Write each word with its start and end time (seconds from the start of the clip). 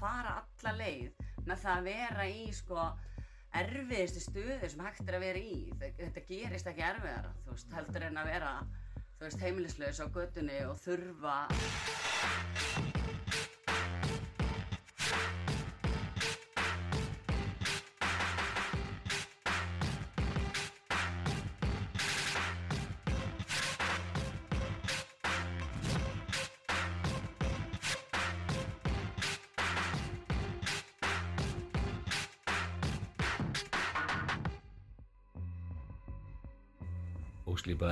fara 0.00 0.34
alla 0.42 0.72
leið 0.78 1.22
með 1.48 1.62
það 1.64 1.76
að 1.78 1.88
vera 1.90 2.26
í 2.30 2.48
sko 2.52 2.88
erfiðustu 3.58 4.20
stöðu 4.20 4.68
sem 4.68 4.82
hægt 4.84 5.08
er 5.08 5.16
að 5.18 5.24
vera 5.24 5.40
í. 5.40 5.60
Þe- 5.80 5.94
þetta 6.02 6.26
gerist 6.28 6.66
ekki 6.72 6.84
erfiðara 6.90 7.32
þú 7.46 7.54
veist, 7.56 7.72
heldur 7.78 8.08
en 8.10 8.20
að 8.22 8.30
vera 8.32 8.52
þú 9.18 9.24
veist, 9.26 9.40
heimilislaus 9.46 10.02
á 10.04 10.06
götunni 10.18 10.60
og 10.68 10.76
þurfa 10.84 11.38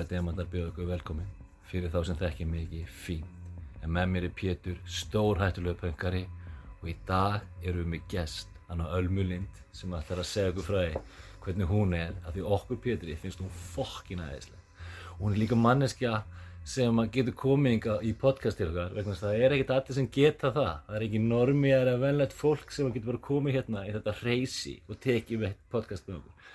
Óslípaði 0.07 0.23
demantar 0.23 0.47
bjóðu 0.47 0.71
ykkur 0.71 0.87
velkomin 0.87 1.31
fyrir 1.67 1.91
þá 1.91 2.05
sem 2.07 2.19
þekki 2.21 2.45
mig 2.47 2.67
ekki 2.67 2.83
fínt. 2.87 3.63
En 3.83 3.91
með 3.91 4.11
mér 4.13 4.27
er 4.29 4.35
Pétur 4.39 4.77
stórhættulegu 4.87 5.81
pöngari 5.81 6.21
og 6.81 6.91
í 6.91 6.95
dag 7.09 7.43
erum 7.65 7.81
við 7.81 7.89
með 7.91 8.05
gest 8.13 8.61
hann 8.69 8.85
á 8.87 8.95
Ölmu 8.95 9.25
Lind 9.27 9.59
sem 9.75 9.97
ætlar 9.99 10.23
að 10.23 10.29
segja 10.31 10.53
okkur 10.53 10.67
frá 10.69 10.79
því 10.85 11.01
hvernig 11.43 11.71
hún 11.73 11.97
er 11.99 12.13
að 12.23 12.37
því 12.37 12.45
okkur 12.55 12.81
Pétri 12.85 13.17
finnst 13.19 13.43
hún 13.43 13.51
fokkin 13.73 14.23
aðeinslega 14.23 14.63
og 15.17 15.25
hún 15.25 15.35
er 15.35 15.43
líka 15.43 15.59
manneskja 15.59 16.23
sem 16.63 17.03
að 17.03 17.11
getur 17.19 17.39
komið 17.43 17.91
í 18.07 18.15
podcast 18.21 18.63
til 18.63 18.71
okkar 18.71 18.95
vegna 18.95 19.17
að 19.17 19.25
það 19.25 19.43
er 19.43 19.57
ekkert 19.57 19.75
allir 19.75 19.99
sem 19.99 20.11
geta 20.21 20.53
það. 20.55 20.73
Það 20.87 21.01
er 21.01 21.09
ekki 21.09 21.25
normið 21.27 21.77
eða 21.81 21.99
venlegt 22.05 22.39
fólk 22.45 22.71
sem 22.71 22.95
getur 22.95 23.11
bara 23.15 23.27
komið 23.27 23.59
hérna 23.59 23.87
í 23.89 23.95
þetta 23.97 24.17
reysi 24.23 24.79
og 24.87 25.03
tekið 25.03 25.49
podcast 25.75 26.07
með 26.07 26.21
okkur 26.21 26.55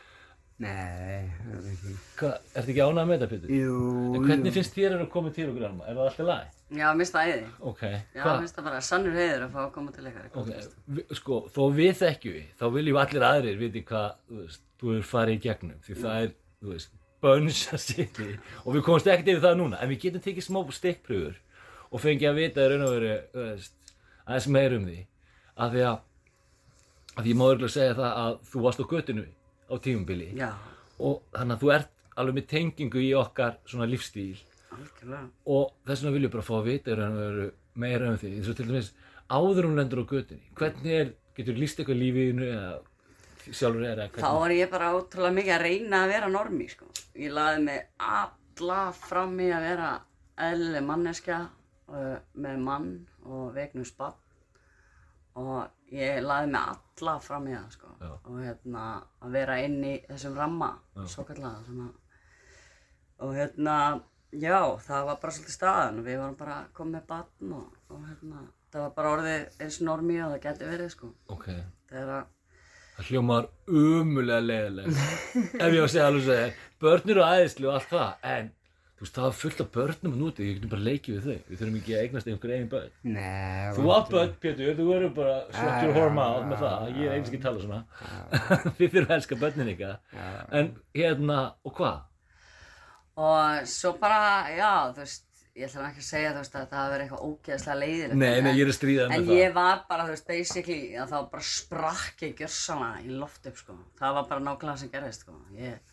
Nei, 0.61 1.23
það 1.41 1.53
er 1.57 1.67
ekki. 1.71 1.91
Ertu 2.21 2.71
ekki 2.71 2.81
ánægð 2.85 3.07
með 3.09 3.15
þetta 3.17 3.29
Pétur? 3.31 3.51
Jú, 3.57 3.75
En 4.15 4.25
hvernig 4.27 4.51
jú. 4.51 4.55
finnst 4.59 4.75
þér 4.77 4.95
að 4.99 5.07
koma 5.13 5.31
til 5.33 5.47
okkur 5.49 5.65
Alma? 5.67 5.87
Er 5.89 5.95
það 5.97 6.09
alltaf 6.11 6.27
læg? 6.27 6.49
já, 6.71 6.87
minnst 6.95 7.15
það 7.15 7.31
æði 7.31 7.47
Ok, 7.71 7.81
já, 7.81 8.21
hvað? 8.23 8.37
minnst 8.43 8.55
það 8.59 8.67
bara 8.69 8.81
sannur 8.87 9.15
heiður 9.17 9.41
að 9.47 9.55
fá 9.55 9.59
að 9.65 9.71
koma 9.75 9.91
til 9.95 10.05
ykkar 10.11 10.27
Ok, 10.39 10.51
vi- 10.95 11.05
sko, 11.17 11.39
þó 11.51 11.61
við 11.75 11.93
þekkjum 11.99 12.35
við, 12.37 12.45
þá 12.61 12.65
viljum 12.77 12.99
allir 13.01 13.25
aðrir 13.31 13.57
viti 13.59 13.81
hvað, 13.89 14.13
þú 14.29 14.37
veist, 14.43 14.61
þú 14.79 14.93
hefur 14.93 15.09
farið 15.11 15.35
í 15.35 15.41
gegnum 15.47 15.81
því 15.87 15.97
það 16.03 16.21
er, 16.27 16.31
þú 16.61 16.71
veist, 16.75 16.93
bönsa 17.21 17.77
sitt 17.81 18.21
og 18.65 18.69
við 18.77 18.85
komumst 18.87 19.09
ekkert 19.11 19.33
yfir 19.33 19.43
það 19.43 19.57
núna 19.59 19.81
en 19.83 19.89
við 19.91 19.99
getum 20.05 20.23
tekið 20.29 20.47
smá 20.47 20.61
stikkpröfur 20.77 21.35
og 21.91 21.99
fengið 22.05 22.29
að 22.31 22.39
vita 22.39 22.61
í 22.63 22.69
raun 22.71 22.85
og 22.87 22.93
veru, 22.95 23.11
þú 23.33 23.43
veist, 23.49 23.75
aðeins 24.29 24.47
meir 24.55 24.77
um 24.77 24.85
því 24.87 24.99
af 25.57 25.75
því 25.75 25.83
að, 25.89 25.99
af 27.17 27.21
því 27.25 27.33
ég 27.33 27.39
má 27.41 27.45
örgulega 27.51 27.75
segja 27.75 27.97
það 27.99 28.15
að 28.23 28.39
þú 28.53 28.63
varst 28.69 28.79
á 28.79 28.85
göttinu 28.95 29.25
á 29.71 29.75
tímubili 29.79 30.29
já, 30.37 30.51
og 30.99 31.23
þannig 31.31 31.55
að 31.55 31.63
þú 31.63 31.73
ert 31.77 31.91
alveg 32.19 32.37
með 32.37 32.47
tengingu 32.51 33.01
í 33.01 33.11
okkar 33.17 33.57
svona 33.65 33.87
lífstíl 33.89 34.35
algjörlega. 34.71 35.23
Og 35.47 35.71
þess 35.87 36.03
vegna 36.03 36.13
viljum 36.15 36.29
við 36.29 36.35
bara 36.35 36.47
fá 36.47 36.53
að 36.57 36.69
vita 36.69 36.95
og 36.95 37.41
meira 37.81 38.11
um 38.11 38.19
því 38.19 38.35
eins 38.37 38.51
og 38.51 38.57
til 38.59 38.67
dæmis 38.69 38.91
áður 39.31 39.67
hún 39.69 39.79
lendur 39.79 40.03
á 40.03 40.11
götunni 40.11 40.55
hvernig 40.59 40.95
er, 40.99 41.13
getur 41.37 41.59
líst 41.59 41.79
eitthvað 41.79 42.01
lífiðinu 42.01 42.47
eða 42.51 42.71
sjálfur 43.49 43.87
er 43.87 44.03
eða 44.05 44.21
Þá 44.21 44.31
var 44.37 44.55
ég 44.55 44.71
bara 44.71 44.91
ótrúlega 44.97 45.37
mikið 45.37 45.55
að 45.55 45.63
reyna 45.65 46.01
að 46.03 46.11
vera 46.13 46.31
normi, 46.31 46.67
sko. 46.69 46.89
Ég 47.17 47.33
laði 47.33 47.63
mig 47.65 47.79
alla 47.97 48.81
fram 48.95 49.39
í 49.41 49.49
að 49.51 49.65
vera 49.69 49.91
eðlileg 50.41 50.85
manneskja 50.87 51.39
uh, 51.47 52.17
með 52.33 52.61
mann 52.67 52.91
og 53.25 53.55
vegnum 53.55 53.87
spann 53.87 54.20
og 55.39 55.93
ég 55.95 56.21
laði 56.23 56.51
mig 56.51 56.61
alla 56.61 57.15
fram 57.23 57.47
í 57.49 57.55
það, 57.55 57.67
sko. 57.75 57.91
Já. 58.01 58.11
Og 58.25 58.39
hérna 58.41 58.85
að 59.21 59.35
vera 59.37 59.57
inn 59.65 59.77
í 59.83 59.93
þessum 60.09 60.37
ramma, 60.39 60.71
svo 61.07 61.25
kallega, 61.27 61.61
að 61.71 61.97
og 63.21 63.35
hérna, 63.37 63.75
já, 64.33 64.57
það 64.81 65.07
var 65.11 65.17
bara 65.21 65.35
svolítið 65.35 65.53
staðan 65.53 66.01
og 66.01 66.07
við 66.07 66.21
varum 66.23 66.37
bara 66.39 66.59
komið 66.73 66.95
með 66.95 67.07
batn 67.11 67.51
og, 67.53 67.79
og 67.93 68.05
hérna, 68.07 68.45
það 68.73 68.85
var 68.85 68.93
bara 68.97 69.11
orðið 69.15 69.59
eins 69.61 69.81
normi 69.85 70.15
og 70.23 70.31
það 70.33 70.45
geti 70.47 70.69
verið, 70.71 70.93
sko. 70.95 71.11
ok, 71.35 71.49
Þegar 71.91 72.13
að 72.15 72.23
það 72.95 73.09
hljómar 73.11 73.47
umulega 73.67 74.43
leiðilega 74.45 74.91
ef 74.91 75.73
ég 75.73 75.79
á 75.81 75.85
að 75.85 75.91
segja 75.93 76.07
alveg 76.07 76.21
að 76.21 76.27
segja 76.31 76.49
börn 76.83 77.13
eru 77.13 77.23
æðislu 77.25 77.69
og 77.69 77.77
allt 77.77 77.91
það 77.91 78.27
en 78.31 78.49
þú 79.01 79.05
veist 79.07 79.15
það 79.17 79.23
var 79.25 79.33
fullt 79.41 79.61
af 79.63 79.69
börnum 79.73 80.17
núti 80.21 80.45
ég 80.45 80.57
getum 80.59 80.69
bara 80.75 80.83
leikið 80.85 81.15
við 81.15 81.23
þau. 81.25 81.39
Við 81.49 81.57
þurfum 81.61 81.77
ekki 81.79 81.95
að 81.97 82.01
eignast 82.05 82.27
einhver 82.29 82.51
eigin 82.53 82.67
börn. 82.69 82.91
Nei, 83.15 83.71
þú 83.73 83.87
átt 83.95 84.11
börn 84.13 84.35
Pétur, 84.43 84.75
þú 84.77 84.85
verður 84.91 85.15
bara 85.17 85.33
shut 85.57 85.81
your 85.87 85.95
whore 85.97 86.13
mouth 86.19 86.45
með 86.51 86.61
það. 86.61 86.85
Ég 86.99 87.09
er 87.09 87.15
eins 87.17 87.31
ekki 87.31 87.39
að 87.41 87.47
tala 87.47 87.65
svona. 87.65 87.81
Þið 88.77 88.85
þurfum 88.93 89.09
að 89.09 89.17
elska 89.17 89.39
börnin 89.41 89.73
ykkar. 89.73 89.97
En 90.61 90.71
hérna, 91.01 91.39
og 91.65 91.75
hvað? 91.81 91.99
Og 93.21 93.67
svo 93.69 93.91
bara, 93.99 94.21
já, 94.55 94.69
þú 94.95 95.01
veist, 95.03 95.25
ég 95.59 95.67
ætla 95.67 95.89
ekki 95.89 95.99
að 96.01 96.07
segja, 96.07 96.29
þú 96.31 96.41
veist, 96.41 96.53
að 96.55 96.67
það 96.71 96.79
hafi 96.79 96.93
verið 96.93 97.05
eitthvað 97.05 97.25
ógeðslega 97.27 97.79
leiðilegt. 97.81 98.15
Nei, 98.21 98.29
nei, 98.41 98.51
en- 98.53 98.57
ég 98.57 98.63
er 98.63 98.71
að 98.71 98.77
stríða 98.77 99.03
En 99.03 99.11
með 99.11 99.27
það. 99.27 99.39
ég 99.41 99.53
var 99.57 99.81
bara, 99.89 100.05
þú 100.07 100.13
veist, 100.15 100.27
basically, 100.29 100.79
að 100.95 101.11
þá 101.11 101.17
bara 101.33 101.43
sprakk 101.49 102.23
ég 102.25 102.37
gjörsanlega 102.39 103.01
í 103.03 103.17
loft 103.19 103.49
upp, 103.51 103.57
sko. 103.59 103.75
Það 103.99 104.15
var 104.19 104.29
bara 104.31 104.45
nákvæmlega 104.47 104.77
sem 104.85 104.93
gerðist, 104.95 105.25
sko. 105.27 105.35
Ég, 105.59 105.90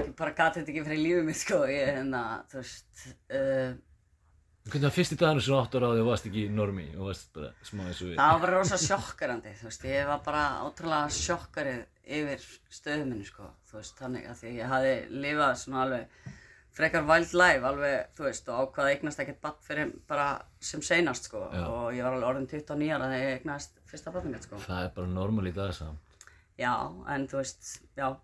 ég 0.00 0.12
bara 0.18 0.34
gati 0.36 0.60
þetta 0.60 0.72
ekki 0.72 0.84
fyrir 0.86 1.02
lífið 1.02 1.26
mitt, 1.26 1.40
sko. 1.40 1.58
Ég, 1.70 1.90
hérna, 1.96 2.22
þú 2.50 2.60
veist, 2.60 2.86
uh, 3.32 3.74
hvernig 4.66 4.86
var 4.88 4.94
fyrsti 4.96 5.18
daginu 5.20 5.44
sem 5.44 5.58
áttur 5.58 5.86
á 5.86 5.88
og 5.88 6.06
varst 6.08 6.28
ekki 6.30 6.46
normi 6.52 6.86
og 6.96 7.10
varst 7.10 7.28
bara 7.36 7.52
smá 7.66 7.84
eins 7.86 8.00
og 8.02 8.10
við 8.10 8.16
það 8.20 8.32
var 8.32 8.42
bara 8.44 8.56
rosa 8.56 8.80
sjokkarandi, 8.82 9.52
þú 9.60 9.68
veist. 9.70 9.86
Ég 9.92 10.08
var 10.10 10.24
bara 10.26 10.46
ótrúlega 10.66 11.12
sjokkarið 11.18 11.84
yfir 12.18 12.48
stöðu 12.80 13.06
minni, 13.06 13.28
sko. 13.28 13.52
Þú 13.70 13.78
veist, 13.80 13.96
þannig 14.00 14.26
að 14.30 14.42
því 14.42 14.50
að 14.50 14.58
ég 14.60 14.74
hafði 14.74 14.96
lifað 15.26 15.54
svona 15.62 15.84
alveg 15.86 16.32
frekar 16.76 17.06
wild 17.08 17.32
life, 17.32 17.64
alveg, 17.64 18.10
þú 18.18 18.26
veist, 18.26 18.48
og 18.52 18.66
ákvaða 18.66 18.90
að 18.90 18.96
eignast 18.98 19.20
ekkert 19.22 19.38
badd 19.46 19.62
fyrir 19.64 19.94
bara 20.10 20.26
sem 20.60 20.82
seinast, 20.84 21.30
sko. 21.30 21.46
Já. 21.48 21.62
Og 21.72 21.86
ég 21.96 22.04
var 22.04 22.18
alveg 22.18 22.28
orðin 22.34 22.50
29 22.50 22.90
ára 22.92 23.08
þegar 23.14 23.24
ég 23.30 23.38
eignast 23.38 23.80
fyrsta 23.88 24.12
badd 24.12 24.28
mitt, 24.28 24.44
sko. 24.44 24.60
það 24.60 24.82
er 24.82 24.92
bara 24.98 25.08
normal 25.14 25.48
í 25.48 25.54
dag 25.56 25.72
samt 25.72 26.02
Já, 26.56 26.72
en 27.12 27.26
þú 27.28 27.40
veist, 27.42 27.66
já, 27.96 28.06
að 28.08 28.14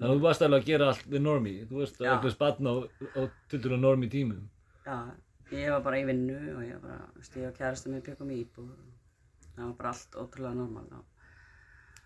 þú 0.00 0.20
varst 0.24 0.42
alveg 0.46 0.62
að 0.62 0.70
gera 0.72 0.92
allt 0.92 1.10
við 1.10 1.26
normi 1.26 1.56
þú 1.68 1.82
veist 1.82 2.00
að 2.00 2.06
Já. 2.06 2.12
eitthvað 2.14 2.36
spann 2.36 2.70
á, 2.70 2.74
á 3.16 3.20
tildur 3.52 3.76
normi 3.76 4.08
tímum 4.12 4.48
já, 4.86 4.98
ég 5.50 5.70
var 5.74 5.84
bara 5.84 6.00
í 6.00 6.06
vinnu 6.08 6.38
og 6.56 6.64
ég 6.64 6.78
var 6.78 6.82
bara, 6.86 7.28
ég 7.36 7.48
og 7.48 7.56
kærastum 7.58 7.96
við 7.96 8.04
byggum 8.10 8.34
í 8.34 8.42
íbúð. 8.44 8.70
Það 9.56 9.64
var 9.64 9.76
bara 9.80 9.92
allt 9.94 10.18
ótrúlega 10.22 10.56
normal. 10.56 11.02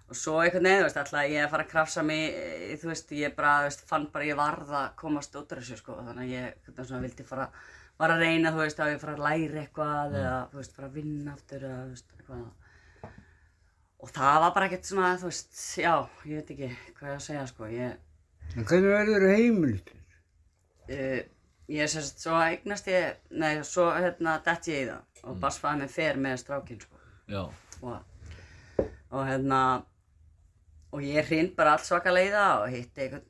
Og 0.05 0.19
svo 0.21 0.35
þú 0.45 0.61
veist, 0.61 0.99
ætlaði 1.01 1.37
ég 1.37 1.47
að 1.47 1.53
fara 1.53 1.65
að 1.65 1.71
krafsa 1.71 2.03
mig, 2.05 2.35
eh, 2.35 2.77
þú 2.81 2.91
veist, 2.91 3.13
ég 3.17 3.37
bara, 3.37 3.55
þú 3.63 3.71
veist, 3.71 3.87
fann 3.89 4.11
bara 4.13 4.25
að 4.25 4.29
ég 4.29 4.37
varð 4.37 4.75
að 4.81 4.91
komast 5.01 5.37
út 5.37 5.53
úr 5.53 5.63
þessu, 5.63 5.79
sko, 5.81 5.97
þannig 5.97 6.25
að 6.25 6.35
ég, 6.35 6.59
hvernig 6.65 6.89
svona, 6.89 7.05
vildi 7.07 7.25
fara, 7.25 7.49
var 7.99 8.11
að 8.11 8.25
reyna, 8.25 8.53
þú 8.53 8.61
veist, 8.61 8.81
að 8.81 8.93
ég 8.93 9.01
fara 9.01 9.15
að 9.15 9.25
læra 9.25 9.63
eitthvað 9.63 10.19
eða, 10.21 10.37
þú 10.51 10.61
veist, 10.61 10.77
fara 10.77 10.89
að 10.89 10.99
vinna 10.99 11.33
aftur 11.33 11.65
eða, 11.65 11.81
þú 11.85 11.95
veist, 11.95 12.15
eitthvað. 12.19 12.64
Og 14.05 14.11
það 14.13 14.41
var 14.43 14.51
bara 14.57 14.67
ekkert 14.69 14.89
svona, 14.91 15.13
þú 15.21 15.31
veist, 15.31 15.53
já, 15.81 15.93
ég 16.29 16.41
veit 16.43 16.51
ekki 16.53 16.71
hvað 16.99 17.09
ég 17.09 17.15
á 17.15 17.19
að 17.19 17.23
segja, 17.25 17.45
sko, 17.49 17.69
ég, 17.73 17.95
En 18.55 18.67
hvernig 18.69 18.91
verður 18.93 19.23
heimilistur? 19.33 20.01
uh, 20.93 21.21
ég 21.73 21.89
sem 21.89 22.03
sagt, 22.05 22.21
svo 22.21 22.37
eignast 22.45 22.91
ég, 22.93 23.15
nei, 23.33 23.55
svo 23.65 23.87
hérna 23.97 24.37
dett 24.45 24.69
ég 24.69 24.83
í 24.85 24.89
það 24.93 25.03
Mm. 25.25 25.31
og 25.31 25.37
barsfæði 25.41 25.79
mig 25.81 25.89
fer 25.95 26.19
með 26.21 26.35
strákinn, 26.43 26.81
sko, 26.85 26.99
já, 27.33 27.41
og, 27.81 28.03
og 29.09 29.23
hérna, 29.25 29.61
og 30.93 31.01
ég 31.01 31.25
hrind 31.31 31.55
bara 31.57 31.73
allt 31.79 31.87
svaka 31.89 32.13
leiða 32.13 32.43
og 32.61 32.69
hitti 32.75 33.07
einhvern, 33.07 33.25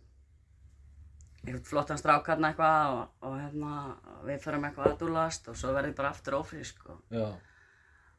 einhvern 1.44 1.64
flottan 1.68 2.00
strák 2.00 2.26
hérna 2.32 2.50
eitthvað 2.50 2.96
og, 2.96 3.04
og 3.28 3.36
hérna, 3.38 3.76
við 4.26 4.42
förum 4.42 4.66
eitthvað 4.66 4.90
að 4.90 4.98
dúlast 5.04 5.46
og 5.52 5.56
svo 5.60 5.70
verði 5.76 5.92
ég 5.92 5.96
bara 6.02 6.10
aftur 6.10 6.40
ófrísk, 6.40 6.82
sko, 6.82 6.98
já, 7.14 7.28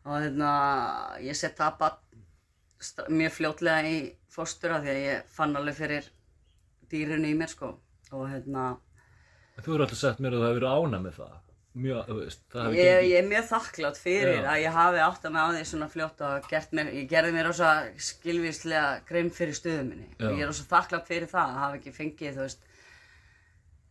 og 0.05 0.23
hérna, 0.23 0.53
ég 1.27 1.35
sett 1.35 1.59
það 1.59 1.77
bara 1.83 1.99
mjög 3.09 3.33
fljótlega 3.39 3.89
í 3.89 3.97
fóstur 4.35 4.75
af 4.75 4.83
því 4.83 4.93
að 4.93 5.01
ég 5.03 5.31
fann 5.37 5.55
alveg 5.55 5.79
fyrir 5.79 6.11
dýrinu 6.91 7.31
í 7.31 7.37
mér, 7.37 7.51
sko, 7.51 7.71
og 8.11 8.27
hérna, 8.29 8.75
þú 9.63 9.77
eru 9.77 9.87
alltaf 9.87 10.01
sagt 10.01 10.21
mér 10.23 10.35
að 10.35 10.43
það 10.43 10.51
hefur 10.51 10.61
verið 10.61 10.75
ána 10.75 11.01
með 11.01 11.19
það 11.21 11.33
mjög, 11.75 12.11
veist, 12.19 12.43
það 12.51 12.65
hefur 12.65 12.77
gengið 12.77 13.09
ég 13.09 13.17
er 13.19 13.27
mjög 13.29 13.47
þakklátt 13.49 13.99
fyrir 13.99 14.37
Já. 14.37 14.45
að 14.51 14.61
ég 14.63 14.77
hafi 14.77 15.01
átt 15.05 15.25
að 15.27 15.33
með 15.35 15.43
á 15.43 15.49
því 15.55 15.63
svona 15.71 15.89
fljótt 15.91 16.23
og 16.27 16.53
mér, 16.77 16.91
ég 16.95 17.09
gerði 17.11 17.33
mér 17.35 17.49
rosa 17.49 17.71
skilvíslega 18.09 18.85
grein 19.09 19.31
fyrir 19.35 19.57
stöðu 19.57 19.83
minni 19.89 20.07
Já. 20.07 20.29
og 20.29 20.37
ég 20.37 20.45
er 20.45 20.51
rosa 20.51 20.67
þakklátt 20.69 21.09
fyrir 21.09 21.31
það 21.31 21.51
að 21.51 21.61
hafa 21.63 21.79
ekki 21.79 21.95
fengið, 21.95 22.37
þú 22.37 22.45
veist, 22.45 22.69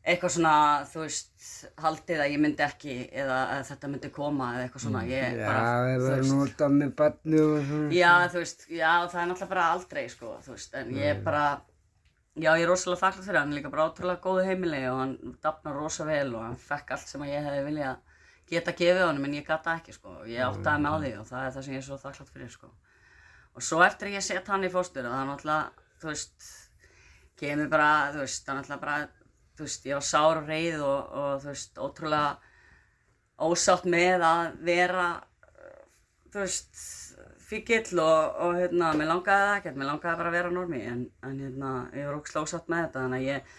eitthvað 0.05 0.33
svona, 0.35 0.55
þú 0.91 1.03
veist, 1.05 1.31
haldið 1.81 2.23
að 2.25 2.33
ég 2.35 2.41
myndi 2.45 2.65
ekki 2.65 2.95
eða 3.23 3.37
að 3.55 3.61
þetta 3.71 3.91
myndi 3.93 4.11
koma 4.13 4.49
eða 4.55 4.65
eitthvað 4.67 4.83
svona, 4.85 5.03
ég 5.09 5.37
Já, 5.39 5.45
bara, 5.47 5.61
það 5.75 5.93
þú 5.95 6.09
er 6.09 6.19
veist, 6.19 6.33
nota 6.35 6.69
með 6.73 6.91
barnu 6.99 7.45
og 7.45 7.69
svona. 7.69 7.93
já, 7.97 8.11
þú 8.35 8.43
veist, 8.43 8.67
já, 8.69 8.91
það 9.13 9.21
er 9.23 9.31
náttúrulega 9.31 9.53
bara 9.55 9.69
aldrei, 9.77 10.03
sko, 10.13 10.33
þú 10.45 10.57
veist, 10.57 10.75
en 10.81 10.91
ég 10.99 11.09
er 11.15 11.23
bara, 11.25 11.45
já, 12.37 12.51
ég 12.51 12.65
er 12.67 12.69
rosalega 12.69 13.01
þakklátt 13.05 13.29
fyrir 13.31 13.41
hann, 13.41 13.55
líka 13.57 13.73
bara 13.73 13.87
ótrúlega 13.89 14.25
góðu 14.27 14.45
heimili 14.51 14.83
og 14.91 15.01
hann 15.01 15.15
dafnar 15.47 15.79
rosa 15.81 16.09
vel 16.09 16.35
og 16.35 16.45
hann 16.45 16.59
fekk 16.67 16.93
allt 16.99 17.09
sem 17.09 17.25
ég 17.31 17.49
hefði 17.49 17.65
viljað 17.71 18.03
geta 18.53 18.75
gefið 18.77 19.07
honum 19.07 19.25
en 19.25 19.39
ég 19.39 19.47
gata 19.49 19.79
ekki 19.79 19.95
sko. 19.97 20.19
Ég 20.29 20.45
áttaði 20.45 20.83
mig 20.85 20.93
á 20.93 20.97
því 21.01 21.13
og 21.23 21.29
það 21.31 21.47
er 21.47 21.55
það 21.55 21.65
sem 21.65 21.75
ég 21.75 21.81
er 21.81 21.87
svo 21.87 21.97
þakklátt 22.03 22.35
fyrir 22.35 22.53
sko. 22.53 22.69
Og 23.55 23.65
svo 23.65 23.81
eftir 23.87 24.13
ég 24.13 24.27
set 24.27 24.53
hann 24.53 24.67
í 24.67 24.71
fóstur 24.75 25.09
það 25.09 26.13
er 26.13 26.21
kemur 27.39 27.71
bara, 27.73 28.13
þú 28.15 28.23
veist, 28.23 28.45
það 28.47 28.53
er 28.53 28.59
náttúrulega 28.61 28.83
bara, 28.85 29.24
þú 29.55 29.67
veist, 29.67 29.87
ég 29.89 29.99
var 29.99 30.07
sár 30.07 30.41
og 30.43 30.51
reið 30.51 30.83
og, 30.83 31.15
og 31.21 31.45
þú 31.45 31.53
veist, 31.53 31.79
ótrúlega 31.79 32.27
ósátt 33.45 33.87
með 33.91 34.25
að 34.27 34.59
vera, 34.67 35.09
þú 36.33 36.43
veist, 36.43 36.83
fíkill 37.45 38.01
og, 38.03 38.41
og 38.47 38.59
hérna, 38.59 38.95
mér 38.97 39.11
langaði 39.11 39.47
það 39.49 39.59
ekkert, 39.59 39.79
mér 39.79 39.91
langaði 39.93 40.19
bara 40.21 40.33
að 40.33 40.39
vera 40.39 40.55
normi 40.55 40.81
en, 40.89 41.05
en 41.27 41.39
hérna, 41.43 41.75
ég 41.95 42.09
var 42.09 42.19
ógst 42.19 42.41
ósátt 42.41 42.71
með 42.73 42.87
þetta 42.87 43.05
þannig 43.05 43.21
að 43.21 43.29
ég, 43.29 43.53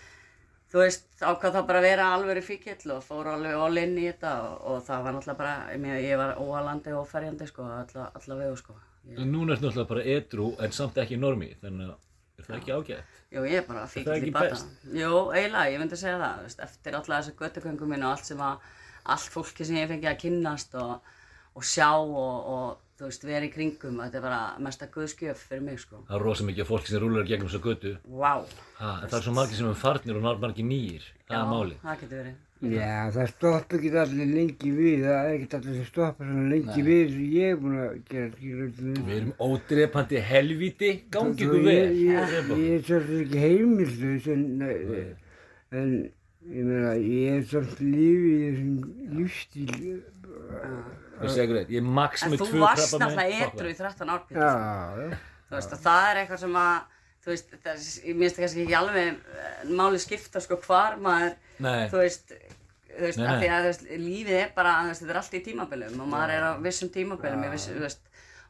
þú 0.71 0.81
veist, 0.81 1.07
ákvað 1.21 1.57
það 1.57 1.67
bara 1.69 1.81
að 1.81 1.87
vera 1.89 2.07
alveg 2.15 2.41
fíkill 2.45 2.95
og 2.95 3.05
fór 3.05 3.29
alveg 3.35 3.59
all 3.67 3.83
in 3.83 3.95
í 3.99 4.07
þetta 4.09 4.33
og, 4.47 4.57
og 4.71 4.81
það 4.87 5.05
var 5.05 5.17
náttúrulega 5.17 5.41
bara, 5.43 5.55
ég, 5.75 6.07
ég 6.07 6.19
var 6.23 6.35
óalandi 6.41 6.95
og 6.97 7.07
ferjandi 7.11 7.49
sko, 7.51 7.67
alla, 7.77 8.09
alla 8.19 8.49
sko. 8.59 8.79
Ég, 9.05 9.21
núna 9.21 9.53
ertu 9.53 9.69
náttúrulega 9.69 9.91
bara 9.93 10.07
edru 10.15 10.49
en 10.65 10.75
samt 10.75 10.99
ekki 11.03 11.21
normi, 11.21 11.53
þannig 11.61 11.93
að 11.93 12.01
er 12.41 12.49
það 12.49 12.57
ekki 12.59 12.75
ágætt? 12.75 13.14
Jú, 13.33 13.43
ég 13.49 13.59
er 13.59 13.67
bara 13.67 13.83
ekki 13.89 14.29
í 14.29 14.33
bata. 14.33 14.57
Jú, 14.93 15.11
eiginlega, 15.33 15.71
ég 15.73 15.81
myndi 15.81 15.97
segja 15.99 16.17
það, 16.21 16.39
þú 16.39 16.47
veist, 16.47 16.63
eftir 16.67 16.97
alla 16.99 17.19
þessu 17.19 17.35
göttuköngum 17.41 17.91
minn 17.91 18.05
og 18.05 18.13
allt 18.13 18.29
sem 18.29 18.41
að, 18.45 18.71
allt 19.15 19.33
fólki 19.33 19.67
sem 19.67 19.79
ég 19.79 19.89
fengi 19.91 20.09
að 20.11 20.19
kynnast 20.21 20.77
og, 20.79 21.13
og 21.57 21.65
sjá 21.65 21.89
og, 21.97 22.51
og, 22.53 22.83
þú 22.95 23.09
veist, 23.09 23.27
vera 23.27 23.49
í 23.49 23.51
kringum, 23.51 23.99
þetta 24.05 24.21
er 24.21 24.23
bara 24.23 24.41
mesta 24.63 24.87
guðskjöf 24.93 25.41
fyrir 25.49 25.65
mig, 25.65 25.81
sko. 25.83 26.05
Það 26.07 26.17
er 26.19 26.25
rosa 26.29 26.47
mikið 26.47 26.69
fólki 26.69 26.93
sem 26.93 27.03
rúlar 27.03 27.27
gegnum 27.27 27.49
þessa 27.51 27.65
götu. 27.65 27.95
Vá. 28.07 28.33
Ha, 28.79 28.93
en 29.01 29.09
það 29.09 29.19
er 29.19 29.27
svo 29.27 29.35
margir 29.35 29.59
sem 29.59 29.71
er 29.71 29.79
farnir 29.81 30.21
og 30.21 30.27
margir 30.45 30.69
nýjir. 30.69 31.09
Það 31.25 31.41
er 31.41 31.49
málið. 31.51 31.81
það 31.83 32.03
getur 32.05 32.21
verið. 32.21 32.44
Já, 32.63 33.11
það 33.11 33.25
stoppa 33.33 33.75
ekki 33.75 33.89
allir 33.99 34.29
lengi 34.31 34.69
við, 34.71 35.01
það 35.03 35.25
er 35.27 35.33
ekki 35.35 35.57
allir 35.57 35.73
sem 35.75 35.87
stoppa 35.89 36.23
svona 36.23 36.45
lengi 36.53 36.83
við 36.85 37.09
sem 37.11 37.25
ég 37.35 37.49
er 37.51 37.57
búinn 37.59 37.81
að 37.83 37.97
gera 38.09 38.29
skilur 38.31 38.69
Við 38.79 39.11
erum 39.17 39.33
ódrepandi 39.43 40.21
helvíti, 40.29 40.91
gangi 41.11 41.35
ykkur 41.45 41.59
ég, 41.59 41.65
vel. 41.67 41.97
ég, 41.99 42.29
Drepa. 42.31 42.59
ég 42.63 42.77
er 42.77 42.85
svolítið 42.87 43.19
ekki 43.25 43.43
heimilslaus 43.43 44.29
en, 44.31 44.45
en 45.75 45.91
ég 46.55 46.71
meina, 46.71 46.95
ég 47.03 47.35
er 47.35 47.45
svolítið 47.51 47.91
lífið 47.91 48.31
í 48.31 48.47
þessum 48.47 49.19
lífstíl. 49.19 50.01
Það 51.19 51.31
segir 51.35 51.45
ykkur 51.45 51.59
eitt, 51.61 51.75
ég 51.75 51.83
er 51.83 51.93
max 51.99 52.23
En 52.25 52.33
með 52.33 52.41
þú 52.41 52.49
tvö 52.53 52.63
varst 52.63 52.91
krabba 52.95 53.05
náttúrulega 53.05 53.45
edru 53.51 53.71
í 53.71 53.77
13 53.83 54.11
ár, 54.15 54.25
Pétur. 54.29 54.41
Já, 54.41 54.51
já. 55.03 55.21
Þú 55.45 55.59
veist, 55.59 55.75
það 55.85 56.07
er 56.09 56.19
eitthvað 56.23 56.41
sem 56.47 56.57
að, 56.63 56.75
þú 57.25 57.31
veist, 57.35 57.53
það 57.55 57.71
er, 57.75 57.85
ég 58.09 58.19
minnst 58.23 58.41
kannski 58.41 58.63
ekki 58.65 58.75
alveg 58.79 59.07
eh, 59.11 59.63
máli 59.79 60.01
skipta, 60.03 60.41
sko, 60.43 60.57
hvar 60.65 60.97
maður, 61.03 61.37
Nei. 61.63 61.85
þú 61.91 62.01
veist, 62.01 62.35
þú 62.95 63.05
veist, 63.07 63.21
af 63.21 63.39
því 63.41 63.49
að, 63.51 63.61
þú 63.61 63.71
veist, 63.71 63.87
lífið 64.05 64.39
er 64.41 64.51
bara, 64.55 64.75
þú 64.81 64.91
veist, 64.91 65.03
þetta 65.03 65.15
er 65.15 65.21
allt 65.21 65.37
í 65.37 65.43
tímabilum 65.49 66.03
og 66.05 66.11
maður 66.15 66.35
er 66.35 66.47
á 66.47 66.51
vissum 66.65 66.91
tímabilum, 66.95 67.45
ég 67.47 67.55
viss, 67.55 67.69
þú 67.71 67.85
veist, 67.85 68.03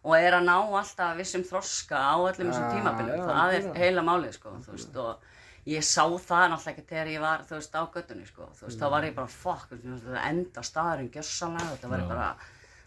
og 0.05 0.17
er 0.19 0.37
að 0.37 0.45
ná 0.45 0.55
alltaf 0.61 1.15
vissum 1.17 1.45
þroska 1.45 1.97
á 1.97 2.15
öllum 2.15 2.51
þessum 2.51 2.67
Já, 2.67 2.73
tímabilum, 2.75 3.15
já, 3.15 3.25
það 3.31 3.55
er 3.57 3.69
heila 3.81 4.05
málið, 4.05 4.35
sko, 4.37 4.57
þú 4.65 4.75
veist, 4.75 4.99
og 5.01 5.31
ég 5.65 5.85
sá 5.85 6.03
það 6.05 6.49
náttúrulega 6.51 6.75
ekki 6.75 6.89
þegar 6.91 7.13
ég 7.15 7.23
var, 7.25 7.45
þú 7.49 7.57
veist, 7.57 7.73
á 7.73 7.83
göttunni, 7.95 8.27
sko, 8.29 8.49
þú 8.59 8.67
veist, 8.67 8.81
þá 8.83 8.89
var 8.93 9.07
ég 9.07 9.15
bara, 9.17 9.31
fuck, 9.33 9.71
þú 9.71 9.81
veist, 9.81 10.05
þetta 10.05 10.27
enda 10.29 10.65
staðurinn 10.69 11.09
gjörsanlega, 11.15 11.71
þetta 11.73 11.91
var 11.95 12.05
bara, 12.11 12.27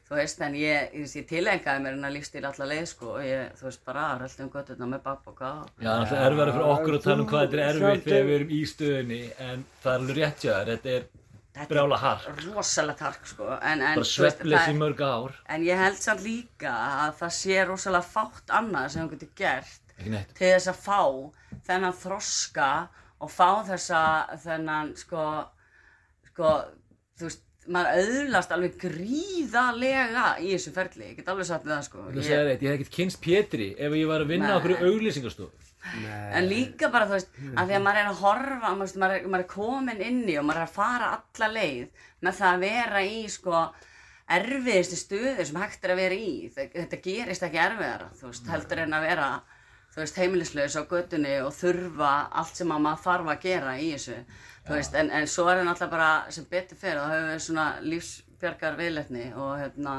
þú 0.08 0.16
veist, 0.16 0.40
en 0.46 0.54
ég, 0.56 0.94
ég, 0.94 1.10
ég 1.18 1.26
tilengaði 1.28 1.82
mér 1.84 1.96
hennar 1.98 2.14
lífstíl 2.14 2.46
alla 2.46 2.70
leið, 2.70 2.86
sko, 2.92 3.10
og 3.18 3.26
ég, 3.26 3.50
þú 3.58 3.66
veist, 3.66 3.82
bara 3.84 4.06
röldi 4.22 4.46
um 4.46 4.52
göttuna 4.54 4.88
með 4.94 5.02
bakboka 5.10 5.50
og 5.64 5.82
Já, 5.82 5.90
það 6.06 6.14
er 6.22 6.30
erfæri 6.30 6.54
fyrir 6.54 6.70
okkur 6.76 6.96
að 7.00 7.02
tala 7.08 7.24
um 7.24 7.28
hvað 7.28 7.44
þetta 7.44 7.58
er 7.58 7.68
erfitt 7.74 8.06
þegar 8.06 8.28
við 8.30 8.38
erum 8.38 8.54
í 8.54 8.60
stöðunni 8.70 9.20
en 9.48 9.66
það 9.82 9.90
er 9.92 9.98
alveg 9.98 10.20
rétt 10.22 10.46
þér, 10.46 10.70
þetta 10.72 10.94
er 10.94 11.08
brjála 11.68 11.96
hark. 11.98 12.44
rosalegt 12.54 13.00
hark, 13.00 13.26
sko, 13.26 13.48
en, 13.62 13.80
en, 13.82 13.94
Bara 13.98 14.04
það- 14.04 14.68
í 14.70 14.76
mörg 14.78 15.00
ár. 15.00 15.32
en 15.48 15.62
ég 15.64 15.76
held 15.76 15.96
samt 15.96 16.20
líka 16.22 16.70
að 16.70 17.14
það 17.18 17.30
sé 17.40 17.66
rosalega 17.66 18.04
fátt 18.04 18.46
annað 18.48 18.88
sem 18.90 19.08
þú 19.08 19.10
getur 19.16 19.28
gert 19.34 19.80
til 20.34 20.46
þess 20.54 20.68
að 20.68 20.78
fá 20.86 21.00
þennan 21.66 21.92
þroska 21.92 22.88
og 23.20 23.30
fá 23.30 23.64
þessa, 23.66 24.02
þennan, 24.44 24.96
sko, 24.96 25.44
sko, 26.30 26.64
þú 27.18 27.22
veist, 27.26 27.40
maður 27.68 27.98
auðlast 27.98 28.52
alveg 28.54 28.78
gríðalega 28.78 30.38
í 30.40 30.52
þessu 30.54 30.72
ferli, 30.72 31.10
ég 31.10 31.16
get 31.16 31.26
alveg 31.28 31.46
það, 31.50 31.82
sko. 31.84 31.98
Það 32.14 32.22
segir 32.24 32.52
eitt, 32.52 32.62
ég 32.62 32.70
hef 32.70 32.78
ekkert 32.80 32.94
kynst 32.94 33.20
Pétri 33.20 33.74
ef 33.76 33.92
ég 33.92 34.06
var 34.06 34.20
að 34.22 34.28
vinna 34.28 34.54
á 34.54 34.60
Nei. 36.02 36.30
En 36.38 36.48
líka 36.50 36.88
bara, 36.94 37.06
þú 37.10 37.16
veist, 37.16 37.28
að 37.54 37.68
því 37.70 37.76
að 37.78 37.84
maður 37.86 38.00
er 38.02 38.08
að 38.12 38.22
horfa, 38.22 38.72
maður, 38.78 38.94
maður, 39.02 39.14
er, 39.20 39.28
maður 39.32 39.44
er 39.44 39.50
komin 39.52 40.02
inn 40.08 40.22
í 40.28 40.38
og 40.40 40.44
maður 40.48 40.62
er 40.62 40.66
að 40.68 40.74
fara 40.78 41.10
alla 41.18 41.48
leið 41.54 42.02
með 42.26 42.38
það 42.40 42.50
að 42.54 42.64
vera 42.66 43.02
í, 43.08 43.20
sko, 43.32 43.62
erfiðustu 44.38 44.98
stöðu 45.00 45.46
sem 45.48 45.60
hægt 45.62 45.84
er 45.88 45.94
að 45.94 46.00
vera 46.02 46.18
í. 46.18 46.32
Þe- 46.54 46.68
Þetta 46.74 47.00
gerist 47.06 47.46
ekki 47.48 47.62
erfiðara, 47.64 48.10
þú 48.20 48.30
veist, 48.32 48.50
heldur 48.52 48.82
en 48.84 48.96
að 48.98 49.06
vera, 49.08 49.28
þú 49.94 50.02
veist, 50.02 50.18
heimilislaus 50.20 50.76
á 50.76 50.82
götunni 50.90 51.34
og 51.46 51.54
þurfa 51.56 52.12
allt 52.42 52.60
sem 52.60 52.74
að 52.74 52.84
maður 52.84 53.04
þarf 53.06 53.32
að 53.34 53.42
gera 53.46 53.76
í 53.80 53.88
þessu. 53.94 54.18
Þú 54.68 54.76
veist, 54.76 54.94
en, 55.00 55.10
en 55.16 55.26
svo 55.32 55.46
er 55.48 55.62
það 55.62 55.68
náttúrulega 55.70 55.94
bara 55.96 56.10
sem 56.36 56.44
betur 56.50 56.76
fyrir, 56.76 56.98
þá 57.00 57.12
höfum 57.14 57.30
við 57.32 57.42
svona 57.46 57.66
lífsbjargar 57.88 58.76
viðleitni 58.82 59.26
og 59.34 59.54
hérna, 59.62 59.94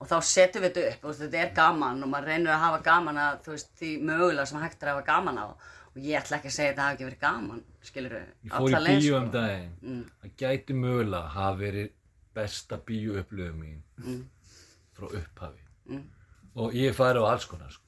og 0.00 0.08
þá 0.08 0.16
setjum 0.24 0.62
við 0.64 0.70
þetta 0.70 0.86
upp, 0.94 1.02
veist, 1.08 1.20
þetta 1.24 1.40
er 1.44 1.50
gaman 1.56 2.02
og 2.02 2.08
maður 2.12 2.30
reynir 2.32 2.52
að 2.54 2.62
hafa 2.64 2.80
gaman 2.86 3.18
að, 3.20 3.38
þú 3.44 3.52
veist, 3.54 3.70
því 3.80 3.90
mögulega 4.08 4.46
sem 4.50 4.60
hægt 4.62 4.82
er 4.82 4.88
að 4.92 4.94
hafa 4.98 5.06
gaman 5.10 5.38
á 5.40 5.46
og 5.90 5.96
ég 6.00 6.20
ætla 6.20 6.36
ekki 6.38 6.48
að 6.50 6.54
segja 6.56 6.70
að 6.70 6.74
þetta 6.74 6.86
hafi 6.86 6.94
ekki 6.96 7.08
verið 7.08 7.20
gaman, 7.24 7.62
skilur 7.82 8.14
við, 8.14 8.26
Ég 8.46 8.52
fór 8.54 8.70
í 8.70 8.96
bíó 9.02 9.16
um 9.18 9.30
daginn. 9.34 9.70
Mm. 9.82 10.02
Það 10.22 10.34
gæti 10.44 10.76
mögulega 10.78 11.32
hafa 11.34 11.56
verið 11.60 11.90
besta 12.34 12.78
bíó 12.86 13.16
upplöfum 13.20 13.60
mín 13.64 13.80
Mm. 14.00 14.20
frá 14.96 15.06
upphafi. 15.18 16.00
Og 16.56 16.72
ég 16.74 16.94
færi 16.94 17.18
á 17.20 17.24
alls 17.30 17.44
konar. 17.46 17.70
Sko. 17.70 17.82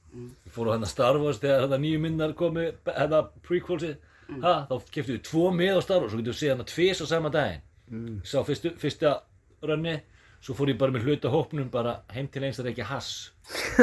Ég 0.45 0.51
fór 0.53 0.67
á 0.69 0.73
hérna 0.75 0.87
Star 0.87 1.17
Wars 1.17 1.39
þegar 1.39 1.63
þetta 1.65 1.79
nýju 1.81 1.99
myndar 2.03 2.33
komi, 2.37 2.67
hérna 2.85 3.23
prequelsið. 3.41 3.95
Ha, 4.41 4.53
þá 4.69 4.75
keftum 4.91 5.15
við 5.15 5.23
tvo 5.23 5.47
með 5.51 5.79
á 5.79 5.81
Star 5.83 5.99
Wars 6.01 6.13
og 6.13 6.19
getum 6.21 6.33
við 6.33 6.39
séð 6.43 6.51
hérna 6.53 6.65
tvis 6.69 7.01
á 7.01 7.05
sama 7.07 7.29
daginn. 7.33 7.61
Ég 7.91 8.27
sá 8.29 8.43
fyrstu, 8.45 8.71
fyrsta 8.79 9.15
rönni, 9.63 9.95
svo 10.43 10.55
fór 10.57 10.73
ég 10.73 10.79
bara 10.79 10.91
með 10.91 11.07
hluta 11.07 11.31
hópnum 11.31 11.69
bara 11.71 12.01
heim 12.11 12.27
til 12.31 12.43
eins 12.43 12.59
að 12.59 12.73
ekki 12.73 12.87
hass. 12.87 13.31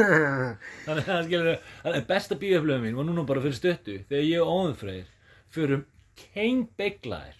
Þannig 0.87 1.09
að 1.09 1.23
skilur, 1.29 1.63
þannig 1.83 2.01
að 2.03 2.09
besta 2.11 2.37
bíóflöfum 2.41 2.85
mín 2.85 2.99
var 2.99 3.09
núna 3.09 3.25
bara 3.29 3.45
fyrir 3.45 3.57
stöttu 3.57 3.97
þegar 4.11 4.27
ég 4.27 4.45
og 4.45 4.53
Óðunfreyr 4.57 5.07
förum 5.55 5.87
keinbeiglaðir 6.21 7.39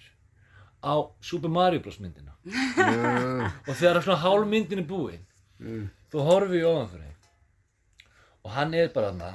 á 0.81 0.95
Super 1.21 1.53
Mario 1.53 1.85
Bros. 1.85 2.01
myndina. 2.01 2.33
Og 3.69 3.75
þegar 3.77 4.01
svona 4.01 4.23
hálf 4.25 4.49
myndin 4.49 4.81
er 4.81 4.89
búin 4.89 5.27
þá 6.11 6.19
horfi 6.31 6.63
ég 6.63 6.71
Óðunfreyr 6.71 7.11
og 8.41 8.55
hann 8.57 8.73
er 8.75 8.89
bara 8.95 9.13
þarna 9.13 9.35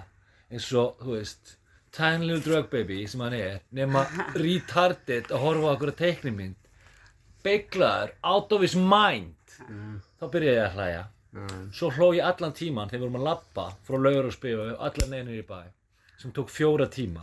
eins 0.49 0.71
og, 0.73 0.97
þú 0.97 1.19
veist 1.19 1.55
tiny 1.95 2.25
little 2.25 2.41
drug 2.43 2.71
baby 2.73 3.03
sem 3.07 3.21
hann 3.21 3.37
er 3.37 3.59
nema 3.69 4.07
retarded 4.33 5.29
að 5.29 5.43
horfa 5.45 5.75
okkur 5.75 5.93
að 5.93 5.99
teiknimynd. 6.01 6.57
Beiglaður 7.45 8.15
out 8.25 8.51
of 8.55 8.65
his 8.65 8.73
mind 8.73 9.35
þá 10.19 10.25
byrjaði 10.31 10.57
ég 10.57 10.65
að 10.65 10.75
hlæja. 10.79 11.03
Svo 11.75 11.89
hló 11.91 12.13
ég 12.15 12.23
allan 12.23 12.53
tíman 12.55 12.89
þegar 12.89 13.01
við 13.01 13.05
vorum 13.09 13.19
að 13.21 13.27
labba 13.29 13.65
frá 13.87 13.97
laugur 13.99 14.29
og 14.29 14.35
spíu 14.35 14.61
allan 14.79 15.09
neynir 15.11 15.41
í 15.41 15.47
bæ 15.47 15.59
sem 16.21 16.31
tók 16.31 16.49
fjóra 16.49 16.87
tíma. 16.87 17.21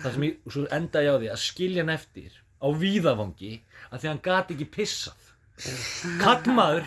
Þar 0.00 0.12
sem 0.14 0.22
ég, 0.28 0.36
og 0.46 0.52
svo 0.54 0.66
endaði 0.70 1.06
ég 1.08 1.12
á 1.12 1.20
því 1.20 1.30
að 1.32 1.42
skilja 1.44 1.82
hann 1.82 1.94
eftir 1.96 2.32
á 2.62 2.68
víðavangi 2.72 3.52
að 3.90 3.98
því 4.00 4.08
hann 4.08 4.22
gat 4.22 4.50
ekki 4.54 4.68
pissað. 4.70 5.26
Kallmaður 6.20 6.86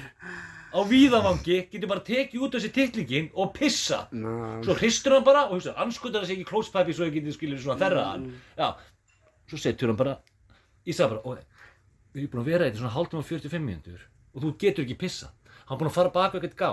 á 0.74 0.80
víðavangi 0.90 1.58
getur 1.70 1.90
bara 1.92 2.02
tekið 2.08 2.46
út 2.48 2.56
þessi 2.56 2.72
titlingin 2.74 3.28
og 3.36 3.52
pissa. 3.54 4.08
Svo 4.64 4.74
hristur 4.80 5.14
hann 5.18 5.28
bara 5.28 5.44
og 5.50 5.58
hugsa, 5.60 5.76
anskutar 5.78 6.24
þessi 6.24 6.40
ekki 6.40 6.48
klóspæpi 6.50 6.96
svo 6.96 7.06
ég 7.06 7.14
geti 7.20 7.36
skilja 7.36 7.60
svona 7.62 7.78
þerra 7.84 8.06
hann. 8.14 8.30
Já, 8.58 8.72
svo 9.52 9.58
setur 9.62 9.92
hann 9.92 10.00
bara 10.00 10.16
ég 10.88 10.96
sagði 10.96 11.10
bara, 11.10 11.24
"Ói, 11.28 11.44
við 12.16 12.24
erum 12.24 12.32
búin 12.32 12.42
að 12.44 12.52
vera 12.52 12.66
í 12.66 12.72
þetta 12.72 12.82
svona 12.82 12.96
hálftum 12.96 13.20
og 13.20 13.26
45 13.26 13.64
mínútur 13.68 14.00
og 14.34 14.44
þú 14.44 14.54
getur 14.62 14.86
ekki 14.88 15.00
pissa 15.06 15.32
hann 15.68 15.80
búin 15.80 15.90
að 15.90 15.98
fara 15.98 16.14
baka 16.14 16.40
eitthvað 16.40 16.60
gá. 16.60 16.72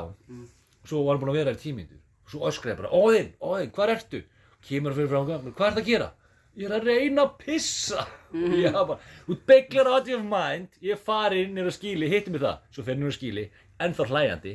Og 0.80 0.88
svo 0.88 1.02
var 1.04 1.16
hann 1.16 1.22
búin 1.24 1.32
að 1.34 1.40
vera 1.40 1.54
í 1.56 1.60
tímyndur 1.60 1.98
og 2.00 2.32
svo 2.32 2.46
öskraði 2.46 2.78
bara, 2.78 2.90
óðinn, 2.94 3.30
óðinn, 3.42 3.70
hvað 3.74 3.92
ertu? 3.96 4.22
Kemur 4.66 4.92
hann 4.92 4.98
fyrir 4.98 5.10
frá 5.10 5.20
hann, 5.26 5.54
hvað 5.56 5.70
ert 5.70 5.80
að 5.80 5.88
gera? 5.88 6.10
Ég 6.60 6.66
er 6.66 6.74
að 6.76 6.88
reyna 6.90 7.24
að 7.24 7.32
pissa. 7.40 8.04
Og 8.34 8.54
ég 8.58 8.74
hafa 8.74 8.84
bara, 8.92 9.08
þú 9.26 9.36
beglar 9.50 9.90
out 9.90 10.10
of 10.14 10.22
mind. 10.26 10.78
Ég 10.82 10.94
er 10.94 11.02
farin 11.08 11.54
nýra 11.56 11.72
skíli, 11.74 12.10
hittum 12.10 12.36
við 12.36 12.46
það. 12.46 12.64
Svo 12.74 12.84
fer 12.86 12.98
nýra 12.98 13.16
skíli, 13.16 13.44
ennþá 13.82 14.06
hlæjandi. 14.10 14.54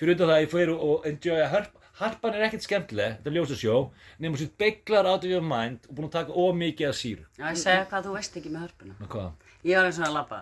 Fyrir 0.00 0.14
utan 0.16 0.30
það 0.30 0.36
að 0.36 0.44
ég 0.44 0.52
fyrir 0.54 0.84
og 0.88 1.08
enjoya 1.10 1.48
harp, 1.52 1.80
harpan 1.98 2.38
er 2.38 2.46
ekkert 2.48 2.66
skemmtileg, 2.66 3.18
þetta 3.18 3.30
er 3.30 3.36
ljósasjó 3.36 3.80
nema 4.22 4.40
svo 4.40 4.48
beglar 4.62 5.10
out 5.10 5.26
of 5.28 5.44
mind 5.46 5.90
og 5.90 5.98
búin 5.98 6.08
að 6.08 6.16
taka 6.16 6.38
of 6.42 6.56
mikið 6.58 6.88
af 6.88 6.96
síru. 6.98 7.26
Já, 7.36 7.44
ég 7.50 7.60
segja 7.60 7.84
hvað 7.90 8.08
þú 8.08 8.16
veist 8.16 8.40
ekki 8.40 8.54
með 8.54 8.72
hvað? 9.12 9.52
Ég 9.62 9.78
var 9.78 9.90
eins 9.90 10.00
og 10.00 10.08
að 10.08 10.16
labba. 10.16 10.40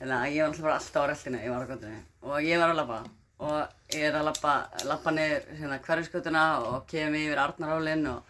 Þannig 0.00 0.16
að 0.16 0.32
ég 0.32 0.40
var 0.40 0.48
alltaf 0.48 0.64
bara 0.64 0.74
alltaf 0.78 1.02
á 1.04 1.08
rellinu, 1.10 1.38
ég 1.44 1.50
var 1.52 1.60
á 1.60 1.70
göttunni. 1.70 1.98
Og 2.24 2.36
ég 2.40 2.56
var 2.60 2.70
að 2.72 2.78
labba. 2.78 2.98
Og 3.40 3.56
ég 3.92 4.04
er 4.08 4.14
að 4.16 4.26
labba, 4.30 4.52
labba 4.88 5.10
niður 5.12 5.42
hérna 5.58 5.76
hverjusgötuna 5.84 6.44
og 6.70 6.86
kemur 6.88 7.20
yfir 7.20 7.40
Arnarhólinn 7.40 8.06
og, 8.08 8.20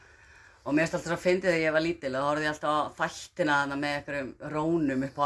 og 0.64 0.70
mér 0.74 0.82
finnst 0.86 0.96
alltaf 0.98 1.10
svo 1.12 1.18
fyndið 1.22 1.46
þegar 1.50 1.62
ég 1.62 1.74
var 1.76 1.84
lítil 1.84 2.10
og 2.10 2.16
þá 2.16 2.26
horfði 2.26 2.46
ég 2.46 2.52
alltaf 2.54 2.70
á 2.74 2.78
þættina 2.98 3.58
þarna 3.60 3.76
með 3.84 3.92
einhverjum 3.98 4.30
rónum 4.54 5.04
upp 5.06 5.18
á 5.18 5.22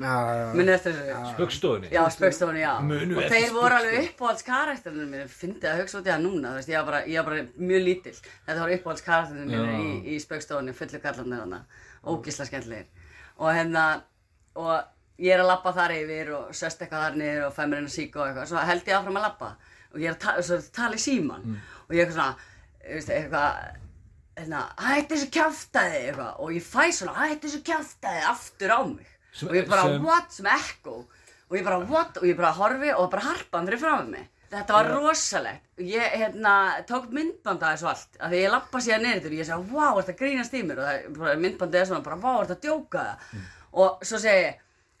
já. 0.00 0.46
Munið 0.56 0.74
eftir 0.74 0.92
þessu? 0.98 1.20
Spöggstofunni? 1.32 1.88
Já, 1.96 2.02
spöggstofunni, 2.16 2.60
já. 2.64 2.74
Munum 2.90 3.16
og 3.16 3.22
eftir 3.24 3.36
þeir 3.36 3.52
voru 3.56 3.74
alveg 3.78 3.96
uppáhalds 4.02 4.44
karakterinu 4.50 5.06
minn, 5.12 5.32
fyndið 5.32 5.68
að 5.72 5.80
hugsa 5.80 5.96
út 6.00 6.08
í 6.08 6.12
það 6.12 6.24
núna, 6.26 6.48
þú 6.48 6.56
veist, 6.60 6.72
ég 6.72 6.76
var 6.80 6.88
bara, 6.92 7.00
ég 7.08 7.16
var 7.20 7.28
bara 7.30 7.46
mjög 7.72 7.82
lítill. 7.88 8.18
Þetta 8.48 8.60
voru 8.64 8.76
uppáhalds 8.80 9.06
karakterinu 9.08 9.48
minn 9.48 9.64
Já. 9.64 9.64
í, 9.80 10.12
í 10.12 10.20
Og 15.16 15.22
og 15.22 15.24
ég 15.24 15.32
er 15.32 15.40
að 15.40 15.48
labba 15.48 15.72
þar 15.72 15.92
yfir 15.96 16.28
og 16.36 16.48
sest 16.54 16.82
eitthvað 16.84 17.04
þar 17.06 17.14
niður 17.16 17.46
og 17.46 17.54
fæ 17.56 17.62
mér 17.66 17.78
einn 17.80 17.86
að 17.88 17.94
síka 17.96 18.20
og 18.20 18.26
eitthvað, 18.28 18.46
svo 18.50 18.64
held 18.68 18.84
ég 18.90 18.96
áfram 18.98 19.16
að 19.16 19.22
labba. 19.26 19.48
Og 19.94 19.98
ég 20.02 20.08
er 20.10 20.14
að 20.14 20.18
ta 20.20 20.34
svo 20.42 20.58
tala 20.76 20.94
í 20.94 21.00
síman 21.00 21.42
Mm. 21.46 21.56
og 21.88 21.94
ég 21.96 22.00
er 22.02 22.06
eitthvað 22.06 22.18
svona, 22.18 22.36
veist, 22.90 23.08
eitthvað, 23.08 23.76
hérna, 24.36 24.60
hætti 24.76 25.14
þessu 25.14 25.30
kjaftaði 25.32 26.00
eitthvað. 26.10 26.32
Og 26.40 26.50
ég 26.52 26.62
fæ 26.62 26.84
svona, 26.92 27.14
hætti 27.16 27.48
þessu 27.48 27.62
kjaftaði 27.64 28.22
aftur 28.28 28.70
á 28.76 28.80
mig. 28.84 29.06
Sem- 29.32 29.48
og 29.48 29.54
ég 29.54 29.68
bara, 29.68 29.82
sem- 29.82 30.04
what, 30.04 30.32
sem 30.32 30.46
echo 30.46 31.06
og 31.48 31.56
ég 31.56 31.64
bara, 31.64 31.78
what, 31.80 32.16
og 32.18 32.22
ég 32.24 32.36
bara 32.36 32.52
horfi 32.52 32.92
og 32.94 33.10
bara 33.10 33.22
harpa 33.22 33.58
hann 33.58 33.66
fyrir 33.66 33.78
fram 33.80 34.06
með 34.06 34.10
mig 34.10 34.28
þetta 34.50 34.72
var 34.72 34.84
rosalegt. 34.94 35.62
Og 35.78 35.84
ég, 35.84 36.10
hérna, 36.12 36.84
tók 36.86 37.10
myndband 37.10 37.62
af 37.62 37.78
þessu 37.78 37.88
allt. 37.88 38.16
Af 38.20 38.30
því 38.30 38.44
ég 38.44 38.50
lappa 38.50 38.78
síðan 38.78 39.02
niður 39.02 39.26
og 39.26 39.32
ég 39.40 39.46
sagði, 39.48 39.70
wow, 39.72 39.96
þetta 40.00 40.18
grínast 40.20 40.52
í 40.54 40.62
mér? 40.62 40.78
Og 41.08 41.38
myndbandið 41.40 41.74
er 41.80 41.84
svona, 41.86 42.04
bara, 42.04 42.16
wow, 42.16 42.44
þetta 42.44 42.60
djóka? 42.60 43.16
Það 43.32 43.52
og 43.72 44.00
svo 44.04 44.18
segi 44.18 44.44
ég 44.46 44.54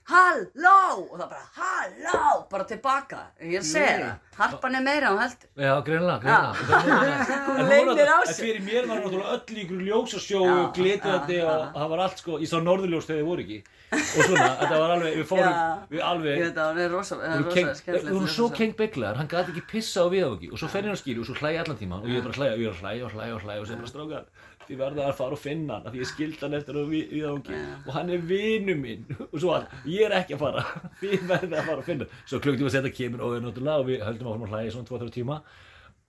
Halló! 0.06 1.02
Og 1.10 1.16
það 1.18 1.30
bara, 1.32 1.44
halló! 1.56 2.20
Bara 2.50 2.64
tilbaka. 2.70 3.20
Ég 3.42 3.56
er 3.58 3.62
að 3.64 3.68
segja 3.72 3.94
það. 4.04 4.20
Harpan 4.36 4.76
er 4.78 4.82
meira 4.84 5.08
en 5.08 5.16
hún 5.16 5.22
heldur. 5.24 5.48
Já, 5.64 5.72
greinlega, 5.86 6.18
greinlega. 6.22 7.36
Hún 7.56 7.70
leynir 7.70 8.10
á 8.12 8.18
sér. 8.28 8.36
fyrir 8.38 8.60
mér 8.66 8.86
var 8.90 9.00
náttúrulega 9.00 9.32
öll 9.38 9.56
í 9.56 9.62
ykkur 9.64 9.80
ljósasjó, 9.88 10.42
Já, 10.44 10.58
glitandi 10.76 11.38
og 11.42 11.64
það 11.78 11.88
var 11.94 12.02
allt 12.04 12.20
sko, 12.22 12.36
ég 12.44 12.50
sá 12.52 12.58
norðurljós 12.60 13.08
þegar 13.08 13.22
þið 13.22 13.30
voru 13.30 13.46
ekki. 13.46 13.58
Og 13.96 14.22
svona, 14.28 14.48
þetta 14.60 14.78
var 14.82 14.94
alveg, 14.96 15.16
við 15.16 15.26
fórum, 15.30 15.58
við 15.90 15.98
Ég 15.98 16.06
alveg, 16.10 16.40
veit 16.44 16.60
að 16.62 16.70
hún 16.70 16.82
er 16.84 16.94
rosa, 16.94 17.16
hún 17.16 17.24
er 17.26 17.32
Við 17.32 17.46
rosa 17.48 17.56
vorum 17.56 17.78
skemmtilegt. 17.80 18.12
vorum 18.16 18.32
svo 18.36 18.48
kengbeiglaðar, 18.60 19.20
hann 19.22 19.30
gæti 19.32 19.54
ekki 19.56 19.64
pissa 19.72 20.04
á 20.04 20.06
viðáki 20.12 20.50
og 20.52 20.60
svo 20.60 20.70
fer 20.74 20.86
hann 20.86 20.98
á 20.98 21.00
skýri 21.00 21.22
og 21.22 21.28
svo 21.30 21.38
hlæja 21.40 21.64
allan 21.64 21.78
tíma 21.80 22.00
og 22.02 22.10
ég 22.10 22.20
er 22.20 22.26
bara 22.26 22.34
að 22.36 22.40
hlæja, 22.42 22.58
ég 22.60 22.66
er 22.66 22.74
að 22.76 22.82
hlæja 22.84 23.06
og 23.08 23.14
hlæja 23.16 23.34
og 23.38 23.46
hlæja 23.46 23.62
og 23.62 23.70
segja 23.70 23.80
bara 23.80 23.92
strákar, 23.94 24.26
þið 24.66 24.80
verða 24.80 25.06
að 25.06 25.16
fara 25.20 25.36
og 25.36 25.40
finna 25.40 25.78
hann 25.78 25.92
því 25.92 26.02
ég 26.02 26.10
skildi 26.10 26.42
hann 26.42 26.56
eftir 26.58 26.78
á 26.78 26.82
viðáki 26.90 27.60
og 27.86 27.90
hann 27.94 28.12
er 28.12 28.26
vinu 28.28 28.76
minn. 28.80 29.06
Og 29.32 29.38
svo 29.40 29.54
hann, 29.54 29.66
ég 29.90 30.06
er 30.06 30.16
ekki 30.18 30.36
að 30.36 30.44
fara, 30.44 30.64
þið 31.00 31.26
verða 31.30 31.60
að 31.60 31.70
fara 31.70 31.82
og 31.82 31.88
finna. 31.88 32.06
Hann. 32.06 32.22
Svo 32.28 32.42
klukktíma 32.44 32.72
setja 32.74 32.92
kemur 32.98 33.24
og 33.26 33.34
við 33.34 33.44
náttúrulega 33.46 33.82
og 33.82 33.90
við 33.90 34.06
höldum 34.06 34.30
áfram 34.30 34.46
að 34.46 34.54
hlæja 34.54 34.76
svona 34.76 34.90
2-3 34.92 35.10
tíma. 35.16 35.40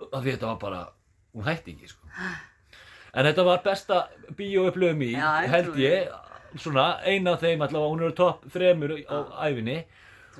Því 0.03 0.29
þetta 0.29 0.51
var 0.51 0.61
bara, 0.61 0.83
hún 1.33 1.47
hætti 1.47 1.73
ekki 1.75 1.91
sko. 1.93 2.13
En 3.17 3.25
þetta 3.25 3.47
var 3.47 3.63
besta 3.65 4.03
bíóupplöfum 4.37 5.03
í, 5.07 5.11
ég 5.15 5.51
held 5.53 5.81
ég, 5.81 6.13
svona 6.57 6.87
eina 7.05 7.33
af 7.33 7.41
þeim 7.41 7.63
allavega, 7.65 7.91
hún 7.93 8.05
er 8.05 8.13
á 8.13 8.19
topp 8.19 8.45
þremur 8.53 8.93
á 9.09 9.17
æfinni 9.47 9.81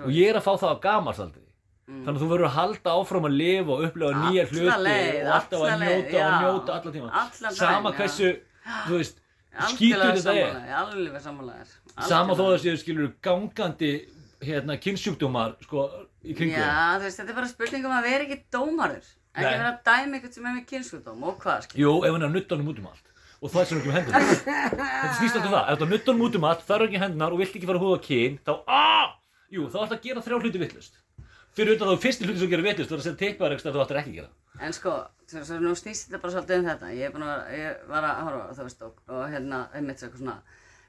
og 0.04 0.14
ég 0.14 0.30
er 0.30 0.38
að 0.38 0.46
fá 0.46 0.54
það 0.62 0.78
á 0.78 1.47
gamalsaldri. 1.88 2.06
Þannig 2.06 2.18
að 2.18 2.24
þú 2.24 2.30
verður 2.32 2.48
að 2.48 2.56
halda 2.58 2.94
áfram 2.98 3.28
að 3.28 3.38
lifa 3.38 3.72
og 3.74 3.84
upplifa 3.88 4.12
nýja 4.24 4.44
Alla 4.44 4.52
hluti 4.52 5.22
og 5.22 5.32
alltaf 5.38 5.62
að 5.62 5.72
alla 5.72 5.88
njóta 5.88 6.18
og 6.18 6.20
já. 6.20 6.42
njóta 6.44 6.76
allan 6.78 6.94
tíma. 6.94 7.54
Sama 7.56 7.92
hversu, 7.96 8.32
þú 8.88 9.00
veist, 9.00 9.22
skítur 9.72 10.04
þetta 10.04 10.36
er. 10.36 10.58
er. 10.58 10.74
Alveg 10.82 11.22
sammálaðir. 11.24 11.74
Sama 12.08 12.38
þó 12.38 12.44
að 12.52 12.60
séu 12.66 12.78
skilur 12.82 13.14
gangandi 13.24 13.94
hérna 14.44 14.78
kynnsjúkdómar 14.78 15.56
sko 15.64 15.88
í 16.24 16.36
kringum. 16.36 16.60
Já, 16.60 17.00
þú 17.00 17.08
veist, 17.08 17.22
þetta 17.22 17.34
er 17.34 17.40
bara 17.40 17.52
spurning 17.52 17.88
um 17.88 17.96
að 17.98 18.10
vera 18.12 18.28
ekki 18.28 18.42
dómarur. 18.54 19.14
Ekki 19.38 19.54
vera 19.54 19.72
að 19.72 19.84
dæma 19.86 20.18
einhvern 20.18 20.34
sem 20.34 20.46
er 20.46 20.58
með 20.58 20.68
kynnsjúkdóm 20.74 21.28
og 21.30 21.40
hvað, 21.42 21.68
skil. 21.68 21.82
Jú, 21.86 21.94
ef 22.04 22.14
hann 22.14 22.26
er 22.26 22.30
að 22.30 22.38
nutta 22.38 22.58
honum 22.58 22.74
út 22.74 22.82
um 22.82 22.90
allt 22.92 23.04
og 23.38 23.52
það 23.54 23.60
er 23.62 23.68
sem 23.70 23.78
ekki 23.78 23.90
um 23.92 23.94
hendunar 23.94 24.24
Þetta 24.42 25.10
snýst 25.20 25.36
alltaf 25.38 25.52
það, 25.52 25.68
ef 25.70 25.78
þú 25.78 25.88
nutta 25.92 26.10
honum 26.10 26.24
út 26.26 26.38
um 26.40 26.48
allt, 26.50 26.64
það 26.66 26.78
er 26.78 26.86
ekki 26.88 27.02
hendunar 27.04 27.36
og 27.36 27.42
vilt 27.44 27.58
ekki 27.60 27.68
fara 27.70 27.78
að 27.78 27.86
húða 27.86 28.00
kyn 28.08 28.40
þá, 28.42 28.54
aaa, 28.66 29.04
jú, 29.54 29.68
þá 29.70 29.78
ætti 29.84 29.94
að 29.94 30.08
gera 30.08 30.24
þrjá 30.26 30.40
hluti 30.42 30.62
vittlust 30.64 30.98
Fyrir 31.58 31.74
utan 31.74 31.90
þá 31.90 32.04
fyrsti 32.04 32.28
hluti 32.28 32.42
sem 32.44 32.52
gerir 32.52 32.68
vittlust 32.68 32.92
það 32.92 33.00
er 33.00 33.02
að 33.02 33.08
setja 33.08 33.22
teipar 33.24 33.56
ekstra 33.56 33.74
þú 33.74 33.82
ættir 33.82 34.02
ekki 34.04 34.12
að 34.14 34.20
gera 34.20 34.34
En 34.60 34.74
sko, 34.74 34.94
svo, 35.30 35.44
svo 35.46 35.60
nú 35.62 35.74
snýst 35.78 36.08
þetta 36.08 36.22
bara 36.24 36.34
svolítið 36.34 36.62
um 36.62 36.68
þetta. 36.72 36.92
Ég 36.98 37.18
að, 37.22 37.42
ég 37.54 37.82
var 37.92 38.08
að 38.08 38.22
horfa, 38.26 38.46
þú 38.58 38.68
veist, 38.68 38.84
og, 38.88 39.02
og 39.14 39.24
hérna, 39.30 39.62
einmitt 39.78 40.02
eitthvað 40.02 40.24
svona, 40.24 40.38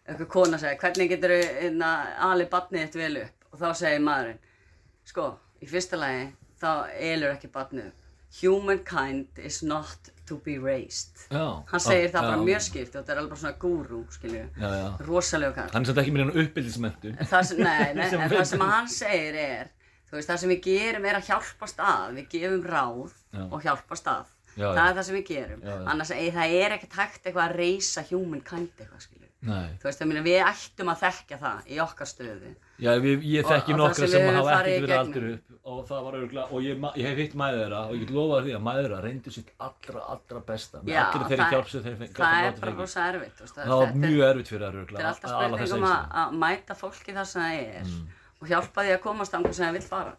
eitthvað 0.06 0.30
kona 0.32 0.60
segja, 0.62 0.80
hvernig 0.80 1.12
getur 1.12 1.34
þú, 1.34 1.40
hérna, 1.60 1.92
alið 2.30 2.50
barnið 2.54 2.84
þitt 2.86 3.00
vel 3.02 3.22
upp? 3.26 3.48
Og 3.52 3.62
þá 3.62 3.68
segir 3.82 4.04
maðurinn, 4.06 4.42
sko, 5.08 5.30
í 5.60 5.68
fyrsta 5.68 6.00
lagi, 6.00 6.28
þá 6.62 6.70
elur 7.10 7.34
ekki 7.34 7.52
barnið 7.52 7.90
upp. 7.90 8.06
Humankind 8.38 9.38
is 9.40 9.62
not 9.64 10.10
to 10.28 10.36
be 10.44 10.58
raised. 10.60 11.26
Já, 11.32 11.44
Hann 11.70 11.80
segir 11.80 12.08
já, 12.08 12.12
það 12.16 12.26
bara 12.28 12.42
mjög 12.44 12.64
skipt 12.66 12.92
og 12.92 13.00
þetta 13.00 13.14
er 13.14 13.20
alveg 13.22 13.32
bara 13.32 13.42
svona 13.42 13.60
gúrú, 13.62 14.02
skilju. 14.12 14.42
Rosalega. 15.06 15.64
Hann 15.72 15.84
er 15.84 15.92
samt 15.92 16.02
ekki 16.02 16.12
með 16.12 16.24
hennar 16.26 16.42
uppbyldismentu 16.44 17.14
Það 17.30 17.54
nei, 17.62 17.86
nei, 17.96 18.04
það 18.32 18.44
sem 18.52 18.64
hann 18.68 18.92
segir 18.92 19.40
er, 19.40 19.72
þú 20.08 20.18
veist, 20.18 20.30
það 20.30 20.42
sem 20.42 20.52
við 20.54 20.60
gerum 20.68 21.06
er 21.08 21.20
að 21.20 21.30
hjálpast 21.30 21.84
að, 21.84 22.18
við 22.18 22.28
gefum 22.34 22.66
ráð 22.66 23.14
Já. 23.34 23.44
og 23.44 23.62
hjálpast 23.64 24.12
að. 24.14 24.34
Já, 24.58 24.66
það 24.74 24.84
er 24.88 24.96
það 24.96 25.06
sem 25.06 25.18
við 25.18 25.26
gerum. 25.28 25.62
Já. 25.62 25.76
Annars, 25.92 26.10
e, 26.10 26.30
það 26.34 26.58
er 26.58 26.76
ekkert 26.78 26.98
hægt 26.98 27.22
eitthvað 27.22 27.44
að 27.44 27.56
reysa 27.60 28.04
humankind 28.08 28.72
eitthvað, 28.82 29.02
skilju. 29.04 29.28
Þú 29.38 29.86
veist, 29.86 30.00
meina, 30.10 30.22
við 30.24 30.40
ættum 30.42 30.88
að 30.90 31.02
þekkja 31.04 31.36
það 31.38 31.68
í 31.70 31.76
okkar 31.84 32.08
stöðu. 32.10 32.48
já, 32.82 32.90
við, 32.98 33.22
ég 33.22 33.46
þekki 33.46 33.76
nokkra 33.78 34.08
sem 34.10 34.26
hafa 34.34 34.56
ekkert 34.56 34.82
verið 34.82 34.96
aldur 34.96 35.26
upp 35.28 35.48
og 35.68 35.80
það 35.86 36.00
var 36.06 36.16
örgulega, 36.18 36.46
og 36.50 36.64
ég, 36.64 36.84
ég 36.98 37.06
hef 37.06 37.18
hitt 37.22 37.34
mæður 37.38 37.60
þeirra 37.62 37.80
og 37.84 37.92
ég 37.94 38.00
get 38.02 38.12
lofa 38.16 38.38
því 38.46 38.52
að 38.56 38.62
mæður 38.66 38.84
þeirra 38.86 39.00
reyndu 39.04 39.32
sitt 39.34 39.50
allra, 39.66 40.04
allra 40.14 40.40
besta 40.48 40.80
með 40.82 40.98
allir 41.02 41.26
þeirri 41.32 41.48
hjálp 41.52 41.68
sem 41.72 41.82
þeir 41.84 41.98
fengi 42.02 42.14
Það 42.18 42.46
er 42.48 42.54
bara 42.62 42.74
rosa 42.78 43.04
erfitt. 43.12 43.42
Það 43.52 43.74
var 43.74 43.90
mjög 44.04 44.22
erfitt 44.28 44.48
fyrir 44.54 44.64
það 47.20 48.00
Mm. 48.38 48.44
og 48.44 48.50
hjálpa 48.52 48.84
því 48.86 48.94
að 48.94 49.00
komast 49.02 49.34
þangað 49.34 49.54
sem 49.58 49.66
það 49.66 49.78
vill 49.78 49.88
fara. 49.88 50.16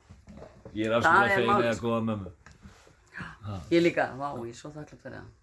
Ég 0.75 0.85
er 0.85 0.95
er 0.99 1.33
fegin 1.33 1.63
eða 1.63 1.75
góða 1.79 1.99
mömmu. 2.05 2.31
Ég 3.71 3.83
líka, 3.83 4.11
vá, 4.19 4.29
ég 4.45 4.49
er 4.51 4.57
svo 4.59 4.69
þakklátt 4.69 5.03
fyrir 5.03 5.19
það. 5.19 5.35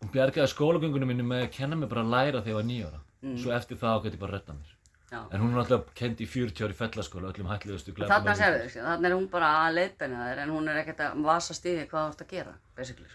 Hún 0.00 0.12
bjargaði 0.14 0.52
skólagöngunum 0.54 1.10
minni 1.10 1.26
með 1.26 1.46
að 1.46 1.54
kenna 1.58 1.76
mér 1.76 1.90
bara 1.90 2.04
að 2.06 2.12
læra 2.14 2.40
þegar 2.40 2.52
ég 2.52 2.60
var 2.60 2.68
nýjára. 2.70 3.00
Svo 3.42 3.52
eftir 3.52 3.76
það 3.76 4.04
gæti 4.06 4.16
ég 4.16 4.22
bara 4.22 4.32
að 4.32 4.38
redda 4.38 4.56
mér. 4.56 4.70
Mm. 4.70 4.76
Já. 5.10 5.20
En 5.34 5.42
hún 5.42 5.54
er 5.56 5.58
alltaf 5.64 5.88
kend 5.98 6.20
í 6.22 6.26
40 6.30 6.64
ári 6.68 6.76
fellaskóla, 6.78 7.32
öllum 7.32 7.48
hættilegustu 7.50 7.92
Þarna 7.98 8.34
séu 8.38 8.52
við, 8.54 8.68
sko, 8.70 8.84
þarna 8.86 9.08
er 9.08 9.14
hún 9.16 9.24
bara 9.32 9.48
að 9.64 9.78
leiðbeina 9.80 10.26
þér 10.28 10.42
en 10.44 10.52
hún 10.54 10.70
er 10.70 10.78
ekkert 10.84 11.02
að 11.02 11.24
vasast 11.26 11.66
í 11.66 11.72
því 11.74 11.86
hvað 11.90 12.04
þú 12.04 12.12
ert 12.12 12.22
að 12.22 12.34
gera, 12.36 12.52
basically. 12.78 13.10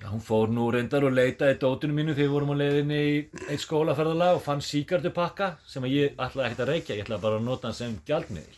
Já, 0.00 0.08
hún 0.08 0.22
fór 0.24 0.48
nú 0.48 0.70
reyndar 0.72 1.04
og 1.04 1.12
leitaði 1.12 1.58
dótunum 1.60 1.98
mínu 2.00 2.14
þegar 2.14 2.24
við 2.24 2.32
vorum 2.32 2.52
á 2.56 2.60
leiðinni 2.60 3.00
í 3.04 3.16
eitt 3.52 3.60
skólaferðalag 3.60 4.38
og 4.38 4.44
fann 4.46 4.62
síkartupakka 4.64 5.50
sem 5.68 5.84
ég 5.90 6.14
ætlaði 6.16 6.46
ekkert 6.46 6.62
að 6.64 6.70
reykja, 6.72 6.96
ég 6.96 7.04
ætlaði 7.04 7.24
bara 7.26 7.40
að 7.40 7.44
nota 7.44 7.68
hann 7.68 7.76
sem 7.76 7.98
gjaldmiðil. 8.08 8.56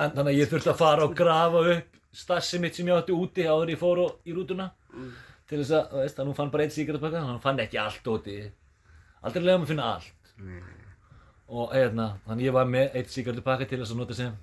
En 0.00 0.12
þannig 0.12 0.34
að 0.34 0.40
ég 0.40 0.50
þurfti 0.50 0.72
að 0.74 0.82
fara 0.82 1.06
og 1.08 1.16
grafa 1.16 1.62
upp 1.76 1.96
stassi 2.20 2.60
mitt 2.60 2.76
sem 2.76 2.90
ég 2.90 3.00
átti 3.00 3.16
úti 3.16 3.46
áður 3.48 3.72
ég 3.72 3.80
fór 3.80 4.02
og, 4.04 4.20
í 4.28 4.36
rútuna 4.36 4.68
til 5.48 5.62
þess 5.62 5.74
að, 5.78 5.96
veist, 6.02 6.20
hún 6.28 6.36
fann 6.36 6.52
bara 6.52 6.66
eitt 6.66 6.76
síkartupakka, 6.76 7.24
hann 7.24 7.40
fann 7.42 7.64
ekki 7.64 7.80
allt 7.80 8.12
úti. 8.12 8.36
Aldrei 9.24 9.44
leiðum 9.46 9.64
að 9.64 9.72
finna 9.72 9.88
allt. 9.96 10.30
Og 11.50 11.72
hérna, 11.74 12.12
þannig 12.28 12.50
ég 12.50 12.54
var 12.54 12.68
með 12.70 13.00
eitt 13.00 13.10
síkartupakka 13.16 13.66
til 13.70 13.80
þess 13.80 13.96
að 13.96 14.02
nota 14.04 14.14
sem 14.20 14.36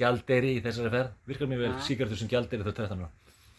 gjaldeyri 0.00 0.56
í 0.56 0.62
þessari 0.64 0.90
ferð. 0.96 1.14
Virkar 1.28 1.50
mér 1.50 1.64
vel 1.66 1.72
síkartur 1.86 2.18
sem 2.18 2.30
gjaldeyri 2.30 2.64
þá 2.66 2.72
13 2.72 3.04
ára. 3.04 3.10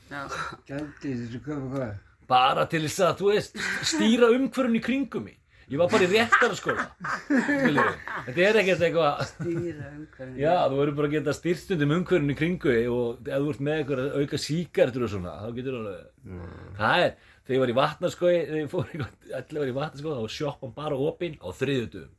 Já. 0.09 0.21
Gjaldið 0.69 1.19
þessu 1.25 1.41
hvað 1.45 1.65
hvað? 1.73 1.97
bara 2.29 2.63
til 2.69 2.83
þess 2.85 2.99
að, 3.01 3.13
þú 3.19 3.29
veist, 3.33 3.55
stýra 3.89 4.27
umhverfun 4.35 4.75
í 4.77 4.81
kringum 4.85 5.23
mig. 5.25 5.35
Ég 5.69 5.77
var 5.77 5.89
bara 5.89 6.05
í 6.05 6.09
réttara 6.09 6.55
skóla, 6.57 6.83
skiljið. 7.29 7.89
Þetta 8.27 8.43
er 8.45 8.57
ekkert 8.61 8.83
eitthvað, 8.85 9.19
Stýra 9.31 9.87
umhverfinu. 9.93 10.37
já, 10.41 10.53
þú 10.65 10.77
verður 10.79 10.95
bara 10.97 11.09
að 11.09 11.15
geta 11.15 11.33
stýrt 11.37 11.61
stundum 11.63 11.93
umhverfun 11.97 12.33
í 12.33 12.37
kringu 12.37 12.73
þig 12.73 12.89
og 12.93 13.29
ef 13.29 13.43
þú 13.43 13.51
ert 13.53 13.63
með 13.67 13.75
eitthvað 13.81 14.01
að 14.03 14.15
auka 14.23 14.39
síkartur 14.45 15.05
og 15.05 15.11
svona, 15.13 15.33
þá 15.43 15.49
getur 15.59 15.77
þú 15.77 15.81
alveg, 15.83 16.39
það 16.79 17.03
er, 17.05 17.13
þegar 17.45 17.57
ég 17.57 17.63
var 17.65 17.73
í 17.73 17.77
vatnarskói, 17.79 18.33
þegar 18.33 18.59
ég 18.61 18.71
fór 18.73 18.87
eitthvað, 18.89 19.13
allir 19.41 19.61
var 19.63 19.71
í 19.73 19.77
vatnarskói, 19.77 20.09
þá 20.13 20.21
var 20.25 20.35
sjoppan 20.37 20.73
bara 20.77 21.01
opinn 21.09 21.37
á 21.41 21.47
þriðjutum. 21.61 22.09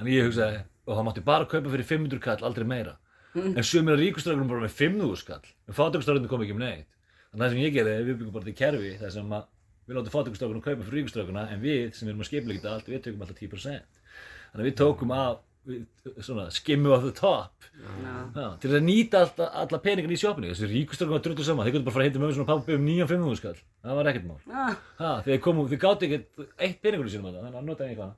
Þannig 0.00 0.16
ég 0.18 0.28
hugsaði, 0.28 0.60
og 0.88 0.96
það 0.96 1.08
mátti 1.08 1.24
bara 1.28 1.48
kaupa 1.52 1.72
fyrir 1.76 1.88
500 1.88 2.24
kall, 2.28 2.40
aldrei 2.48 2.68
meira. 2.68 2.96
En 3.40 3.64
sumir 3.64 3.96
af 3.96 4.00
ríkustrákunum 4.00 4.48
bara 4.52 4.64
með 4.64 4.76
500 4.76 5.24
kall, 5.28 5.52
en 5.68 5.76
fátökustrákunum 5.76 6.28
kom 6.32 6.44
ekki 6.44 6.56
um 6.56 6.64
neitt. 6.64 6.88
Þannig 7.30 7.44
að 7.44 7.46
það 7.46 7.52
sem 7.54 7.62
ég 7.62 7.74
gerði, 7.76 7.92
við 8.08 8.16
byggum 8.20 8.34
bara 8.34 8.46
til 8.48 8.56
kerfi, 8.58 8.90
þar 9.00 9.12
sem 9.14 9.34
að 9.36 9.44
við 9.90 9.96
látum 9.98 10.14
fátökustrákunum 10.14 10.64
kaupa 10.64 10.86
fyrir 10.86 10.98
ríkustrákuna, 11.00 11.44
en 11.54 11.60
við 11.62 11.94
sem 11.98 12.08
erum 12.10 12.24
að 12.24 12.28
skipla 12.30 12.54
ekki 12.56 12.68
allt, 12.70 12.90
við 12.90 13.04
tökum 13.06 13.22
alltaf 13.22 13.38
10%. 13.38 14.02
Þannig 14.50 14.64
að 14.64 14.66
við 14.68 14.76
tókum 14.80 15.14
af, 15.14 15.38
við, 15.70 15.84
svona, 16.26 16.46
skimmu 16.54 16.90
of 16.96 17.04
the 17.06 17.12
top, 17.14 17.54
Já. 17.80 18.14
Já, 18.34 18.46
til 18.60 18.70
að 18.74 18.82
nýta 18.86 19.22
alla, 19.24 19.46
alla 19.62 19.78
peningan 19.84 20.12
í 20.14 20.18
sjópinni. 20.18 20.50
Þessi 20.50 20.68
ríkustrákunum 20.72 21.16
var 21.16 21.22
drullu 21.24 21.46
saman, 21.46 21.66
þeir 21.68 21.74
gætu 21.76 21.86
bara 21.86 21.94
fara 21.94 22.04
að 22.04 22.10
heita 22.10 22.22
mömmu 22.24 22.36
svona 22.36 22.50
pappa 22.50 22.74
um 22.74 22.84
9-500 22.90 23.38
skall. 23.40 23.62
Það 23.86 23.98
var 24.00 24.10
ekkert 24.10 24.26
mál. 24.26 24.40
Ah, 24.50 24.74
Ha, 24.98 25.12
þeir 25.26 25.40
komu, 25.46 25.64
þeir 25.70 25.80
gátu 25.86 26.08
ekkert 26.08 26.44
eitt 26.58 26.82
peningur 26.82 27.06
í 27.06 27.14
sínum 27.14 27.30
að 27.30 27.38
það, 27.38 27.46
þannig 27.46 27.60
að 27.62 27.70
nota 27.70 27.86
ég 27.86 27.94
eitthvað. 27.94 28.12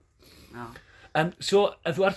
já. 0.57 0.65
En 1.21 1.33
svo, 1.45 1.63
en 1.85 1.93
þú 1.93 2.09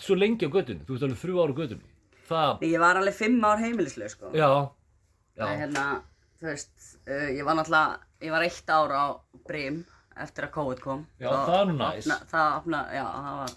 þú 6.45 6.53
ára. 6.53 6.55
Það, 6.55 6.55
Það 6.55 6.55
veist, 6.55 6.87
uh, 7.07 7.27
ég 7.35 7.43
var 7.47 7.55
náttúrulega, 7.59 7.99
ég 8.21 8.31
var 8.35 8.45
eitt 8.45 8.69
ár 8.69 8.93
á 8.95 9.05
Brim 9.47 9.85
eftir 10.17 10.45
að 10.47 10.51
COVID 10.55 10.79
kom. 10.83 11.05
Já, 11.19 11.29
Þá 11.29 11.45
það 11.49 11.59
er 11.59 11.65
nú 11.71 11.75
næs. 11.81 12.05
opna- 12.05 12.25
Það 12.31 12.57
opna, 12.61 12.79
já, 12.93 13.03
það 13.03 13.37
var, 13.41 13.53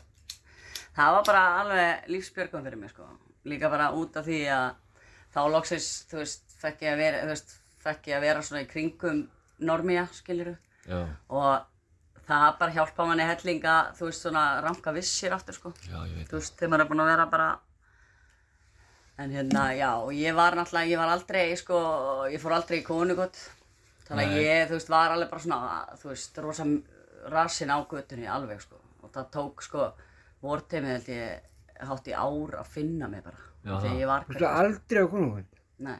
það 0.99 1.15
var 1.15 1.25
bara 1.29 1.43
alveg 1.63 2.09
lífsbjörgum 2.09 2.65
fyrir 2.67 2.79
mig, 2.79 2.91
sko. 2.91 3.09
Líka 3.45 3.71
bara 3.71 3.91
út 3.93 4.17
af 4.17 4.25
því 4.27 4.41
að 4.51 4.75
þá 5.35 5.41
loksins, 5.53 5.89
þú 6.11 6.17
veist, 6.23 6.43
fekk 6.61 6.81
ég 6.83 6.93
að 6.93 6.97
vera, 7.05 7.23
þú 7.23 7.33
veist, 7.35 7.57
fekk 7.85 8.07
ég 8.11 8.17
að 8.17 8.21
vera 8.27 8.43
svona 8.43 8.63
í 8.65 8.69
kringum 8.73 9.29
normía, 9.61 10.09
skiluru. 10.13 10.57
Já, 10.89 11.07
Og 11.31 11.63
það 12.29 12.59
bara 12.59 12.73
hjálpa 12.73 13.07
manni 13.07 13.23
hellinga, 13.25 13.93
þú 13.97 14.05
veist, 14.11 14.23
svona 14.27 14.61
ranka 14.65 14.93
vissir 14.93 15.31
aftur, 15.33 15.55
sko. 15.55 15.73
já, 15.87 16.03
ég 16.09 16.17
veit 16.17 16.29
Þú 16.29 16.41
veist, 16.41 16.57
þegar 16.59 16.69
maður 16.75 16.81
er 16.85 16.89
búin 16.91 17.01
að 17.05 17.11
vera 17.17 17.27
bara 17.27 17.59
En 19.19 19.33
hérna, 19.35 19.65
já, 19.75 19.89
og 19.99 20.13
ég 20.15 20.35
var 20.39 20.55
náttúrulega, 20.55 20.93
ég 20.93 21.01
var 21.01 21.11
aldrei, 21.11 21.47
sko, 21.59 21.79
ég 22.31 22.39
fór 22.43 22.55
aldrei 22.55 22.79
í 22.81 22.87
konugott 22.87 23.39
Þannig 24.09 24.31
að 24.31 24.39
ég, 24.45 24.61
þú 24.71 24.77
veist, 24.79 24.89
var 24.93 25.13
alveg 25.13 25.29
bara 25.33 25.43
svona, 25.45 25.81
þú 26.01 26.09
veist, 26.13 26.39
rosa 26.41 26.65
rassinn 27.29 27.73
á 27.75 27.77
göttunni 27.91 28.29
alveg, 28.31 28.63
sko. 28.65 28.79
Og 29.05 29.11
það 29.13 29.27
tók, 29.35 29.65
sko, 29.67 29.89
vorteimið 30.41 30.95
held 30.95 31.11
ég, 31.13 31.51
hátt 31.91 32.09
í 32.09 32.15
ár 32.17 32.55
að 32.63 32.71
finna 32.73 33.09
mig 33.13 33.21
bara. 33.27 33.43
Já, 33.67 33.75
Þegar 33.75 33.85
það. 33.85 33.99
ég 34.01 34.09
var 34.09 34.25
Þú 34.25 34.33
veist 34.39 34.47
aldrei 34.63 35.03
á 35.03 35.07
konungvöld. 35.13 35.61
Nei, 35.89 35.99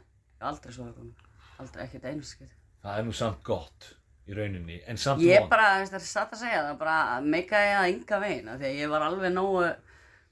aldrei 0.49 0.73
svo 0.73 0.87
að 0.89 0.95
konu 0.97 1.13
Aldrei, 1.59 1.85
ekkert 1.85 2.05
einu 2.09 2.23
skil 2.27 2.47
Það 2.85 2.99
er 3.01 3.05
nú 3.09 3.13
samt 3.19 3.43
gott 3.47 3.89
í 4.29 4.37
rauninni, 4.39 4.79
en 4.89 4.97
samt 5.01 5.23
Ég 5.27 5.41
von. 5.43 5.49
bara, 5.53 5.69
þú 5.75 5.83
veist, 5.83 5.93
það 5.93 6.01
er 6.01 6.07
satt 6.09 6.33
að 6.37 6.43
segja 6.47 6.63
það, 6.65 6.79
bara 6.81 6.97
meikaði 7.27 7.75
það 7.75 7.89
enga 7.93 8.21
veginn, 8.25 8.49
af 8.55 8.59
því 8.63 8.69
að 8.71 8.79
ég 8.79 8.93
var 8.95 9.05
alveg 9.11 9.35
nógu, 9.35 9.63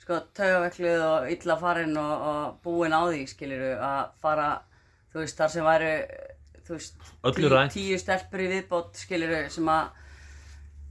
sko, 0.07 0.21
taugavekluð 0.39 1.03
og 1.03 1.29
illa 1.35 1.57
farin 1.59 1.97
og, 1.99 2.25
og 2.31 2.57
búin 2.65 2.95
á 2.95 3.03
því, 3.11 3.25
skiliru, 3.35 3.73
að 3.83 4.13
fara, 4.23 4.49
þú 5.13 5.23
veist, 5.25 5.37
þar 5.41 5.51
sem 5.57 5.67
væru, 5.67 5.93
þú 6.67 6.77
veist, 6.79 7.07
Öllu 7.27 7.51
rænt. 7.51 7.75
tíu 7.75 7.99
stelpur 7.99 8.45
í 8.45 8.51
viðbót, 8.55 8.95
skiliru, 9.03 9.41
sem 9.51 9.67
að, 9.75 9.91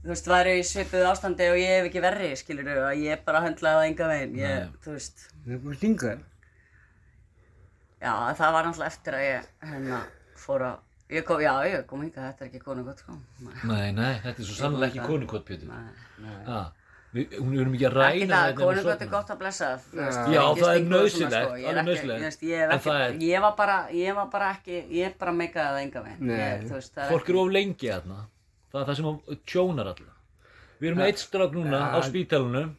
þú 0.04 0.12
veist, 0.12 0.28
væru 0.30 0.52
í 0.60 0.62
svipuðu 0.68 1.08
ástandi 1.10 1.48
og 1.50 1.56
ég 1.62 1.72
hef 1.78 1.88
ekki 1.90 2.04
verri, 2.04 2.30
skiliru, 2.36 2.76
að 2.90 3.00
ég 3.08 3.24
bara 3.26 3.40
höndlaði 3.46 3.80
það 3.80 3.88
enga 3.90 4.10
veginn, 4.12 4.36
ég, 4.44 4.56
Nei. 4.68 4.80
þú 4.84 4.96
veist, 4.98 5.26
Það 5.46 5.54
er 5.56 5.62
búin 5.64 5.74
að 5.74 5.80
stinga 5.80 6.06
þér. 6.10 6.24
já, 8.04 8.12
það 8.38 8.52
var 8.56 8.66
náttúrulega 8.68 8.92
eftir 8.92 9.16
að 9.18 9.24
ég, 9.26 9.48
hérna, 9.70 10.00
fór 10.46 10.64
að, 10.68 10.80
ég 11.16 11.24
kom, 11.28 11.40
já, 11.44 11.52
ég 11.72 11.84
kom 11.88 12.02
hingað, 12.04 12.26
þetta 12.28 12.44
er 12.44 12.50
ekki 12.50 12.62
konu 12.66 12.84
gott, 12.86 13.00
sko, 13.04 13.16
nei, 13.70 13.86
Nei, 13.96 14.12
þetta 14.24 14.42
er 14.42 14.48
svo 14.50 14.56
sannlega 14.60 14.92
ekki 14.92 15.06
konukott, 15.08 15.46
Pétur. 15.48 15.70
nei, 15.72 16.26
nei. 16.26 16.36
Ha, 16.50 16.60
við, 17.16 17.34
hún 17.40 17.56
erum 17.60 17.74
ekki 17.76 17.86
að 17.88 17.96
ræna 17.96 18.26
það, 18.30 18.46
þetta 18.46 18.60
konungöld 18.60 19.04
er 19.06 19.10
gott 19.12 19.30
að 19.34 19.38
blessa 19.42 19.68
Já. 19.96 20.06
er 20.06 20.60
það 20.60 20.72
er 20.72 20.86
svona, 21.16 21.42
sko, 21.42 21.58
ég 21.62 21.68
er 21.70 21.80
er- 23.06 23.42
var 23.46 23.54
bara, 23.58 23.76
ég 23.96 24.18
var 24.20 24.30
bara 24.32 24.50
ekki, 24.56 24.80
ég 24.96 25.18
bara 25.20 25.36
meikaði 25.36 25.68
það 25.68 25.82
enga 25.84 26.02
veginn 26.06 26.34
er 26.36 26.66
Fólk 27.12 27.30
eru 27.32 27.44
of 27.44 27.52
lengi 27.56 27.92
þarna. 27.92 28.18
Það 28.72 28.80
er 28.82 28.88
það 28.90 28.98
sem 29.00 29.08
að 29.12 29.38
tjónar 29.52 29.92
alla. 29.94 30.12
Við 30.80 30.90
erum 30.90 31.04
eitt 31.06 31.22
strák 31.22 31.54
núna 31.56 31.80
á 31.96 31.98
spítalunum 32.04 32.74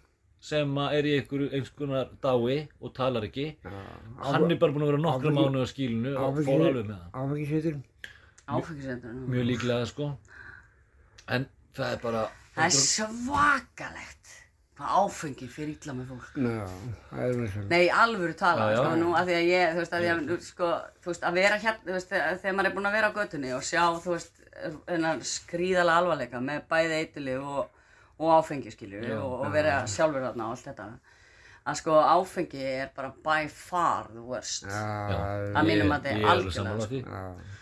sem 0.48 0.76
að 0.78 0.96
er 1.00 1.08
í 1.10 1.14
einhverju 1.18 1.48
eins 1.58 1.72
konar 1.74 2.10
dái 2.22 2.68
og 2.80 2.94
talar 2.94 3.26
ekki. 3.26 3.48
Hann 3.66 4.52
er 4.52 4.60
bara 4.62 4.76
búinn 4.76 4.86
að 4.86 4.92
vera 4.92 5.02
nokkra 5.02 5.34
mánuð 5.34 5.66
á 5.66 5.68
skílinu 5.72 6.14
og 6.22 6.42
fór 6.46 6.68
alveg 6.70 6.86
með 6.86 7.00
það. 7.00 7.08
Áfengisveitur. 7.24 7.80
áfengisendur 8.48 9.16
Mjög 9.34 9.48
líklega 9.52 9.88
sko. 9.90 10.12
En 11.28 11.48
það 11.76 11.96
er 11.96 12.04
bara... 12.04 12.28
Það 12.58 12.66
er 12.68 12.76
svakalegt 12.78 14.14
hvað 14.78 14.92
áfengi 15.02 15.48
fyrir 15.50 15.72
illa 15.74 15.94
með 15.98 16.10
fólk 16.12 16.36
Já, 16.38 16.66
það 17.10 17.22
er 17.24 17.32
verið 17.38 17.54
svona. 17.56 17.70
Nei, 17.72 17.88
alvöru 17.90 18.36
tala, 18.38 18.66
Já, 18.68 18.76
já. 18.76 18.82
sko, 18.84 18.92
nú, 19.02 19.08
að 19.18 19.30
því 19.32 19.36
að 19.38 19.48
ég, 19.50 19.72
þú 19.74 19.82
veist, 19.82 19.96
að 19.98 20.04
því 20.04 20.12
að, 20.14 20.36
sko, 20.46 20.68
þú 21.02 21.10
veist, 21.12 21.26
að 21.30 21.40
vera 21.40 21.58
hérna, 21.64 21.86
þú 21.88 21.96
veist, 21.96 22.12
þegar 22.44 22.58
maður 22.60 22.70
er 22.70 22.76
búinn 22.78 22.90
að 22.92 22.98
vera 22.98 23.10
á 23.10 23.18
götunni 23.18 23.54
og 23.58 23.66
sjá, 23.66 23.82
þú 24.06 24.14
veist, 24.14 24.44
þennan 24.92 25.24
skrýðalega 25.32 25.98
alvarleika 26.04 26.42
með 26.46 26.62
bæði 26.70 27.00
eitili 27.02 27.36
og, 27.42 27.82
og 28.22 28.34
áfengi, 28.38 28.74
skilju, 28.78 29.02
og, 29.18 29.34
og 29.48 29.52
vera 29.58 29.80
sjálfur 29.90 30.28
þarna 30.28 30.46
og 30.52 30.54
allt 30.58 30.70
þetta, 30.70 30.88
að 31.68 31.80
sko, 31.82 31.98
áfengi 32.14 32.62
er 32.78 32.94
bara 32.96 33.12
by 33.26 33.50
far 33.50 34.12
the 34.14 34.22
worst. 34.30 34.70
Já, 34.70 34.86
Að 35.58 35.72
mínum 35.72 35.88
Ég- 35.90 35.94
mati, 35.96 36.14
ég 36.14 36.22
er 36.22 36.30
alveg 36.36 36.54
algjörlega, 36.54 36.82
sko. 36.86 36.92
því. 36.94 37.02
já. 37.02 37.56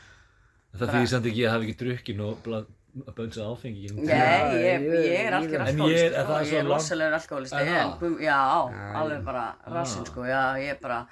Það 0.75 0.91
þýðir 0.91 1.07
samt 1.15 1.25
ekki 1.31 1.39
að 1.39 1.45
ég 1.47 1.53
hafi 1.55 1.69
ekki 1.69 1.79
drukkin 1.85 2.25
og 2.27 2.41
bla- 2.95 3.13
bönsað 3.17 3.49
áfengi. 3.51 3.91
Nei, 3.93 4.55
ég, 4.55 4.81
ég- 4.81 5.05
ég 5.05 5.19
er 5.27 5.33
algjör 5.39 5.67
En 5.67 5.77
ég 5.77 5.99
er- 5.99 6.15
alkoholisti, 6.15 6.15
er 6.15 6.23
sko, 6.23 6.39
ég 6.45 6.53
svo 6.53 6.61
er 6.61 6.65
Er 7.61 7.67
það? 7.67 7.99
gum- 7.99 8.19
já, 8.21 8.39
alveg 9.01 9.23
bara 9.25 9.55
rassinn, 9.67 10.01
Ah. 10.01 10.05
sko, 10.11 10.21
já, 10.23 10.41
ég 10.63 10.81
bara, 10.81 11.07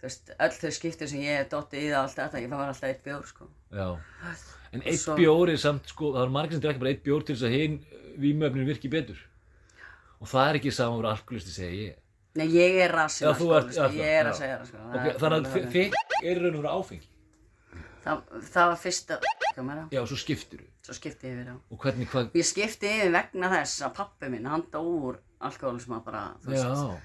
þú 0.00 0.02
veist, 0.02 0.30
öll 0.38 0.50
þau 0.62 0.70
skiptir 0.72 1.08
sem 1.08 1.20
ég 1.20 1.36
hef 1.38 1.48
dottið 1.50 1.80
í 1.82 1.88
það 1.92 2.02
allt 2.02 2.16
þetta, 2.16 2.42
ég 2.42 2.48
fann 2.50 2.68
alltaf 2.68 2.82
eitt 2.90 3.04
bjór, 3.04 3.24
sko. 3.26 3.48
Já. 3.72 3.98
En 4.72 4.82
eitt 4.82 4.98
Svo- 5.00 5.16
bjór 5.16 5.48
er 5.52 5.56
samt, 5.56 5.86
sko, 5.88 6.12
það 6.12 6.24
er 6.26 6.30
margir 6.30 6.52
sem 6.52 6.60
drekka 6.60 6.78
bara 6.80 6.90
eitt 6.90 7.04
bjór 7.04 7.24
til 7.24 7.36
þess 7.36 7.46
að 7.48 7.56
hinn 7.56 7.84
vímöfnin 8.18 8.66
virki 8.66 8.88
betur. 8.90 9.16
Og 10.20 10.26
það 10.26 10.50
er 10.50 10.54
ekki 10.58 10.72
saman 10.72 10.98
að 10.98 11.02
vera 11.02 11.14
alkoholisti, 11.16 11.50
segja 11.54 11.88
ég. 11.88 11.94
Nei, 12.34 12.46
ég 12.48 12.80
er 12.84 12.90
já, 13.74 13.82
það- 13.88 13.94
ég 13.94 14.20
er 14.20 14.26
að 14.26 14.34
segja 14.34 14.58
það, 14.58 14.66
sko. 14.66 14.78
er 15.06 15.18
þannig 15.18 15.46
að 15.46 15.72
þið 15.72 15.92
er 16.22 16.36
í 16.36 16.42
raun 16.42 16.54
og 16.56 16.62
vera 16.62 16.74
áfengi. 16.74 17.06
Það, 18.04 18.22
það 18.52 18.66
var 18.68 18.76
fyrsta, 18.76 19.20
á, 19.58 19.86
Já, 19.92 20.00
svo 20.06 20.16
skiptir 20.16 20.60
þú. 20.62 20.66
svo 20.86 20.94
skipti 20.94 21.26
ég 21.26 21.38
yfir 21.40 21.52
á. 21.52 21.56
Og 21.72 21.78
hvernig, 21.82 22.08
hvað, 22.12 22.30
Ég 22.38 22.46
skipti 22.46 22.86
yfir 22.86 23.12
vegna 23.12 23.50
þess 23.56 23.82
að 23.82 23.94
pappi 23.98 24.28
minn, 24.32 24.46
hann 24.46 24.64
dó 24.72 24.80
úr 24.84 25.18
alkoholisma 25.40 26.00
bara, 26.04 26.34
þú 26.44 26.52
veist, 26.54 26.64
já, 26.64 27.00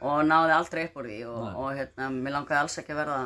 og 0.00 0.20
náði 0.28 0.52
aldrei 0.54 0.84
upp 0.88 0.96
úr 1.00 1.06
því 1.10 1.18
og, 1.26 1.44
og 1.58 1.70
hérna, 1.76 2.08
mér 2.14 2.32
langaði 2.38 2.60
alls 2.62 2.78
ekki 2.78 2.92
að 2.94 3.00
verða, 3.02 3.18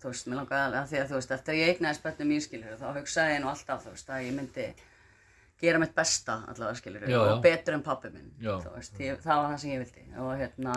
þú 0.00 0.08
veist, 0.12 0.26
mér 0.30 0.36
langaði 0.40 0.78
að 0.80 0.88
því 0.92 0.98
að 1.00 1.08
þú 1.10 1.18
veist, 1.20 1.30
eftir 1.36 1.54
að 1.54 1.60
ég 1.60 1.72
eignaði 1.74 1.98
spötnum 2.00 2.28
mín 2.30 2.44
skilur, 2.44 2.76
þá 2.80 2.86
hugsaði 2.98 3.34
ég 3.34 3.40
nú 3.44 3.48
alltaf, 3.50 3.84
þú 3.86 3.94
veist, 3.96 4.10
að 4.14 4.24
ég 4.28 4.36
myndi 4.38 4.66
gera 5.60 5.78
mitt 5.82 5.94
besta 5.94 6.36
allavega 6.48 6.78
skilur, 6.78 7.02
Já, 7.10 7.18
og 7.20 7.30
já. 7.30 7.40
betur 7.44 7.74
en 7.76 7.82
pappi 7.84 8.08
minn, 8.14 8.30
Já. 8.40 8.54
þú 8.62 8.74
veist, 8.76 8.94
ég, 9.02 9.18
það 9.24 9.40
var 9.42 9.50
það 9.54 9.58
sem 9.60 9.70
ég 9.74 9.82
vildi 9.84 10.06
og 10.22 10.30
hérna, 10.40 10.76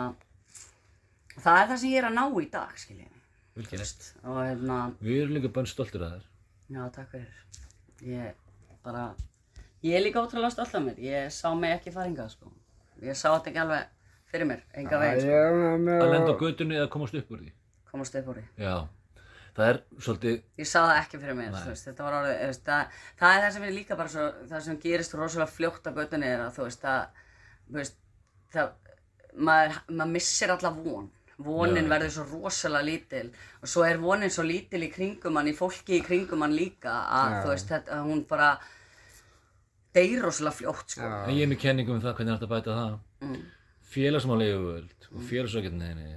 það 1.40 1.58
er 1.62 1.68
það 1.70 1.78
sem 1.84 1.90
ég 1.94 1.98
er 2.02 2.08
að 2.10 2.16
ná 2.18 2.24
í 2.42 2.48
dag, 2.52 2.74
skiljið, 2.82 3.14
vel 3.54 3.66
gert. 3.70 4.06
og 4.24 4.38
hérna, 4.42 4.78
Við 5.00 5.22
erum 5.22 5.34
líka 5.38 5.52
bönn 5.56 5.70
stoltur 5.70 6.04
að 6.04 6.16
þér. 6.18 6.26
Já, 6.72 6.80
takk 6.94 7.10
fyrir. 7.12 7.28
Ég 8.04 8.34
bara, 8.84 9.04
ég 9.84 9.96
er 9.98 10.02
líka 10.04 10.22
ótrúlega 10.22 10.52
stolt 10.54 10.74
af 10.74 10.82
mér. 10.84 10.98
Ég 11.04 11.30
sá 11.32 11.50
mig 11.56 11.74
ekki 11.76 11.92
fara 11.92 12.08
hingað, 12.08 12.32
sko. 12.32 12.52
Ég 13.04 13.16
sá 13.18 13.28
þetta 13.34 13.50
ekki 13.52 13.62
alveg 13.64 13.86
fyrir 14.32 14.48
mér, 14.48 14.62
enga 14.80 15.00
veginn, 15.02 15.24
sko. 15.24 15.96
Að 16.00 16.12
lenda 16.14 16.32
á 16.32 16.40
götunni 16.40 16.78
eða 16.78 16.90
komast 16.92 17.16
upp 17.20 17.32
úr 17.34 17.42
því. 17.42 17.50
Komast 17.90 18.16
upp 18.20 18.30
úr 18.32 18.40
því. 18.40 18.44
Já, 18.64 18.74
það 19.58 19.68
er 19.72 19.80
svolítið, 20.06 20.38
Ég 20.62 20.70
sá 20.70 20.78
það 20.80 20.94
ekki 21.02 21.20
fyrir 21.24 21.38
mér, 21.40 21.52
þú 21.58 21.74
veist, 21.74 21.88
þetta 21.90 22.06
var 22.08 22.16
orðið, 22.20 22.38
þú 22.40 22.48
veist, 22.52 22.64
það, 22.70 22.96
það 23.20 23.34
er 23.36 23.44
það 23.44 23.52
sem 23.58 23.66
er 23.68 23.76
líka 23.76 23.98
bara 24.00 24.14
svo, 24.14 24.24
það 24.54 24.64
sem 24.68 24.80
gerist 24.86 25.18
rosalega 25.20 25.54
fljótt 25.58 25.86
á 25.86 25.90
göttunni 26.00 26.30
er 26.32 26.46
að, 26.46 26.56
þú 26.56 26.66
veist, 26.68 26.80
það, 26.88 27.28
þú 27.68 27.78
veist, 27.82 28.00
það, 28.56 28.72
maður, 29.50 29.78
maður 29.92 30.14
missir 30.16 30.54
alla 30.56 30.72
von. 30.80 31.10
Vonin 31.42 31.88
verður 31.90 32.12
svo 32.14 32.24
rosalega 32.30 32.86
lítil 32.86 33.30
og 33.62 33.66
svo 33.68 33.82
er 33.88 33.98
vonin 33.98 34.30
svo 34.30 34.44
lítil 34.46 34.84
í 34.86 34.90
kringum 34.92 35.34
hann, 35.40 35.48
í 35.50 35.54
fólki 35.58 35.98
í 35.98 36.04
kringum 36.06 36.44
hann 36.46 36.54
líka 36.54 36.92
að, 37.10 37.40
þú 37.42 37.48
veist, 37.50 37.68
þetta, 37.72 37.98
hún 38.06 38.20
bara 38.30 38.52
deyr 39.94 40.22
rosalega 40.22 40.56
fljótt, 40.60 40.94
sko. 40.94 41.08
En 41.26 41.34
ég 41.34 41.42
er 41.46 41.50
með 41.50 41.60
kenningum 41.64 41.98
um 41.98 42.02
það 42.04 42.14
hvernig 42.18 42.32
er 42.32 42.38
hægt 42.38 42.46
að 42.46 42.52
bæta 42.54 42.76
það. 42.78 42.94
Mm. 43.24 43.40
Félagsmála 43.94 44.46
yfirvöld 44.50 45.08
og 45.14 45.26
félagsökjarninni, 45.30 46.08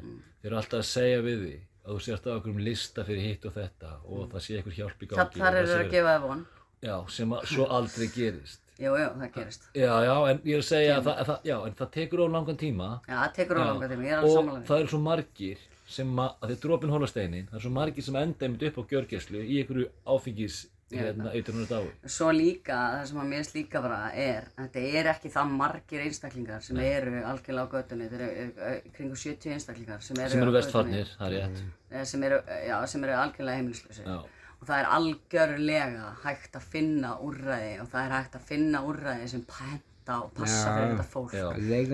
þeir 0.41 0.51
eru 0.51 0.59
alltaf 0.61 0.79
að 0.81 0.87
segja 0.91 1.23
við 1.25 1.41
því 1.45 1.55
að 1.87 1.91
þú 1.93 1.99
sért 2.07 2.25
á 2.27 2.31
okkur 2.37 2.53
um 2.53 2.61
lista 2.67 3.05
fyrir 3.07 3.25
hitt 3.27 3.45
og 3.47 3.53
þetta 3.57 3.91
og 4.05 4.23
það 4.31 4.45
sé 4.45 4.55
eitthvað 4.57 4.77
hjálp 4.81 5.03
í 5.03 5.09
gangi. 5.11 5.17
Það, 5.17 5.37
þar 5.41 5.53
það 5.53 5.59
eru 5.63 5.73
sé- 5.73 5.81
að 5.81 5.91
gefa 5.97 6.13
það 6.15 6.25
von. 6.27 6.45
Já, 6.87 6.95
sem 7.17 7.35
að 7.37 7.45
svo 7.53 7.67
aldrei 7.77 8.07
gerist. 8.13 8.61
Jú, 8.77 8.91
jú, 9.01 9.07
það 9.17 9.31
gerist. 9.33 9.63
Já, 9.73 9.93
já, 10.05 10.13
en 10.29 10.39
ég 10.45 10.53
er 10.53 10.61
að 10.61 10.67
segja 10.69 10.97
að 10.99 11.07
það, 11.07 11.17
að 11.23 11.25
það, 11.31 11.39
já, 11.49 11.57
en 11.69 11.75
það 11.81 11.91
tekur 11.97 12.23
of 12.27 12.31
langan 12.35 12.57
tíma. 12.61 12.89
Já, 13.07 13.15
það 13.23 13.33
tekur 13.39 13.57
á 13.57 13.61
Já, 13.63 13.67
langa 13.73 13.89
tíma, 13.93 14.03
ég 14.07 14.11
er 14.13 14.17
alveg 14.21 14.29
og 14.31 14.37
samanlega. 14.37 14.65
það 14.69 14.79
eru 14.83 14.91
svo 14.93 14.99
margir 15.07 15.65
sem 15.97 16.15
að, 16.19 16.31
að 16.43 16.49
þið 16.53 16.63
dropin 16.67 16.93
hólasteinin, 16.93 17.45
það 17.49 17.57
eru 17.57 17.65
svo 17.67 17.75
margir 17.79 18.03
sem 18.07 18.15
enda 18.21 18.45
einmitt 18.49 18.65
upp 18.69 18.77
á 18.77 18.83
gjörgæslu 18.91 19.41
í 19.47 19.61
einhverju 19.63 19.87
áfengis 20.13 20.57
hérna, 20.87 21.33
eitrunar 21.35 21.67
dái. 21.67 21.89
Svo 22.07 22.29
líka, 22.31 22.75
það 22.93 23.05
sem 23.09 23.17
að 23.19 23.25
mér 23.27 23.41
finnst 23.41 23.55
líka 23.57 23.81
bara 23.83 23.97
er, 24.15 24.45
þetta 24.55 24.83
er 25.01 25.09
ekki 25.11 25.31
það 25.33 25.49
margir 25.59 26.03
einstaklingar 26.05 26.61
sem 26.63 26.79
eru 26.79 27.17
algjörlega 27.27 27.65
á 27.67 27.73
göttunni, 27.73 28.07
þetta 28.07 28.29
eru 28.29 28.69
eh, 28.69 28.77
kringu 28.95 29.17
70 29.19 29.51
einstaklingar 29.57 30.05
sem 30.05 30.21
eru, 30.21 30.31
sem 30.31 30.43
eru 30.45 30.53
á 30.53 30.57
vestfarnir, 30.61 31.11
það 31.19 31.27
er 31.27 31.43
rétt. 31.49 31.59
eh, 31.91 32.05
sem 32.07 32.23
eru, 32.29 32.39
eh, 32.47 32.61
já, 32.69 32.77
sem 32.87 33.03
eru 33.03 33.17
algjörlega 33.19 33.59
heimilislösi. 33.59 34.05
Já. 34.07 34.21
Og 34.57 34.65
það 34.65 34.79
er 34.81 34.87
algjörlega 34.97 36.07
hægt 36.23 36.55
að 36.57 36.69
finna 36.73 37.11
úrræði 37.21 37.73
og 37.83 37.91
það 37.91 38.05
er 38.05 38.15
hægt 38.15 38.37
að 38.39 38.47
finna 38.51 38.81
úrræði 38.89 39.27
sem 39.33 39.43
penta 39.45 40.17
og 40.23 40.31
passa 40.37 40.63
Já, 40.63 40.77
fyrir 40.77 40.95
þetta 40.95 41.07
fólk, 41.11 41.35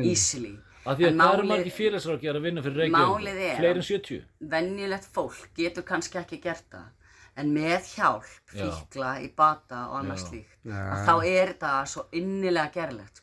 easily. 0.06 0.54
Af 0.84 0.98
því 1.00 1.08
að 1.08 1.20
það 1.20 1.34
eru 1.38 1.48
margir 1.48 1.76
félagsrákjar 1.78 2.40
að 2.40 2.46
vinna 2.48 2.64
fyrir 2.64 2.82
Reykjavík, 2.84 3.44
fleiri 3.60 3.80
en 3.80 3.88
70. 3.88 4.26
venjulegt 4.54 5.08
fólk 5.16 5.46
getur 5.56 5.86
kannski 5.88 6.20
ekki 6.20 6.40
gert 6.44 6.66
það 6.72 6.92
en 7.40 7.54
með 7.54 7.88
hjálp, 7.96 8.30
Já. 8.54 8.68
fíkla 8.68 9.14
í 9.24 9.30
bata 9.36 9.88
og 9.96 10.12
slíkt 10.22 10.68
Já. 10.68 10.78
að 10.78 11.08
þá 11.08 11.14
er 11.18 11.54
þetta 11.54 11.72
svo 11.90 12.06
innilega 12.20 12.74
gerlegt 12.76 13.23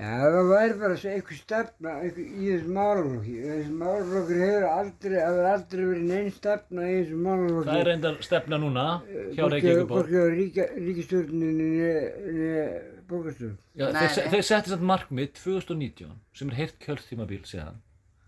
það 0.00 0.48
væri 0.50 0.76
bara 0.80 0.98
einhver 1.14 1.38
stefna 1.40 1.96
einhver, 2.00 2.28
í 2.30 2.46
þessum 2.50 2.76
málaflokki. 2.78 3.34
Þessi 3.46 3.74
málaflokkur 3.80 4.40
hefur 4.44 4.68
aldrei, 4.70 5.16
hefur 5.20 5.50
aldrei 5.54 5.82
verið 5.90 6.06
neinn 6.12 6.30
stefna 6.36 6.86
í 6.88 6.94
þessum 7.00 7.26
málaflokki. 7.26 7.68
Það 7.70 7.82
er 7.82 7.90
reyndar 7.90 8.22
stefna 8.24 8.60
núna 8.62 8.86
hjá 9.10 9.42
Hvorki- 9.42 9.52
Reykjavíkuborg. 9.56 10.14
Hvorki 10.14 10.16
á 10.20 10.26
ríka, 10.38 10.70
ríkistjórninni, 10.80 11.68
Nei, 13.10 14.06
þeir, 14.14 14.42
setti 14.46 14.70
samt 14.70 14.84
markmið 14.86 15.32
2019 15.40 16.12
sem 16.36 16.50
er 16.52 16.58
heilt 16.60 16.76
kjöldtímabil 16.84 17.42
síðan 17.48 17.80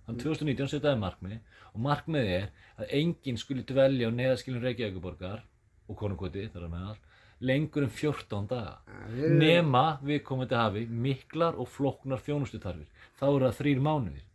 þannig 0.08 0.24
2019 0.24 0.70
setjaði 0.72 0.98
markmið 0.98 1.36
og 1.70 1.84
markmið 1.86 2.30
er 2.38 2.48
að 2.80 2.94
enginn 2.98 3.38
skuli 3.38 3.62
dvelja 3.68 4.10
á 4.10 4.16
neðaskilin 4.16 4.64
Reykjavíkuborgar 4.64 5.44
og 5.86 5.98
konungoti 6.00 6.48
þar 6.50 6.66
að 6.66 6.74
meðal 6.74 6.96
lengur 7.42 7.82
en 7.86 7.90
14 7.90 8.46
daga. 8.50 8.76
Erum- 9.12 9.38
nema 9.42 9.84
við 10.06 10.22
komandi 10.26 10.54
hafi 10.58 10.84
miklar 10.86 11.58
og 11.58 11.68
flóknar 11.68 12.22
þjónustutarfir 12.22 12.86
þá 13.18 13.24
eru 13.28 13.46
það 13.48 13.58
þrýr 13.60 13.80
mánuðir. 13.86 14.26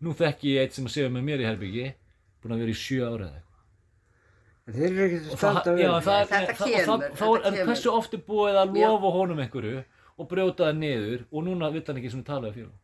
Nú 0.00 0.14
þekki 0.16 0.54
ég 0.54 0.62
eitt 0.64 0.72
sem 0.76 0.86
að 0.88 0.94
segja 0.96 1.10
með 1.12 1.26
mér 1.28 1.42
í 1.44 1.48
herbyggi 1.50 1.88
búin 2.42 2.54
að 2.56 2.62
vera 2.64 2.72
í 2.72 2.78
sjö 2.80 3.02
ára 3.04 3.26
eða 3.26 3.36
eitthvað. 3.36 3.52
En 4.66 4.74
Þeir 4.74 4.86
eru 4.90 5.04
að 5.06 5.12
og 5.16 5.26
það, 5.26 5.36
standa 5.36 5.62
það 5.62 5.76
er, 5.76 6.26
Þetta 6.32 6.54
það, 6.56 6.72
kemur, 6.72 7.04
þá 7.20 7.26
er 7.50 7.66
hversu 7.68 7.92
oft 7.92 8.14
er 8.16 8.22
búið 8.26 8.56
að 8.62 8.74
lofa 8.80 9.12
honum 9.14 9.42
einhverju 9.44 9.84
og 10.16 10.28
brjóta 10.30 10.64
það 10.70 10.78
niður 10.80 11.26
og 11.30 11.44
núna 11.46 11.68
vill 11.74 11.84
hann 11.86 12.00
ekki 12.00 12.10
sem 12.10 12.24
talaði 12.26 12.54
fyrir 12.56 12.74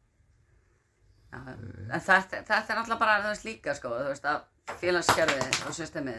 Já, 1.33 1.39
en 1.49 2.01
þetta, 2.05 2.43
þetta 2.45 2.75
er 2.75 2.79
alltaf 2.83 2.99
bara, 3.01 3.15
veist, 3.25 3.47
líka, 3.49 3.73
sko, 3.75 3.89
þú 3.89 4.11
veist, 4.11 4.27
að 4.29 4.77
félagskerfið 4.83 5.63
og 5.71 5.77
systemið 5.79 6.19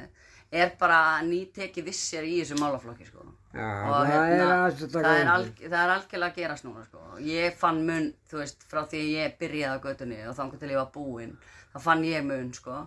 er 0.63 0.71
bara 0.79 0.97
nýtekið 1.27 1.85
vissir 1.85 2.25
í 2.25 2.39
þessu 2.41 2.57
málaflokki, 2.57 3.05
sko. 3.07 3.27
Já, 3.53 3.65
Og 3.85 4.07
það 4.07 4.13
er 4.13 4.31
hérna, 4.33 4.45
taka 4.81 5.01
það 5.03 5.17
er, 5.19 5.27
alg, 5.33 5.59
það 5.61 5.75
er 5.83 5.91
algjörlega 5.95 6.31
að 6.31 6.37
gerast 6.41 6.65
núna, 6.65 6.85
sko. 6.87 7.01
Ég 7.21 7.57
fann 7.59 7.83
mun, 7.85 8.07
þú 8.31 8.39
veist, 8.41 8.63
frá 8.71 8.81
því 8.89 9.01
ég 9.13 9.35
byrjaði 9.41 9.77
á 9.77 9.83
götunni 9.83 10.17
og 10.29 10.35
þangur 10.39 10.61
til 10.63 10.71
ég 10.73 10.79
var 10.81 10.89
búinn, 10.95 11.35
þá 11.75 11.77
fann 11.85 12.01
ég 12.07 12.25
mun, 12.25 12.49
sko. 12.57 12.79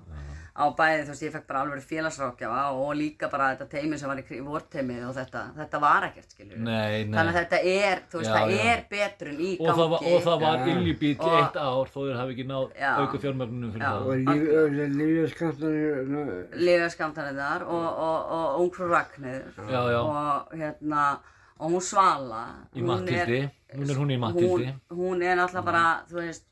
Á 0.57 0.65
bæði, 0.73 1.03
þú 1.05 1.11
veist, 1.13 1.23
ég 1.27 1.33
fekk 1.35 1.47
bara 1.51 1.61
alveg 1.67 1.83
félagsrákjafa 1.85 2.61
og 2.81 2.95
líka 2.97 3.29
bara 3.29 3.51
þetta 3.53 3.67
teimi 3.75 3.99
sem 4.01 4.09
var 4.09 4.17
í 4.17 4.39
vorteimið 4.41 5.03
og 5.05 5.15
þetta, 5.19 5.43
þetta 5.59 5.81
var 5.83 6.07
ekkert, 6.09 6.31
skiljur. 6.33 6.59
Nei, 6.65 7.05
nei. 7.05 7.13
Þannig 7.19 7.33
að 7.35 7.37
þetta 7.43 7.59
er, 7.73 8.01
þú 8.09 8.17
veist, 8.23 8.31
Já, 8.31 8.37
það 8.39 8.55
já. 8.55 8.63
er 8.73 8.81
betrun 8.95 9.37
í 9.37 9.51
og 9.53 9.67
gangi. 9.67 9.77
það, 9.77 9.91
var, 9.93 10.01
og 10.01 10.23
það 10.27 10.41
var 10.47 10.57
Og- 10.57 11.37
eitt 11.37 11.57
ár 11.61 11.93
þó 11.93 11.99
þeir 12.07 12.17
hafi 12.23 12.33
ekki 12.37 12.47
náð 12.49 12.67
auka 12.97 13.19
fjármögnunum 13.27 13.71
fyrir 13.77 13.85
Já. 13.85 13.93
það 13.93 14.01
Og 14.07 14.15
líf- 14.17 14.97
lífeskantanir, 14.97 16.49
Lífaskamtanirnar 16.67 17.63
og, 17.67 17.87
og, 18.09 18.19
og 18.39 18.61
ungfrú 18.65 18.89
Ragnir 18.91 19.43
Já, 19.69 19.83
já. 19.93 20.01
og 20.01 20.57
hérna 20.57 21.19
og 21.59 21.71
hún 21.73 21.81
Svala 21.83 22.43
í 22.75 22.81
er- 22.81 23.51
hún 23.77 23.91
er 23.91 23.97
hún 23.97 24.11
í 24.13 24.19
Mattildi 24.19 24.67
hún, 24.67 24.81
hún 24.91 25.23
er 25.23 25.37
náttúrulega 25.37 25.65
bara 25.65 25.85
þú 26.11 26.15
veist 26.21 26.45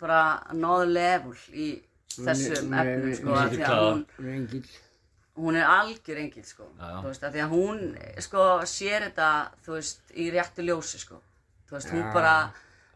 bara 0.00 0.42
náðu 0.52 0.86
level 0.92 1.34
í 1.52 1.82
þessum 2.18 2.74
efnum 2.82 3.14
sko 3.18 3.34
af 3.34 3.50
því 3.52 3.62
að 3.66 3.82
hún, 3.82 4.02
hún 5.42 5.56
er 5.56 5.64
algjör 5.72 6.18
engil 6.24 6.44
sko 6.44 6.66
þú 7.02 7.06
veist 7.08 7.22
af 7.24 7.32
því 7.32 7.40
að 7.44 7.54
hún 7.56 7.78
sko 8.26 8.46
sér 8.68 9.06
þetta 9.08 9.28
þú 9.64 9.76
veist 9.78 10.12
í 10.14 10.30
réttu 10.34 10.62
ljósi 10.66 10.98
sko. 11.00 11.20
Þú 11.68 11.78
veist 11.78 11.88
hún 11.94 12.02
bara 12.12 12.34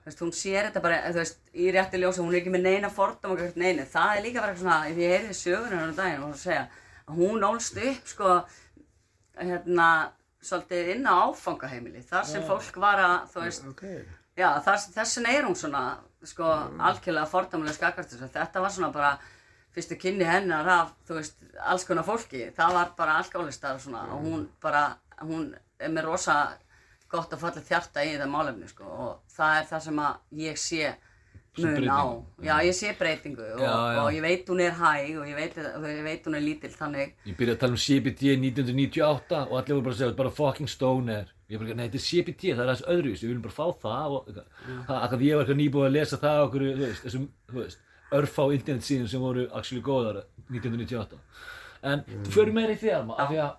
þú 0.03 0.11
veist 0.11 0.21
hún 0.23 0.33
sér 0.37 0.69
þetta 0.69 0.83
bara 0.85 0.99
þú 1.09 1.21
veist 1.23 1.39
í 1.55 1.71
réttu 1.73 2.01
ljósi 2.03 2.21
hún 2.21 2.35
er 2.35 2.41
ekki 2.43 2.53
með 2.57 2.67
neina 2.69 2.91
fordum 2.93 3.33
og 3.37 3.57
neina 3.57 3.87
það 3.89 4.17
er 4.19 4.23
líka 4.27 4.41
bara 4.45 4.57
svona 4.57 4.81
ef 4.91 4.97
ég 5.01 5.15
heyrði 5.17 5.35
söguna 5.41 5.71
hennar 5.73 5.89
um 5.89 5.97
daginn 5.97 6.23
og 6.23 6.29
hún 6.31 6.39
segja 6.45 6.67
að 7.07 7.17
hún 7.23 7.49
ólst 7.49 7.77
upp 7.89 8.07
sko 8.13 8.35
hérna 9.41 9.89
svolítið 10.47 10.91
inn 10.95 11.09
á 11.09 11.15
áfangaheimili 11.27 12.03
þar 12.07 12.25
sem 12.29 12.45
fólk 12.47 12.77
var 12.81 13.01
að 13.03 13.17
þú 13.33 13.43
veist 13.47 13.67
Ok. 13.73 13.83
Já, 14.37 14.51
þess, 14.61 14.91
þessin 14.93 15.27
er 15.33 15.47
hún 15.49 15.57
svona, 15.57 15.83
sko, 16.25 16.45
algjörlega 16.79 17.27
fordæmulega 17.31 17.75
skakast 17.77 18.13
þess 18.15 18.23
að 18.29 18.37
þetta 18.39 18.63
var 18.65 18.71
svona 18.75 18.93
bara 18.95 19.11
fyrstu 19.77 19.99
kynni 20.01 20.25
hennar 20.25 20.69
af, 20.73 20.93
þú 21.09 21.19
veist, 21.19 21.43
alls 21.61 21.85
konar 21.85 22.07
fólki. 22.07 22.47
Það 22.57 22.77
var 22.79 22.93
bara 22.97 23.19
alkoholistar 23.21 23.75
og 23.77 23.83
svona 23.85 24.07
og 24.15 24.23
hún 24.25 24.47
bara, 24.63 24.87
hún 25.21 25.51
er 25.79 25.93
með 25.93 26.09
rosa 26.09 26.37
gott 27.13 27.33
að 27.37 27.43
falla 27.45 27.61
hjarta 27.69 28.05
í 28.05 28.15
þetta 28.15 28.31
málefni, 28.33 28.69
sko, 28.71 28.85
og 28.89 29.37
það 29.37 29.59
er 29.61 29.69
það 29.69 29.85
sem 29.85 30.01
að 30.07 30.41
ég 30.47 30.57
sé 30.59 30.95
mun 31.57 31.87
á. 31.89 32.05
Já, 32.45 32.55
ég 32.67 32.75
sé 32.77 32.91
breytingu 32.99 33.45
og, 33.55 33.61
Já, 33.61 33.69
já. 33.71 34.01
og 34.03 34.11
ég 34.17 34.25
veit 34.25 34.49
hún 34.51 34.61
er 34.61 34.75
hæg 34.77 35.21
og 35.21 35.29
ég 35.29 35.37
veit, 35.39 35.55
ég 35.57 36.03
veit 36.05 36.27
hún 36.29 36.37
er 36.37 36.45
lítill, 36.45 36.73
þannig, 36.77 37.15
ég 37.29 37.37
byrjaði 37.39 37.57
að 37.57 37.63
tala 37.63 37.77
um 37.77 37.85
CBT 37.85 38.33
1998 38.41 39.39
og 39.47 39.55
allir 39.61 39.77
voru 39.79 39.87
bara 39.87 39.95
að 39.95 40.01
segja 40.03 40.17
bara 40.19 40.35
fucking 40.41 40.69
stoner 40.73 41.31
ég 41.51 41.61
bara, 41.61 41.75
nei 41.79 41.85
þetta 41.87 42.01
er 42.01 42.07
CBT, 42.07 42.49
það 42.53 42.63
er 42.63 42.71
aðeins 42.71 42.87
öðruvísi 42.95 43.27
við 43.27 43.31
viljum 43.33 43.45
bara 43.45 43.59
fá 43.59 43.67
það 43.83 44.17
og 44.17 44.31
að 44.87 45.27
ég 45.27 45.37
var 45.37 45.45
eitthvað 45.45 45.61
nýbúið 45.61 45.87
að 45.89 45.95
lesa 45.97 46.21
það 46.23 46.41
okkur, 46.47 46.65
þessum, 47.03 47.29
þú 47.51 47.61
veist 47.61 47.85
örfá 48.17 48.43
internet 48.55 48.87
síðan 48.87 49.11
sem 49.11 49.23
voru 49.23 49.47
actually 49.51 49.85
góðar 49.87 50.25
1998 50.49 51.21
en 51.87 52.03
þú 52.27 52.35
fyrir 52.35 52.57
meira 52.57 52.75
í 52.75 52.81
því 52.81 52.93
Alma, 52.97 53.17
af 53.23 53.31
því 53.31 53.41
að 53.45 53.55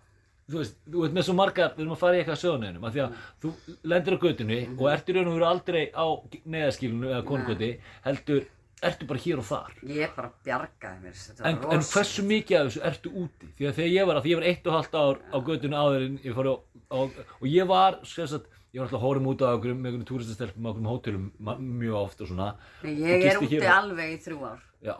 þú 0.48 0.60
veist, 0.62 0.78
þú 0.88 1.02
veist 1.04 1.16
með 1.18 1.26
svo 1.28 1.34
margar, 1.38 1.74
við 1.76 1.84
erum 1.84 1.96
að 1.96 2.04
fara 2.04 2.18
í 2.18 2.22
eitthvað 2.22 2.38
söguninnum, 2.44 2.86
af 2.88 2.94
því 2.96 3.02
að 3.04 3.16
þú 3.44 3.52
lendir 3.92 4.16
á 4.16 4.24
götunni 4.24 4.60
og 4.78 4.86
ert 4.94 5.10
í 5.10 5.16
raun 5.18 5.32
og 5.32 5.36
veru 5.36 5.48
aldrei 5.50 5.82
á 5.92 6.06
neðaskilinu 6.54 7.10
eða 7.12 7.26
konungöti 7.28 7.70
heldur, 8.06 8.46
ertu 8.88 9.10
bara 9.10 9.24
hér 9.26 9.42
og 9.42 9.48
þar. 9.50 9.76
Ég 9.92 10.16
bara 10.16 10.32
bjargaði 10.46 11.04
mér. 11.04 11.22
En, 11.50 11.60
en 11.76 11.84
hversu 11.90 12.24
mikið 12.30 12.60
af 12.62 12.70
þessu 12.70 12.84
ertu 12.92 13.14
úti? 13.26 13.52
Því 13.58 13.68
að 13.68 13.80
þegar 13.82 13.94
ég 13.96 14.08
var 14.08 14.20
að, 14.20 14.24
því 14.28 14.34
ég 14.34 14.40
var 14.40 14.50
eitt 14.54 14.70
og 14.70 14.78
halvt 14.78 14.98
ár 15.02 15.22
á 15.34 15.38
göttunni 15.50 15.82
áður 15.82 16.06
en 16.08 16.20
ég 16.24 16.38
fór 16.38 16.52
á, 16.54 16.56
á 16.92 16.96
og 16.98 17.48
ég 17.48 17.68
var, 17.68 18.00
sem 18.06 18.28
sagt, 18.28 18.46
ég 18.74 18.80
var 18.80 18.88
alltaf 18.88 19.00
að 19.02 19.06
hórum 19.08 19.28
út 19.32 19.42
á 19.44 19.50
okkur 19.56 19.74
með 19.76 19.92
einhvern 19.92 20.06
túristastelpum 20.08 20.66
á 20.66 20.70
okkur 20.72 20.90
hótelum 20.92 21.32
mjög 21.60 21.96
oft 22.02 22.22
og 22.22 22.28
svona. 22.32 22.50
Ég 22.84 23.18
og 23.18 23.28
er 23.32 23.38
úti 23.42 23.50
hér 23.56 23.66
og- 23.68 23.78
alveg 23.78 24.14
í 24.14 24.20
þrjú 24.26 24.40
ár, 24.48 24.60
Já, 24.84 24.96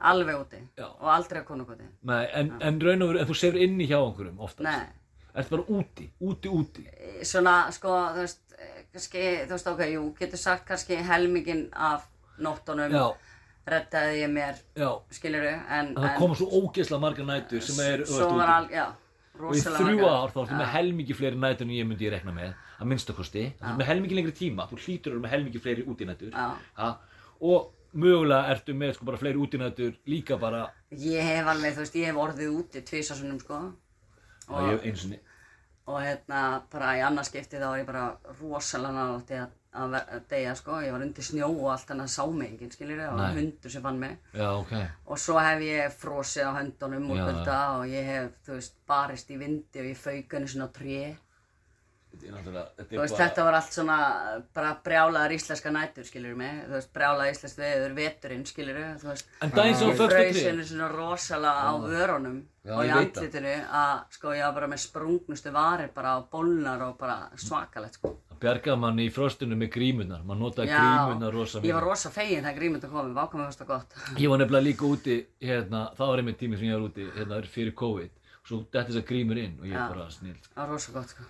alveg 0.00 0.36
úti 0.36 0.60
Já. 0.78 0.86
og 1.00 1.08
aldrei 1.08 1.40
að 1.42 1.46
konungoti. 1.46 1.84
nei, 2.02 2.24
en, 2.34 2.52
en 2.60 2.80
raun 2.80 3.02
og 3.02 3.08
veru, 3.08 3.18
en 3.20 3.26
þú 3.26 3.34
sefur 3.34 3.60
inni 3.62 3.86
hjá 3.88 3.98
einhverjum 3.98 4.38
oftast. 4.40 4.62
Nei. 4.62 4.86
Ertu 5.34 5.50
bara 5.50 5.62
úti, 5.80 6.08
úti, 6.22 6.48
úti. 6.48 6.84
svona, 7.26 7.70
sko, 7.72 7.88
þú 8.14 8.20
veist, 8.22 8.40
eh, 8.58 8.84
kannski, 8.92 9.22
þú 9.48 9.50
veist, 9.56 9.66
ok, 9.66 9.80
jú, 9.90 10.02
getur 10.18 10.38
sagt 10.38 10.66
kannski 10.68 10.94
helmingin 11.02 11.68
af 11.74 12.04
nóttunum 12.38 12.92
Já, 12.92 13.08
reddaði 13.66 14.20
ég 14.22 14.30
mér, 14.30 14.60
já. 14.76 14.92
skiluru, 15.10 15.48
en, 15.70 15.86
En 15.88 15.94
það 15.96 16.18
koma 16.18 16.34
svo 16.38 16.46
ógeðslega 16.60 17.00
margar 17.00 17.26
nætur 17.26 17.60
sem 17.62 17.80
er, 17.84 18.04
þú 18.04 18.06
svo 18.06 18.28
veist, 18.28 18.36
var 18.36 18.46
úti. 18.48 18.54
al, 18.54 18.68
já, 18.68 18.86
Og 19.34 19.56
í 19.56 19.62
þrjú 19.64 20.04
ár 20.06 20.30
þá 20.30 20.40
ertu 20.44 20.58
með 20.58 20.68
helmingi 20.70 21.16
fleiri 21.18 21.38
nætur 21.42 21.66
en 21.66 21.72
ég 21.74 21.88
myndi 21.88 22.06
ég 22.06 22.14
rekna 22.14 22.34
með, 22.34 22.52
að 22.78 22.90
minnstakosti. 22.92 23.44
Það 23.58 23.72
er 23.72 23.80
með 23.80 23.88
helmingi 23.90 24.18
lengri 24.18 24.34
tíma, 24.38 24.68
þú 24.70 24.78
hlýtur 24.84 25.10
að 25.10 25.16
vera 25.16 25.24
með 25.24 25.34
helmingi 25.34 25.62
fleiri 25.64 25.86
útinætur. 25.90 26.30
Já. 26.30 26.46
Ha? 26.78 26.90
Og 27.50 27.98
mögulega 27.98 28.54
ertu 28.54 28.76
með 28.78 28.94
sko 28.94 29.08
bara 29.10 29.20
fleiri 29.20 29.42
útinætur 29.42 29.98
líka 30.10 30.38
bara, 30.38 30.68
Ég 30.94 31.26
hef 31.26 31.50
alveg, 31.50 31.74
þú 31.74 31.82
veist, 31.82 31.98
ég 31.98 32.10
hef 32.10 32.20
orðið 32.28 32.58
úti 32.60 32.84
tvisasunum, 32.86 33.40
sko, 33.42 33.60
og 34.54 35.22
og 35.84 36.00
hérna, 36.00 36.40
bara 36.72 36.94
í 36.96 37.02
annað 37.04 37.28
skipti 37.28 37.60
þá 37.60 37.66
var 37.66 37.80
ég 37.82 37.88
bara 37.88 38.04
rosalega 38.38 39.04
nátti 39.10 39.40
að, 39.74 39.96
deyja, 40.30 40.54
sko, 40.58 40.78
ég 40.84 40.94
var 40.94 41.02
undir 41.02 41.26
snjó 41.26 41.48
og 41.50 41.70
allt 41.72 41.88
þannig 41.90 42.06
að 42.06 42.12
sá 42.14 42.24
mig 42.30 42.52
enginn, 42.52 42.72
skiluru, 42.74 43.02
það 43.02 43.20
var 43.20 43.38
hundur 43.40 43.74
sem 43.74 43.84
fann 43.84 44.00
mig. 44.00 44.16
Já, 44.32 44.48
ok. 44.54 44.74
Og 45.10 45.20
svo 45.24 45.38
hef 45.42 45.64
ég 45.66 45.96
frosið 45.98 46.46
á 46.46 46.52
höndunum 46.60 47.08
Já, 47.10 47.24
kulda 47.24 47.58
og 47.80 47.84
ég 47.90 48.10
hef, 48.12 48.36
þú 48.46 48.58
veist, 48.58 48.78
barist 48.86 49.34
í 49.34 49.38
vindi 49.40 49.82
og 49.82 49.90
ég 49.90 49.98
fauk 49.98 50.38
henni 50.38 50.52
svona 50.52 50.70
á 50.70 50.76
tré. 50.78 51.00
Þetta 51.02 51.18
er 51.18 51.18
náttúrulega, 51.18 51.22
þetta 52.04 52.13
Þú 52.13 52.13
er 52.13 52.13
veist, 52.32 53.18
þetta 53.18 53.44
var 53.46 53.58
allt 53.58 53.76
svona 53.76 53.98
bara 54.56 54.72
brjálaðar 54.84 55.36
íslenska 55.36 55.72
nætur, 55.74 56.06
skilur 56.08 56.38
mig. 56.38 56.64
Þú 56.68 56.78
veist, 56.78 56.92
brjálaðar 56.96 57.36
íslensk 57.36 57.60
veður, 57.60 57.94
veturinn, 57.98 58.48
skilur 58.48 58.80
Þú 59.02 59.12
veist, 59.12 59.30
henni 60.48 60.66
svona 60.68 60.90
rosalega 60.92 61.68
á 61.68 61.72
vörunum 61.84 62.42
Já, 62.64 62.72
og 62.78 62.86
í 62.88 62.92
andlitinu 62.96 63.50
að, 63.76 63.98
sko, 64.16 64.30
ég 64.32 64.46
var 64.46 64.54
bara 64.56 64.68
með 64.72 64.80
sprungnustu 64.86 65.50
varir 65.52 65.90
bara 65.92 66.14
á 66.16 66.18
bólnar 66.32 66.80
og 66.86 66.94
bara 66.96 67.26
svakalegt, 67.36 67.98
sko. 67.98 68.14
Það 68.30 68.38
bjargaði 68.40 68.80
manni 68.80 69.04
í 69.04 69.12
frostinu 69.12 69.58
með 69.60 69.70
grímunar. 69.74 70.22
Man 70.24 70.40
notaði 70.40 70.72
Já, 70.72 70.80
grímunar 70.80 71.36
rosa 71.36 71.60
ég 71.60 71.76
var 71.76 71.84
rosa 71.84 72.12
fegin 72.14 72.40
þegar 72.40 72.56
grímund 72.56 72.88
að 72.88 72.94
koma, 72.96 73.12
vákvæmum 73.20 73.50
fannst 73.50 73.60
það 73.60 73.72
gott. 73.74 73.98
Ég 74.22 74.32
var 74.32 74.40
nefnilega 74.40 74.68
líka 74.70 74.88
úti, 74.88 75.20
hérna, 75.44 75.84
það 75.98 76.12
var 76.14 76.24
einmitt 76.24 76.40
tími 76.40 76.60
sem 76.60 76.70
ég 76.70 76.78
var 76.78 76.88
úti, 76.88 77.08
hérna, 77.18 77.42
fyrir 77.52 77.76
COVID. 77.84 78.16
Svo 78.48 78.62
dætti 78.64 78.94
þess 78.94 79.02
að 79.02 79.08
grímur 79.12 79.44
inn 79.44 79.60
og 79.60 79.68
ég 79.68 79.76
Já. 79.76 79.84
bara 79.92 80.08
snill, 80.12 80.38
sko, 80.40 80.54
Það 80.56 80.64
var 80.64 80.72
rosa 80.72 80.96
gott, 80.96 81.12
sko. 81.12 81.28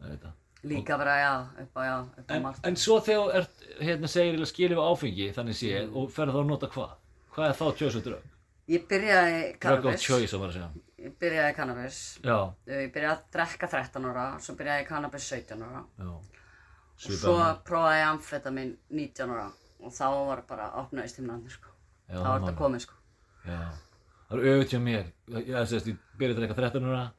Það 0.00 0.18
það. 0.22 0.32
Líka 0.66 0.96
bara, 0.98 1.14
já, 1.20 1.32
upp 1.62 1.76
á, 1.78 1.82
já, 1.86 1.96
upp 2.18 2.30
á 2.30 2.34
En, 2.34 2.42
margt. 2.42 2.64
en 2.66 2.76
svo 2.76 2.96
þegar 3.00 3.20
þú 3.22 3.34
ert, 3.40 3.66
hérna, 3.80 4.08
segir 4.10 4.40
að 4.40 4.48
skilja 4.50 4.76
við 4.76 4.86
áfengi, 4.90 5.26
þannig 5.36 5.54
séð, 5.60 5.84
Mm. 5.86 5.96
og 5.96 6.10
ferð 6.10 6.32
þá 6.34 6.40
að 6.42 6.46
nota 6.46 6.66
hvað? 6.66 6.90
Hvað 7.36 7.48
er 7.48 7.54
þá 7.60 7.76
choice 7.78 7.96
og 7.96 8.04
drögg? 8.04 8.24
Ég 8.68 8.86
byrjaði 8.88 9.40
Drögg 9.42 9.54
of 9.54 9.60
cannabis. 9.60 10.02
choice, 10.02 10.32
að 10.34 10.40
vera 10.40 10.50
að 10.50 10.56
segja. 10.56 10.70
Ég 11.06 11.12
byrjaði 11.20 11.54
cannabis. 11.54 11.98
Já, 12.24 12.38
Ég 12.66 12.92
byrjaði 12.92 13.12
að 13.14 13.22
drekka 13.36 13.68
13 13.70 14.04
ára, 14.10 14.24
svo 14.40 14.54
byrjaði 14.56 14.80
ég 14.82 14.88
cannabis 14.88 15.22
17 15.30 15.62
ára. 15.62 15.84
já. 15.98 16.08
Og 16.08 16.22
Svipað 16.98 17.20
svo 17.20 17.36
prófaði 17.62 18.00
ég 18.00 18.08
amfetamin 18.10 18.76
19 18.90 19.30
ára 19.30 19.52
og 19.84 19.92
þá 19.92 20.26
var 20.26 20.42
bara 20.48 20.70
opnaðist 20.82 21.16
himnandi 21.20 21.50
sko. 21.50 21.68
Já, 22.08 22.16
þá 22.16 22.24
var 22.26 22.40
þetta 22.40 22.56
komið 22.58 22.80
sko. 22.80 22.94
Já, 23.46 23.60
það 24.30 24.38
er 24.38 24.46
auðvitað 24.50 24.82
mér. 24.82 25.04
Ég, 25.28 25.46
ég, 25.46 25.86
ég 25.86 25.98
byrjaði 26.18 26.34
að 26.34 26.40
drekka 26.40 26.56
13 26.56 26.84
ára 26.90 27.12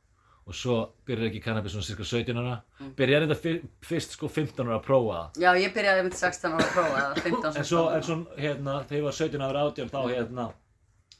og 0.47 0.55
svo 0.55 0.75
byrjaði 1.07 1.27
ekki 1.31 1.41
cannabis 1.43 1.73
svona 1.75 1.83
cirka 1.87 2.05
17 2.07 2.37
ára. 2.39 2.53
Mm. 2.79 2.91
Byrjaði 2.95 3.25
þetta 3.27 3.37
fyr, 3.43 3.57
fyrst 3.83 4.13
sko 4.15 4.29
15 4.31 4.63
ára 4.69 4.77
að 4.79 4.85
prófa 4.87 5.17
það. 5.17 5.41
Já, 5.43 5.49
ég 5.59 5.73
byrjaði 5.75 6.05
með 6.07 6.15
16 6.21 6.53
ára 6.55 6.63
að 6.67 6.71
prófa 6.77 7.01
það, 7.01 7.19
15 7.25 7.57
En 7.57 7.67
svo, 7.67 7.81
en 7.97 8.05
svo 8.07 8.17
hérna, 8.39 8.77
þegar 8.87 8.99
ég 9.01 9.03
var 9.09 9.17
17 9.19 9.43
ára 9.49 9.65
átján 9.67 9.91
þá 9.91 9.99
hérna 10.13 10.45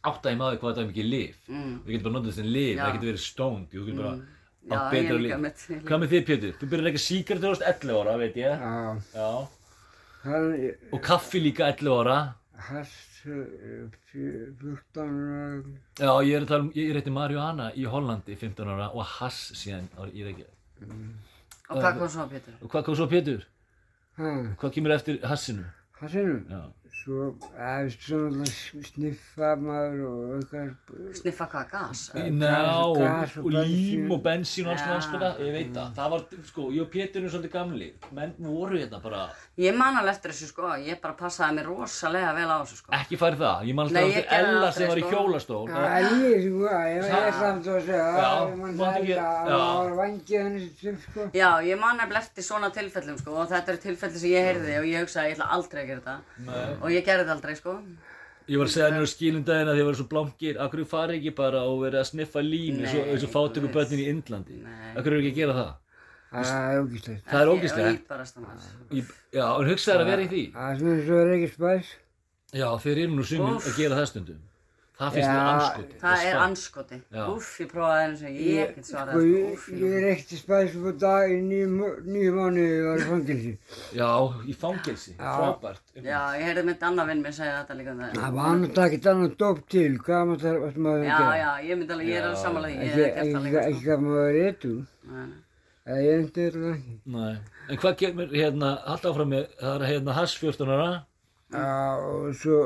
áttaði 0.07 0.33
ég 0.33 0.39
maður 0.39 0.59
hvað 0.61 0.71
þetta 0.71 0.83
er 0.85 0.89
mikið 0.93 1.07
lif. 1.11 1.37
Mm. 1.51 1.75
Við 1.83 1.91
getum 1.97 2.07
bara 2.07 2.15
notað 2.17 2.29
þetta 2.31 2.39
sem 2.39 2.49
lif, 2.55 2.71
Já. 2.77 2.81
það 2.85 2.93
getur 2.97 3.09
verið 3.11 3.23
stoned, 3.27 3.67
þú 3.73 3.85
getur 3.89 4.01
bara 4.03 4.15
Já, 4.67 4.77
átt 4.77 4.93
ég 4.93 5.03
betra 5.03 5.19
líf. 5.23 5.31
ég. 5.67 5.83
Hvað 5.87 6.01
með 6.03 6.11
þið 6.13 6.23
Pétur? 6.27 6.55
Þú 6.61 6.69
byrjar 6.71 6.89
ekki 6.91 7.03
síkert 7.03 7.39
þegar 7.41 7.47
þú 7.47 7.53
varst 7.55 7.67
11 7.67 7.99
ára, 8.01 8.15
veit 8.23 8.35
ég. 8.39 8.63
Já, 8.63 9.01
Já. 9.17 9.29
hann, 10.23 10.71
Og 10.93 11.01
kaffi 11.03 11.39
líka 11.43 11.67
11 11.71 11.99
ára. 12.01 12.17
fjö- 12.57 12.85
14 13.27 15.01
ára, 15.03 15.61
Já, 15.99 16.11
ég 16.25 16.33
er 16.37 16.45
að 16.45 16.49
tala 16.51 16.63
um, 16.65 16.71
ég 16.75 16.91
reytti 16.95 17.13
Marihuana 17.13 17.69
í 17.75 17.85
Hollandi 17.89 18.35
15 18.39 18.71
ára 18.73 18.87
og 18.93 19.03
hass 19.17 19.51
síðan 19.59 19.87
í 20.13 20.23
Reykjavík. 20.25 20.53
Og 21.67 21.81
hvað 21.81 21.97
kom 21.99 22.09
svo, 22.13 22.27
Pétur? 22.31 22.53
Og 22.63 22.71
hvað 22.71 22.85
kom 22.87 22.95
svo 22.99 23.07
Pétur? 23.11 23.41
hæ, 24.17 24.29
Hvað 24.61 24.73
kemur 24.77 24.95
eftir 24.95 25.19
hassinu? 25.27 25.65
hassinum. 25.99 26.43
Já. 26.49 26.61
Svo, 26.97 27.27
eða, 27.53 27.91
svona 27.93 28.45
sniffa 28.49 29.51
maður 29.61 29.99
og 30.07 30.31
eitthvað, 30.37 30.71
Sniffa 31.19 31.45
hvað, 31.51 31.67
gas? 31.71 32.01
Ná, 32.33 32.53
og, 32.83 32.97
gas 32.99 33.35
og 33.37 33.45
og 33.45 33.53
lím 33.69 34.09
og 34.11 34.23
bensín 34.25 34.67
og 34.67 34.73
alls 34.73 34.83
konar 34.83 35.03
sko 35.05 35.19
það, 35.21 35.41
ég 35.45 35.53
veit 35.55 35.69
það. 35.75 35.91
Það 35.97 36.09
var, 36.13 36.25
sko, 36.49 36.65
ég 36.73 36.81
og 36.83 36.89
Pétur 36.91 37.21
erum 37.21 37.31
svolítið 37.31 37.53
gamli. 37.53 37.89
Menn 38.17 38.33
voru 38.41 38.79
hérna 38.81 38.99
bara, 39.03 39.27
Ég 39.57 39.77
man 39.77 39.95
alveg 39.97 40.13
eftir 40.17 40.33
þessu, 40.33 40.49
sko. 40.51 40.71
Ég 40.83 40.99
bara 41.01 41.15
passaði 41.17 41.57
mér 41.57 41.69
rosalega 41.71 42.33
vel 42.37 42.49
á 42.49 42.57
þessu, 42.61 42.79
sko. 42.81 42.91
ekki 42.97 43.17
farið 43.21 43.39
það. 43.45 43.63
Ég 43.69 43.77
man 43.77 43.87
alltaf 43.87 44.03
eftir 44.07 44.27
það 44.27 44.49
Ella 44.51 44.71
sem 44.71 44.91
var 44.91 44.97
í 44.97 45.05
sko. 45.05 45.13
hjólastól. 45.15 45.63
Já, 45.69 45.77
ég, 46.01 46.45
sko, 46.47 46.65
ég 46.67 47.07
er 47.07 47.33
samt 47.37 47.71
að 47.71 47.79
segja, 47.87 48.09
Já, 48.17 48.31
ég 48.41 48.57
mann 48.57 48.75
þetta, 48.77 49.05
já. 49.07 49.29
það 49.47 49.63
var 49.77 49.95
vangið 50.01 50.37
henni 50.43 50.67
sem, 50.81 50.99
sko. 51.07 51.29
Já, 51.37 51.49
ég 51.69 51.77
man 51.79 52.03
eftir 52.07 52.43
svona 52.43 52.69
tilfellum, 52.73 53.17
sko. 53.21 53.37
Og 53.37 53.49
þetta 53.53 53.77
og 56.87 56.93
ég 56.95 57.05
gerði 57.07 57.25
þetta 57.25 57.35
aldrei, 57.37 57.57
sko. 57.59 57.75
Ég 58.47 58.61
var 58.61 58.69
að 58.69 58.73
segja 58.77 59.01
á 59.03 59.11
skilum 59.11 59.43
daginn 59.43 59.67
að 59.67 59.77
þið 59.81 59.87
voru 59.89 59.99
svo 59.99 60.07
blankir, 60.11 60.59
akkur 60.63 60.85
farið 60.87 61.17
ekki 61.17 61.33
bara 61.35 61.65
og 61.67 61.81
verið 61.83 61.99
að 61.99 62.07
sniffa 62.13 62.43
lím 62.45 62.79
eins 62.79 62.93
og, 62.95 63.01
Nei, 63.03 63.11
eins 63.11 63.25
og 63.27 63.33
fátöku 63.33 63.71
börnin 63.73 63.99
í 63.99 64.07
Indlandi. 64.13 64.61
Akkur 64.95 65.17
eru 65.17 65.19
ekki 65.25 65.33
að 65.33 65.41
gera 65.41 65.57
það? 65.57 65.73
Það 66.31 66.71
er 66.71 66.81
ógíslegt. 66.83 68.07
Það 68.07 68.23
er. 68.23 68.63
Í, 68.91 69.03
já, 69.35 69.45
en 69.47 69.69
hugsaður 69.71 70.03
að 70.03 70.11
vera 70.11 70.23
í 70.23 70.29
því. 70.31 70.43
Það 70.55 70.71
er 70.71 70.79
svona 70.81 71.03
svo 71.07 71.19
er 71.23 71.33
ekki 71.35 71.49
spæs. 71.53 71.91
Já, 72.55 72.67
þeir 72.83 73.01
eru 73.03 73.15
nú 73.17 73.27
sumir 73.27 73.57
Úff. 73.57 73.67
að 73.67 73.79
gera 73.81 73.99
það 73.99 74.09
stundum. 74.13 74.41
Það 74.97 75.11
finnst 75.13 75.29
Já, 75.29 75.41
anskoti. 75.53 75.95
Það 76.01 76.21
er 76.27 76.35
anskoti. 76.41 76.97
Já. 77.13 77.19
Úff, 77.29 77.49
ég 77.61 77.67
prófaði 77.69 78.05
einu 78.07 78.15
sem 78.17 78.37
ég 78.41 78.71
get 78.73 78.77
Sko, 78.87 78.93
svarað, 78.95 79.25
ég, 79.27 79.43
sko. 79.45 79.51
Úff, 79.53 79.65
ég 79.77 79.91
er 79.97 80.05
ekkert 80.09 80.31
spæs 80.39 80.71
på 80.73 80.93
dag 81.03 81.33
í 81.35 81.37
nýju 81.45 82.31
mánuði 82.33 82.79
og 82.81 82.87
var 82.87 83.03
í 83.03 83.05
fangilsi. 83.11 83.51
Já, 83.99 84.07
í 84.41 84.55
fangelsi. 84.57 85.13
Já. 85.19 85.35
Frábært. 85.37 85.83
Já, 86.01 86.17
ég 86.39 86.47
heyrði 86.47 86.63
mitt 86.71 86.85
annað 86.89 87.11
vinn 87.11 87.21
mér 87.27 87.35
segja 87.37 87.59
þetta 87.59 87.77
líka 87.77 87.93
um 87.93 88.01
það. 88.01 88.17
Það 88.17 88.33
var 88.39 88.49
annars 88.55 88.81
ekkert 88.87 89.09
annað 89.13 89.37
dóp 89.43 89.61
til, 89.75 89.93
hvað 90.07 90.25
maður 90.31 90.43
þarf 90.47 90.65
að 90.71 90.81
maður 90.87 90.97
að 90.97 91.07
Já, 91.11 91.17
gera. 91.21 91.37
já, 91.43 91.51
ég 91.69 91.81
myndi 91.83 91.97
alveg, 91.97 92.09
ég 92.09 92.17
er 92.17 92.27
alveg 92.31 92.65
því, 92.65 92.73
ég 92.73 92.89
hef 92.89 92.97
gert 92.97 93.21
ekki, 93.21 93.37
það 93.37 93.47
líka, 93.47 93.65
ekki 93.67 93.77
sko. 93.77 93.85
hvað 93.91 94.03
maður 94.07 94.27
er 94.33 94.41
eitthvað. 94.47 94.81
Nei. 95.13 95.29
Það 95.87 96.01
er 96.01 96.17
eitthvað 96.17 96.43
eitthvað 96.47 96.73
ekki. 96.73 96.97
Nei. 97.13 97.37
En 97.69 97.81
hvað 97.85 97.97
kemur 98.01 98.33
hérna, 98.41 98.73
halda 98.89 99.13
áfram 99.13 99.33
með, 99.37 99.47
það 99.61 99.73
er 99.77 99.89
hérna 99.93 100.17
Hass 100.17 100.37
14 100.41 100.73
ára. 100.73 100.91
Já, 101.53 101.69
og 102.09 102.33
svo, 102.41 102.59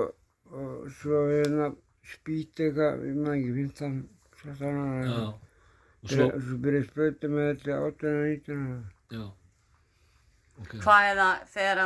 og 0.55 0.91
svo 1.01 1.25
hérna 1.27 1.73
spýt 2.15 2.59
eitthvað, 2.65 3.03
ég 3.07 3.19
maður 3.21 3.37
ekki, 3.37 3.53
15, 3.59 4.01
16 4.41 4.81
ára. 4.81 5.05
Já. 5.05 5.21
Og 6.01 6.09
Svo, 6.09 6.25
svo, 6.31 6.39
svo 6.47 6.57
byrja 6.65 6.79
að 6.81 6.87
sprauta 6.89 7.29
með 7.29 7.47
þetta 7.51 7.77
18 7.77 8.11
og 8.11 8.25
19 8.31 8.65
ára. 8.65 8.81
já. 9.17 9.23
Ok. 10.61 10.73
Hvað 10.83 11.07
er 11.11 11.15
það, 11.21 11.45
þegar, 11.53 11.79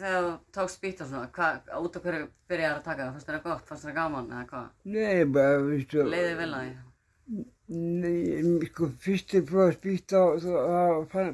þú 0.00 0.18
tókst 0.54 0.76
spýt 0.78 1.00
og 1.02 1.08
svona, 1.10 1.30
hvað, 1.34 1.70
út 1.80 1.96
af 1.98 2.04
hverju 2.04 2.26
byrjaði 2.50 2.76
að 2.76 2.84
taka 2.84 3.02
það? 3.06 3.14
Fannst 3.16 3.30
þér 3.30 3.36
það 3.38 3.46
gott, 3.48 3.64
fannst 3.70 3.84
þér 3.86 3.90
það 3.90 3.96
gaman, 4.00 4.28
eða 4.30 4.44
hvað? 4.50 4.68
Nei, 4.94 5.24
bara, 5.38 5.62
veistu, 5.66 6.04
Leiði 6.12 6.36
vel 6.38 6.50
að 6.54 6.66
því? 6.66 6.76
nei, 7.70 8.68
sko, 8.70 8.88
fyrst 9.02 9.34
er 9.38 9.42
prófað 9.46 9.68
að 9.70 9.76
spýta 9.78 10.20
og 10.26 10.38
það 10.44 10.94
fann, 11.12 11.32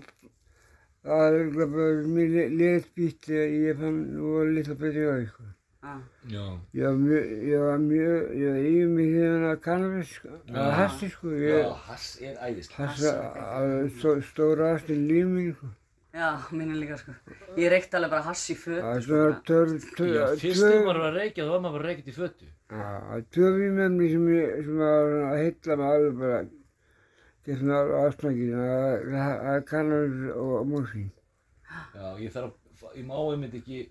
það 1.07 1.27
er 1.27 1.37
eiginlega 1.40 1.68
bara 1.77 2.09
mjög 2.16 2.35
liðið 2.57 2.83
spýtt 2.87 3.29
þegar 3.31 3.55
ég 3.57 3.79
fann, 3.83 4.01
var 4.31 4.51
litla 4.57 4.77
betri 4.85 5.05
á. 5.09 5.16
Já. 5.20 5.53
Ég 6.75 6.85
var 6.85 6.96
mjög, 6.99 7.25
ég 7.46 7.61
var 7.62 7.79
mjög, 7.79 8.31
ég 8.37 8.49
var 8.51 8.61
yfir 8.66 8.88
mig 8.96 9.09
hérna 9.14 9.51
að 9.55 9.61
kannabis, 9.66 10.12
sko, 10.18 10.29
að 10.51 10.70
hassi, 10.81 11.09
sko, 11.14 11.33
Já, 11.37 11.46
ég, 11.46 11.72
Hass 11.87 12.07
er 12.20 12.37
hassi, 12.77 13.11
að 13.11 13.75
stó- 13.99 14.22
stóra 14.31 14.72
hassi 14.75 14.94
límin, 14.99 15.53
sko. 15.57 15.66
Já, 16.16 16.29
mínu 16.51 16.75
líka, 16.81 16.96
sko. 16.99 17.12
Ég 17.61 17.70
reykti 17.70 17.96
alveg 17.99 18.11
bara 18.11 18.22
hass 18.27 18.44
í 18.51 18.57
fötu, 18.57 18.81
Það 18.83 18.96
er 18.96 19.01
sko. 19.01 19.09
svona 19.12 19.31
bara. 19.31 19.42
tör, 19.46 19.66
Já, 19.68 20.27
tör, 20.27 20.37
fyrst 20.42 20.62
þegar 20.64 20.85
maður 20.87 21.01
var 21.05 21.11
að 21.12 21.18
reykja, 21.20 21.44
þá 21.44 21.51
var 21.55 21.61
maður 21.61 21.77
bara 21.77 21.85
að 21.85 21.90
reykja 21.90 22.12
í 22.12 22.16
fötu. 22.16 22.46
Já, 22.70 23.20
tvö 23.37 23.51
vímefni 23.61 24.09
sem 24.12 24.29
ég, 24.33 24.55
sem 24.64 24.79
var 24.79 25.11
að 25.31 25.37
heilla 25.42 25.77
mig 25.77 25.90
alveg 25.96 26.14
bara, 26.22 26.38
er 27.46 27.59
svona 27.61 27.81
ástækið, 28.07 28.55
það 29.12 29.51
er 29.55 29.61
kannabis 29.70 30.33
og 30.35 30.66
morfín. 30.66 31.11
Já, 31.94 32.07
ég 32.18 32.33
þarf 32.33 32.51
að, 32.83 32.96
ég 32.96 33.05
má 33.07 33.14
einmitt 33.20 33.55
ekki, 33.61 33.85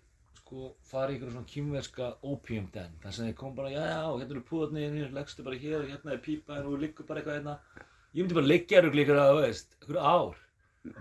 sko, 0.46 0.76
fara 0.86 1.10
í 1.10 1.16
einhverjum 1.16 1.34
svona 1.40 1.50
kýmverska 1.50 2.08
opium 2.30 2.70
den. 2.74 2.92
Það 3.02 3.14
sem 3.16 3.30
þeir 3.30 3.38
kom 3.40 3.56
bara, 3.58 3.72
já, 3.74 3.82
já, 3.82 4.02
hérna 4.06 4.36
eru 4.36 4.44
púðarnir, 4.46 5.08
leggstu 5.16 5.46
bara 5.46 5.58
hér 5.58 5.80
og 5.80 5.88
hérna 5.90 6.14
er 6.14 6.22
pípaðin 6.22 6.68
og 6.68 6.76
þú 6.76 6.82
liggur 6.84 7.08
bara 7.10 7.22
eitthvað 7.22 7.40
hérna. 7.40 7.56
Ég 8.14 8.22
myndi 8.22 8.38
bara 8.38 8.52
liggja 8.52 8.84
þér 8.86 9.00
ykkur 9.04 9.22
að, 9.24 9.32
þú 9.32 9.40
veist, 9.42 9.78
ykkur 9.82 10.00
ár. 10.00 10.38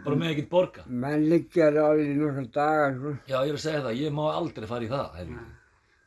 Bara 0.06 0.16
með 0.16 0.32
ekkert 0.32 0.48
borga. 0.54 0.86
Menn 0.88 1.26
liggja 1.28 1.68
það 1.68 1.90
alveg 1.90 2.14
í 2.14 2.16
nokkra 2.22 2.46
dagar, 2.56 2.96
sko. 2.96 3.12
Já, 3.28 3.36
ég 3.36 3.52
er 3.52 3.58
að 3.58 3.64
segja 3.66 3.84
það, 3.84 4.00
ég 4.00 4.16
má 4.16 4.24
aldrei 4.30 4.70
fara 4.70 4.88
í 4.88 4.92
það. 4.94 5.20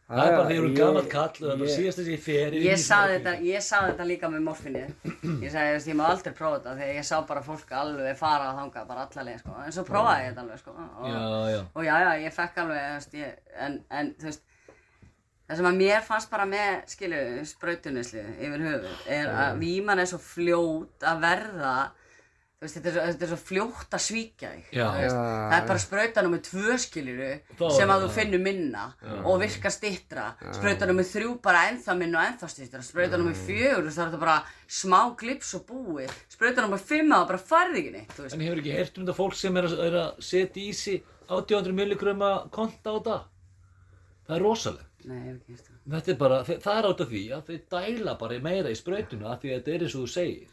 Það 0.07 0.21
er 0.23 0.31
bara 0.37 0.47
þegar 0.47 0.55
þú 0.55 0.63
eru 0.63 0.67
ég- 0.71 0.77
gammal 0.77 1.07
kall 1.11 1.27
og 1.27 1.37
það 1.41 1.51
er 1.51 1.57
bara 1.59 1.67
ég- 1.69 1.77
síðast 1.77 1.97
þess 1.99 2.07
að 2.07 2.13
ég 2.13 2.21
fer 2.23 2.53
Ég 2.63 2.77
saði 2.79 3.15
þetta, 3.17 3.33
ég 3.43 3.61
líka 4.07 4.29
með 4.31 4.43
morfinni. 4.45 4.83
Ég 5.43 5.51
sagði, 5.51 5.73
veist, 5.75 5.87
ég 5.91 5.97
má 5.99 6.05
aldrei 6.07 6.33
prófa 6.37 6.59
þetta 6.61 6.75
þegar 6.79 6.95
ég 6.95 7.07
sá 7.09 7.17
bara 7.27 7.41
fólk 7.43 7.73
alveg 7.75 8.17
fara 8.17 8.45
að 8.53 8.59
þanga, 8.61 8.87
bara 8.87 9.03
allalega, 9.07 9.39
sko. 9.41 9.55
En 9.65 9.71
svo 9.75 9.83
prófaði 9.83 10.23
ég 10.23 10.29
þetta 10.31 10.45
alveg, 10.45 10.59
sko. 10.63 10.71
Og, 10.71 11.09
Já, 11.11 11.19
já. 11.51 11.59
og 11.75 11.83
já, 11.83 11.95
já, 12.05 12.11
ég 12.23 12.33
fekk 12.39 12.57
alveg, 12.63 12.79
þú 12.87 12.93
veist, 12.95 13.13
ég, 13.19 13.35
en, 13.67 13.77
en, 13.91 14.13
þú 14.15 14.23
veist, 14.31 14.41
það 15.49 15.55
sem 15.59 15.65
að 15.73 15.77
mér 15.83 16.01
fannst 16.07 16.29
bara 16.31 16.45
með, 16.45 16.73
skilju, 16.95 17.21
sprautunislu 17.51 18.23
yfir 18.39 18.63
höfuð, 18.63 18.97
er 19.19 19.27
að 19.43 19.59
víman 19.59 19.99
er 19.99 20.05
svo 20.05 20.19
fljót 20.23 21.03
að 21.03 21.19
verða, 21.27 21.75
veist, 22.57 22.73
þetta 22.79 22.89
er, 22.89 22.95
þetta 23.11 23.25
er 23.27 23.29
svo 23.31 23.37
fljótt 23.37 23.91
að 23.93 24.01
svíkja 24.01 24.49
Já. 24.73 24.85
Já. 24.97 25.09
það 25.13 25.55
er 25.59 25.65
bara 25.69 25.81
sprauta 25.83 26.23
nummer 26.25 26.39
tvö, 26.41 26.77
skiljuru, 26.81 27.27
Þá- 27.59 27.65
sem 27.77 27.91
að 27.93 28.01
þú 28.03 28.07
já. 28.09 28.13
finnur 28.15 28.41
minna 28.41 28.85
og 29.29 29.35
virkar 29.43 29.73
stittra, 29.75 30.23
sprauta 30.57 30.87
nummer 30.89 31.05
þrjú 31.05 31.35
bara 31.45 31.61
ennþá 31.69 31.97
minna 31.99 32.23
og 32.23 32.31
ennþá 32.31 32.49
stittra, 32.55 32.81
sprauta 32.87 33.19
nummer 33.21 33.37
fjögur, 33.37 33.91
það 33.93 34.01
er 34.01 34.09
þetta 34.09 34.21
bara 34.25 34.37
smá 34.79 35.01
klips 35.21 35.53
og 35.59 35.67
búið, 35.69 36.17
sprauta 36.33 36.65
nummer 36.65 36.81
fimm 36.81 37.13
að 37.13 37.21
það 37.21 37.29
bara 37.33 37.45
færði 37.53 37.83
ekki 37.83 37.93
neitt, 37.99 38.19
En 38.33 38.45
hefur 38.47 38.63
ekki 38.63 38.75
heyrt 38.79 38.97
um 38.97 39.05
þetta 39.05 39.17
fólk 39.21 39.37
sem 39.37 39.57
er 39.61 39.69
að, 39.69 39.77
er 39.85 39.99
að 40.01 40.21
setja 40.31 40.63
í 40.65 40.73
sig 40.73 41.03
800 41.29 41.73
milligröma 41.77 42.31
konta 42.49 42.89
á 42.89 42.97
dag? 43.05 43.23
Það 44.27 44.35
er 44.35 44.41
rosalegt. 44.43 44.83
nei, 45.07 45.37
það. 45.47 45.73
Þetta 45.87 46.11
er 46.11 46.17
bara, 46.19 46.37
það 46.43 46.77
er 46.77 46.85
átt 46.89 47.01
af 47.05 47.07
því 47.13 47.21
að 47.37 47.45
þeir 47.47 47.61
dæla 47.71 48.17
bara 48.19 48.39
meira 48.43 48.71
í 48.73 48.75
sprautuna 48.75 49.29
af 49.31 49.39
því 49.43 49.53
að 49.53 49.59
þetta 49.61 49.75
er 49.77 49.83
eins 49.85 49.95
og 49.95 50.01
þú 50.03 50.09
segir. 50.11 50.47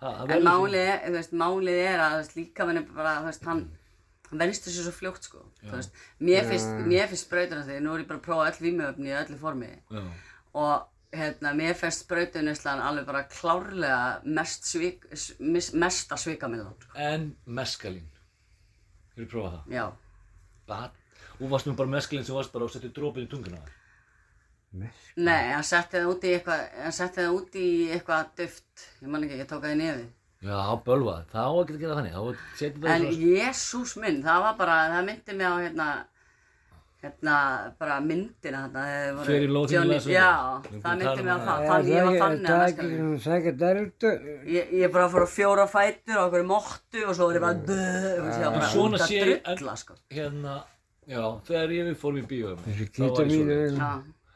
Ha, 0.00 0.10
það 0.26 0.32
En 0.36 0.44
málið 0.46 0.84
er, 0.84 0.98
þú 1.08 1.12
veist, 1.18 1.32
málið 1.40 1.78
er 1.84 1.98
að, 2.04 2.12
þú 2.12 2.18
veist, 2.22 2.36
líka 2.38 2.66
mann 2.68 2.76
er 2.80 2.84
bara, 2.94 3.14
þú 3.22 3.30
veist, 3.30 3.44
hann, 3.48 3.62
hann 4.28 4.42
venst 4.44 4.68
þessu 4.68 4.84
svo 4.86 4.92
fljótt, 4.94 5.24
sko. 5.26 5.40
Þú 5.64 5.72
veist, 5.74 5.96
mér 6.20 6.44
finnst, 6.46 6.68
mér 6.86 7.08
finnst 7.10 7.26
sprautunast 7.26 7.68
því, 7.72 7.80
nú 7.82 7.94
er 7.96 8.04
ég 8.04 8.08
bara 8.12 8.20
að 8.20 8.26
prófa 8.28 8.46
öll 8.52 8.60
vímöfni 8.68 9.10
í 9.10 9.16
öllu 9.22 9.38
formi. 9.40 9.70
Já. 9.90 10.04
Og, 10.62 10.86
hérna, 11.18 11.54
mér 11.58 11.74
finnst 11.80 12.04
sprautunislan 12.04 12.82
alveg 12.84 13.06
bara 13.08 13.24
klárlega 13.32 13.98
mest 14.38 14.68
svik, 14.70 15.08
s- 15.16 15.32
mis- 15.40 15.72
mesta 15.74 16.16
svikamillan, 16.20 16.74
sko. 16.78 16.94
En 16.94 17.34
meskalín. 17.46 18.06
Hefur 19.16 19.26
þú 19.26 19.32
prófað 19.34 19.56
það? 19.58 19.74
Já. 19.74 19.86
Bara, 20.68 20.90
og 21.40 21.50
varst 21.50 21.66
nú 21.66 21.74
bara 21.74 21.88
meskalín 21.96 22.24
sem 22.28 22.34
varst 22.38 22.52
bara 22.52 22.64
og 22.68 22.70
settið 22.70 22.92
drópin 22.94 23.26
í 23.26 23.30
tunguna. 23.34 23.58
Nei, 24.72 25.52
hann 25.54 25.64
setti 25.64 25.96
það 25.96 26.10
út 26.12 26.24
í 26.28 26.30
eitthvað, 26.36 26.60
hann 26.84 26.92
setti 26.92 27.22
það 27.24 27.36
út 27.38 27.54
í 27.56 27.66
eitthvað 27.94 28.26
duft. 28.36 28.84
Ég 29.00 29.08
man 29.08 29.24
ekki, 29.24 29.38
ég 29.40 29.48
tók 29.48 29.62
það 29.64 29.72
í 29.74 29.78
nefið. 29.80 30.06
Já, 30.44 30.58
bölvað. 30.86 31.24
Það 31.32 31.44
á 31.48 31.52
ekki 31.62 31.74
að 31.74 31.80
gera 31.82 31.94
þannig. 31.98 32.12
Það 32.12 32.20
á 32.20 32.24
að 32.28 32.36
setja 32.60 32.78
það 32.78 32.90
En 32.92 33.02
í 33.02 33.08
svona... 33.08 33.26
Jésús 33.38 33.92
minn, 34.02 34.18
það 34.22 34.38
var 34.44 34.54
bara, 34.60 34.76
það 34.92 35.02
myndi 35.08 35.32
mig 35.38 35.46
á 35.48 35.54
hérna, 35.64 35.86
hérna, 37.02 37.36
bara 37.80 37.96
myndina 38.04 38.58
þarna. 38.66 38.82
þegar 38.84 39.02
þeir 39.02 39.14
voru- 39.16 39.28
Fyrir 39.32 39.50
Las 39.56 39.70
Vegas. 39.72 40.06
Já, 40.12 40.32
það 40.68 40.90
að 40.92 40.98
myndi 41.00 41.22
mig 41.24 41.32
á 41.32 41.38
um 41.38 41.42
það. 41.48 41.58
Já, 41.58 41.68
Þann, 41.68 41.84
ég 41.88 42.02
var 42.04 42.12
það 42.12 42.22
þannig 42.22 42.48
er 42.48 42.54
að 42.54 42.62
ekki 42.68 42.84
næsta 42.84 43.00
svona 43.00 43.20
sækja 43.26 43.52
dærutu. 43.64 44.10
Ég, 44.58 44.64
ég 44.84 44.88
bara 44.92 45.08
fór 45.08 45.24
á 45.24 45.28
fjóra 45.32 45.66
fætur 45.66 46.16
og 46.18 46.24
okkur 46.28 46.44
móttu 46.52 47.00
og 47.08 47.12
svo 47.16 47.24
var 47.26 47.34
ég 47.34 47.42
bara 47.42 47.56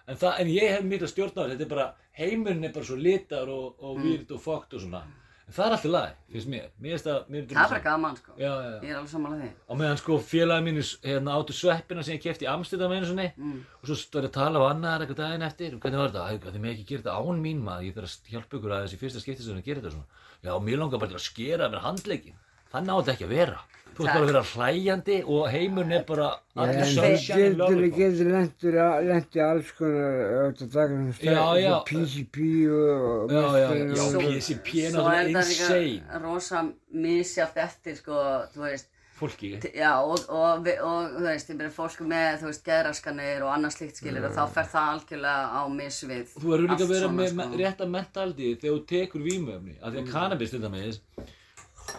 að. 0.06 0.08
Þessi 0.08 0.08
mín 0.08 0.08
er 0.08 0.12
En, 0.12 0.16
það, 0.16 0.40
en 0.40 0.46
ég 0.48 0.68
hef 0.70 0.82
mikla 0.84 1.06
stjórn 1.08 1.36
á 1.38 1.42
þetta 1.52 1.60
er 1.62 1.68
bara, 1.68 1.94
heimurinn 2.18 2.64
er 2.64 2.72
bara 2.72 2.84
svo 2.84 2.96
litar 2.96 3.48
og, 3.48 3.74
og 3.82 3.98
Mm. 3.98 4.02
výrt 4.02 4.30
og 4.32 4.40
fókt 4.42 4.74
og 4.74 4.80
svona. 4.80 5.02
En 5.46 5.52
það 5.54 5.66
er 5.66 5.70
alltaf 5.72 5.90
lag, 5.90 6.12
finnst 6.32 6.48
mér. 6.48 6.68
Mér 6.80 6.98
það, 7.02 7.28
mér 7.28 7.46
Það 7.48 7.64
er 7.64 7.68
bara 7.68 7.80
gaman, 7.84 8.16
sko. 8.16 8.32
Já, 8.38 8.50
já, 8.50 8.70
já. 8.72 8.80
Ég 8.82 8.90
er 8.90 8.96
alveg 8.96 9.10
sammála 9.10 9.36
því. 9.42 9.48
Á 9.68 9.72
meðan 9.76 9.98
sko 9.98 10.18
félagi 10.18 10.62
mínu 10.66 10.82
hérna, 11.02 11.34
áttu 11.38 11.52
sveppina 11.52 12.02
sem 12.02 12.16
ég 12.16 12.22
kefti 12.22 12.46
í 12.46 12.50
Amsterdam 12.50 12.90
einu 12.92 13.06
sinni 13.06 13.32
Mm. 13.36 13.60
og 13.82 13.84
svo 13.88 13.94
stóð 13.94 14.22
ég 14.24 14.30
að 14.30 14.32
tala 14.32 14.58
á 14.58 14.70
annar 14.70 15.00
eitthvað 15.00 15.16
daginn 15.22 15.42
eftir 15.42 15.74
og 15.74 15.80
hvernig 15.80 15.98
var 15.98 16.08
þetta? 16.10 16.30
Æ, 16.30 16.50
þið 16.52 16.60
með 16.62 16.72
ekki 16.72 16.86
gera 16.86 17.02
þetta 17.02 17.18
án 17.22 17.40
mín 17.42 17.62
maður, 17.62 17.84
ég 17.86 17.94
þarf 17.94 18.10
að 18.10 18.30
hjálpa 18.32 18.56
ykkur 18.58 18.72
aðeins 18.72 18.94
í 18.94 18.98
fyrsta 19.02 19.20
skipti 19.20 19.42
sem 19.42 19.56
að 19.58 19.64
gera 19.64 19.80
þetta 19.80 19.92
svona. 19.92 20.06
Já, 20.42 20.52
mér 20.58 20.78
langar 20.78 20.98
bara 20.98 21.10
til 21.10 21.18
að 21.20 21.28
skera 21.30 21.68
mér 21.68 21.82
handleikin. 21.86 22.34
Á 22.72 22.78
þetta 22.80 23.12
ekki 23.16 23.28
að 23.28 23.36
vera. 23.36 23.60
Þú 23.92 24.06
ert 24.06 24.14
bara 24.14 24.22
að 24.24 24.30
vera 24.30 24.42
hlæjandi 24.48 25.16
og 25.28 25.42
heimurinn 25.52 25.92
er 25.98 26.04
bara 26.08 26.28
allir 26.56 26.86
sunshine 26.88 27.60
and 27.60 27.92
getur, 27.92 28.30
lentur, 28.32 28.76
lentur 29.04 29.42
alls 29.44 29.72
konar 29.76 30.14
auðvitað 30.46 30.70
taka 30.72 31.00
svona 31.18 31.34
Já, 31.34 31.42
já. 31.60 31.74
PCP 31.90 32.46
og 32.72 33.34
já, 33.34 33.42
já, 33.60 33.66
og- 33.68 34.22
PCP 34.24 34.86
er 34.86 34.90
Svo 34.94 35.04
er 35.04 35.28
náttúrulega 35.28 35.42
insane. 35.44 35.82
líka 35.84 36.22
rosa 36.24 36.62
misjátt 36.94 37.56
eftir, 37.66 37.96
sko, 38.00 38.16
þú 38.54 38.64
veist, 38.64 38.88
Fólki. 39.20 39.50
já, 39.76 39.92
og, 40.00 40.24
og, 40.30 40.66
og, 40.80 41.12
þú 41.12 41.26
veist, 41.28 41.50
ég 41.52 41.60
byrja 41.60 41.74
fólk 41.76 42.00
með, 42.00 42.40
þú 42.40 42.48
veist, 42.48 42.64
geðraskanir 42.64 43.44
og 43.44 43.52
annað 43.58 43.76
slíkt 43.76 44.00
skilir 44.00 44.24
og 44.24 44.32
þá 44.32 44.48
fer 44.56 44.64
það 44.72 44.88
algjörlega 44.94 45.44
á 45.52 45.62
misvið. 45.68 46.26
Þú 46.40 46.48
verður 46.48 46.66
líka 46.72 46.84
að 46.88 46.94
vera 46.96 47.12
með 47.12 47.28
sko. 47.28 47.42
sko. 47.44 47.60
rétta 47.60 47.86
mentaldi 47.92 48.56
þegar 48.56 48.74
þú 48.80 48.82
tekur 48.96 49.20
vímöfni. 49.28 49.76
Af 49.84 49.92
því 49.92 49.98
að 50.00 50.10
cannabis 50.16 50.50
til 50.50 50.60
dæmis, 50.64 51.00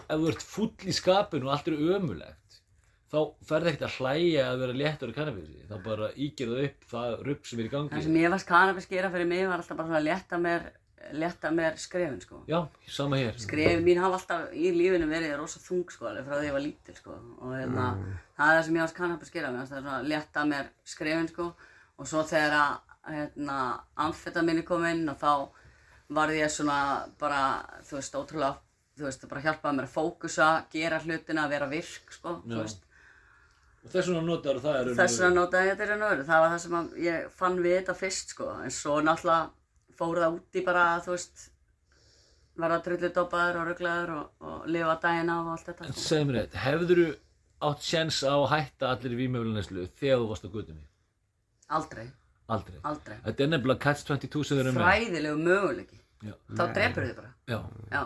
ef 0.08 0.16
þú 0.20 0.28
ert 0.32 0.42
full 0.54 0.70
í 0.88 0.94
skapinu 0.94 1.48
og 1.48 1.54
allt 1.56 1.68
er 1.70 1.76
ömulegt, 1.98 2.60
þá 3.14 3.18
ferði 3.46 3.70
ekkert 3.72 3.84
að 3.88 3.98
hlæja 4.00 4.46
að 4.50 4.62
vera 4.64 4.78
léttur 4.80 5.12
í 5.12 5.16
kannabisi. 5.16 5.66
Þá 5.70 5.76
bara 5.84 6.08
íger 6.18 6.48
það 6.50 6.64
upp 6.68 6.88
það 6.94 7.12
rugg 7.28 7.44
sem 7.50 7.60
er 7.60 7.64
í 7.64 7.68
Það 7.70 7.76
gangi. 7.90 8.02
sem 8.06 8.16
ég 8.22 8.32
varst 8.34 8.48
kannabis 8.48 8.88
gera 8.90 9.10
fyrir 9.12 9.28
mig 9.30 9.44
var 9.46 9.60
alltaf 9.62 9.76
bara 9.78 9.86
svona 9.90 10.00
að 10.00 10.08
létta 10.08 10.40
mér, 10.42 10.64
létta 11.20 11.50
mér 11.54 11.76
skrefin, 11.78 12.20
sko. 12.24 12.40
Já, 12.48 12.60
sama 12.88 13.16
hér. 13.20 13.36
Skrefin 13.38 13.84
mín 13.84 14.00
hafa 14.00 14.18
alltaf 14.18 14.54
í 14.56 14.72
lífinu 14.74 15.06
verið 15.10 15.36
rosa 15.38 15.60
þung, 15.62 15.84
sko, 15.92 16.08
alveg 16.10 16.26
frá 16.26 16.38
því 16.40 16.48
ég 16.48 16.56
var 16.56 16.64
lítil, 16.64 16.96
sko. 16.96 17.18
Og 17.44 17.52
hérna, 17.54 17.86
það 18.38 18.48
er 18.50 18.58
það 18.58 18.64
sem 18.64 18.78
ég 18.80 18.86
varst 18.86 18.98
kannabis 18.98 19.30
gera, 19.36 19.52
mér 19.52 19.68
það 19.68 19.82
svona 19.84 19.98
að 20.00 20.08
létta 20.14 20.44
mér 20.48 20.72
skrefin, 20.94 21.28
sko. 21.28 21.50
Og 22.00 22.08
svo 22.10 22.24
þegar 22.26 22.56
að, 22.58 22.94
hérna, 23.14 23.58
amfetaminni 24.08 24.64
kom 24.66 24.84
inn 24.88 25.04
og 25.12 25.20
þá 25.20 25.32
varð 26.16 26.40
ég 26.40 26.50
svona 26.50 26.78
bara, 27.20 27.42
þú 27.84 28.00
veist, 28.00 28.16
ótrúlega, 28.18 28.56
þú 28.98 29.06
veist, 29.08 29.24
bara 29.30 29.42
hjálpaði 29.44 29.76
mér 29.78 29.88
að 29.88 29.94
fókusa, 29.94 30.48
gera 30.72 31.00
hlutina, 31.02 31.48
vera 31.50 31.66
virk, 31.70 32.12
sko, 32.14 32.36
Já. 32.44 32.52
þú 32.54 32.60
veist. 32.62 32.84
Og 33.84 33.90
þess 33.92 34.08
vegna 34.08 34.22
notar 34.24 34.60
það 34.64 34.76
er 34.80 34.92
Þess 34.96 35.18
vegna 35.20 35.40
notaði 35.40 35.68
ég 35.68 35.74
þetta 35.76 35.88
raun 35.90 36.04
og 36.06 36.12
veru. 36.14 36.22
Það 36.28 36.44
var 36.44 36.52
það 36.54 36.62
sem 36.64 37.02
ég 37.04 37.26
fann 37.40 37.58
við 37.64 37.74
þetta 37.80 37.94
fyrst 38.00 38.30
sko. 38.32 38.46
En 38.64 38.72
svo 38.72 38.94
náttúrulega 39.04 39.50
fór 39.98 40.20
það 40.22 40.38
út 40.38 40.56
í 40.56 40.62
bara, 40.64 40.84
þú 41.04 41.12
veist, 41.12 41.42
verða 42.62 42.78
drulludópaður 42.86 43.58
og 43.60 43.68
rugglaður 43.68 44.12
og, 44.14 44.30
og 44.40 44.66
lifa 44.70 44.94
daginn 45.02 45.32
af 45.34 45.42
og 45.44 45.52
allt 45.56 45.68
þetta. 45.68 45.84
En 45.88 45.92
Sko. 45.92 46.04
segð 46.08 46.26
mér 46.30 46.40
eitt, 46.44 46.56
hefður 46.64 47.00
þú 47.02 47.06
átt 47.68 47.82
sjens 47.86 48.20
á 48.24 48.34
að 48.34 48.48
hætta 48.54 48.90
allir 48.94 49.14
í 49.16 49.20
vímöfnineslu 49.24 49.86
þegar 50.00 50.22
þú 50.22 50.28
varst 50.32 50.46
á 50.46 50.50
gutunni? 50.54 50.84
Aldrei, 51.74 52.06
Aldrei. 52.54 52.78
aldrei. 52.84 53.16
Þetta 53.24 53.44
er 53.44 53.52
nefnilega 53.52 53.84
catch-22 53.84 54.44
sem 54.44 54.58
þeir 54.58 54.64
eru 54.66 54.74
með. 54.76 54.84
Fræðilegu 54.84 55.44
möguleiki. 55.44 56.00
Já. 56.24 56.34
Þá 56.56 56.64
drepur 56.78 57.06
þið 57.08 57.14
bara. 57.20 57.32
Já, 57.52 57.58
Já, 57.92 58.02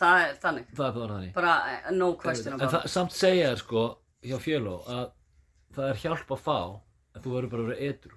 það 0.00 0.20
er 0.26 0.38
þannig. 0.44 0.70
það 0.76 0.86
er 0.88 0.94
bara 1.00 1.10
þannig. 1.16 1.32
Bara 1.40 1.56
eh, 1.74 1.90
no 1.96 2.12
question 2.18 2.54
En 2.54 2.60
about 2.60 2.74
það, 2.78 2.88
samt 2.96 3.12
segja 3.16 3.50
þér 3.52 3.60
sko, 3.64 3.84
hjá 4.26 4.38
fjöló, 4.42 4.78
að 4.90 5.04
það 5.76 5.90
er 5.92 6.00
hjálp 6.04 6.32
að 6.36 6.40
fá, 6.48 6.58
en 7.14 7.22
þú 7.26 7.36
verður 7.36 7.52
bara 7.54 7.62
að 7.62 7.70
vera 7.74 7.92
edru. 7.92 8.16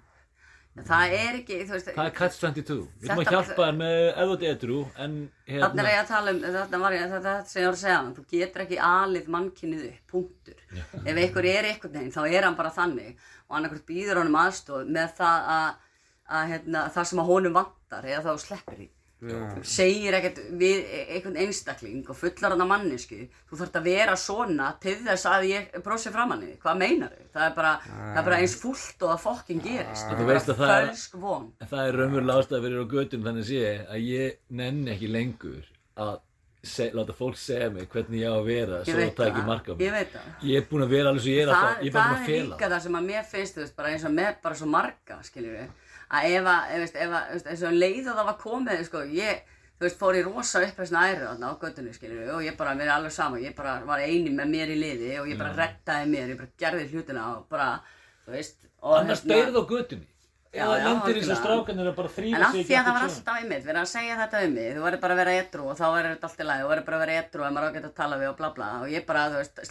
it. 0.74 0.88
Það 0.90 1.12
er 1.14 1.36
ekki, 1.38 1.58
þú 1.70 1.74
veist, 1.76 1.90
Það 1.94 2.08
er 2.10 2.14
catch 2.18 2.40
22. 2.42 2.76
Við 2.98 3.10
erum 3.12 3.20
að 3.20 3.28
Þetta- 3.28 3.34
hjálpa 3.36 3.66
þér 3.68 3.76
með 3.78 3.98
ef 4.10 4.24
þú 4.30 4.34
ert 4.34 4.46
edru, 4.50 4.78
en 4.98 5.12
Þannig 5.46 5.52
hérna... 5.54 5.84
er 5.84 5.90
ég 5.94 6.00
að 6.00 6.08
tala 6.14 6.32
um, 6.34 6.40
þetta 6.56 6.80
var 6.82 6.96
ég, 6.96 7.04
þetta 7.12 7.34
er 7.38 7.44
sem 7.52 7.62
ég 7.62 7.68
var 7.68 7.76
að 7.78 7.82
segja 7.84 7.98
hann, 8.00 8.16
þú 8.16 8.24
getur 8.34 8.64
ekki 8.64 8.80
alið 8.88 9.28
mannkynnið 9.36 9.84
upp, 9.92 10.00
punktur. 10.10 10.64
Ef 11.06 11.14
einhver 11.14 11.46
er 11.52 11.68
einhvern 11.70 11.94
veginn, 12.00 12.16
þá 12.16 12.22
er 12.26 12.48
hann 12.48 12.58
bara 12.58 12.72
þannig 12.74 13.22
og 13.46 13.58
annarkvæmt 13.60 13.86
býður 13.92 14.22
honum 14.24 14.40
aðstoð 14.42 14.90
með 14.98 15.14
það 15.22 15.48
að, 15.60 15.78
að 16.40 16.50
hérna, 16.56 16.84
það 16.98 17.08
sem 17.12 17.22
að 17.22 17.30
honum 17.36 17.54
vantar 17.60 18.10
eða 18.10 18.24
þá 18.26 18.48
sleppir 18.48 18.82
því. 18.82 18.90
Segir 19.64 20.14
ekkert 20.18 20.40
við 20.60 20.82
einhvern 21.16 21.38
einstakling 21.46 22.02
og 22.10 22.18
fullar 22.20 22.54
hann 22.56 22.64
að 22.66 22.72
mannesku, 22.74 23.20
þú 23.50 23.60
þarft 23.62 23.78
að 23.80 23.88
vera 23.88 24.16
svona 24.20 24.72
til 24.84 24.96
þess 25.06 25.26
að 25.30 25.48
ég 25.52 25.78
brosi 25.86 26.12
fram 26.14 26.34
hann 26.36 26.44
hvað 26.64 26.82
meinar 26.82 27.14
þau? 27.14 27.30
Það 27.38 27.46
er 27.48 27.56
bara, 27.56 27.72
það 27.86 28.20
er 28.24 28.28
bara 28.30 28.42
eins 28.44 28.58
fullt 28.60 29.06
og 29.08 29.14
það 29.14 29.24
fokkin 29.28 29.64
gerist. 29.64 30.04
Þú 30.10 30.14
Það 30.14 30.20
er 30.20 30.20
að 30.20 30.28
bara 30.28 30.60
það 30.60 30.76
er- 30.82 30.92
fölsk 30.92 31.18
von. 31.24 31.48
En 31.62 31.68
það 31.72 31.88
er 31.88 31.98
raunverulega 32.02 32.44
ástæða 32.44 32.62
fyrir 32.68 32.84
á 32.84 32.86
götun 32.98 33.26
þannig 33.30 33.50
sé 33.50 33.64
að 33.88 34.06
ég 34.12 34.38
nenni 34.50 34.92
ekki 34.98 35.10
lengur 35.14 35.66
að 35.98 36.14
se, 36.64 36.86
láta 36.96 37.12
fólk 37.12 37.36
segja 37.36 37.70
mig 37.70 37.90
hvernig 37.92 38.22
ég 38.24 38.30
á 38.32 38.36
að 38.40 38.46
vera 38.48 38.78
Ég 38.84 38.86
svo 38.88 38.96
veit 39.02 39.16
það 39.18 39.34
það, 39.36 39.46
marka 39.48 39.74
mig. 39.76 39.82
ég 39.84 39.92
veit 39.92 40.14
það. 40.14 40.28
Ég 40.48 40.56
er 40.62 40.68
búinn 40.70 40.84
að 40.86 40.94
vera 40.96 41.10
alveg 41.12 41.24
svo 41.26 41.34
ég 41.34 41.42
er 41.44 41.50
alltaf, 41.52 41.74
það, 41.74 41.82
ég 41.84 41.88
er 41.90 41.94
bara 41.94 42.04
það 42.04 42.14
búinn 42.14 42.24
að 42.24 42.24
er 42.24 42.40
fela. 42.40 42.56
líka 42.56 42.70
það 42.74 42.82
sem 42.86 42.96
að 43.00 43.08
mér 43.10 43.26
finnst, 43.34 43.56
þú 43.58 43.60
veist, 43.64 43.76
bara 43.76 43.90
eins 43.92 44.06
og 44.08 44.14
með 44.16 44.36
bara 44.46 44.56
svo 44.56 44.68
marga, 44.72 45.18
skiljum 45.28 45.58
við, 45.58 45.68
að 46.14 46.38
ef 46.38 46.48
að, 46.54 46.78
ef, 46.78 47.18
að, 47.18 47.34
eins 47.50 47.64
og 47.64 47.68
um 47.72 47.82
leið 47.82 48.08
og 48.12 48.20
það 48.20 48.30
var 48.30 48.40
komið, 48.44 48.86
sko, 48.88 49.04
ég, 49.18 49.42
þú 49.74 49.88
veist, 49.88 50.00
fór 50.00 50.20
í 50.20 50.24
rosa 50.28 50.64
uppreisna 50.68 51.08
æru 51.10 51.28
þarna 51.28 51.52
á 51.52 51.62
göttunni, 51.64 51.96
skiljum 51.98 52.22
við, 52.22 52.32
og 52.38 52.46
ég 52.46 52.58
bara, 52.60 52.78
mér 52.78 52.90
er 52.92 52.96
alveg 53.00 53.16
sama, 53.16 53.42
ég 53.42 53.58
bara 53.58 53.80
var 53.88 54.06
eini 54.06 54.34
með 54.34 54.54
mér 54.54 54.74
í 54.76 54.80
liði 54.80 55.12
og 55.22 55.30
ég 55.32 55.42
bara 55.42 55.56
reddaði 55.58 56.10
mér, 56.14 56.34
ég 56.36 56.42
bara 56.42 56.56
gerði 56.66 56.90
hlutina 56.94 57.28
og 57.34 57.46
bara, 57.52 57.70
þú 58.26 58.36
veist, 58.38 58.60
og 58.84 59.00
Annars 59.02 59.24
beirð 59.28 59.58
á 59.58 59.64
götunni. 59.74 60.10
Já, 60.54 60.68
Eða 60.68 60.82
lendir 60.86 61.18
eins 61.18 61.30
og 61.34 61.38
strákanir 61.40 61.88
að 61.90 61.96
bara 61.98 62.10
En 62.10 62.14
þrýfa 62.14 62.42
af 62.46 62.52
sig 62.54 62.66
því 62.68 62.76
að 62.78 62.84
það 62.86 62.94
var 62.94 63.06
alltaf 63.08 63.38
einmitt, 63.40 63.64
verið 63.66 63.80
að 63.82 63.88
segja 63.90 64.18
þetta 64.20 64.42
um 64.46 64.52
mig, 64.54 64.68
þú 64.76 64.84
verður 64.84 65.00
bara 65.02 65.16
að 65.16 65.22
vera 65.24 65.34
edru 65.40 65.64
og 65.66 65.80
þá 65.80 65.86
verður 65.88 66.12
þetta 66.12 66.28
allt 66.30 66.44
í 66.44 66.46
lagi, 66.46 66.62
þú 66.62 66.70
verður 66.70 66.86
bara 66.90 66.98
að 67.00 67.04
vera 67.04 67.16
edru 67.24 67.42
og 67.42 67.56
maður 67.56 67.66
á 67.66 67.70
að 67.72 67.78
geta 67.80 67.90
að 67.90 67.96
tala 67.98 68.20
við 68.22 68.30
og 68.30 68.36
bla 68.38 68.50
bla. 68.54 68.68
Og 68.84 68.94
ég 68.94 69.08
bara, 69.08 69.24
þú 69.34 69.40
veist, 69.42 69.64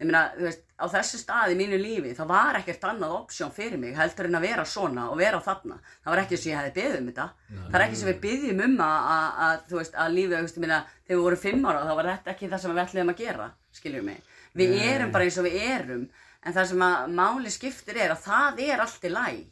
ég 0.00 0.08
meina, 0.08 0.22
þú 0.32 0.46
veist, 0.46 0.62
á 0.80 0.84
þessu 0.88 1.18
stað 1.20 1.52
í 1.52 1.56
mínu 1.58 1.78
lífi, 1.80 2.14
það 2.16 2.30
var 2.30 2.58
ekkert 2.60 2.86
annað 2.88 3.16
option 3.18 3.52
fyrir 3.52 3.80
mig 3.80 3.92
heldur 3.98 4.30
en 4.30 4.38
að 4.38 4.46
vera 4.46 4.64
svona 4.64 5.04
og 5.12 5.18
vera 5.20 5.40
þarna, 5.44 5.76
það 6.00 6.12
var 6.14 6.22
ekki 6.22 6.36
eins 6.36 6.46
og 6.46 6.50
ég 6.50 6.60
hefði 6.60 6.72
beðið 6.78 6.96
um 7.00 7.10
þetta, 7.10 7.26
það 7.58 7.76
er 7.76 7.84
ekki 7.86 8.00
sem 8.00 8.10
við 8.10 8.20
byggjum 8.24 8.62
um 8.64 8.80
að, 8.86 9.66
þú 9.68 9.80
veist, 9.80 9.98
að 10.00 10.16
lífið, 10.16 10.36
þú 10.38 10.46
veist, 10.46 10.56
ég 10.56 10.64
meina, 10.64 10.80
þegar 11.04 11.18
við 11.18 11.24
vorum 11.26 11.42
fimm 11.44 11.68
ára 11.68 11.84
þá 11.84 11.94
var 12.00 12.10
þetta 12.14 12.32
ekki 12.34 12.48
það 12.48 12.62
sem 12.64 12.72
við 12.72 12.82
ætliðum 12.86 13.12
að 13.12 13.20
gera, 13.20 13.50
skiljum 13.76 14.08
mig, 14.08 14.22
við 14.56 14.76
erum 14.88 15.12
bara 15.12 15.28
eins 15.28 15.38
og 15.40 15.48
við 15.50 15.58
erum, 15.68 16.06
en 16.40 16.56
það 16.56 16.70
sem 16.72 16.86
að 16.88 17.14
máli 17.20 17.52
skiptir 17.52 18.00
er 18.00 18.14
að 18.14 18.24
það 18.24 18.64
er 18.70 18.84
allt 18.86 19.04
í 19.04 19.12
læg 19.12 19.44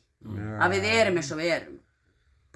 að 0.59 0.73
við 0.75 0.89
erum 0.95 1.21
eins 1.21 1.33
og 1.35 1.39
við 1.43 1.53
erum 1.59 1.78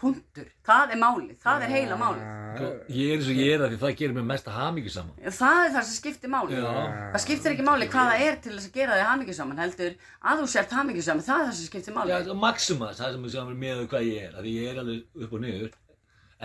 punktur, 0.02 0.48
það 0.66 0.92
er 0.94 0.98
málið, 1.02 1.34
það 1.44 1.64
er 1.66 1.72
heila 1.76 1.98
málið 2.00 2.30
Sko, 2.52 2.66
Ég 2.92 3.12
er 3.12 3.14
eins 3.16 3.28
og 3.32 3.38
ég 3.40 3.52
er 3.54 3.62
það 3.62 3.70
því 3.72 3.78
það 3.82 3.94
gerir 4.00 4.16
mig 4.18 4.24
mest 4.28 4.48
að 4.50 4.56
hamingju 4.58 4.90
saman. 4.92 5.14
það 5.38 5.60
er 5.62 5.70
það 5.76 5.86
sem 5.88 5.96
skiptir 6.00 6.32
máli 6.34 6.58
Já. 6.58 6.66
það 7.14 7.22
skiptir 7.24 7.52
ekki 7.54 7.66
máli 7.68 7.88
hvað 7.92 8.10
það 8.10 8.24
er 8.26 8.36
til 8.44 8.52
þess 8.56 8.68
að 8.68 8.76
gera 8.80 8.98
þig 8.98 9.06
hamingjusaman 9.12 9.62
heldur 9.62 9.94
að 10.32 10.42
þú 10.42 10.50
sért 10.52 10.74
hamingjusaman 10.76 11.24
það 11.28 11.38
er 11.38 11.46
það 11.48 11.56
sem 11.60 11.70
skiptir 11.70 11.96
máli 11.96 12.12
Já, 12.12 12.18
það 12.18 12.34
er 12.34 12.98
það 12.98 13.14
sem 13.14 13.24
við 13.24 13.32
sjáum 13.36 13.54
með 13.62 13.86
hvað 13.94 14.10
ég 14.10 14.26
er, 14.26 14.36
því 14.42 14.52
ég 14.58 14.68
er 14.74 14.82
alveg 14.82 15.24
upp 15.24 15.32
og 15.38 15.42
niður, 15.46 15.72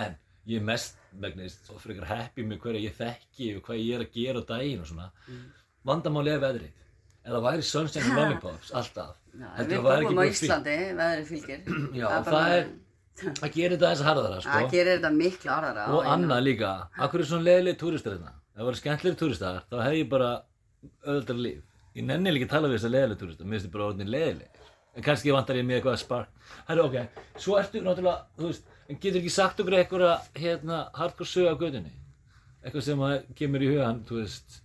en 0.05 0.15
ég 0.47 0.61
er 0.61 0.67
mest 0.71 0.97
megnist 1.17 1.69
og 1.73 1.81
frekar 1.83 2.07
happy 2.07 2.45
með 2.47 2.59
hverja 2.63 2.83
ég 2.87 2.95
þekki 2.97 3.51
og 3.57 3.63
hvað 3.67 3.79
ég 3.83 3.95
er 3.97 4.03
að 4.05 4.11
gera 4.15 4.41
á 4.43 4.49
daginn 4.53 4.83
og 4.83 4.87
svona. 4.87 5.07
Vandamáli 5.87 6.33
er 6.33 6.41
veðrið. 6.43 6.73
Það 7.27 7.43
væri 7.43 7.65
sunshine 7.67 8.05
and 8.07 8.15
lollipops, 8.21 8.69
alltaf. 8.71 9.15
Já, 9.35 9.47
við 9.59 9.73
það 9.83 10.03
búum 10.05 10.21
á. 10.21 10.25
Íslandi, 10.31 10.75
veðrið 11.01 11.31
fylgir 11.31 11.65
Já, 11.99 12.05
bara 12.07 12.23
það 12.31 12.53
er. 12.57 12.69
Það 13.17 13.53
gerir 13.53 13.73
þetta 13.75 13.87
aðeins 13.89 14.03
harðara, 14.05 14.41
það 14.41 14.45
sko. 14.45 14.69
gerir 14.73 14.97
þetta 14.97 15.11
miklu 15.15 15.51
harðara 15.51 15.85
Og 15.95 16.09
annað 16.13 16.43
líka, 16.45 16.73
akkur 17.05 17.23
er 17.23 17.29
svona 17.31 17.47
leiðileg 17.47 17.79
túristar 17.81 18.15
hérna? 18.15 18.33
Ef 18.53 18.59
það 18.59 18.69
voru 18.69 18.81
skemmtilegir 18.81 19.19
túristar, 19.21 19.59
þá 19.71 19.77
hef 19.83 19.97
ég 19.97 20.09
bara 20.11 20.29
öðuldar 21.05 21.41
líf. 21.41 21.61
Ég 21.97 22.05
nenni 22.05 22.33
líka 22.33 22.47
að 22.47 22.53
tala 22.55 22.71
við 22.71 22.79
þessar 22.79 22.93
leiðileg 22.95 23.21
túristar, 23.21 23.47
mér 23.47 23.57
finnst 23.57 23.67
þið 23.67 23.75
bara 23.75 23.87
orðin 23.91 24.11
leiðileg. 24.13 24.63
En 24.97 25.05
kannski 25.05 25.33
vantar 25.33 25.59
ég 25.59 25.67
mér 25.67 25.77
eitthvað 25.77 25.93
að 25.97 26.01
spark. 26.01 26.47
Herru, 26.69 26.87
ok, 26.87 27.21
svo 27.37 27.57
ertu 27.59 27.83
náttúrulega, 27.85 28.25
þú 28.37 28.49
veist, 28.49 28.71
en 28.87 28.99
getur 29.03 29.19
ekki 29.21 29.33
sagt 29.33 29.61
okkur 29.61 29.77
eitthvað, 29.77 30.29
hérna, 30.41 30.79
hardcore 30.97 31.29
sög 31.29 31.49
á 31.53 31.55
gödunni? 31.61 31.93
Eitthvað 32.65 32.85
sem 32.87 33.03
kemur 33.37 33.65
í 33.65 33.69
hugan, 33.75 34.01
þú 34.09 34.21
veist, 34.23 34.59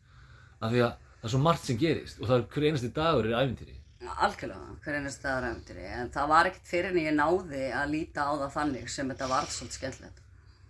af 0.62 0.72
því 0.72 0.84
að 0.86 0.94
það 1.22 1.28
er 1.28 1.34
svo 1.34 1.42
margt 1.44 1.68
sem 1.68 1.78
gerist 1.78 2.20
og 2.22 2.30
það 2.30 2.38
er 2.38 2.46
hver 2.54 2.68
einasti 2.70 2.92
dagur 2.96 3.28
er 3.28 3.36
æfintýri. 3.42 3.76
Algjörlega, 4.10 4.74
hver 4.84 4.98
einast 4.98 5.20
staðar 5.20 5.52
æfintýri 5.52 5.86
en 5.98 6.10
það 6.14 6.32
var 6.34 6.50
ekkert 6.50 6.72
fyrir 6.72 6.90
en 6.90 7.04
ég 7.04 7.16
náði 7.16 7.68
að 7.70 7.94
líta 7.94 8.26
á 8.26 8.32
það 8.34 8.54
þannig 8.56 8.90
sem 8.90 9.12
þetta 9.12 9.30
var 9.30 9.48
svolítið 9.50 9.78
skemmtilegt 9.78 10.22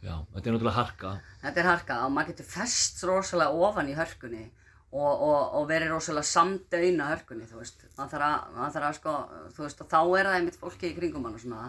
Já, 0.03 0.17
þetta 0.35 0.49
er 0.49 0.57
náttúrulega 0.57 0.79
harka. 0.81 1.13
Þetta 1.45 1.61
er 1.63 1.69
harka 1.69 1.97
og 2.03 2.11
maður 2.11 2.33
getur 2.33 2.49
fest 2.51 3.05
rosalega 3.07 3.67
ofan 3.69 3.91
í 3.93 3.95
hörkunni 3.95 4.43
og, 4.91 5.13
og, 5.13 5.37
og 5.61 5.69
verið 5.71 5.93
rosalega 5.95 6.27
samdauðna 6.27 7.07
hörkunni, 7.13 7.47
þú 7.47 7.61
veist. 7.61 7.85
Maður 7.95 8.17
þarf 8.17 8.27
að, 8.27 8.73
þarf 8.75 8.89
að 8.89 8.97
sko, 8.99 9.15
þú 9.55 9.65
veist, 9.67 9.85
og 9.85 9.93
þá 9.93 10.01
er 10.03 10.29
það 10.29 10.39
einmitt 10.41 10.59
fólki 10.59 10.91
í 10.91 10.97
kringum 10.97 11.29
hann 11.29 11.39
og 11.39 11.45
svona 11.45 11.69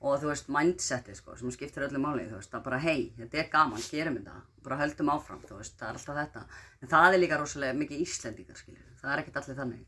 og 0.00 0.20
þú 0.20 0.28
veist, 0.30 0.52
mindsetið 0.52 1.16
sko, 1.16 1.38
sem 1.40 1.54
skiptir 1.56 1.86
öllu 1.88 2.00
máli, 2.04 2.28
þú 2.28 2.36
veist, 2.38 2.52
að 2.56 2.68
bara 2.68 2.82
hei, 2.84 3.08
þetta 3.16 3.40
er 3.40 3.50
gaman, 3.52 3.82
gerum 3.84 4.20
þetta, 4.20 4.36
bara 4.64 4.80
höldum 4.80 5.12
áfram, 5.12 5.42
þú 5.48 5.58
veist, 5.58 5.76
það 5.80 5.88
er 5.88 5.98
alltaf 5.98 6.20
þetta. 6.20 6.44
En 6.80 6.92
það 6.92 7.16
er 7.16 7.20
líka 7.20 7.40
rosalega 7.40 7.76
mikið 7.80 8.04
Íslendingar, 8.06 8.60
skiljur, 8.60 8.94
það 9.00 9.12
er 9.12 9.22
ekkert 9.24 9.40
allir 9.40 9.58
þannig. 9.60 9.82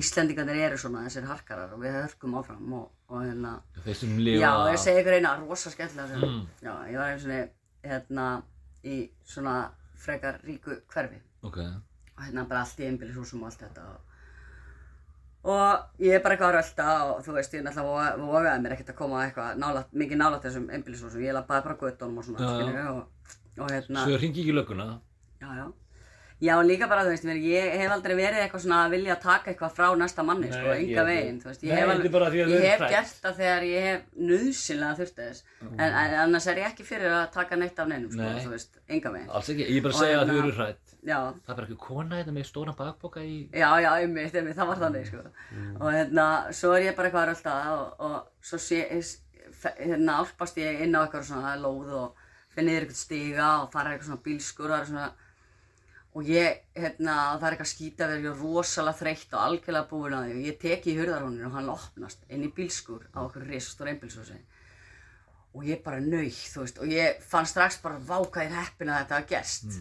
Íslendingarnir 0.00 0.56
eru 0.70 0.78
svona 0.80 1.02
þessir 1.04 1.26
harkarar 1.28 1.72
og 1.76 1.80
við 1.84 1.92
hörkum 1.98 2.34
áfram 2.40 2.72
og, 2.78 2.86
og 3.12 3.22
hérna, 3.26 3.50
Þeir 3.84 3.94
sem 4.00 4.14
lifa 4.18 4.40
Já, 4.40 4.52
ég 4.72 4.78
segi 4.80 5.02
ykkur 5.02 5.16
eina 5.18 5.34
rosa 5.42 5.70
skemmtilega 5.70 6.08
sem, 6.08 6.48
já, 6.64 6.72
ég 6.90 6.96
var 6.96 7.10
einu 7.12 7.20
sinni 7.20 7.42
hérna 7.84 8.28
í 8.84 8.96
svona 9.24 9.56
frekar 10.00 10.40
ríku 10.46 10.78
hverfi. 10.94 11.20
Ok. 11.42 11.58
og 12.16 12.22
hérna 12.24 12.46
bara 12.48 12.60
allt 12.64 12.80
í 12.80 12.86
einbýlishúsum 12.88 13.42
og 13.44 13.50
allt 13.50 13.60
þetta 13.66 13.82
og, 13.92 14.00
og 15.52 16.02
ég 16.02 16.16
er 16.16 16.22
bara 16.24 16.34
eitthvað 16.34 16.48
að 16.48 16.56
rölda 16.56 16.86
og 17.12 17.18
þú 17.26 17.34
veist, 17.36 17.52
ég 17.54 17.62
náttúrulega 17.66 18.16
voga- 18.16 18.16
vogaði 18.32 18.62
mér 18.64 18.72
ekkert 18.76 18.92
að 18.94 18.98
koma 19.02 19.20
eitthvað 19.26 19.58
nálat, 19.62 19.92
mikið 19.92 20.18
nálat 20.22 20.42
þessum 20.48 20.70
einbýlishúsum, 20.72 21.22
ég 21.22 21.36
lappaði 21.36 21.66
bara 21.68 21.76
göttunum 21.84 22.18
og 22.18 22.24
svona, 22.24 22.48
skilur 22.48 22.88
og, 22.90 23.02
og 23.60 23.70
hérna, 23.76 24.06
Svo 24.08 24.16
ringi 24.24 24.40
ekki 24.42 24.56
lögguna. 24.56 24.88
já, 25.40 25.48
já 25.60 25.66
Já, 26.36 26.52
líka 26.60 26.84
bara, 26.88 27.00
þú 27.06 27.12
veist, 27.14 27.24
ég 27.48 27.76
hef 27.80 27.92
aldrei 27.94 28.12
verið 28.18 28.42
eitthvað 28.42 28.60
svona 28.66 28.78
að 28.84 28.90
vilja 28.92 29.14
taka 29.22 29.50
eitthvað 29.54 29.70
frá 29.72 29.86
næsta 29.96 30.24
manni, 30.26 30.50
sko, 30.52 30.66
Nei, 30.68 30.82
enga 30.82 31.00
ég- 31.00 31.06
veginn, 31.08 31.38
þú 31.40 31.48
veist, 31.48 31.62
ég 31.64 31.78
hef, 31.78 31.86
þau 31.88 32.34
ég 32.36 32.66
hef 32.66 32.82
gert 32.92 33.14
það 33.22 33.38
þegar 33.38 33.62
ég 33.70 33.86
hef 33.86 34.02
nöðsynlega 34.20 34.98
þurfti 34.98 35.22
þess, 35.30 35.42
en, 35.70 35.80
en 36.02 36.16
annars 36.26 36.46
er 36.52 36.60
ég 36.60 36.68
ekki 36.68 36.84
fyrir 36.84 37.08
að 37.16 37.30
taka 37.38 37.56
neitt 37.56 37.78
af 37.80 37.88
neinum, 37.88 38.10
sko, 38.12 38.20
Nei. 38.20 38.44
þú 38.44 38.52
veist, 38.52 38.76
enga 38.88 39.12
veginn. 39.16 39.30
Alls 39.30 39.48
ekki. 39.54 39.64
Ég 39.70 39.78
er 39.80 39.86
bara 39.86 39.94
að 39.96 40.02
segja 40.02 40.18
að 40.18 40.20
hérna- 40.20 40.36
þau 40.36 40.42
eru 40.44 40.56
hrætt. 40.60 40.92
Það 41.06 41.50
er 41.52 41.54
bara 41.54 41.66
ekki 41.70 41.78
kona 41.86 42.16
þetta 42.20 42.32
með 42.36 42.46
stóra 42.50 42.76
bakboka 42.76 43.20
í... 43.24 43.34
Já, 43.56 43.70
já, 43.80 43.90
einmitt, 44.02 44.34
einmitt, 44.36 44.56
það 44.60 44.70
var 44.74 44.80
þannig, 44.84 45.06
sko. 45.06 45.24
Og 45.80 45.88
hérna, 45.96 46.26
svo 46.52 46.72
er 46.76 46.82
ég 46.90 46.96
bara 46.98 47.08
eitthvað 47.08 47.24
að 47.24 47.30
rölda 47.32 47.56
og, 47.72 48.00
og 48.10 48.16
svo 48.44 48.58
sé, 48.60 48.82
hérna, 49.80 50.20
álpast 50.20 50.58
ég 50.60 50.82
inn 50.84 50.96
á 50.96 51.00
eitthvað 51.06 51.28
svona 51.30 51.54
lóð 51.62 51.92
og 51.96 52.24
finn 52.52 52.66
niður 52.68 52.86
eitthvað 52.86 53.00
stiga 53.00 53.48
og 53.62 53.70
fara 53.72 53.92
eitthvað 53.94 54.10
svona 54.10 54.24
bílskur 54.26 54.66
og 54.70 54.74
það 54.74 54.82
er 54.82 54.90
svona, 54.90 55.08
og 56.16 56.28
ég, 56.32 56.62
hérna, 56.72 57.14
það 57.36 57.46
er 57.46 57.54
eitthvað 57.54 57.68
skýta 57.68 58.06
verið, 58.08 58.22
ég 58.24 58.30
er 58.30 58.38
rosalega 58.40 59.00
þreytt 59.02 59.34
og 59.36 59.42
algjörlega 59.42 59.88
búin 59.90 60.14
að 60.16 60.28
því. 60.28 60.36
Og 60.36 60.46
ég 60.48 60.60
teki 60.62 60.92
í 60.92 60.96
hurðarhóninu 60.96 61.48
og 61.50 61.56
hann 61.58 61.72
opnast 61.74 62.22
inn 62.32 62.46
í 62.46 62.52
bílskur 62.56 63.02
á 63.12 63.18
okkur 63.26 63.44
risastór 63.50 63.90
einbílshúsi 63.92 64.38
og 65.56 65.64
ég 65.64 65.80
bara 65.84 66.00
nauð, 66.04 66.36
þú 66.52 66.62
veist, 66.64 66.80
og 66.84 66.90
ég 66.92 67.20
fann 67.24 67.46
strax 67.48 67.78
bara 67.80 68.00
váka 68.08 68.44
í 68.44 68.50
heppin 68.52 68.90
að 68.92 68.98
þetta 69.02 69.16
hafa 69.16 69.30
gerst. 69.30 69.78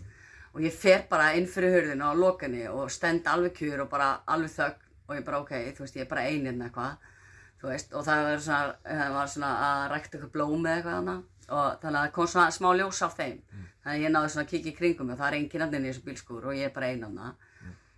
Og 0.55 0.63
ég 0.63 0.75
fer 0.75 1.01
bara 1.09 1.33
inn 1.36 1.49
fyrir 1.51 1.73
hurðina 1.75 2.13
og 2.13 2.21
loka 2.21 2.47
henni 2.47 2.63
og 2.71 2.91
stend 2.95 3.27
alveg 3.27 3.57
kjur 3.57 3.83
og 3.83 3.89
bara 3.91 4.13
alveg 4.31 4.53
þögn. 4.53 4.86
Og 5.05 5.17
ég 5.17 5.25
bara 5.27 5.41
ok, 5.43 5.51
þú 5.75 5.83
veist, 5.83 5.97
ég 5.99 6.05
er 6.05 6.11
bara 6.13 6.23
ein 6.29 6.47
hérna 6.47 6.69
eitthvað. 6.69 7.11
Þú 7.59 7.71
veist, 7.73 7.91
og 7.91 8.05
það 8.07 8.23
var 8.29 8.45
svona, 8.45 8.77
það 8.88 9.17
var 9.17 9.33
svona 9.33 9.51
að 9.65 9.83
rækta 9.91 10.17
eitthvað 10.17 10.31
blóm 10.38 10.63
eða 10.63 10.77
eitthvað 10.77 10.97
hana 11.01 11.17
og 11.50 11.80
þannig 11.82 12.00
að 12.00 12.06
það 12.06 12.12
kom 12.18 12.28
svona 12.28 12.52
smá 12.56 12.70
ljós 12.80 13.02
á 13.06 13.10
þeim. 13.14 13.39
Þannig 13.84 14.00
að 14.00 14.04
ég 14.06 14.12
náði 14.16 14.30
svona 14.34 14.46
að 14.46 14.52
kíkja 14.54 14.72
í 14.72 14.76
kringum 14.80 15.12
og 15.14 15.18
það 15.20 15.28
er 15.28 15.38
enginn 15.39 15.62
annan 15.68 15.86
í 15.86 15.91
þessu 15.91 16.06
bílskúr 16.08 16.48
og 16.50 16.56
ég 16.58 16.70
er 16.70 16.74
bara 16.74 16.89
ein 16.89 17.04
hana 17.06 17.36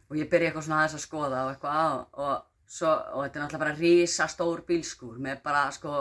og 0.09 0.15
ég 0.15 0.29
byrja 0.31 0.49
eitthvað 0.49 0.65
svona 0.67 0.81
aðeins 0.83 0.97
að 0.97 1.03
skoða 1.03 1.39
og 1.45 1.49
eitthvað 1.53 1.93
og, 1.93 2.19
og, 2.27 2.35
svo, 2.67 2.91
og 2.91 3.23
þetta 3.23 3.39
er 3.39 3.43
náttúrulega 3.45 3.63
bara 3.63 3.79
risa 3.79 4.27
stór 4.31 4.61
bílskúr 4.67 5.17
með 5.23 5.41
bara 5.43 5.65
sko, 5.75 5.93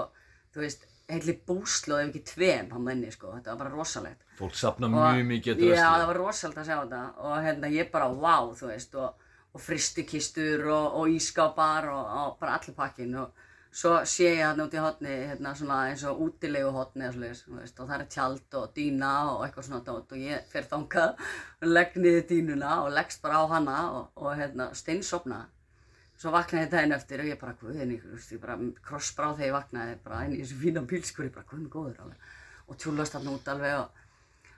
þú 0.55 0.63
veist, 0.65 0.87
heitli 1.07 1.37
búslóð 1.47 2.01
ef 2.03 2.09
ekki 2.11 2.23
tveim 2.33 2.71
hann 2.75 2.89
inni 2.91 3.11
sko, 3.15 3.33
þetta 3.37 3.53
var 3.55 3.59
bara 3.63 3.75
rosalegt. 3.77 4.23
Fólk 4.39 4.55
sapna 4.59 4.87
Og- 4.91 4.97
mjög 5.15 5.27
mikið 5.31 5.55
að 5.63 5.75
Já, 5.77 5.87
það 6.01 6.07
var 6.11 6.17
rosalega 6.23 6.61
að 6.61 6.67
sjá 6.67 6.77
þetta. 6.83 7.03
Og 7.23 7.37
hérna 7.47 7.71
ég 7.71 7.91
bara, 7.93 8.09
wow, 8.11 8.51
þú 8.59 8.71
veist 8.73 8.95
og, 8.99 9.15
og 9.55 9.61
fristikistur 9.63 10.67
og, 10.67 10.87
og 11.01 11.09
ískápar 11.15 11.87
og, 11.93 12.07
og 12.21 12.39
bara 12.41 12.59
allir 12.59 12.75
pakkin 12.75 13.15
og 13.23 13.31
svo 13.77 13.97
sé 14.09 14.31
ég 14.31 14.41
hérna 14.41 14.64
út 14.64 14.77
í 14.77 14.81
hotni 14.81 15.16
hérna 15.31 15.53
svona 15.59 15.83
eins 15.91 16.05
og 16.09 16.22
útilegu 16.27 16.70
hotni 16.72 17.05
eða 17.05 17.16
svoleiðis, 17.16 17.43
þú 17.45 17.59
veist, 17.59 17.81
og 17.81 17.91
það 17.91 17.99
er 17.99 18.07
tjald 18.14 18.57
og 18.61 18.70
dýna 18.79 19.11
og 19.35 19.43
eitthvað 19.45 19.68
svona 19.68 19.83
dót 19.85 20.14
og 20.16 20.22
ég 20.22 20.47
fer 20.53 20.70
þangað 20.70 21.20
og 21.20 21.68
legg 21.77 21.99
niður 22.01 22.24
dýnuna 22.31 22.79
og 22.87 22.95
leggst 22.97 23.20
bara 23.24 23.43
á 23.43 23.45
hana 23.53 23.77
og, 23.99 24.09
og 24.16 24.33
hérna 24.41 24.70
steinsopna 24.72 25.45
svo 26.20 26.33
vaknaði 26.33 26.64
ég 26.64 26.72
daginn 26.72 26.97
eftir 26.97 27.22
og 27.22 27.29
ég 27.29 27.39
bara, 27.41 27.55
guðin, 27.61 27.93
ég, 27.97 28.09
veist, 28.12 28.33
ég 28.33 28.41
bara 28.41 28.57
krossbrá 28.87 29.35
þegar 29.35 29.51
ég 29.51 29.57
vaknaði 29.57 29.97
bara 30.05 30.22
inn 30.24 30.37
í 30.37 30.41
þessu 30.41 30.59
fína 30.62 30.83
bílskur, 30.89 31.29
ég 31.29 31.35
bara, 31.35 31.49
guðin 31.51 31.70
góður 31.72 32.03
alveg. 32.05 32.35
Og 32.66 32.79
tjúlast 32.81 33.16
þarna 33.16 33.35
út 33.37 33.51
alveg 33.53 33.77
og, 33.83 34.03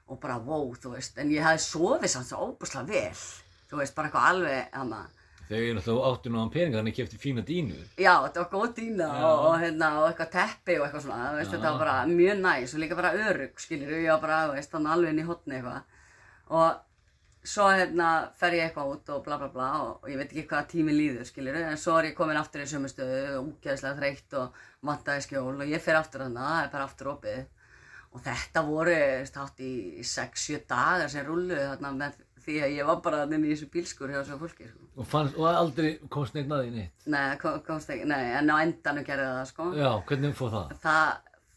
og 0.09 0.21
bara, 0.23 0.39
wow, 0.47 0.69
þú 0.79 0.95
veist, 0.95 1.19
en 1.19 1.33
ég 1.35 1.45
hefði 1.45 1.65
sofið 1.67 2.13
samt 2.15 2.31
svo 2.31 2.47
óbúslega 2.47 2.87
vel, 2.93 3.25
þú 3.71 3.81
veist, 3.83 3.97
bara 3.97 4.11
eitthvað 4.11 4.29
alveg, 4.31 4.71
hana, 4.77 5.03
Þegar 5.49 5.63
ég 5.65 5.77
náttúrulega 5.79 6.09
áttu 6.13 6.31
náðan 6.33 6.51
peninga 6.53 6.77
þannig 6.77 6.93
að 6.93 6.99
ég 6.99 6.99
kefti 6.99 7.19
fína 7.23 7.43
dýnur. 7.49 7.85
já, 7.97 8.13
þetta 8.25 8.43
var 8.43 8.49
góð 8.53 8.73
dýna 8.77 9.07
og, 9.17 9.39
og, 9.47 9.55
hérna, 9.63 9.89
og 10.01 10.09
eitthvað 10.11 10.35
teppi 10.35 10.77
og 10.77 10.85
eitthvað 10.85 11.07
svona, 11.07 11.31
veist, 11.39 11.55
þetta 11.55 11.71
var 11.71 11.79
bara 11.85 11.95
mjög 12.11 12.43
næs 12.43 12.75
og 12.75 12.83
líka 12.83 12.99
bara 12.99 13.15
örugg, 13.29 13.63
skiljur, 13.65 13.95
ég 13.97 14.13
var 14.13 14.21
bara, 14.27 14.43
veist, 14.53 14.75
þannig 14.75 14.93
alveg 14.93 15.15
inn 15.15 15.23
í 15.23 15.27
hotni 15.31 15.57
eitthvað. 15.57 15.97
Og 16.59 17.49
svo 17.49 17.71
hérna 17.73 18.11
fer 18.37 18.59
ég 18.59 18.67
eitthvað 18.67 18.93
út 18.93 19.13
og 19.15 19.25
bla 19.25 19.41
bla 19.41 19.49
bla 19.55 19.69
og, 19.87 19.93
og 20.03 20.13
ég 20.13 20.21
veit 20.21 20.29
ekki 20.35 20.49
hvað 20.51 20.71
tími 20.75 20.97
líður, 20.97 21.25
skiljur, 21.29 21.61
en 21.65 21.81
svo 21.81 21.97
er 21.97 22.11
ég 22.11 22.19
komin 22.19 22.41
aftur 22.41 22.67
í 22.67 22.69
sömu 22.69 22.93
stöðu, 22.93 23.41
úgeðslega 23.47 23.97
þreytt 24.03 24.37
og 24.43 24.65
vantaði 24.85 25.25
skjól 25.25 25.55
og 25.55 25.71
ég 25.73 25.81
fer 25.81 25.97
aftur 25.97 26.27
þarna, 26.27 26.45
það 26.51 26.65
er 26.67 26.75
bara 26.77 26.89
aftur 26.91 27.15
opið. 27.17 27.47
Og 28.09 28.23
þetta 28.25 28.63
voru 28.65 29.01
státt 29.29 29.61
í 29.61 29.73
6-7 30.05 30.63
dagar 30.69 31.11
sem 31.13 31.27
rulluðu 31.27 31.65
þarna 31.73 31.91
með 31.97 32.23
því 32.49 32.59
að 32.65 32.75
ég 32.79 32.89
var 32.89 33.01
bara 33.05 33.23
inn 33.29 33.45
í 33.45 33.53
þessu 33.53 33.69
bílskur 33.73 34.11
hjá 34.13 34.19
þessu 34.23 34.39
fólki, 34.41 34.69
sko. 34.73 34.89
Og, 34.97 35.07
fannst, 35.07 35.37
og 35.39 35.49
aldrei 35.53 35.91
komst 36.11 36.35
neitt 36.35 36.51
að 36.51 36.65
því 36.65 36.75
neitt. 36.75 37.07
Nei, 37.15 37.37
kom, 37.43 37.61
komst 37.67 37.93
ekki, 37.95 38.09
nei, 38.09 38.23
en 38.41 38.51
á 38.51 38.57
endanum 38.65 39.07
gerði 39.07 39.29
það, 39.31 39.49
sko. 39.53 39.69
Já, 39.79 39.91
hvernig 40.09 40.37
fór 40.39 40.53
það? 40.57 40.75
Það 40.83 41.09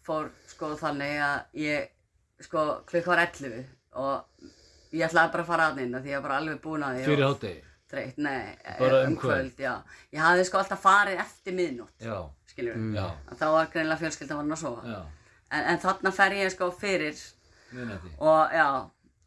fór, 0.06 0.30
sko, 0.52 0.72
þannig 0.82 1.18
að 1.26 1.64
ég, 1.64 1.90
sko, 2.48 2.68
klukk 2.92 3.10
var 3.12 3.24
11 3.26 3.66
og 4.02 4.48
ég 4.92 5.08
ætlaði 5.08 5.34
bara 5.34 5.44
að 5.46 5.52
fara 5.52 5.68
að 5.72 5.84
inn 5.86 5.98
því 6.00 6.12
ég 6.12 6.20
var 6.20 6.28
bara 6.28 6.40
alveg 6.42 6.62
búin 6.64 6.84
að 6.86 6.98
því 7.00 7.08
Fyrir 7.10 7.28
hátegi? 7.28 7.64
þreytt, 7.92 8.18
nei, 8.24 8.56
Bara 8.80 9.02
um 9.06 9.12
um 9.12 9.18
kvöld, 9.20 9.58
já. 9.60 9.74
Ég 10.16 10.24
hafði 10.24 10.46
sko 10.48 10.62
alltaf 10.62 10.82
farið 10.84 11.20
eftir 11.26 11.56
miðnótt, 11.58 11.96
Já, 12.04 12.18
skiljur 12.52 12.80
já, 12.96 13.06
Þá 13.36 13.46
var 13.56 13.70
greinilega 13.74 14.00
fjölskyldan 14.00 14.40
var 14.42 14.56
að 14.56 14.62
sofa. 14.64 15.02
En, 15.52 15.66
en 15.74 15.82
þarna 15.84 16.14
fer 16.16 16.36
ég 16.40 16.54
sko 16.54 16.70
fyrir 16.72 17.20
minnati. 17.76 18.14
og, 18.20 18.54
já, 18.56 18.68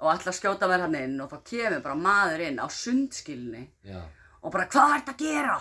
og 0.03 0.11
ætla 0.15 0.33
að 0.33 0.39
skjóta 0.41 0.69
mér 0.71 0.85
hann 0.85 0.99
inn 0.99 1.21
og 1.23 1.31
þá 1.31 1.39
kemur 1.51 1.85
bara 1.85 1.99
maður 1.99 2.45
inn 2.49 2.59
á 2.61 2.67
sundskilni 2.73 3.63
Já, 3.87 4.01
og 4.43 4.53
bara 4.55 4.67
hvað 4.73 4.97
ert 4.99 5.13
að 5.15 5.23
gera? 5.23 5.61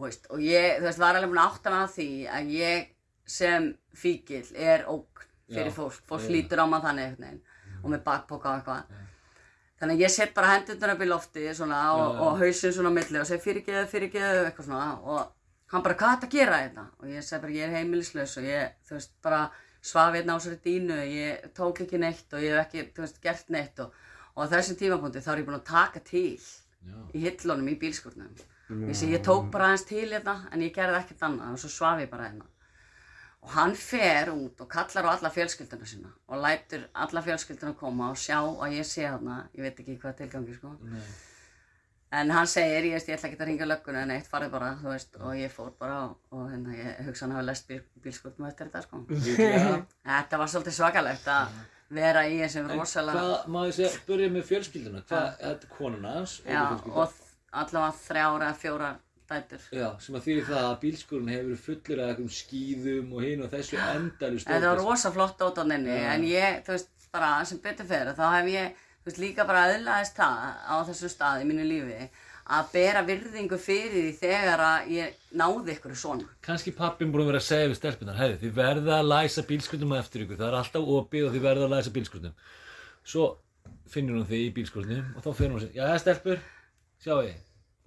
Veist, 0.00 0.30
og 0.32 0.40
ég, 0.40 0.78
þú 0.78 0.86
veist, 0.88 1.02
var 1.02 1.18
alveg 1.18 1.32
búin 1.32 1.42
að 1.42 1.50
átta 1.50 1.74
mig 1.74 1.84
á 1.84 1.88
því 1.92 2.08
að 2.32 2.52
ég 2.56 2.88
sem 3.30 3.68
fíkil 4.00 4.42
er 4.56 4.86
ógn 4.88 5.26
fyrir 5.50 5.70
Já, 5.70 5.76
fólk, 5.76 6.00
fólk 6.08 6.24
já. 6.24 6.32
lítur 6.32 6.62
á 6.62 6.66
maður 6.66 6.88
þannig 6.88 7.16
veginn 7.18 7.40
og 7.80 7.92
með 7.92 8.02
bakpoka 8.06 8.50
og 8.50 8.60
eitthvað. 8.60 9.06
Þannig 9.80 9.96
að 9.96 10.02
ég 10.04 10.12
set 10.12 10.32
bara 10.36 10.54
hendurnar 10.54 10.94
upp 10.94 11.02
í 11.04 11.08
lofti 11.08 11.44
svona 11.56 11.78
og, 11.96 12.18
og 12.20 12.40
hausinn 12.42 12.74
svona 12.76 12.92
milli 12.92 13.20
og 13.20 13.28
segi 13.28 13.44
fyrirgeðu, 13.44 13.86
fyrirgeðu, 13.88 14.42
eitthvað 14.48 14.66
svona 14.68 14.88
og 15.00 15.30
hann 15.72 15.84
bara, 15.86 15.96
hvað 15.96 16.10
er 16.10 16.18
þetta 16.18 16.28
að 16.28 16.34
gera 16.36 16.58
þetta? 16.64 16.84
Og 17.00 17.14
ég 17.14 17.26
segi 17.26 17.42
bara, 17.44 17.56
ég 17.56 17.66
er 17.66 17.76
heimilislaus 17.78 18.36
og 18.40 18.48
ég, 18.50 18.74
þú 18.88 18.96
veist, 18.98 19.14
bara 19.24 19.40
svaf 19.82 20.14
hérna 20.14 20.36
á 20.36 20.38
þessari 20.38 20.60
dínu, 20.64 20.96
ég 21.08 21.50
tók 21.56 21.82
ekki 21.84 22.00
neitt 22.00 22.32
og 22.36 22.44
ég 22.44 22.56
hef 22.56 22.66
ekki, 22.66 22.86
þú 22.94 23.04
veist, 23.04 23.20
gert 23.24 23.52
neitt 23.54 23.80
og, 23.84 23.94
og 24.34 24.44
á 24.44 24.52
þessum 24.52 24.78
tímapunkti 24.80 25.24
þá 25.24 25.32
er 25.32 25.42
ég 25.42 25.48
búin 25.48 25.58
að 25.58 25.68
taka 25.70 26.02
til 26.04 26.36
já, 26.36 26.96
í 27.14 27.24
hillunum 27.24 27.72
í 27.72 27.76
bílskurnum. 27.80 28.34
Ég 28.70 29.22
tók 29.26 29.48
bara 29.50 29.70
aðeins 29.70 29.86
til 29.88 30.06
hérna 30.12 30.36
en 30.52 30.62
ég 30.62 30.74
gerði 30.74 31.00
ekkert 31.00 31.24
annað 31.26 31.56
og 31.56 31.62
svo 31.62 31.70
svaf 31.74 32.02
ég 32.04 32.10
bara 32.12 32.28
hérna. 32.28 32.46
Og 33.40 33.54
hann 33.56 33.72
fer 33.74 34.28
út 34.34 34.60
og 34.60 34.68
kallar 34.68 35.08
á 35.08 35.10
alla 35.16 35.30
fjölskylduna 35.32 35.88
sína 35.88 36.12
og 36.28 36.42
lætur 36.44 36.84
alla 36.92 37.22
fjölskylduna 37.24 37.72
koma 37.80 38.10
og 38.12 38.20
sjá 38.20 38.38
að 38.38 38.76
ég 38.76 38.86
sé 38.86 39.08
þarna, 39.08 39.40
ég 39.56 39.64
veit 39.64 39.80
ekki 39.80 39.96
hvað 40.02 40.18
tilgangi 40.20 40.54
sko. 40.58 40.74
nei, 40.84 41.00
En 42.10 42.30
hann 42.34 42.48
segir, 42.50 42.88
ég 42.88 42.96
veist, 42.96 43.06
ég 43.06 43.14
ætla 43.14 43.28
ekki 43.28 43.38
að 43.38 43.48
ringa 43.52 43.66
lögguna 43.70 44.00
en 44.02 44.10
eitt 44.16 44.26
farið 44.26 44.48
bara, 44.50 44.70
þú 44.80 44.88
veist, 44.90 45.12
og 45.22 45.34
ég 45.38 45.52
fór 45.54 45.68
bara 45.78 45.98
og, 46.08 46.16
og 46.34 46.48
hérna, 46.50 46.72
ég 46.74 47.04
hugsa 47.06 47.26
hann 47.26 47.36
hafi 47.36 47.46
lest 47.46 47.68
bíl, 47.68 47.84
bílskurnum 48.02 48.48
eftir 48.48 48.66
þetta 48.66 48.82
sko. 48.82 49.02
Þetta 50.08 50.40
var 50.40 50.50
svolítið 50.50 50.76
svakalegt 50.80 51.28
að 51.30 51.60
vera 52.00 52.24
í 52.26 52.40
þessum 52.40 52.66
En 52.66 52.80
rosalega, 52.80 53.22
hvað, 53.22 53.46
má 53.54 53.60
ég 53.68 53.76
segja, 53.78 53.92
börja 54.08 54.32
með 54.34 54.44
fjölskylduna, 54.50 55.04
hvað, 55.12 55.46
er 55.52 55.70
konan 55.76 56.10
hans, 56.10 56.34
já, 56.46 56.64
og 56.90 57.14
allavega 57.62 57.94
þrjára, 58.02 58.50
fjóra 58.58 58.90
dætur. 59.30 59.70
Já, 59.78 59.88
sem 60.02 60.18
að 60.18 60.26
þýðir 60.26 60.46
það 60.50 60.66
að 60.66 60.76
bílskurinn 60.82 61.32
hefur 61.36 61.48
verið 61.52 61.64
fullur 61.68 62.02
af 62.02 62.10
einhverjum 62.10 62.36
skýðum 62.40 63.14
og 63.14 63.26
hinn 63.28 63.46
og 63.46 63.54
þessu 63.54 63.78
endalur 63.86 64.46
Þetta 64.50 64.70
var 64.74 64.82
rosa 64.82 65.14
flott 65.14 65.46
ótáninni, 65.46 65.98
en 66.10 66.26
ég, 66.26 66.62
þú 66.66 66.74
veist, 66.74 66.90
bara 67.14 67.32
sem 67.46 67.62
betur 67.62 67.86
fyrir, 67.86 68.16
þá 68.18 68.26
hef 68.40 68.50
ég, 68.50 68.86
þú 69.00 69.10
veist, 69.10 69.22
líka 69.22 69.46
bara 69.48 69.66
aðlaðist 69.68 70.18
það 70.18 70.50
á 70.68 70.74
þessum 70.88 71.12
stað 71.14 71.44
í 71.44 71.48
mínu 71.48 71.66
lífi 71.68 72.10
að 72.50 72.70
bera 72.72 73.02
virðingu 73.06 73.58
fyrir 73.62 73.92
því 73.94 74.14
þegar 74.18 74.62
að 74.64 74.88
ég 74.96 75.18
náði 75.38 75.74
ykkur 75.76 75.94
svona. 75.98 76.26
Kanski 76.42 76.72
pappin 76.74 77.12
búin 77.12 77.22
að 77.24 77.30
vera 77.30 77.42
að 77.42 77.46
segja 77.46 77.68
við 77.70 77.78
stelpunar, 77.78 78.18
heiði, 78.18 78.38
þið 78.40 78.56
verða 78.56 78.96
að 78.96 79.10
læsa 79.12 79.44
bílskurnum 79.46 79.94
á 79.94 80.00
eftir 80.00 80.24
ykkur, 80.24 80.40
það 80.40 80.48
er 80.48 80.56
alltaf 80.58 80.90
opið 80.96 81.28
og 81.28 81.36
þið 81.36 81.46
verða 81.46 81.68
að 81.68 81.76
læsa 81.76 81.94
bílskurnum. 81.94 82.34
Svo 83.06 83.28
finnur 83.90 84.18
hún 84.18 84.26
þig 84.26 84.48
í 84.48 84.50
bílskurnum 84.56 85.14
og 85.14 85.22
þá 85.22 85.30
fyrir 85.30 85.52
hún 85.54 85.60
að 85.60 85.68
segja, 85.68 85.86
já, 85.86 86.02
stelpur, 86.02 86.42
sjáu 87.04 87.20
þið, 87.20 87.38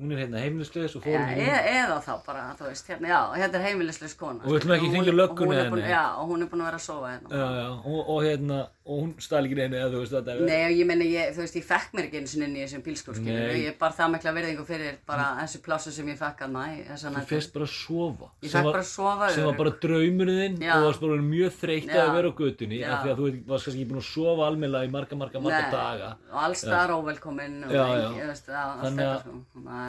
hún 0.02 0.12
er 0.12 0.18
hérna 0.26 0.40
heimilislaus 0.42 0.96
og 0.98 1.04
fórum 1.06 1.30
e 1.38 1.46
eða 1.78 2.00
þá 2.04 2.14
bara, 2.26 2.44
þú 2.60 2.66
veist, 2.68 2.88
hérna, 2.90 3.08
já, 3.14 3.20
hérna 3.38 3.60
er 3.60 3.66
heimilislaus 3.70 4.16
kona. 4.20 4.42
Og 4.44 4.50
við 4.52 4.60
ætlum 4.64 4.74
ekki 4.76 4.88
að 4.88 4.94
hringja 4.94 5.14
hún- 5.14 5.38
hún 5.38 5.54
er 5.56 5.70
búin- 5.70 5.82
neitt. 5.84 5.94
Já, 5.94 6.06
og 6.18 6.30
hún 6.30 6.42
er 6.42 6.48
búin 6.50 6.62
að 6.62 6.66
vera 6.70 6.80
að 6.82 6.88
sofa 6.88 7.08
hérna. 7.14 7.30
Já, 7.30 7.48
já, 7.60 7.68
og, 7.86 8.10
og 8.10 8.24
hérna, 8.24 8.58
og 8.86 8.96
hún 9.04 9.12
stæl 9.22 9.46
ekki 9.46 9.56
neinu 9.56 9.76
eða 9.80 9.92
þú 9.94 10.00
veist 10.02 10.12
þetta 10.18 10.40
Nei, 10.44 10.64
og 10.66 10.74
ég 10.82 10.86
meina, 10.90 11.06
ég, 11.06 11.30
þú 11.36 11.40
veist, 11.44 11.56
ég 11.56 11.64
fekk 11.64 11.94
mér 11.94 12.04
ekki 12.10 12.18
einu 12.20 12.28
sinni 12.28 12.46
inn 12.50 12.58
í 12.58 12.64
þessum 12.66 12.84
bílskúr, 12.84 13.16
skilur, 13.16 13.48
Nei. 13.54 13.62
ég 13.70 13.78
bar 13.80 13.92
það 13.94 14.12
mikla 14.16 14.34
virðingu 14.34 14.66
fyrir 14.68 14.98
bara 15.08 15.26
þessu 15.40 15.62
plássu 15.64 15.92
sem 15.92 16.08
ég 16.08 16.18
fekk 16.18 16.40
að 16.42 16.52
næ, 16.52 16.66
Þú 16.94 17.26
fyrst 17.30 17.54
bara 17.54 17.66
að 17.66 17.74
sofa. 17.78 18.28
Ég 18.44 18.50
fekk 18.52 18.64
bara 18.64 18.82
að 18.84 18.90
sofa 18.90 19.30
sem 19.30 19.46
var 19.46 19.54
bara 19.62 19.72
draumurinn 19.72 20.58
og 20.74 20.84
varst 20.90 21.00
bara 21.00 21.22
mjög 21.22 21.52
þreytt 21.62 21.90
að 21.94 22.12
vera 22.18 22.28
á 22.28 22.34
götunni 22.34 22.80
Já. 22.82 22.90
af 22.92 23.06
því 23.06 23.10
að 23.14 23.18
þú 23.22 23.46
varst 23.48 23.66
kannski 23.66 23.80
ekki 23.84 23.90
búin 23.94 24.02
að 24.04 24.10
sofa 24.10 24.42
almennilega 24.50 24.84
í 24.84 24.92
marga, 24.92 25.16
marga, 25.16 25.40
marga 25.40 25.72
daga. 25.72 26.10
Og 26.34 26.40
alls 26.44 26.60
staðar 26.66 26.92
óvelkominn 26.98 27.64
og 27.64 27.72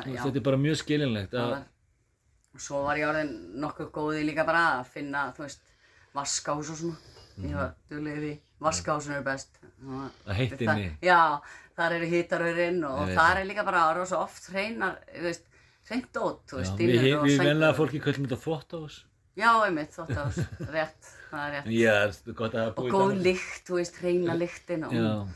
Veist, 0.04 0.24
þetta, 0.24 0.36
er 0.40 0.46
bara 0.50 0.60
mjög 0.60 0.76
skilinlegt 0.82 1.32
að, 1.34 1.50
var- 1.50 2.60
svo 2.66 2.82
var 2.84 2.96
ég 3.00 3.08
orðin 3.08 3.32
nokkuð 3.64 3.90
góði 3.90 4.24
líka 4.28 4.44
bara 4.46 4.64
að 4.80 4.86
finna, 4.94 5.24
þú 5.36 5.46
veist, 5.46 5.60
vaskahús 6.14 6.70
og 6.70 6.76
svona. 6.76 6.96
Ég 7.42 7.54
var 7.58 7.72
duglega 7.90 8.20
því, 8.22 8.32
vaskahúsin 8.62 9.14
eru 9.16 9.24
best. 9.26 9.58
Mhm. 9.82 10.10
Að 10.28 10.34
heitt 10.38 10.52
Það- 10.60 10.76
inni. 10.78 10.90
Já, 11.02 11.40
þar 11.76 11.92
eru 11.96 12.06
hítarurinn 12.12 12.84
og 12.86 13.08
þar 13.16 13.36
er 13.40 13.44
líka 13.48 13.64
bara 13.64 13.94
rosa 13.98 14.18
oft 14.22 14.46
hreinar, 14.52 14.98
hreint 15.88 16.12
dót, 16.14 16.44
þú 16.46 16.60
veist, 16.60 16.78
við, 16.78 17.38
venlega 17.42 17.74
fólki 17.74 18.00
köllum 18.00 18.26
þetta 18.28 18.38
þvóttahús 18.44 19.02
Já, 19.36 19.50
einmitt, 19.66 19.90
þóttahús, 19.90 20.36
rétt, 20.70 21.08
það 21.32 21.42
er 21.48 21.50
rétt. 21.56 21.66
Já, 21.82 22.68
Og 22.78 22.86
góð 22.94 23.16
lykt, 23.24 23.64
þú 23.66 23.80
veist, 23.80 23.96
hreina 23.98 24.36
lyktin 24.38 24.84
og 24.86 24.92
Já, 24.94 25.26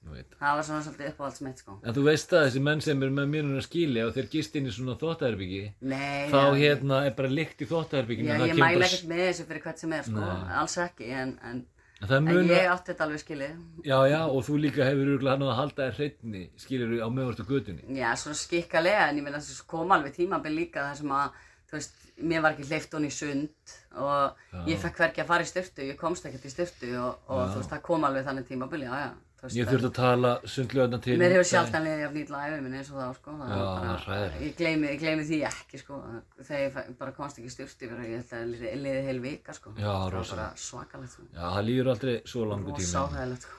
það 0.00 0.54
var 0.56 0.64
svona 0.64 0.84
svolítið 0.84 1.10
uppáhalds 1.12 1.42
mitt, 1.44 1.58
sko. 1.60 1.74
En 1.84 1.96
þú 1.96 2.04
veist 2.06 2.30
það, 2.32 2.46
þessi 2.46 2.62
menn 2.68 2.84
sem 2.84 3.02
eru 3.04 3.16
með 3.16 3.50
að 3.58 3.66
skilja 3.66 4.06
og 4.08 4.14
þeir 4.16 4.30
gist 4.32 4.56
inn 4.56 4.70
í 4.70 4.72
svona 4.74 4.96
þvóttaherbyggi 5.00 5.60
Nei, 5.80 6.30
þá 6.32 6.38
já, 6.40 6.54
hérna 6.62 7.02
er 7.06 7.12
bara 7.18 7.32
lykt 7.32 7.60
í 7.60 7.68
þvóttaherbygginu 7.68 8.30
Já, 8.30 8.36
það 8.38 8.46
ég 8.46 8.54
kemur 8.54 8.64
mæla 8.64 8.88
ekkert 8.88 9.10
með 9.10 9.22
þessu 9.26 9.46
fyrir 9.50 9.66
hvert 9.66 9.84
sem 9.84 9.94
er, 9.98 10.08
sko, 10.08 10.24
Nei. 10.24 10.56
alls 10.62 10.78
ekki, 10.86 11.10
en, 11.20 11.36
en, 11.50 11.62
En 12.00 12.30
ég 12.48 12.64
átti 12.64 12.94
þetta 12.94 13.04
alveg 13.04 13.20
skilið. 13.20 13.56
Já, 13.84 13.96
já, 14.08 14.20
og 14.24 14.44
þú 14.46 14.54
líka 14.62 14.86
hefur 14.88 15.10
örgulega 15.18 15.34
hann 15.34 15.42
að 15.44 15.58
halda 15.58 15.88
þér 15.90 15.98
hreitni, 15.98 16.44
skilur 16.56 16.94
á 17.04 17.08
meðvartu 17.12 17.44
götunni. 17.44 17.84
Já, 17.92 18.08
svona 18.16 18.38
skikkalega, 18.40 19.02
en 19.10 19.20
ég 19.20 19.26
meina 19.26 19.36
þess 19.42 19.60
að 19.60 19.66
kom 19.74 19.92
alveg 19.92 20.16
tímabil 20.16 20.54
líka 20.56 20.86
þar 20.86 20.96
sem 21.02 21.12
að, 21.12 21.42
þú 21.68 21.76
veist, 21.76 22.00
mér 22.30 22.44
var 22.44 22.56
ekki 22.56 22.70
hleyft 22.70 22.96
honni 22.96 23.10
í 23.12 23.14
sund 23.14 23.74
og 24.00 24.64
ég 24.68 24.80
fekk 24.80 25.02
hvergi 25.02 25.22
að 25.22 25.28
fara 25.28 25.44
í 25.44 25.50
styrtu, 25.50 25.84
ég 25.90 26.00
komst 26.00 26.24
ekkert 26.28 26.48
í 26.48 26.52
styrtu 26.54 26.94
og, 27.00 27.20
og 27.28 27.42
þú 27.52 27.60
veist, 27.60 27.74
það 27.74 27.84
kom 27.90 28.08
alveg 28.08 28.26
þannig 28.30 28.48
tímabil, 28.48 28.86
já, 28.88 28.94
já. 29.04 29.10
Ég 29.48 29.68
þurfti 29.70 29.88
að 29.88 29.94
tala 29.96 30.30
sundljóðna 30.44 30.98
til. 31.00 31.14
Mér 31.20 31.32
hefur 31.32 31.46
sjaldan 31.48 31.84
liðið 31.86 32.02
af 32.06 32.12
nýtla 32.16 32.40
æfi 32.44 32.56
minni 32.60 32.76
eins 32.80 32.90
og 32.92 32.98
þá, 33.00 33.06
sko. 33.16 33.36
Já, 33.40 33.94
hræðilegt. 34.04 34.42
Ég 34.44 34.56
gleymi, 34.58 34.88
ég 34.90 34.98
gleymi 35.00 35.24
því 35.30 35.38
ekki, 35.48 35.80
sko. 35.80 36.00
Þegar 36.42 36.60
ég 36.66 36.98
bara 37.00 37.14
komst 37.16 37.40
ekki 37.40 37.48
í 37.48 37.54
styrtu, 37.54 37.88
ég 37.88 37.94
held 38.18 38.34
að 38.36 38.50
liðið 38.52 38.82
liði 38.84 39.02
heil 39.06 39.20
vika, 39.24 39.54
sko. 39.56 39.72
Já, 39.78 39.86
Það 39.88 40.04
var 40.04 40.12
rosa. 40.18 40.36
bara 40.36 40.50
svakalegt, 40.66 41.12
sko. 41.16 41.24
Já, 41.32 41.40
það 41.46 41.64
líður 41.70 41.90
aldrei 41.94 42.14
svo 42.34 42.44
langu 42.50 42.76
tíma. 42.76 43.04
áhægilegt, 43.06 43.48
sko. 43.48 43.56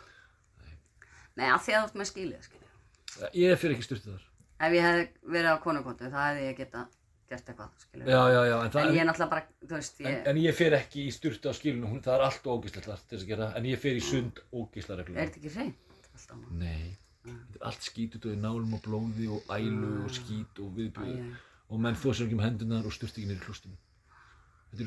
Nei, 1.42 1.48
að 1.50 1.62
því 1.66 1.74
að 1.74 1.82
þú 1.82 1.90
ert 1.90 2.00
með 2.04 2.10
skilið, 2.12 2.48
skilið. 2.52 3.32
Ég 3.42 3.58
fyrir 3.64 3.76
ekki 3.78 3.88
styrtu 3.90 4.12
þar. 4.14 4.26
Ef 4.62 4.74
ég 4.78 4.86
hef 4.86 5.10
verið 5.34 5.50
á 5.50 5.58
konukóttu, 5.66 6.12
það 6.14 6.28
hefði 6.30 6.46
ég 6.52 6.58
geta 6.62 6.86
gert 7.32 7.50
eitthvað, 7.52 7.74
skilur. 7.86 8.10
Já, 8.12 8.22
já, 8.36 8.40
já, 8.52 8.56
en 8.66 8.72
En 8.82 8.96
ég 8.96 9.02
er 9.04 9.08
náttúrulega 9.10 9.34
bara, 9.34 9.46
þú 9.66 9.76
veist, 9.78 10.00
En, 10.02 10.08
ég, 10.12 10.26
en 10.32 10.40
ég 10.44 10.58
fer 10.58 10.76
ekki 10.78 11.06
í 11.08 11.12
styrtu 11.16 11.52
á 11.52 11.54
skilinu, 11.58 11.90
hún, 11.92 12.02
það 12.06 12.18
er 12.18 12.26
allt 12.28 12.50
ógislegt 12.54 12.90
þar 12.90 13.04
til 13.06 13.18
þess 13.18 13.26
að 13.28 13.32
gera, 13.34 13.48
en 13.60 13.70
ég 13.72 13.80
fer 13.82 14.00
í 14.00 14.04
sund 14.06 14.42
ógisla 14.52 14.96
er 14.98 15.02
reglulega. 15.04 15.28
þetta 15.30 15.42
ekki 15.42 15.54
hreint? 15.56 16.02
Alltaf. 16.12 16.44
Nei, 16.62 16.90
þetta 17.26 17.60
er 17.62 17.68
allt 17.72 17.88
skítut 17.88 18.28
og 18.28 18.36
nálum 18.44 18.76
og 18.78 18.84
blóði 18.86 19.30
og 19.32 19.54
ælu 19.58 19.92
og 20.06 20.12
skít 20.16 20.60
og 20.64 20.74
viðbjöð 20.78 21.16
Æ, 21.16 21.24
æ. 21.32 21.34
og 21.72 21.80
menn 21.86 21.96
þó 22.02 22.10
sér 22.12 22.28
ekki 22.28 22.38
um 22.40 22.44
hendunar 22.46 22.86
og 22.90 22.94
styrst 22.96 23.18
ekki 23.22 23.32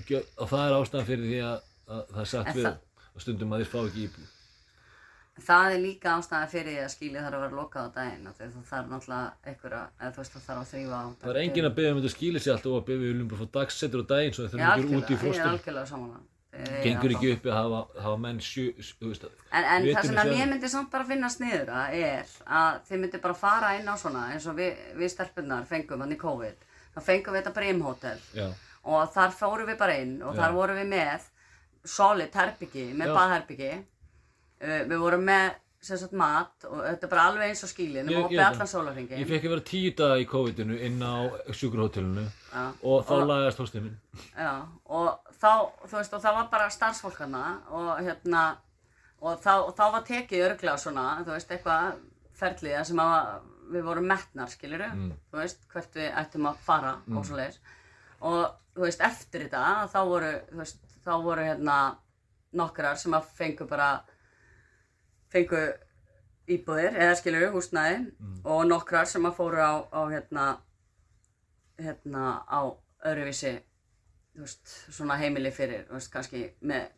er 0.01 0.05
gjö, 0.09 0.21
og 0.41 0.49
það 0.53 0.65
er 0.69 0.77
ástæðan 0.79 1.09
fyrir 1.11 1.29
því 1.31 1.41
að, 1.49 1.69
að 1.95 2.05
það 2.15 2.23
er 2.25 2.31
sagt 2.35 2.55
En 2.55 2.61
við 2.61 2.69
að 3.15 3.25
stundum 3.25 3.53
að 3.55 3.63
þeir 3.65 3.71
fá 3.73 3.79
ekki 3.85 4.05
íbúð. 4.09 4.31
Það 5.35 5.73
er 5.75 5.81
líka 5.83 6.13
ástæða 6.15 6.47
fyrir 6.53 6.71
því 6.71 6.83
að 6.85 6.93
skilið 6.93 7.25
þarf 7.25 7.37
að 7.37 7.41
vera 7.45 7.57
lokað 7.59 7.87
á 7.87 7.95
daginn 7.97 8.29
það 8.39 8.53
þarf 8.69 8.91
náttúrulega 8.93 9.51
einhverja, 9.51 9.81
eða 9.99 10.13
þú 10.15 10.21
veist 10.23 10.35
það 10.37 10.45
þarf 10.47 10.61
að 10.61 10.69
þrýfa 10.71 11.01
á 11.01 11.07
Það 11.25 11.33
er 11.33 11.41
enginn 11.41 11.67
að 11.67 11.75
beða 11.79 11.91
um 11.91 11.99
þetta 11.99 12.13
skýli 12.15 12.43
sig 12.45 12.53
alltaf 12.55 12.71
og 12.71 12.79
að 12.79 12.87
beða 12.91 13.01
við 13.03 13.11
viljum 13.11 13.33
bara 13.33 13.41
fá 13.41 13.51
dagsettur 13.59 14.05
á 14.05 14.07
daginn 14.15 14.37
svo 14.37 14.47
þeir 14.47 14.63
eru 14.63 14.85
ekki 14.85 15.01
út 15.01 15.11
í 15.11 15.17
algjörlega, 15.19 15.35
ég 15.35 15.43
er 15.43 15.51
algjörlega 15.51 15.91
samanlega. 15.91 16.31
Gengur 16.85 17.13
ekki 17.17 17.33
uppi 17.35 17.51
að 17.51 17.57
hafa, 17.59 17.79
hafa 18.05 18.19
menn 18.23 18.39
sjö, 18.39 18.69
þú 18.79 19.09
veist, 19.11 19.25
En, 19.51 19.65
en 19.65 19.87
það 19.89 20.07
sem 20.07 20.29
mér 20.31 20.53
myndi 20.53 20.71
samt 20.71 20.91
bara 20.93 21.07
finna 21.09 21.31
sniður 21.33 21.73
að 21.75 21.97
er 21.99 22.31
að 22.47 22.77
þið 22.87 23.01
myndi 23.03 23.21
bara 23.25 23.35
fara 23.41 23.73
inn 23.81 23.91
á 23.91 23.95
svona 23.99 24.29
eins 24.31 24.47
og 24.47 24.55
við, 24.61 24.79
við 24.95 25.11
stelpunnar 25.11 25.67
fengum 25.67 26.05
hann 26.05 26.15
í 26.15 26.21
COVID. 26.21 26.63
Þá 26.95 27.01
fengum 27.09 27.35
við 27.35 27.43
þetta 27.43 27.55
brimhótel. 27.59 28.21
Já, 28.39 28.47
og 28.87 29.11
þar 29.17 29.35
fórum 29.35 29.67
við 29.73 29.81
bara 29.83 29.97
inn 29.99 30.15
og 30.23 30.39
þar 30.39 30.55
vorum 30.55 30.79
við 30.79 30.89
með 30.93 31.27
solid 31.85 32.39
herbyggi, 32.39 32.87
með 33.03 33.15
baðherbyggi. 33.19 33.73
Uh, 34.65 34.81
við 34.89 34.99
vorum 35.05 35.29
með 35.29 35.53
sem 35.85 35.99
sagt 36.01 36.15
mat 36.17 36.65
og 36.65 36.79
þetta 36.81 37.05
er 37.05 37.11
bara 37.13 37.25
alveg 37.29 37.51
eins 37.51 37.65
og 37.67 37.81
ég 37.83 38.07
opið 38.09 38.39
veit 38.39 38.41
allan 38.41 38.61
það. 38.63 38.71
sólarhringin. 38.71 39.19
ég 39.21 39.29
fekk 39.29 39.45
að 39.45 39.53
vera 39.53 39.65
tíu 39.69 39.91
daga 39.99 40.17
í 40.17 40.27
COVID-inu 40.31 40.79
inn 40.87 41.03
á 41.05 41.15
sjúkurhótelinu 41.53 42.25
Já. 42.25 42.63
og 42.89 43.05
þá 43.05 43.13
lagast 43.29 43.61
hóstið 43.61 43.85
minn. 43.85 43.99
Já, 44.33 44.53
og 44.89 45.35
þá, 45.43 45.51
þú 45.85 45.99
veist, 45.99 46.17
og 46.17 46.23
það 46.25 46.39
var 46.39 46.49
bara 46.55 46.71
starfsfólk 46.73 47.21
hana 47.21 47.43
og 47.69 47.91
hérna, 48.01 48.45
og 49.21 49.43
þá, 49.45 49.53
og 49.59 49.75
þá 49.77 49.85
var 49.99 50.07
tekið 50.09 50.47
örglega 50.49 50.77
svona, 50.81 51.07
þú 51.27 51.35
veist, 51.35 51.53
eitthvað 51.53 52.01
ferliða 52.39 52.87
sem 52.89 53.05
að 53.05 53.51
við 53.75 53.87
vorum 53.91 54.09
metnar, 54.09 54.53
skiluru, 54.53 54.89
þú 55.33 55.41
veist, 55.41 55.69
hvert 55.73 56.01
við 56.01 56.11
ættum 56.23 56.49
að 56.49 56.65
fara 56.65 56.95
og 57.13 57.29
svo 57.29 57.37
leiðis. 57.39 57.61
Og, 58.25 58.43
þú 58.77 58.87
veist, 58.87 59.05
eftir 59.05 59.47
þetta, 59.47 59.63
þá 59.93 60.01
voru, 60.09 60.33
þú 60.51 60.63
veist, 60.63 60.83
þá 61.05 61.15
voru 61.29 61.45
hérna 61.45 61.79
nokkrar 62.57 62.97
sem 63.01 63.15
að 63.17 63.31
fengu 63.37 63.67
bara, 63.69 63.89
fengu 65.35 65.61
íbúðir, 66.55 66.97
eða 67.01 67.19
skiluru, 67.19 67.51
húsnæði, 67.55 68.01
og 68.45 68.65
nokkrar 68.69 69.09
sem 69.09 69.25
að 69.25 69.39
fóru 69.39 69.61
á, 69.65 69.75
á 69.89 70.01
hérna, 70.13 70.49
hérna, 71.81 72.25
á 72.45 72.61
öðruvísi 73.05 73.55
veist, 74.39 74.67
svona 74.93 75.17
heimili 75.21 75.53
fyrir, 75.55 75.87
veist, 75.93 76.11
kannski 76.13 76.45
með, 76.61 76.91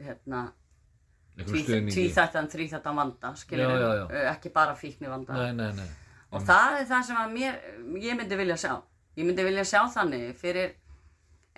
hérna, 0.00 0.48
tvíþættan, 1.40 2.50
þríþættan 2.50 2.98
vanda, 2.98 3.32
skilur 3.38 3.70
Já, 3.70 3.78
já, 3.78 4.06
já. 4.10 4.22
ekki 4.34 4.52
bara 4.54 4.74
fíkni 4.74 5.08
vanda. 5.08 5.38
Nei, 5.38 5.52
nei, 5.54 5.72
nei. 5.78 5.88
Og 6.30 6.42
það 6.46 6.80
er 6.80 6.86
það 6.90 7.06
sem 7.06 7.18
að 7.18 7.32
mér, 7.34 7.56
ég 8.02 8.18
myndi 8.18 8.36
vilja 8.38 8.56
sjá. 8.60 8.74
Ég 9.18 9.26
myndi 9.26 9.44
vilja 9.44 9.64
sjá 9.66 9.80
þannig 9.90 10.36
fyrir 10.38 10.74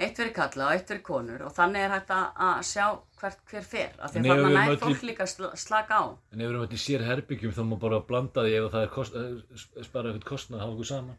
eitt 0.00 0.16
fyrir 0.16 0.32
kalla 0.36 0.68
og 0.68 0.76
eitt 0.76 0.88
fyrir 0.88 1.02
konur 1.04 1.42
og 1.46 1.52
þannig 1.52 1.84
er 1.84 1.92
hægt 1.92 2.12
að 2.16 2.62
sjá 2.64 2.86
hvert 3.22 3.42
hver 3.52 3.66
fer. 3.72 3.90
Af 4.02 4.12
því 4.12 4.20
að 4.20 4.26
þannig 4.26 4.44
við 4.44 4.56
nær 4.58 4.78
fólk 4.82 5.02
líka 5.08 5.24
að 5.24 5.30
sl- 5.32 5.52
slaka 5.62 5.98
á. 6.02 6.04
En 6.32 6.40
ef 6.40 6.46
við 6.48 6.54
erum 6.56 6.76
í 6.76 6.80
sér 6.84 7.04
herbyggjum 7.06 7.54
þá 7.56 7.62
má 7.70 7.76
bara 7.86 8.00
blanda 8.08 8.44
því 8.46 8.54
ef 8.58 8.70
það 8.74 8.86
er 8.88 8.92
kost, 8.98 9.14
eh, 9.16 9.84
spara 9.86 10.12
eitthvað 10.12 10.28
kostnað 10.32 10.58
að 10.58 10.64
hafa 10.66 10.74
okkur 10.76 10.90
saman. 10.92 11.16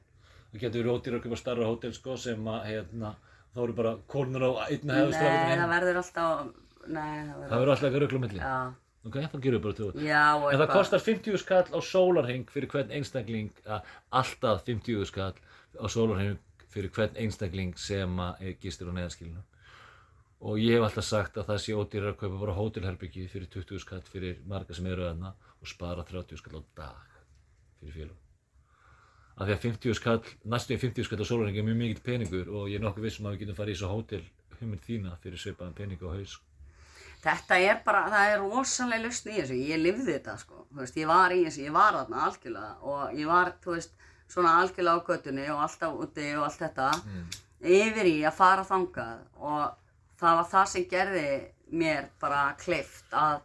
Það 0.54 0.62
getur 0.68 0.84
verið 0.84 0.94
ódýr 1.00 1.18
að 1.18 1.24
köpa 1.26 1.38
starra 1.42 1.66
hótel 1.72 1.94
sko 1.98 2.18
sem 2.18 2.44
að 2.54 2.62
hérna, 2.70 3.16
þá 3.56 3.60
eru 3.64 3.74
bara 3.80 3.96
konur 4.08 4.44
á 4.46 4.52
einna 4.70 4.94
hefðu 5.00 5.12
Nei, 5.18 5.58
það 5.58 5.74
verður 5.74 6.00
alltaf, 6.04 6.46
nei, 6.88 7.18
það 7.26 7.50
Það 7.50 7.58
verður, 7.58 7.72
alltaf 7.74 7.88
eitthvað 7.90 8.04
röglu 8.06 8.20
milli. 8.28 8.40
já, 8.40 8.74
Ok, 9.04 9.16
þá 9.20 9.34
gerum 9.44 9.60
við 9.60 9.64
bara 9.64 9.76
tjóð. 9.76 9.98
En 10.54 10.60
það 10.62 10.70
kostar 10.72 11.00
50 11.04 11.38
skall 11.42 11.66
á 11.76 11.80
sólarheng 11.84 12.46
fyrir 12.54 12.70
hvern 12.72 12.92
einstakling, 12.96 13.50
að 13.68 13.82
alltaf 14.16 14.64
50 14.64 15.06
skall 15.10 15.34
á 15.76 15.86
sólarheng 15.92 16.38
fyrir 16.72 16.90
hvern 16.96 17.18
einstakling 17.20 17.74
sem 17.78 18.16
að 18.24 18.56
gistur 18.64 18.88
á 18.88 18.94
neðaskilinu. 18.96 19.44
Og 20.44 20.60
ég 20.60 20.76
hef 20.76 20.84
alltaf 20.84 21.06
sagt 21.08 21.38
að 21.40 21.48
það 21.54 21.62
sé 21.64 21.76
ódýrar 21.78 22.12
að 22.12 22.20
kaupa 22.20 22.40
bara 22.42 22.58
hótelherbyggi 22.58 23.30
fyrir 23.32 23.48
20 23.54 23.80
skall 23.80 24.02
fyrir 24.12 24.42
marga 24.50 24.76
sem 24.76 24.90
eru 24.92 25.06
þarna 25.08 25.32
og 25.62 25.70
spara 25.72 26.04
30 26.04 26.42
skall 26.42 26.60
á 26.60 26.62
dag 26.82 27.14
fyrir 27.80 27.96
félum. 27.96 28.18
Af 29.34 29.48
því 29.48 29.54
að 29.56 29.64
50 29.64 29.98
skall, 29.98 30.20
næstu 30.46 30.76
í 30.76 30.82
50 30.82 31.08
skall 31.08 31.24
á 31.24 31.26
sólarheng 31.26 31.58
er 31.58 31.66
mjög 31.66 31.80
mikill 31.80 32.04
peningur 32.06 32.52
og 32.52 32.68
ég 32.70 32.78
er 32.78 32.84
nokkuð 32.84 33.08
vissum 33.08 33.30
að 33.30 33.38
við 33.38 33.46
getum 33.46 33.58
farið 33.62 33.78
í 33.78 33.80
svo 33.80 33.92
hótel 33.94 34.26
huminn 34.60 34.84
þína 34.84 35.16
fyrir 35.24 35.42
svipaðan 35.42 35.78
pening 35.78 36.04
á 36.04 36.12
haus. 36.12 36.36
Þetta 37.24 37.58
er 37.64 37.80
bara, 37.86 38.02
það 38.12 38.30
er 38.34 38.42
rosalega 38.44 39.06
lausn 39.06 39.30
í 39.32 39.38
þessu, 39.38 39.58
ég 39.72 39.80
lifði 39.80 40.18
þetta 40.18 40.36
sko, 40.42 40.66
þú 40.74 40.82
veist, 40.82 40.98
ég 41.00 41.08
var 41.08 41.32
í 41.32 41.44
þessu, 41.46 41.62
ég 41.64 41.76
var 41.78 41.96
þarna 41.96 42.26
algjörlega 42.28 42.92
og 42.92 43.14
ég 43.16 43.30
var, 43.32 43.54
þú 43.64 43.78
veist, 43.78 43.96
svona 44.34 44.58
algjörlega 44.60 45.00
á 45.00 45.08
göttunni 45.08 45.46
og 45.54 45.62
alltaf 45.64 46.02
úti 46.04 46.26
og 46.36 46.44
allt 46.50 46.60
þetta, 46.66 46.90
yfir 47.64 48.10
í 48.12 48.18
að 48.28 48.36
fara 48.42 48.68
þangað 48.68 49.24
og 49.40 49.64
það 50.24 50.38
var 50.42 50.50
það 50.54 50.68
sem 50.74 50.86
gerði 50.92 51.26
mér 51.84 52.10
bara 52.22 52.42
kleift 52.62 53.16
að 53.18 53.40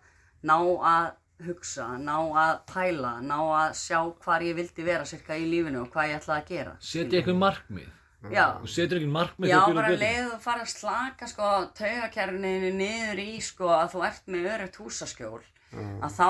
ná 0.48 0.56
að 0.58 1.10
hugsa, 1.46 1.84
ná 2.02 2.16
að 2.34 2.56
pæla, 2.72 3.12
ná 3.22 3.36
að 3.38 3.76
sjá 3.78 4.00
hvar 4.24 4.42
ég 4.42 4.56
vildi 4.58 4.82
vera 4.86 5.04
cirka 5.06 5.36
í 5.38 5.44
lífinu 5.46 5.84
og 5.84 5.92
hvað 5.94 6.08
ég 6.10 6.18
ætlaði 6.18 6.42
að 6.42 6.48
gera. 6.50 6.72
Setja 6.82 7.20
eitthvað 7.20 7.38
markmið. 7.44 7.94
Já, 8.34 8.46
Þú 8.58 8.68
setur 8.74 8.98
ekki 8.98 9.10
markmið 9.14 9.46
Já, 9.52 9.54
þegar 9.54 9.68
þú 9.68 9.70
býrð 9.70 9.78
á 9.78 9.78
bara 9.78 9.90
götunni. 9.92 10.06
leið 10.08 10.30
og 10.34 10.40
fara 10.42 10.62
að 10.64 10.70
slaka 10.72 11.26
sko 11.30 11.50
taugakerfinu 11.78 12.70
niður 12.74 13.20
í 13.22 13.26
sko 13.46 13.68
að 13.70 13.92
þú 13.92 14.00
ert 14.08 14.24
með 14.34 14.48
örugt 14.54 14.78
húsaskjól 14.82 15.42
að 16.02 16.16
þá 16.16 16.26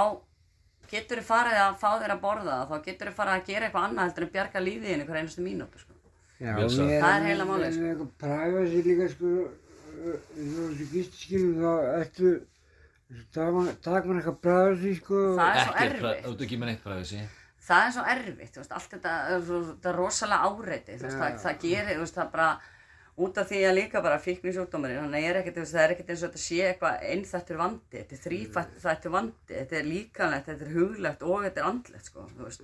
getur 0.90 1.22
þú 1.22 1.24
farið 1.30 1.57
að 1.62 1.78
fá 1.80 1.88
þér 2.03 2.12
að 2.14 2.20
borða 2.26 2.59
þá 2.68 2.74
getur 2.84 3.09
þú 3.09 3.14
farið 3.16 3.34
að 3.38 3.49
gera 3.49 3.66
eitthvað 3.70 3.86
annað 3.88 4.05
heldur 4.11 4.26
en 4.26 4.34
bjarga 4.36 4.62
lífið 4.66 4.92
inn 4.92 5.05
ykkur 5.07 5.20
einustu 5.22 5.46
mínútu 5.46 5.80
sko. 5.80 5.96
Já, 6.38 6.53
Það 6.59 7.09
er 7.16 7.26
heila 7.30 7.49
málið, 7.49 7.72
sko. 7.72 8.05
Eitthvað 9.99 10.38
eins 10.44 10.55
og 10.59 10.70
þessi 10.70 10.86
gistiskilum, 10.92 11.59
þá 11.59 11.72
ertu, 11.99 12.30
takk 13.34 14.09
maður 14.09 14.20
eitthvað 14.20 14.40
privacy, 14.44 14.94
sko. 15.01 15.20
Það 15.38 15.51
er 15.51 15.61
svo 15.64 15.74
Ekki, 15.74 15.90
erfitt. 15.99 16.24
þú 16.24 16.32
ert 16.34 16.42
ekki 16.49 16.59
með 16.62 16.70
neitt 16.72 16.82
privacy. 16.84 17.20
það 17.68 17.84
er 17.86 17.92
svo 17.99 18.03
erfitt, 18.14 18.51
þú 18.55 18.61
veist, 18.62 18.74
allt 18.78 18.90
þetta, 18.96 19.14
þetta 19.44 19.88
er 19.92 19.96
rosalega 19.99 20.49
áreiti, 20.49 20.99
þú 20.99 21.07
veist, 21.09 21.18
það, 21.22 21.38
það 21.44 21.59
gerir, 21.64 21.94
þú 21.99 22.05
veist, 22.05 22.18
það 22.18 22.30
bara, 22.32 22.49
út 23.18 23.38
af 23.42 23.49
því 23.51 23.59
að 23.68 23.74
líka 23.76 24.01
bara 24.07 24.18
fíkni 24.24 24.53
sjúkdómarinn, 24.55 25.01
þannig 25.03 25.26
er 25.28 25.38
ekkert, 25.40 25.57
þú 25.59 25.64
veist, 25.64 25.74
það 25.76 25.82
er 25.84 25.94
ekkert 25.96 26.12
eins 26.14 26.22
og 26.22 26.28
þetta 26.30 26.42
sé 26.44 26.61
eitthvað 26.68 27.03
einþættur 27.12 27.59
vandi, 27.61 27.96
þetta 27.99 28.14
er 28.16 28.22
þrýþættur 28.24 29.12
vandi, 29.16 29.53
þetta 29.59 29.76
er 29.80 29.88
líkanlegt, 29.90 30.46
þetta 30.49 30.64
er 30.68 30.72
huglegt 30.78 31.26
og 31.28 31.42
þetta 31.44 31.61
er 31.64 31.68
andlegt, 31.72 32.07
sko, 32.12 32.24
þú 32.38 32.46
veist, 32.46 32.62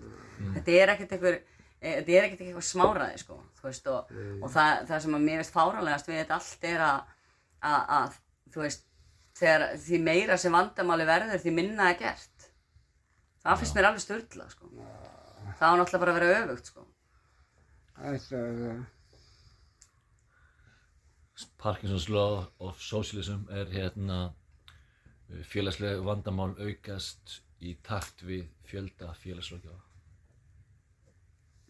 þetta 0.55 0.77
er 0.79 0.93
ekkert 0.95 1.13
einhver, 1.19 1.39
e, 1.83 1.89
þetta 1.99 2.17
er 2.21 2.29
ekkert 2.31 2.45
eitthvað 2.47 2.69
smáraði, 2.71 3.19
sko, 3.25 3.41
þú 3.61 3.69
veist, 3.69 3.91
og, 3.93 4.15
og 4.41 4.55
það, 4.55 4.73
það 4.93 5.03
sem 5.05 5.19
að 5.19 5.27
mér 5.29 5.43
veist 5.43 5.57
fáralegast 5.59 6.09
við 6.09 6.21
þetta 6.23 6.39
allt 6.41 6.69
er 6.71 6.87
að, 6.89 7.13
að, 7.65 7.85
að, 7.99 8.17
þú 8.55 8.65
veist, 8.65 8.87
þegar 9.39 9.67
því 9.85 10.01
meira 10.07 10.39
sem 10.41 10.55
vandamáli 10.55 11.07
verður, 11.09 11.41
því 11.43 11.55
minna 11.59 11.91
er 11.91 12.01
gert. 12.01 12.49
Það 13.45 13.61
finnst 13.61 13.77
mér 13.77 13.89
alveg 13.91 14.05
störtla, 14.05 14.49
sko. 14.53 14.71
Það 15.59 15.71
á 15.71 15.75
náttúrulega 15.79 16.05
bara 16.05 16.15
að 16.15 16.19
vera 16.21 16.43
öfugt, 16.45 16.71
sko. 16.73 16.87
Þetta 17.99 18.41
er 18.41 18.59
það. 18.63 18.83
Parkinson's 21.59 22.07
Law 22.13 22.45
of 22.63 22.81
Socialism 22.83 23.49
er 23.51 23.71
hérna 23.73 24.19
uh, 24.29 25.41
félagsleg 25.51 26.03
vandamál 26.07 26.53
aukast 26.61 27.41
í 27.65 27.75
takt 27.83 28.23
við 28.23 28.47
fjölda 28.69 29.11
félagsrákjafa. 29.19 29.81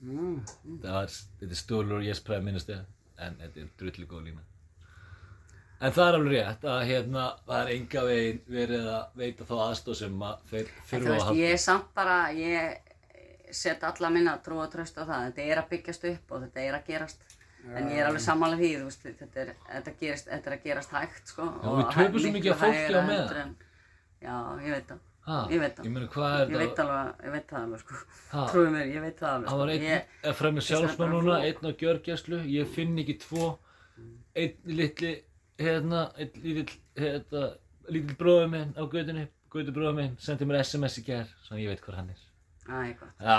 Mm. 0.05 0.42
Það 0.82 0.99
er, 0.99 1.14
þetta 1.40 1.55
er 1.55 1.61
stólur 1.62 2.05
yes 2.05 2.20
prime 2.20 2.45
minister, 2.45 2.82
en 3.16 3.38
þetta 3.40 3.62
er 3.62 3.70
drullu 3.80 4.11
góð 4.11 4.26
lína. 4.28 4.45
En 5.85 5.93
það 5.93 6.07
er 6.09 6.16
alveg 6.18 6.32
rétt 6.39 6.64
að 6.70 6.82
hérna, 6.89 7.24
það 7.49 7.61
er 7.61 7.70
enga 7.74 8.03
veginn 8.09 8.41
verið 8.55 8.87
að 8.95 9.20
veita 9.20 9.47
þá 9.49 9.55
aðstóð 9.66 9.97
sem 10.01 10.22
að 10.28 10.43
þeir 10.51 10.68
þurfa 10.91 11.14
að 11.14 11.22
halda. 11.26 11.39
ég 11.43 11.55
er 11.57 11.62
samt 11.64 11.89
bara, 11.99 12.18
ég 12.39 13.55
set 13.55 13.85
alla 13.87 14.11
minna 14.14 14.37
trú 14.45 14.59
og 14.64 14.70
tröst 14.72 14.97
á 14.99 15.05
það. 15.05 15.26
Þetta 15.28 15.49
er 15.53 15.61
að 15.61 15.68
byggjast 15.74 16.07
upp 16.11 16.32
og 16.37 16.45
þetta 16.47 16.64
er 16.64 16.78
að 16.78 16.87
gerast. 16.89 17.26
En 17.64 17.87
ég 17.89 17.97
er 18.03 18.09
alveg 18.11 18.20
sammála 18.20 18.57
því, 18.61 18.70
þú 18.80 18.87
veist, 18.91 19.05
þetta 19.20 19.41
er, 19.45 19.51
þetta 19.70 19.93
gerist, 20.01 20.26
þetta 20.28 20.51
er 20.51 20.57
að 20.59 20.64
gerast 20.68 20.91
hægt, 20.93 21.30
sko. 21.32 21.47
Já, 21.49 21.68
við 21.78 21.87
töpum 21.95 22.20
svo 22.24 22.32
mikið 22.35 22.53
af 22.55 22.59
fólki 22.64 22.97
á 22.97 23.03
meðan. 23.09 23.39
En, 23.45 23.55
já, 24.24 24.35
ég 24.66 24.74
veit 24.74 24.89
það. 24.91 24.99
Ha, 25.24 25.37
ég 25.49 25.62
veit 25.62 25.78
það. 25.78 25.87
Ég 25.87 25.95
er 25.95 26.51
Ég 26.53 26.59
veit 26.61 26.74
það? 26.76 26.91
alveg, 26.95 27.22
ég 27.24 27.32
veit 27.32 27.47
það 27.55 27.62
alveg, 27.62 27.85
sko. 27.85 28.01
Trúið 28.51 28.68
mér, 28.74 28.91
ég 28.93 29.05
veit 29.07 29.22
það 29.22 29.30
alveg, 29.30 29.47
Það 29.49 29.55
sko. 29.55 29.61
var 29.62 29.72
einn 29.74 29.87
Ég, 29.89 30.11
að 30.28 30.37
fremja 30.41 30.61
Þess 30.61 30.74
vegna 30.74 30.89
sjálfsmann 30.89 31.14
núna, 31.14 31.39
einn 31.49 31.64
á 31.64 31.70
gjörgjæslu, 31.85 32.41
ég 32.53 32.68
finn 32.74 32.99
ekki 33.01 33.16
tvo, 33.24 33.47
einn 34.37 34.76
litli, 34.82 35.14
hérna, 35.61 36.01
hérna, 36.99 37.45
lítill 37.93 38.17
bróður 38.19 38.51
minn 38.53 38.73
á 38.75 38.83
gödunni, 38.91 39.27
gödu 39.53 39.75
bróður 39.77 39.97
minn, 40.01 40.17
sendi 40.23 40.49
mér 40.49 40.63
SMS 40.65 40.99
í 41.01 41.05
gær, 41.07 41.31
þannig 41.49 41.65
ég 41.67 41.75
veit 41.75 41.85
hvað 41.85 42.01
hann 42.01 42.11
er. 42.15 42.25
Æ, 42.65 42.75
eitthvað. 42.89 43.13
Já, 43.21 43.39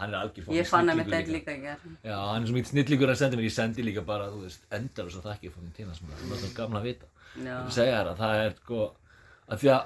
hann 0.00 0.12
er 0.12 0.18
algjör 0.18 0.46
fókin 0.48 0.58
Ég 0.58 0.68
fann 0.68 0.90
mitt 0.90 1.06
snillingur 1.06 1.18
eitt 1.20 1.32
líka 1.36 1.54
í 1.56 1.62
gerð. 1.62 1.88
Já, 2.02 2.16
hann 2.18 2.42
er 2.42 2.50
svo 2.50 2.56
mikið 2.58 2.72
snillingur 2.72 3.14
að 3.14 3.20
senda 3.22 3.38
mér, 3.38 3.48
ég 3.48 3.56
sendi 3.56 3.86
líka 3.86 4.04
bara, 4.08 4.28
þú 4.34 4.42
veist, 4.44 4.66
endar 4.78 5.08
og 5.08 5.14
svo 5.14 5.24
þakkir 5.24 5.54
fókin 5.54 5.74
tína 5.78 5.96
sem 5.96 6.12
það 6.20 6.46
er 6.50 6.54
gamla 6.58 6.82
að 6.82 6.88
vita. 6.90 7.10
Já. 7.38 7.54
Ég 7.54 7.72
segja 7.78 7.98
þér 8.00 8.12
að 8.12 8.22
það 8.22 8.42
er, 8.42 8.56
sko, 8.64 8.82
að 9.48 9.62
því 9.62 9.72
að 9.76 9.82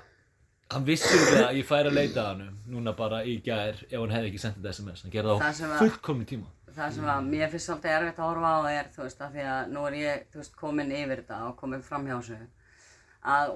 hann 0.74 0.86
vissi 0.88 1.12
ekki 1.14 1.42
að 1.44 1.58
ég 1.60 1.66
færi 1.68 1.90
að 1.92 1.98
leita 2.00 2.22
hann 2.26 2.46
núna 2.66 2.96
bara 2.98 3.20
í 3.22 3.36
gær 3.44 3.76
ef 3.86 3.98
hann 4.00 4.14
hefði 4.16 4.32
ekki 4.32 4.40
sendið 4.42 4.64
þetta 4.64 4.72
SMS, 4.80 5.04
hann 5.04 5.12
gerði 5.14 5.36
Það 5.44 5.60
það 5.60 5.74
á 5.76 5.78
fullkomni 5.84 6.26
tíma. 6.26 6.48
Það 6.76 6.92
sem 6.96 7.08
að 7.12 7.30
mér 7.30 7.48
finnst 7.52 7.70
svolítið 7.70 7.94
erfitt 7.96 8.20
að 8.20 8.28
horfa 8.30 8.52
á 8.52 8.60
er, 8.72 8.92
þú 8.94 9.02
veist, 9.04 9.24
að 9.24 9.34
því 9.36 9.48
að 9.54 9.72
nú 9.72 9.86
er 9.88 9.96
ég, 10.00 10.28
þú 10.32 10.42
veist, 10.42 10.54
komin 10.60 10.92
yfir 10.92 11.22
þetta 11.22 11.40
og 11.48 11.56
komin 11.60 11.82
fram 11.86 12.06
hjá 12.06 12.16
þessu. 12.18 12.38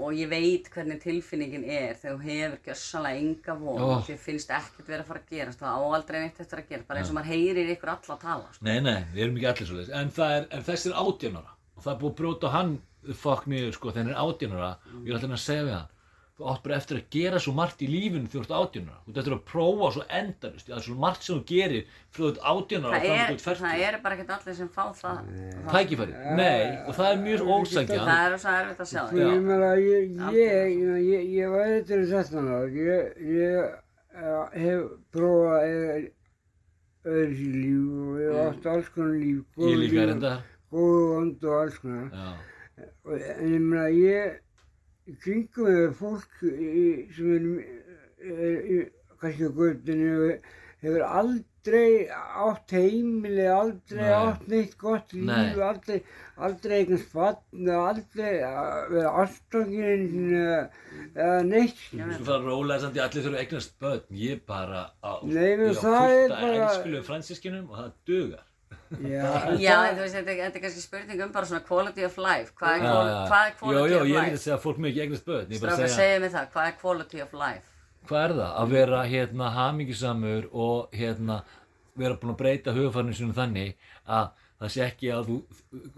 Og 0.01 0.17
ég 0.19 0.31
veit 0.33 0.67
hvernig 0.75 0.99
tilfinningin 0.99 1.63
er 1.63 1.95
þegar 1.95 2.17
þú 2.17 2.25
hefur 2.27 2.57
gjössalega 2.67 3.21
enga 3.23 3.55
von 3.61 3.85
og 3.87 4.01
þér 4.09 4.19
finnst 4.25 4.51
ekkert 4.57 4.89
verið 4.89 5.05
að 5.05 5.11
fara 5.13 5.23
að 5.23 5.31
gerast 5.37 5.63
það 5.63 5.77
á 5.79 5.81
aldrei 5.95 6.19
neitt 6.25 6.41
eftir 6.43 6.63
að 6.65 6.73
gera, 6.73 6.87
bara 6.89 7.05
eins 7.05 7.13
og 7.13 7.19
maður 7.21 7.31
heyrir 7.37 7.71
ykkur 7.77 7.93
alla 7.93 8.17
að 8.17 8.25
tala, 8.25 8.51
sko. 8.57 8.67
Nei, 8.67 8.81
nei, 8.83 8.99
við 9.15 9.23
erum 9.29 9.39
ekki 9.39 9.51
allir 9.53 9.71
svoleiðis, 9.71 9.93
en, 10.01 10.11
það 10.17 10.35
er, 10.41 10.49
en 10.57 10.67
þessi 10.67 10.91
er 10.91 10.99
átjánara 11.05 11.55
og 11.77 11.85
það 11.85 11.93
er 11.93 12.01
búið 12.03 12.11
að 12.11 12.19
brjóta 12.19 12.53
hann 12.57 12.75
fokk 13.23 13.47
niður 13.49 13.77
sko 13.79 13.95
hann 13.95 14.11
er 14.11 14.19
átjánara 14.21 14.73
og 14.91 15.07
ég 15.07 15.15
er 15.15 15.21
alltaf 15.21 15.37
að 15.39 15.45
segja 15.45 15.69
við 15.69 15.77
hann 15.77 15.95
þú 16.41 16.47
átt 16.51 16.63
bara 16.65 16.77
eftir 16.81 16.97
að 16.97 17.09
gera 17.13 17.41
svo 17.45 17.53
margt 17.57 17.83
í 17.85 17.89
lífinu 17.91 18.29
þegar 18.33 18.47
þú 18.47 18.47
ert 18.47 18.55
átjánara 18.61 19.01
þú 19.05 19.11
ert 19.13 19.19
eftir 19.21 19.35
að 19.37 19.43
prófa 19.51 19.91
svo 19.97 20.05
endanust 20.21 20.71
það 20.71 20.79
er 20.79 20.85
svo 20.87 20.97
margt 21.05 21.27
sem 21.27 21.37
þú 21.37 21.45
gerir 21.51 21.83
frá 22.09 22.23
þú 22.23 22.31
ert 22.31 22.41
átjánara 22.53 22.95
Það 22.95 23.05
og 23.05 23.11
er, 23.11 23.21
þannig 23.21 23.29
þú 23.29 23.35
ert 23.37 23.45
það 23.45 23.61
færtur 23.61 23.85
er 23.91 23.99
bara 24.07 24.17
ekkert 24.17 24.33
allir 24.37 24.57
sem 24.61 24.71
fá 24.73 24.85
það. 25.01 25.19
tækifæri, 25.75 26.15
nei, 26.41 26.63
og 26.87 26.97
það 26.97 27.11
er 27.11 27.21
mjög 27.27 27.53
ósækja 27.57 28.01
það. 28.01 28.15
Er 28.31 28.39
svo 28.41 28.55
erfitt 28.61 28.81
að 28.81 28.91
sjá 28.91 29.03
það. 29.11 29.21
ég 29.21 29.45
meina, 29.51 29.71
ég, 29.85 30.03
ég, 30.33 30.41
ég, 30.41 30.97
ég, 31.11 31.29
ég 31.37 31.53
var 31.55 31.75
eitthvað 31.77 32.09
þetta 32.11 32.45
nátt, 32.49 32.79
ég, 32.81 33.21
ég 33.37 33.61
uh, 34.17 34.45
hef 34.57 34.87
prófað 35.13 36.11
öðru 37.11 37.51
líf 37.57 37.85
og 38.05 38.21
ég 38.21 38.31
hef 38.37 38.47
átt 38.51 38.71
alls 38.75 38.89
konar 38.95 39.17
líf, 39.17 39.61
ég 39.65 39.79
líka 39.81 40.03
er 40.05 40.15
enda 40.17 40.33
góðu 40.71 41.05
vond 41.15 41.45
og 41.49 41.59
alls 41.63 41.79
konar. 41.83 42.09
já, 42.13 42.31
Og, 43.05 43.13
en 43.13 43.51
ég 43.53 43.61
meina, 43.61 43.87
ég, 43.93 44.39
í 45.11 45.17
kringum 45.25 45.69
með 45.69 45.93
fólk 46.01 46.41
í, 46.47 46.87
sem 47.17 47.31
er, 47.37 47.47
er, 48.25 48.57
er 48.79 48.89
kannski 49.21 49.49
á 49.49 49.53
göttinu, 49.61 50.11
hefur 50.81 51.03
aldrei 51.05 52.09
átt 52.41 52.73
heimili, 52.73 53.45
aldrei 53.53 54.01
Nei. 54.07 54.13
átt 54.17 54.47
neitt 54.49 54.77
gott 54.81 55.13
líf, 55.13 55.27
Nei. 55.29 55.59
aldrei, 55.67 55.99
aldrei 56.41 56.79
eignast 56.79 57.11
barn, 57.13 57.69
aldrei 57.77 58.31
að 58.49 58.95
vera 58.95 59.11
ástofngin 59.25 60.07
eða 61.15 61.43
neitt. 61.51 61.83
Já, 61.93 62.07
svo 62.17 62.25
fara 62.31 62.45
rólega 62.47 62.81
samt 62.87 62.97
í 62.97 63.03
allir 63.05 63.27
þurfa 63.27 63.37
að 63.37 63.43
eignast 63.45 63.77
börn 63.83 64.21
ég 64.23 64.41
bara 64.49 64.87
á, 65.05 65.13
Nei, 65.29 65.51
ég 65.53 65.67
á 65.69 65.69
fullt 65.69 65.85
að 65.85 66.33
bara- 66.33 66.63
elskulega 66.71 67.09
fransiskinum 67.11 67.69
og 67.69 67.77
það 67.83 67.93
dugar 68.09 68.47
Já, 69.01 69.27
Já, 69.65 69.75
þú 69.95 70.03
veist, 70.05 70.15
þetta, 70.19 70.35
þetta 70.41 70.59
er 70.59 70.65
kannski 70.65 70.83
spurning 70.85 71.23
um 71.25 71.33
bara 71.35 71.47
svona 71.51 71.63
quality 71.67 72.05
of 72.07 72.17
life. 72.19 72.53
Hvað 72.59 72.77
er, 72.77 72.85
Já, 72.85 72.91
qual- 72.91 73.11
já. 73.11 73.21
hvað 73.31 73.47
er 73.51 73.55
quality 73.61 73.79
jú, 73.79 73.83
of 73.83 73.91
ég 73.91 73.97
er 73.97 74.05
ekki 74.05 74.17
life? 74.17 74.37
að 74.39 74.45
segja 74.45 74.57
að 74.57 74.65
fólk 74.65 74.81
með 74.85 74.91
ekki 74.93 75.03
eignast 75.05 75.27
börn 75.31 75.55
að 75.55 75.77
segja 75.81 75.95
segja 75.97 76.21
mig 76.25 76.33
það, 76.35 76.49
hvað 76.55 76.69
er 76.71 76.77
quality 76.83 77.23
of 77.27 77.33
life? 77.45 77.67
hvað 78.11 78.25
er 78.25 78.35
það? 78.41 78.53
Að 78.63 78.71
vera 78.75 79.01
hérna 79.07 79.49
hamingisamur 79.55 80.47
og 80.67 80.95
hérna 80.97 81.41
vera 82.01 82.17
búinn 82.17 82.33
að 82.35 82.39
breyta 82.41 82.73
hugfarnir 82.75 83.19
sínum 83.19 83.35
þannig 83.37 83.75
að 84.09 84.31
það 84.61 84.73
sé 84.75 84.83
ekki 84.87 85.11
að 85.13 85.29
þú 85.31 85.37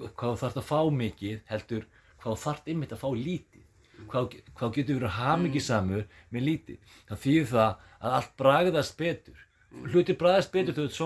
hvað 0.03 0.33
þú 0.33 0.41
þarft 0.43 0.59
að 0.63 0.67
fá 0.73 0.81
mikið 0.99 1.41
heldur 1.53 1.85
hvað 2.23 2.33
þú 2.35 2.43
þarft 2.43 2.71
ymmit 2.75 2.93
að 2.97 3.03
fá 3.03 3.09
lítið 3.15 3.63
hvað, 4.11 4.37
hvað 4.59 4.75
getur 4.77 4.99
verið 4.99 5.15
hamingisamur 5.21 6.05
með 6.35 6.47
lítið 6.49 6.97
það 7.13 7.23
þýðir 7.25 7.49
það 7.53 7.87
að 8.03 8.17
allt 8.19 8.33
bragðast 8.43 8.99
betur 8.99 9.47
hlutir 9.93 10.19
bragðast 10.21 10.53
betur 10.59 10.77
þegar 10.81 10.97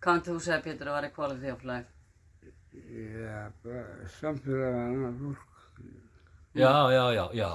myndið 0.00 0.32
þú 0.34 0.40
segja, 0.40 0.60
Pétur, 0.64 0.88
að 0.90 0.96
vera 1.00 1.10
quality 1.14 1.50
of 1.52 1.64
life? 1.64 1.88
Já, 2.70 3.50
samfélag 4.20 4.74
við 4.74 4.80
annað 4.80 5.14
fólk. 5.20 5.46
já, 6.54 6.72
já, 6.94 7.04
já, 7.14 7.24
já 7.34 7.48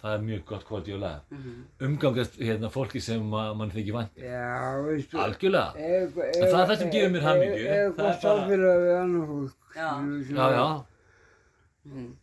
það 0.00 0.14
er 0.16 0.22
mjög 0.24 0.44
gott 0.48 0.64
kvöldi 0.64 0.94
og 0.94 1.00
lega 1.00 1.20
Mhm. 1.30 1.64
umgangast 1.86 2.38
hérna 2.40 2.70
fólki 2.72 3.00
sem 3.02 3.20
að 3.30 3.56
mann 3.56 3.70
þykir 3.70 3.92
vænt 3.92 4.16
Já, 4.16 4.80
veistu. 4.86 5.18
algjörlega 5.18 5.74
ef- 5.76 6.16
En 6.16 6.48
það 6.48 6.60
er 6.62 6.66
það 6.70 6.78
sem 6.78 6.90
gefur 6.90 7.10
mér 7.10 7.22
hamingju, 7.22 7.66
Ef 7.66 7.68
það 7.68 7.84
er 7.84 7.88
gott 7.88 7.96
bara- 7.96 8.20
samfélag 8.20 8.78
við 8.80 8.96
annað 9.02 9.26
fólk. 9.26 9.56
Já. 9.76 9.90
já, 10.30 10.40
að- 10.40 10.54
já 10.56 10.84
Mhm. 11.84 12.16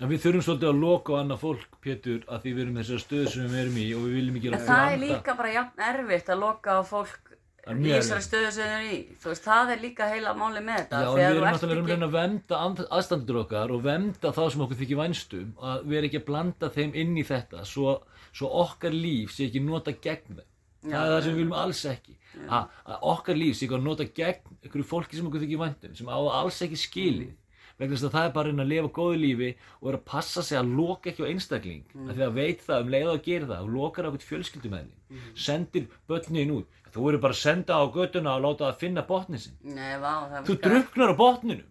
En 0.00 0.08
við 0.08 0.18
þurfum 0.20 0.42
svolítið 0.42 0.68
að 0.72 0.80
loka 0.80 1.12
á 1.12 1.16
annað 1.20 1.38
fólk, 1.40 1.66
Pétur, 1.82 2.24
að 2.26 2.40
því 2.42 2.54
við 2.54 2.60
erum 2.62 2.74
þessari 2.76 3.04
stöðu 3.04 3.28
sem 3.28 3.48
við 3.48 3.60
erum 3.60 3.76
í 3.76 3.94
og 3.94 4.00
við 4.00 4.14
viljum 4.16 4.36
ekki 4.36 4.46
En 4.46 4.52
gera 4.52 4.66
það 4.66 4.92
er 4.92 4.98
líka 4.98 5.36
bara 5.36 5.52
jafn 5.52 5.78
erfitt 5.78 6.26
að 6.28 6.38
loka 6.40 6.70
á 6.70 6.82
fólk 6.84 7.18
Það 7.29 7.29
í 7.68 7.92
þessari 7.92 8.24
stöðu 8.24 8.52
sem 8.54 8.68
þau 8.68 8.76
eru 8.76 8.90
í. 8.90 9.00
Þú 9.20 9.30
veist, 9.30 9.44
það 9.44 9.72
er 9.74 9.82
líka 9.84 10.08
heila 10.10 10.34
máli 10.34 10.62
með 10.64 10.78
þetta. 10.80 11.00
Já, 11.00 11.10
við 11.16 11.24
erum 11.26 11.46
náttúrulega 11.46 11.80
að 11.80 11.90
ekki- 11.90 12.06
að 12.06 12.14
venda 12.14 12.60
and- 12.66 12.86
aðstandendur 12.90 13.40
okkar 13.44 13.74
og 13.74 13.82
venda 13.82 14.32
þá 14.32 14.42
sem 14.50 14.60
okkur 14.66 14.80
þykir 14.80 15.00
vænstum 15.02 15.50
að 15.60 15.84
við 15.84 15.98
erum 15.98 16.08
ekki 16.10 16.20
að 16.20 16.28
blanda 16.30 16.70
þeim 16.70 16.94
inn 16.94 17.16
í 17.16 17.24
þetta 17.24 17.64
svo, 17.64 18.02
svo 18.32 18.48
okkar 18.48 18.92
líf 18.92 19.34
sé 19.36 19.50
ekki 19.50 19.64
nota 19.64 19.92
gegn 19.92 20.40
þeim. 20.40 20.48
Já, 20.80 20.96
það 20.96 21.04
er 21.04 21.12
það 21.12 21.22
sem 21.22 21.32
við 21.32 21.40
viljum 21.40 21.58
alls 21.60 21.84
ekki. 21.84 22.16
Ha, 22.48 22.68
að 22.86 22.98
okkar 23.02 23.36
líf 23.36 23.56
sé 23.56 23.66
ekki 23.66 23.76
að 23.76 23.84
nota 23.84 24.04
gegn 24.04 24.56
einhverju 24.64 24.86
fólki 24.86 25.16
sem 25.16 25.26
okkur 25.26 25.44
þykir 25.44 25.60
væntum, 25.60 25.96
sem 25.96 26.06
á 26.08 26.16
það 26.16 26.34
alls 26.40 26.62
ekki 26.62 26.80
skilið. 26.80 27.36
vegna 27.80 27.96
þess 27.96 28.08
að 28.10 28.14
það 28.16 28.26
er 28.28 28.32
bara 28.36 28.52
að 28.52 28.60
að 28.60 28.70
lifa 28.70 28.90
góðu 28.96 29.18
lífi 29.20 29.50
og 29.80 29.88
er 29.88 29.96
að 29.96 30.04
passa 30.10 30.42
sig 30.44 30.58
að 30.58 30.72
loka 30.76 31.10
ekki 31.10 31.24
á 31.24 31.30
einstakling 31.30 31.84
mm. 31.94 32.10
af 32.10 32.18
því 32.18 32.24
að 32.26 32.34
veit 32.36 32.64
það 32.66 32.84
um 32.84 32.92
leið 32.94 33.06
og 33.06 33.14
að 33.14 33.22
gera 33.24 33.48
það 33.50 33.62
og 33.64 33.70
lokar 33.76 34.04
á 34.04 34.08
eitthvað 34.10 34.26
fjölskyldumæðin 34.28 35.22
sendir 35.46 35.86
börnin 36.10 36.52
út 36.58 36.79
þú 36.94 37.08
eru 37.12 37.18
bara 37.26 37.36
að 37.36 37.42
senda 37.42 37.80
á 37.80 37.84
göttuna 37.94 38.36
og 38.36 38.42
láta 38.46 38.70
það 38.70 38.80
finna 38.86 39.02
botnin 39.06 39.38
sinn. 39.46 39.58
Nei, 39.64 39.96
vá, 40.02 40.14
það 40.30 40.40
þú 40.46 40.54
virkar- 40.56 40.70
druknar 40.70 41.12
á 41.12 41.16
botninum. 41.24 41.66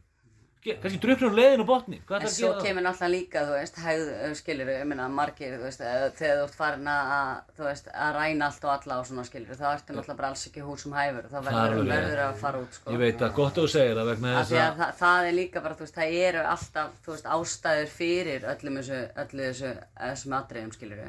Ge- 0.59 0.73
kannski 0.83 0.97
druknur 0.99 1.29
um 1.29 1.35
leiðin 1.37 1.61
og 1.63 1.67
botni 1.69 2.01
hvað 2.03 2.23
En 2.25 2.27
svo 2.27 2.47
að 2.51 2.65
kemur 2.65 2.83
náttúrulega 2.83 3.13
líka, 3.13 3.41
þú 3.47 3.53
veist, 3.55 3.77
hægð, 3.79 4.09
skilur, 4.35 4.67
ég 4.73 4.81
meina, 4.89 5.05
margir, 5.07 5.53
þú 5.55 5.63
veist, 5.63 5.79
þegar 5.79 6.35
þú 6.35 6.43
ert 6.43 6.57
farin 6.57 6.89
að, 6.91 7.29
þú 7.55 7.63
veist, 7.63 7.87
að 7.95 8.09
ræna 8.17 8.45
allt 8.49 8.65
og 8.67 8.71
alla 8.73 8.97
og 8.99 9.05
svona, 9.07 9.23
skilur, 9.23 9.55
þá 9.55 9.63
ertu 9.71 9.95
náttúrulega 9.95 10.17
bara 10.19 10.27
alls 10.33 10.43
ekki 10.49 10.65
húsum 10.67 10.91
hæfur, 10.99 11.29
þá 11.31 11.37
Það 11.39 11.47
er 11.47 11.53
verður, 11.63 11.87
verður 11.93 12.21
að 12.25 12.35
fara 12.43 12.59
út, 12.59 12.73
sko. 12.75 12.91
ég 12.91 12.99
veit 13.05 13.23
að 13.23 13.33
gott 13.39 13.53
að 13.55 13.63
þú 13.63 13.71
segir 13.71 13.95
það 14.01 14.11
vegna 14.11 14.35
þess 14.35 14.51
að 14.51 14.59
að 14.67 14.77
það, 14.83 14.91
það 14.99 15.29
er 15.31 15.33
líka 15.39 15.63
bara, 15.63 15.75
þú 15.79 15.85
veist, 15.87 15.95
það 15.95 16.19
eru 16.27 16.43
alltaf, 16.51 16.91
þú 17.07 17.15
veist, 17.15 17.31
ástæður 17.39 17.87
fyrir 17.95 18.41
öllum 18.51 18.81
þessu, 18.83 18.99
öllu 19.23 19.47
þessu, 19.47 19.71
atriðum, 20.43 20.75
skilur 20.75 20.99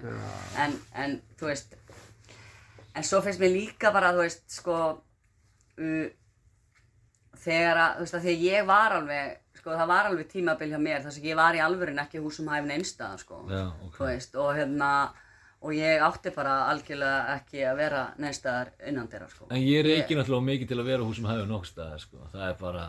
En, 3.00 3.06
svo 3.08 3.22
finnst 3.24 3.40
mér 3.40 3.54
líka 3.54 3.92
bara, 3.94 4.10
þú 4.12 4.24
veist, 4.26 4.42
sko, 4.52 4.78
uh, 5.80 6.08
þegar 7.40 7.80
að, 7.80 7.94
þú 7.96 8.04
veist, 8.04 8.16
að 8.18 8.26
því 8.26 8.34
að 8.34 8.44
ég 8.44 8.66
var 8.68 8.96
alveg, 8.98 9.38
sko, 9.56 9.72
það 9.72 9.90
var 9.94 10.08
alveg 10.10 10.28
tímabil 10.34 10.68
hjá 10.74 10.80
mér, 10.84 11.00
þar 11.06 11.14
sem 11.16 11.28
ég 11.30 11.38
var 11.40 11.56
í 11.56 11.62
alvörin 11.64 12.02
ekki 12.04 12.20
húsum 12.20 12.50
hæfin 12.52 12.74
einstæða, 12.76 13.20
sko, 13.22 13.40
Já, 13.48 13.62
ok. 13.86 13.94
þú 13.96 14.08
veist, 14.10 14.36
og 14.44 14.50
hérna, 14.58 14.90
og 15.60 15.74
ég 15.76 16.00
átti 16.00 16.30
bara 16.32 16.52
algjörlega 16.70 17.34
ekki 17.34 17.64
að 17.68 17.80
vera 17.82 18.02
neinstæðar 18.22 18.70
innan 18.88 19.08
þeirra, 19.12 19.26
sko. 19.28 19.48
en 19.50 19.60
ég 19.60 19.82
er 19.82 19.88
ekki 19.98 20.16
náttúrulega 20.16 20.46
mikið 20.46 20.70
til 20.70 20.78
að 20.80 20.88
vera 20.88 21.04
á 21.04 21.08
húsum 21.10 21.26
hægur 21.28 21.50
nokk 21.50 21.66
staðar 21.68 22.00
sko. 22.00 22.20
það 22.32 22.44
er 22.46 22.54
bara 22.60 22.84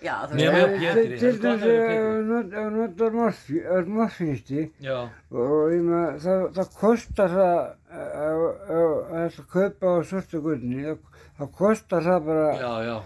Já, 0.00 0.14
þú 0.30 0.38
Nema 0.38 0.62
veist, 0.62 0.78
hjá 0.80 0.92
Pétri, 0.94 1.18
Til 1.20 1.32
það 1.42 1.66
er 1.68 2.28
gott 2.30 2.56
að 2.62 2.78
notar 2.78 3.90
morfinisti 3.98 4.62
já, 4.80 4.98
og 5.34 5.74
ég 5.74 5.84
með, 5.90 6.20
það, 6.24 6.46
það 6.56 6.72
kostar 6.80 7.34
það 7.34 7.58
að 8.24 8.46
að 9.20 9.42
kaupa 9.52 9.92
á 9.92 9.96
svarta 10.08 10.40
gullni, 10.48 10.96
það, 11.36 11.52
kostar 11.60 12.08
það 12.08 12.30
bara 12.30 12.48
já, 12.56 12.72
já 12.88 12.96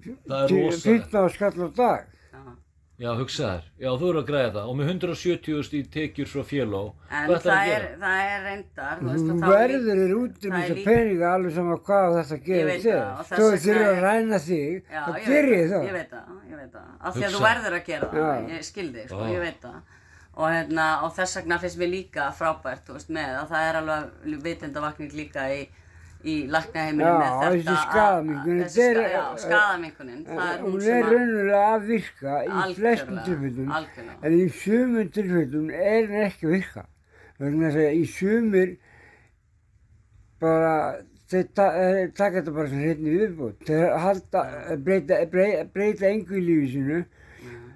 það 0.00 0.40
er 0.40 0.54
rosalegt 0.54 1.10
15 1.10 1.34
skall 1.34 1.66
á 1.66 1.68
dag. 1.82 2.19
Já. 3.00 3.10
hugsaðar, 3.20 3.62
já, 3.80 3.88
þú 4.00 4.08
eru 4.10 4.20
að 4.20 4.26
græða 4.30 4.50
það 4.56 4.68
og 4.70 4.76
með 4.80 4.90
170.000 4.92 5.78
í 5.78 5.82
tekjur 5.94 6.28
frá 6.30 6.42
féló 6.50 6.82
En 7.10 7.28
hvað 7.30 7.36
ætlar 7.36 7.44
það 7.44 7.60
að 7.60 7.70
er, 7.74 7.84
gera? 7.86 8.00
það 8.04 8.24
er 8.34 8.42
reyndar, 8.46 8.98
þú 9.00 9.08
veist, 9.10 9.24
Þú 9.24 9.32
og 9.32 9.40
þá 9.40 9.46
er 9.46 9.54
verður 9.56 9.86
líka- 9.90 10.04
er 10.04 10.14
út 10.20 10.44
um 10.44 10.50
það 10.50 10.66
þessa 10.70 10.84
peninga 10.90 11.30
alveg 11.34 11.54
sama 11.58 11.76
hvað 11.88 12.18
þetta 12.20 12.36
Ég 12.40 12.44
gerir 12.50 12.66
veit 12.70 12.82
þér. 12.84 13.00
það, 13.00 13.30
Þú 13.30 13.46
þurfir 13.50 13.80
að 13.90 14.02
ræna 14.04 14.38
þig, 14.46 14.82
þá 14.90 15.12
gerir 15.26 15.64
það. 15.70 15.86
Ég 15.90 15.96
veit 15.96 16.10
það, 16.10 16.28
ég 16.50 16.56
veit 16.60 16.72
það. 16.76 16.90
Af 17.00 17.14
því 17.16 17.24
að 17.24 17.34
þú 17.34 17.40
verður 17.48 17.78
að 17.80 17.84
gera 17.90 18.10
það, 18.14 18.50
ég 18.54 18.64
skildi, 18.70 19.06
sko, 19.08 19.24
ég 19.34 19.40
veit 19.46 19.60
það. 19.64 19.80
Og, 20.40 20.46
hérna, 20.54 20.84
og 21.04 21.10
þess 21.16 21.36
vegna 21.40 21.58
finnst 21.58 21.76
mér 21.80 21.90
líka 21.90 22.28
frábært, 22.38 22.84
þú 22.86 22.92
veist, 22.96 23.08
með 23.10 23.32
að 23.40 23.48
það 23.50 23.64
er 23.70 23.78
alveg 23.80 24.42
vitendavakning 24.44 25.10
líka 25.12 25.42
í, 25.52 25.64
í 26.24 26.34
læknaheiminu 26.52 27.04
Já, 27.06 27.14
með 27.16 27.30
þetta. 27.30 27.50
þessi 27.50 27.72
að- 27.72 27.84
skaðaminkunin, 27.86 28.62
þessi 28.64 28.80
þetta 28.80 29.04
ska- 29.04 29.12
Já, 29.14 29.42
skaðaminkunin, 29.44 30.24
það 30.26 30.50
er 30.50 30.58
hún 30.66 30.82
er 30.82 31.02
að... 31.04 31.10
raunverulega 31.12 31.60
að 31.74 31.86
virka 31.90 32.34
í 32.44 32.74
flestum 32.80 33.20
tilfellum, 33.24 33.70
algjörlega. 33.78 34.16
en 34.22 34.32
í 34.40 34.48
sumum 34.60 35.08
tilfellum 35.16 35.70
er 35.70 36.08
hún 36.10 36.24
ekki 36.26 36.46
að 36.46 36.54
virka. 36.58 36.86
Þess 37.40 37.76
að 37.80 37.94
í 37.96 38.04
sumir 38.12 38.74
bara, 40.40 40.74
þeir 41.30 41.46
ta 41.56 41.66
eh, 41.78 42.02
taka 42.16 42.40
þetta 42.40 42.54
bara 42.56 42.68
sem 42.72 42.82
hérna 42.84 43.14
viðbútt. 43.16 43.64
Þeir 43.68 43.96
halda, 44.04 44.42
breyta, 44.84 45.18
breyta, 45.32 45.64
breyta 45.74 46.10
engu 46.10 46.36
í 46.36 46.44
lífi 46.46 46.68
sínu, 46.74 47.00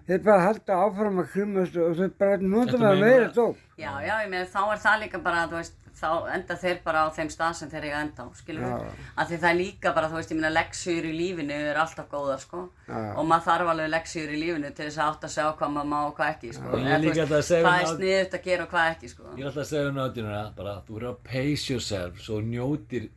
þeir 0.09 0.23
bara 0.27 0.47
halda 0.49 0.79
áfram 0.85 1.23
að 1.23 1.31
krumast 1.33 1.77
og 1.81 1.97
þeir 2.01 2.13
bara 2.21 2.37
nota 2.43 2.77
það 2.77 2.91
að 2.91 3.03
meira 3.07 3.31
dóp. 3.37 3.57
Já, 3.81 3.91
já, 4.05 4.15
ég 4.25 4.31
meina 4.33 4.45
þá 4.53 4.61
er 4.75 4.83
það 4.85 5.01
líka 5.07 5.23
bara, 5.25 5.47
þú 5.49 5.61
veist, 5.61 5.79
þá 5.95 6.09
enda 6.35 6.57
þeir 6.59 6.79
bara 6.85 7.05
á 7.05 7.09
þeim 7.15 7.31
stað 7.31 7.55
sem 7.59 7.71
þeir 7.71 7.85
eiga 7.89 7.97
að 7.99 8.05
enda 8.05 8.25
á, 8.25 8.29
skilur 8.35 8.65
við? 8.65 8.73
Já. 8.85 9.09
Af 9.17 9.29
því 9.31 9.39
það 9.45 9.51
er 9.51 9.59
líka 9.61 9.93
bara, 9.95 10.09
þú 10.11 10.19
veist, 10.19 10.31
ég 10.35 10.39
meina 10.41 10.51
leksjur 10.55 11.05
í 11.09 11.13
lífinu 11.19 11.59
er 11.71 11.81
alltaf 11.85 12.09
góðar, 12.11 12.41
sko. 12.45 12.63
Já. 12.89 13.01
Og 13.15 13.27
maður 13.31 13.47
þarf 13.49 13.73
alveg 13.75 13.91
leksjur 13.95 14.35
í 14.35 14.41
lífinu 14.43 14.73
til 14.75 14.87
þess 14.91 14.99
að 15.01 15.11
átta 15.15 15.29
sig 15.35 15.45
á 15.45 15.51
hvað 15.55 15.75
maður 15.79 15.91
má 15.95 15.99
og 16.09 16.15
hvað 16.19 16.33
ekki, 16.35 16.53
sko. 16.59 16.71
Þú 16.75 16.83
líka 16.85 17.01
veist, 17.01 17.21
alltaf 17.25 17.39
að 17.39 17.49
segja 17.51 17.65
Hvað 17.65 17.75
um 17.75 17.85
er 17.85 17.91
að- 17.91 17.97
sniðugt 17.99 18.35
að 18.39 18.45
gera 18.51 18.63
og 18.67 18.71
hvað 18.75 18.91
ekki, 18.95 19.09
sko. 19.15 19.23
ég 19.35 19.41
er 19.45 19.51
alltaf 19.51 19.65
að 19.65 19.71
segja 19.73 19.89
um 19.89 19.99
náttúruna 20.03 20.43
bara, 20.57 20.75
þú 20.89 20.97
eru 21.01 21.09
að 21.15 21.21
pace 21.31 21.71
yourself 21.73 22.21
svo 22.27 22.41
njótir 22.41 23.09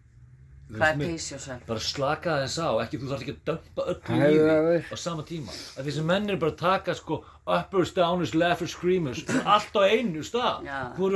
Hvað 0.68 0.90
er 0.90 0.98
pace 1.00 1.32
yourself? 1.32 1.62
bara 1.68 1.80
slaka 1.80 2.34
þess 2.44 2.58
á, 2.60 2.70
ekki 2.84 2.98
þú 3.00 3.08
þarf 3.12 3.22
ekki 3.24 3.34
að 3.36 3.44
dömpa 3.48 3.84
öllu 3.88 4.02
Það 4.04 4.18
það 4.20 4.34
lífi 4.34 4.66
veist. 4.68 4.90
á 4.92 4.96
sama 5.00 5.24
tíma 5.30 5.54
að 5.78 5.86
því 5.88 5.94
sem 5.98 6.06
menn 6.12 6.30
er 6.34 6.40
bara 6.42 6.52
að 6.52 6.58
taka 6.60 6.96
sko 7.00 7.20
uppers, 7.48 7.94
downers, 7.96 8.34
lefters, 8.36 8.74
screamers 8.76 9.22
allt 9.48 9.78
á 9.80 9.82
einu 9.88 10.24
stað 10.28 10.68
þú 10.98 11.12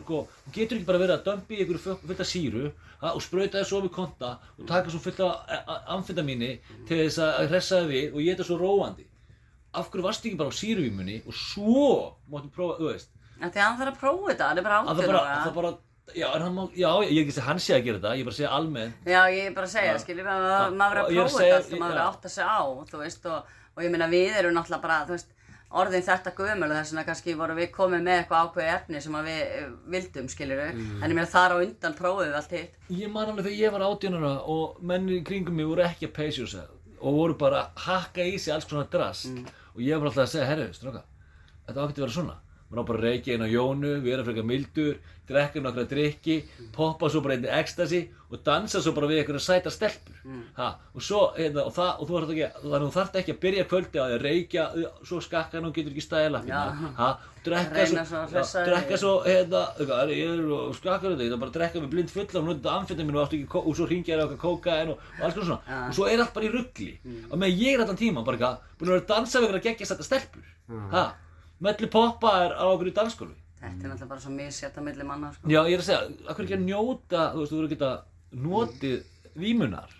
sko, 0.00 0.22
þú 0.46 0.54
getur 0.56 0.78
ekki 0.78 0.88
bara 0.88 1.02
verið 1.04 1.16
að 1.18 1.24
dömpa 1.28 1.52
í 1.52 1.60
einhverju 1.60 1.82
fullt 2.00 2.20
af 2.24 2.30
síru 2.32 2.64
ha, 3.04 3.12
og 3.12 3.20
sprauta 3.20 3.60
þess 3.60 3.76
ofið 3.76 3.92
konta 3.92 4.30
og 4.56 4.66
taka 4.72 4.88
svo 4.94 5.00
fullt 5.04 5.20
af 5.20 5.52
a- 5.52 5.64
a- 5.68 5.82
amfetamíni 5.98 6.54
til 6.88 7.02
þess 7.04 7.20
að 7.20 7.48
hressa 7.52 7.82
þið 7.84 7.92
við 7.92 8.14
og 8.14 8.20
ég 8.24 8.32
þetta 8.38 8.48
svo 8.48 8.56
róandi 8.64 9.04
af 9.74 9.90
hverju 9.92 10.04
varst 10.08 10.24
ekki 10.24 10.38
bara 10.40 10.48
á 10.48 10.56
síruvímunni 10.56 11.20
og 11.28 11.34
svo 11.36 12.16
máttu 12.32 12.48
prófa, 12.56 12.78
þú 12.80 12.88
veist 12.94 13.10
Af 13.42 13.50
því 13.52 13.58
að 13.60 13.66
hann 13.68 13.78
þarf 13.82 13.92
að 13.92 14.00
prófa 14.00 14.30
þetta, 14.32 14.48
hann 14.48 14.58
er 14.58 14.62
bara 14.62 14.76
það 14.86 15.10
ára. 15.10 15.24
að 15.34 15.44
það 15.44 15.54
bara 15.60 15.72
já, 16.14 16.28
má, 16.52 16.62
já, 16.76 16.90
ég 17.08 17.16
er 17.16 17.22
ekki 17.24 17.32
að 17.32 17.36
segja 17.38 17.46
hann 17.48 17.60
sé 17.64 17.74
að 17.78 17.84
gera 17.86 17.98
þetta, 17.98 18.14
ég 18.14 18.20
er 18.20 18.26
bara 18.28 18.34
að 18.34 18.40
segja 18.40 18.50
almennt 18.58 19.06
Já, 19.08 19.20
ég 19.32 19.46
er 19.48 19.54
bara 19.56 19.66
að 19.66 19.72
segja, 19.72 19.94
Já, 19.94 20.70
maður 20.74 20.98
er 20.98 21.04
að 21.04 21.14
prófa 21.14 21.38
þetta 21.38 21.56
allt 21.60 21.72
og 21.72 21.80
maður 21.84 21.96
já. 21.96 22.02
að 22.02 22.10
átta 22.10 22.28
sig 22.34 22.44
á, 22.44 22.60
þú 22.90 23.00
veist, 23.04 23.26
og, 23.26 23.54
og 23.74 23.82
ég 23.86 23.94
meina 23.94 24.08
við 24.12 24.36
erum 24.38 24.54
náttúrulega 24.58 24.82
bara, 24.84 24.98
þú 25.08 25.16
veist, 25.16 25.30
orðin 25.74 26.04
þetta 26.06 26.32
gömul 26.38 26.68
og 26.68 26.76
þess 26.76 26.92
vegna 26.94 27.04
kannski 27.08 27.34
voru 27.34 27.54
við 27.58 27.70
komið 27.74 28.04
með 28.06 28.18
eitthvað 28.20 28.44
ákveði 28.46 28.74
efni 28.76 29.00
sem 29.02 29.16
við 29.26 29.40
eh, 29.42 29.64
vildum, 29.90 30.28
skiljum 30.30 30.60
við, 30.60 30.70
Mm. 30.74 31.00
en 31.02 31.10
ég 31.10 31.16
meina 31.18 31.32
þar 31.32 31.50
á 31.50 31.56
undan 31.64 31.96
prófum 31.98 32.20
við 32.28 32.36
allt 32.38 32.52
hitt. 32.54 32.76
Ég 32.94 33.10
man 33.10 33.32
alveg 33.32 33.48
þegar 33.48 33.58
ég 33.64 33.72
var 33.74 33.86
átjónara 33.88 34.30
og 34.54 34.76
mennir 34.86 35.18
í 35.18 35.24
kringum 35.26 35.56
mig 35.58 35.66
voru 35.66 35.82
ekki 35.82 36.06
að 36.06 36.14
pace 36.20 36.38
yourself 36.38 36.70
og 37.00 37.16
voru 37.18 37.34
bara 37.40 37.64
að 37.64 37.82
hakka 37.88 38.22
í 38.22 38.38
sig 38.38 38.54
alls 38.54 38.68
svona 38.70 38.86
drast 38.92 39.26
og 39.74 39.80
ég 39.82 39.98
var 39.98 40.12
alltaf 40.12 40.28
að 40.28 40.32
segja, 40.36 40.46
herru, 40.52 40.68
stráka, 40.78 41.02
þetta 41.66 41.80
ákveði 41.80 41.98
að 41.98 42.04
vera 42.06 42.14
svona 42.20 42.36
maður 42.74 42.84
á 42.84 42.88
bara 42.90 42.98
að 43.00 43.06
reykja 43.08 43.34
inn 43.38 43.46
á 43.46 43.54
jónu, 43.54 43.92
vera 44.04 44.26
frekar 44.26 44.48
mildur 44.48 44.96
drekka 45.28 45.60
nokkra 45.64 45.86
drikki 45.88 46.34
poppa 46.74 47.08
svo 47.08 47.22
bara 47.24 47.38
einni 47.38 47.48
ecstasy 47.48 48.02
og 48.28 48.42
dansa 48.44 48.80
svo 48.84 48.92
bara 48.92 49.08
við 49.08 49.22
einhverja 49.22 49.40
sæta 49.40 49.70
stelpur. 49.72 50.16
Ha, 50.58 50.66
og 50.94 51.04
svo, 51.04 51.20
hérna, 51.36 51.64
og 51.68 51.72
það, 51.76 51.90
og 52.00 52.08
þú 52.08 52.14
þarft 52.18 52.34
ekki 52.34 52.44
ekki 53.22 53.32
að 53.34 53.40
byrja 53.44 53.64
kvöldi 53.70 54.00
á 54.00 54.04
því 54.04 54.16
að 54.18 54.24
reykja 54.24 54.64
svo 55.04 55.20
skakka 55.24 55.56
hann 55.58 55.68
og 55.70 55.74
getur 55.76 55.94
ekki 55.94 56.04
staðið 56.04 56.34
lappina 56.34 56.60
drekka 57.44 57.86
svo, 57.86 58.04
svo 58.28 58.44
svo 59.00 59.12
hérna, 59.24 59.62
er 60.12 60.44
og 60.58 60.76
skakkar 60.76 61.16
þetta, 61.16 61.40
bara 61.40 61.56
drekka 61.56 61.82
með 61.84 61.90
blind 61.94 62.12
fulla 62.12 62.40
og 62.40 62.48
notið 62.50 62.70
amfetamin 62.74 63.16
og 63.18 63.24
áttu 63.24 63.38
ekki, 63.40 63.50
kó- 63.54 63.64
og 63.64 63.76
svo 63.76 63.88
ringja 63.88 64.16
þér 64.16 64.24
okkar 64.26 64.40
kókain 64.44 64.92
og, 64.94 64.98
og 65.18 65.24
alls 65.24 65.34
konar 65.38 65.48
svona. 65.50 65.60
Já. 65.68 65.80
og 65.88 65.94
svo 65.98 66.08
er 66.08 66.24
allt 66.24 66.34
bara 66.36 66.48
í 66.48 66.52
ruggli 66.52 66.90
og 67.30 67.36
með 67.40 67.60
ég 67.64 67.74
er 67.78 67.84
allan 67.84 68.00
tíma 68.00 68.24
bara 68.24 68.54
búin 68.80 68.88
að 68.90 68.96
vera 68.96 69.04
að 69.04 69.12
dansa 69.12 69.40
við 69.40 69.48
eitthvað 69.50 69.68
geggja 69.70 69.90
sætta 69.92 70.08
stelpur 70.08 70.48
ha, 70.92 71.04
melli 71.60 71.88
poppa 71.90 72.32
er 72.44 72.54
á 72.58 72.64
okkur 72.70 72.90
í 72.90 72.94
dansskólu 72.96 73.34
Þetta 73.64 73.86
er 73.86 73.90
náttúrulega 73.94 74.08
bara 74.10 74.20
svo 74.20 74.30
misjætt 74.34 74.76
á 74.76 74.82
milli 74.84 75.04
manna, 75.08 75.32
sko. 75.32 75.48
já, 75.48 75.60
ég 75.64 75.74
er 75.78 75.80
að 75.82 75.86
segja, 75.86 76.08
akkur 76.28 76.44
ekki 76.44 76.56
að 76.58 76.64
njóta 76.66 77.20
þú 77.32 77.38
veist, 77.40 77.52
þú 77.52 77.60
verður 77.62 77.84
að 77.88 78.40
notið 78.44 78.96
vímunar 79.40 79.92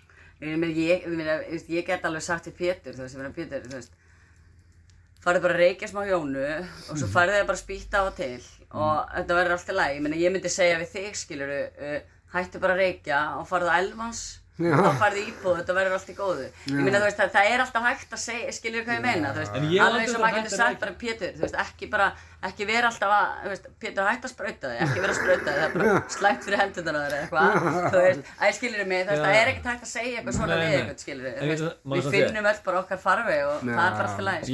Ég, 0.43 0.65
ég, 0.75 1.05
ég, 1.07 1.69
ég 1.71 1.85
get 1.87 2.03
alveg 2.05 2.21
sagt 2.21 2.43
til 2.49 2.53
Pétur, 2.53 2.93
þú 2.93 3.05
veist, 3.05 3.15
ég 3.15 3.21
meina 3.21 3.33
Pétur, 3.33 3.63
þú 3.65 3.77
veist, 3.79 3.93
farið 5.23 5.45
bara 5.45 5.55
að 5.55 5.61
reykja 5.63 5.87
smá 5.89 6.01
jónu 6.05 6.43
og 6.91 6.99
svo 6.99 7.07
farið 7.09 7.39
þið 7.39 7.47
bara 7.47 7.57
að 7.57 7.63
spýta 7.63 8.01
á 8.03 8.07
til 8.17 8.33
og 8.75 9.13
þetta 9.15 9.37
verður 9.39 9.55
allt 9.55 9.71
í 9.71 9.75
lagi. 9.79 10.01
Ég 10.21 10.33
myndi 10.35 10.51
segja 10.51 10.79
við 10.81 10.91
þig, 10.91 11.15
skiluru, 11.17 11.59
uh, 11.79 11.95
hættu 12.35 12.61
bara 12.61 12.75
að 12.75 12.81
reykja 12.83 13.21
og 13.39 13.47
farið 13.49 13.71
á 13.71 13.79
elvans. 13.79 14.23
Og 14.55 14.85
þá 14.85 14.99
farið 15.01 15.19
í 15.19 15.25
íbúð, 15.31 15.55
þetta 15.59 15.73
verður 15.75 15.95
allt 15.97 16.09
í 16.09 16.15
góðu. 16.15 16.45
Ég 16.71 16.77
meina, 16.85 16.99
þú 17.01 17.07
veist, 17.09 17.17
það, 17.19 17.31
það 17.35 17.49
er 17.51 17.63
alltaf 17.65 17.83
hægt 17.89 18.13
að 18.15 18.21
segja, 18.23 18.53
skilur 18.55 18.85
hvað 18.85 18.95
ég 18.95 19.03
meina, 19.03 19.33
þú 19.35 19.41
veist, 19.41 19.55
alveg 19.55 19.81
aldrei 19.85 20.01
eins 20.05 20.15
og 20.15 20.15
verið 20.15 20.23
maður 20.25 20.35
hægt 20.35 20.45
getur 20.47 20.61
sagt 20.61 20.79
bara 20.85 20.93
Pétur, 21.03 21.31
þú 21.35 21.43
veist, 21.43 21.57
ekki 21.65 21.89
bara, 21.91 22.07
ekki 22.49 22.67
vera 22.69 22.87
alltaf 22.91 23.11
að, 23.15 23.27
þú 23.43 23.51
veist, 23.51 23.67
Pétur 23.83 24.07
hætt 24.07 24.23
að 24.29 24.31
sprauta 24.35 24.71
þig, 24.71 24.79
ekki 24.85 24.99
vera 25.03 25.11
að 25.11 25.19
sprauta 25.19 25.45
þig, 25.45 25.59
það 25.59 25.65
er 25.65 25.75
bara 25.75 26.15
slæmt 26.15 26.43
fyrir 26.47 26.59
hendunar 26.63 26.95
þér 26.95 27.15
eða 27.15 27.21
eitthvað, 27.25 27.45
þú 27.91 28.03
veist, 28.05 28.33
æ, 28.39 28.45
skilur 28.59 28.85
mig, 28.93 29.03
þú 29.03 29.11
veist, 29.11 29.25
það 29.25 29.39
er 29.41 29.51
ekkert 29.51 29.69
hægt 29.73 29.85
að 29.85 29.91
segja 29.91 30.15
eitthvað 30.21 30.37
svona 30.39 30.55
við 30.61 30.75
eitthvað, 30.79 30.99
skilur 31.05 31.25
veitu, 31.25 31.47
veist, 31.51 32.09
við 32.15 32.19
finnum 32.29 32.49
öll 32.53 32.61
bara 32.69 32.81
okkar 32.85 33.01
farfi 33.03 33.37
og 33.43 33.55
það 33.59 33.73
er 33.75 33.97
bara 33.99 34.07
alltaf 34.07 34.25
læg, 34.29 34.47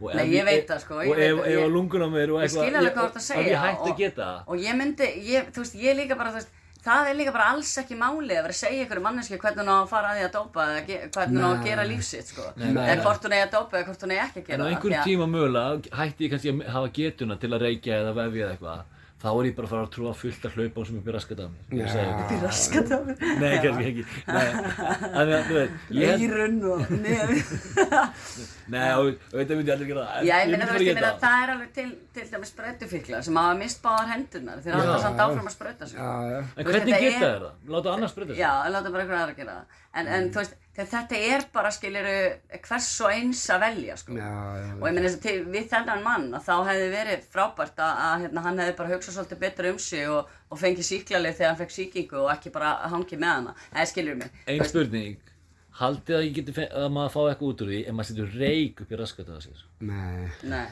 á 0.00 0.04
Og 0.04 0.14
Nei, 0.16 0.26
ég 0.32 0.44
veit 0.48 0.66
það, 0.70 0.80
sko, 0.80 0.94
og 0.96 1.18
ef, 1.18 1.42
að 1.44 1.68
lungun 1.74 2.02
á 2.02 2.08
mér 2.08 2.30
og 2.32 2.40
eitthvað 2.40 3.20
segja 3.20 3.44
ég 3.52 3.60
hætti 3.60 3.84
og- 3.84 3.92
að 3.92 3.98
geta 3.98 4.22
það. 4.24 4.40
og 4.46 4.56
ég 4.64 4.74
myndi, 4.80 5.08
ég, 5.28 5.50
þú 5.52 5.60
veist, 5.64 5.74
ég 5.76 5.96
líka 5.98 6.16
bara, 6.16 6.32
það 6.80 7.08
er 7.10 7.14
líka 7.18 7.32
bara 7.34 7.48
alls 7.52 7.72
ekki 7.82 7.96
máli 8.00 8.32
að 8.32 8.42
vera 8.46 8.54
að 8.54 8.60
segja 8.62 8.86
ykkur 8.86 9.00
manneski 9.04 9.36
hvernig 9.36 9.60
hún 9.60 9.68
á 9.68 9.76
að 9.84 9.88
fara 9.92 10.08
að 10.08 10.16
því 10.16 10.24
að 10.24 10.32
dópa 10.38 10.64
hvernig 11.12 11.36
hún 11.36 11.44
á 11.44 11.52
að 11.52 11.64
gera 11.68 11.84
lífsitt, 11.84 12.26
sko, 12.32 12.42
eða 12.56 13.02
hvort 13.04 13.22
hún 13.28 13.34
eigi 13.36 13.44
að 13.44 13.52
dópa 13.58 13.76
eða 13.76 13.84
hvort 13.90 14.00
hún 14.06 14.14
eigi 14.16 14.24
ekki 14.24 14.40
að 14.40 14.48
En 14.48 14.48
gera 14.48 14.56
á 14.56 14.64
það, 14.64 14.72
einhverjum 14.72 15.04
tíma 15.10 15.26
mögulega 15.34 15.96
hætti 16.00 16.24
ég 16.24 16.30
kannski 16.32 16.50
að 16.56 16.72
hafa 16.72 16.88
getuna 16.96 17.36
til 17.36 17.50
að 17.52 17.60
reykja 17.66 17.92
eða 18.00 18.14
vefja 18.16 18.46
eða 18.46 18.56
eitthvað 18.56 18.80
þá 19.20 19.28
er 19.30 19.46
ég 19.50 19.56
bara 19.56 19.68
að 19.68 19.72
fara 19.74 19.84
að 19.84 19.90
trúa 19.94 20.12
fullt 20.16 20.44
að 20.48 20.54
hlaupa 20.56 20.84
sem 20.88 20.98
af 21.44 21.50
mér 21.70 21.80
Ég 21.80 21.90
segi 21.92 22.12
ekki. 22.14 22.36
Raskat 22.44 22.92
af 22.96 23.02
mér. 23.08 23.18
Nei, 23.40 23.50
kannski 23.64 23.88
ekki 23.90 24.04
Nei, 24.30 24.46
þannig 25.02 25.34
að, 25.36 25.42
þú 25.50 25.56
veit 25.58 25.90
ég 25.98 26.14
Eyrun 26.14 26.56
og 26.70 26.94
nefn. 26.94 27.42
Nei, 28.72 28.86
þetta 29.34 29.58
myndi 29.58 29.74
allir 29.74 29.90
gera 29.90 30.06
en 30.14 30.28
Já, 30.30 30.34
ég 30.40 30.54
myndi 30.54 30.86
ég 30.86 30.88
gera 30.88 31.02
meina, 31.02 31.12
það 31.24 31.44
er 31.44 31.52
alveg 31.54 31.74
til, 31.76 31.86
til 32.16 32.26
dæmis 32.32 32.54
sprautufíkla 32.54 33.22
sem 33.26 33.40
hafa 33.42 33.58
mist 33.60 33.84
báðar 33.84 34.10
hendurnar. 34.14 34.64
Þeir 34.64 34.72
Já. 34.72 34.78
halda 34.80 34.96
samt 35.04 35.22
áfram 35.26 35.52
að 35.52 35.56
sprauta 35.58 35.90
sig. 35.90 36.00
Já, 36.00 36.10
já. 36.32 36.40
En 36.56 36.70
hvernig 36.70 37.04
geta 37.04 37.20
þeir 37.26 37.44
það? 37.44 37.52
Láta 37.76 37.94
annars 37.96 38.16
breyta 38.16 38.32
sig? 38.32 38.40
Já, 38.40 38.52
láta 38.72 38.94
bara 38.96 39.04
einhver 39.04 39.20
aðra 39.20 39.36
gera 39.42 39.58
það. 39.60 39.78
En, 39.90 40.10
en 40.16 40.30
þú 40.30 40.42
veist, 40.44 40.58
þegar 40.80 40.90
þetta 40.94 41.20
er 41.34 41.46
bara, 41.54 41.70
skiliru, 41.74 42.16
hvers 42.66 42.90
og 43.04 43.14
eins 43.14 43.44
að 43.52 43.64
velja, 43.64 43.96
sko. 44.00 44.18
Já, 44.18 44.34
já, 44.60 44.68
Og 44.74 44.84
ég 44.88 44.96
meina, 44.96 45.06
þess 45.06 45.30
að 45.32 45.48
við 45.54 45.70
þennan 45.72 46.04
mann, 46.06 46.28
að 46.36 46.46
þá 46.48 46.54
hefði 46.70 46.90
verið 46.94 47.24
frábært 47.34 47.82
að, 47.86 48.04
að 48.06 48.26
hérna, 48.26 48.44
hann 48.46 48.62
hefði 48.64 48.76
bara 48.82 48.92
hugsað 48.94 49.16
svolítið 49.18 49.42
betur 49.46 49.70
um 49.72 49.80
sig 49.86 50.12
og, 50.12 50.36
og 50.50 50.62
fengið 50.62 50.88
síklarlið 50.90 51.40
þegar 51.40 51.52
hann 51.52 51.60
fekk 51.64 51.76
síkingu 51.76 52.22
og 52.24 52.30
ekki 52.34 52.54
bara 52.54 52.76
hangið 52.92 53.24
með 53.24 53.34
hana. 53.36 53.56
Eða 53.74 53.90
skilur 53.92 54.22
mig. 54.22 54.40
Ein 54.50 54.64
spurning 54.68 55.18
Haldið 55.80 56.16
að, 56.16 56.24
ég 56.26 56.32
geti, 56.36 56.54
að 56.66 56.86
maður 56.92 57.12
fá 57.14 57.20
eitthvað 57.30 57.50
út 57.50 57.62
úr 57.64 57.70
því 57.70 57.80
ef 57.86 57.94
maður 57.96 58.08
setur 58.10 58.32
reik 58.40 58.80
upp 58.82 58.90
í 58.90 58.98
raskat 59.00 59.28
af 59.32 59.44
sér 59.44 59.60
Nei. 59.88 60.26
Nei. 60.50 60.66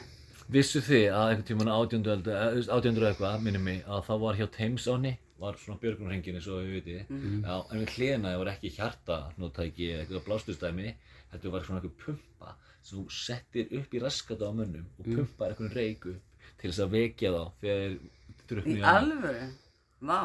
Vissu 0.49 0.81
þið 0.85 1.05
að 1.13 1.31
einhvern 1.33 1.71
átjöndu 1.73 2.11
öldu, 2.13 2.35
átjöndu 2.73 3.05
eitthvað, 3.07 3.41
minnum 3.45 3.65
mig, 3.69 3.81
að 3.85 4.03
það 4.07 4.21
var 4.23 4.37
hjá 4.39 4.45
Thames-áni, 4.55 5.11
var 5.39 5.57
svona 5.61 5.79
björgunarhengin 5.81 6.37
eins 6.39 6.47
og 6.51 6.61
við 6.63 6.73
vitið, 6.79 7.13
já, 7.45 7.55
en 7.71 7.83
við 7.83 7.93
hliðina 7.95 8.33
það 8.33 8.41
var 8.43 8.51
ekki 8.53 8.71
hjartanóttæki 8.77 9.89
eða 9.93 10.03
eitthvað 10.03 10.25
blásturstæmi, 10.27 10.93
þetta 11.33 11.53
var 11.53 11.67
svona 11.67 11.81
eitthvað 11.81 11.99
pumpa 12.05 12.55
sem 12.83 12.97
þú 12.99 13.05
settir 13.13 13.73
upp 13.79 13.93
í 13.93 14.01
raskata 14.03 14.49
á 14.49 14.51
mönnum 14.55 14.85
og 14.99 15.07
pumpar 15.09 15.51
eitthvað 15.53 15.75
reik 15.77 16.05
upp 16.13 16.45
til 16.59 16.69
þess 16.71 16.83
að 16.85 16.93
vekja 16.95 17.31
þá 17.35 17.41
þegar 17.61 17.81
þeir 17.83 17.97
druknu 18.49 18.73
Í 18.73 18.79
í 18.79 18.85
alvöru? 18.93 19.47
Vá. 20.09 20.19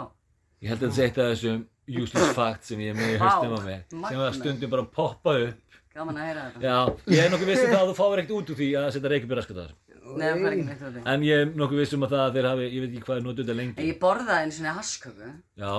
Ég 0.64 0.70
held 0.72 0.82
að 0.82 0.84
þetta 0.84 0.96
sé 0.96 1.06
eitt 1.08 1.18
af 1.18 1.30
þessum 1.34 1.64
useless 2.00 2.34
fact 2.38 2.68
sem 2.70 2.80
ég 2.84 2.94
er 2.94 2.98
með 2.98 3.14
í 3.14 3.20
höstum 3.20 3.54
á 3.54 3.60
mig, 3.66 3.82
sem 3.90 4.22
var 4.22 4.36
stundum 4.38 4.72
bara 4.74 4.86
að 4.86 4.92
poppa 4.96 5.36
upp. 5.48 5.80
Gaman 5.94 6.16
að 6.18 6.24
heyra 6.26 6.44
þetta. 6.50 6.62
Já, 6.64 6.78
ég 7.14 7.20
er 7.22 7.28
nokkuð 7.34 7.50
viss 7.52 7.64
um 7.64 7.70
það 7.70 7.82
að 7.82 7.90
þú 7.90 7.96
fáir 8.00 8.22
ekkert 8.22 8.36
út 8.38 8.48
úr 8.50 8.56
því 8.58 8.68
að 8.80 8.86
setja 8.96 9.10
reik 9.12 9.26
upp 9.28 9.34
í 9.34 9.36
raskata. 9.38 9.66
Nei, 10.04 10.26
það 10.28 10.40
fær 10.44 10.52
ekki 10.54 10.64
neitt 10.68 10.82
úr 10.84 10.92
því. 10.94 11.02
En 11.14 11.22
ég 11.24 11.42
er 11.44 11.52
nokkuð 11.60 11.78
viss 11.80 11.94
um 11.96 12.02
að 12.06 12.10
það 12.14 12.22
að 12.28 12.34
þeir 12.38 12.48
hafi, 12.50 12.64
ég 12.74 12.80
veit 12.84 12.90
ekki 12.94 13.04
hvað 13.06 13.16
er 13.20 13.22
notuð 13.24 13.42
þetta 13.44 13.54
En 13.54 13.60
lengi. 13.60 13.86
ég 13.88 13.98
borðaði 14.02 14.42
einu 14.44 14.56
svona 14.58 14.72
hasköku. 14.78 15.28
Já, 15.64 15.74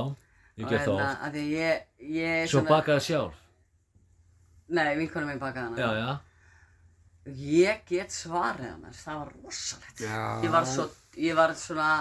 ég 0.58 0.70
ger 0.70 0.80
það 0.80 0.94
hérna, 0.96 1.10
oft. 1.10 1.26
að 1.28 1.36
því 1.36 1.44
ég, 1.56 1.84
ég 2.20 2.48
Svo 2.50 2.62
bakaði 2.70 3.04
sjálf. 3.10 3.36
Nei, 4.76 4.96
vinkonum 4.98 5.30
minn 5.30 5.40
bakaði 5.44 5.68
hana. 5.68 5.78
Já, 5.78 5.90
já. 6.02 6.10
Ég 7.36 7.86
get 7.90 8.14
svarið 8.14 8.68
hana, 8.70 8.92
það 8.94 9.22
var 9.22 9.32
rosalegt. 9.44 10.02
Já. 10.06 10.20
Ég 10.46 10.52
var 10.54 10.66
svo, 10.70 10.88
ég 11.18 11.38
var 11.38 11.54
svona 11.58 11.92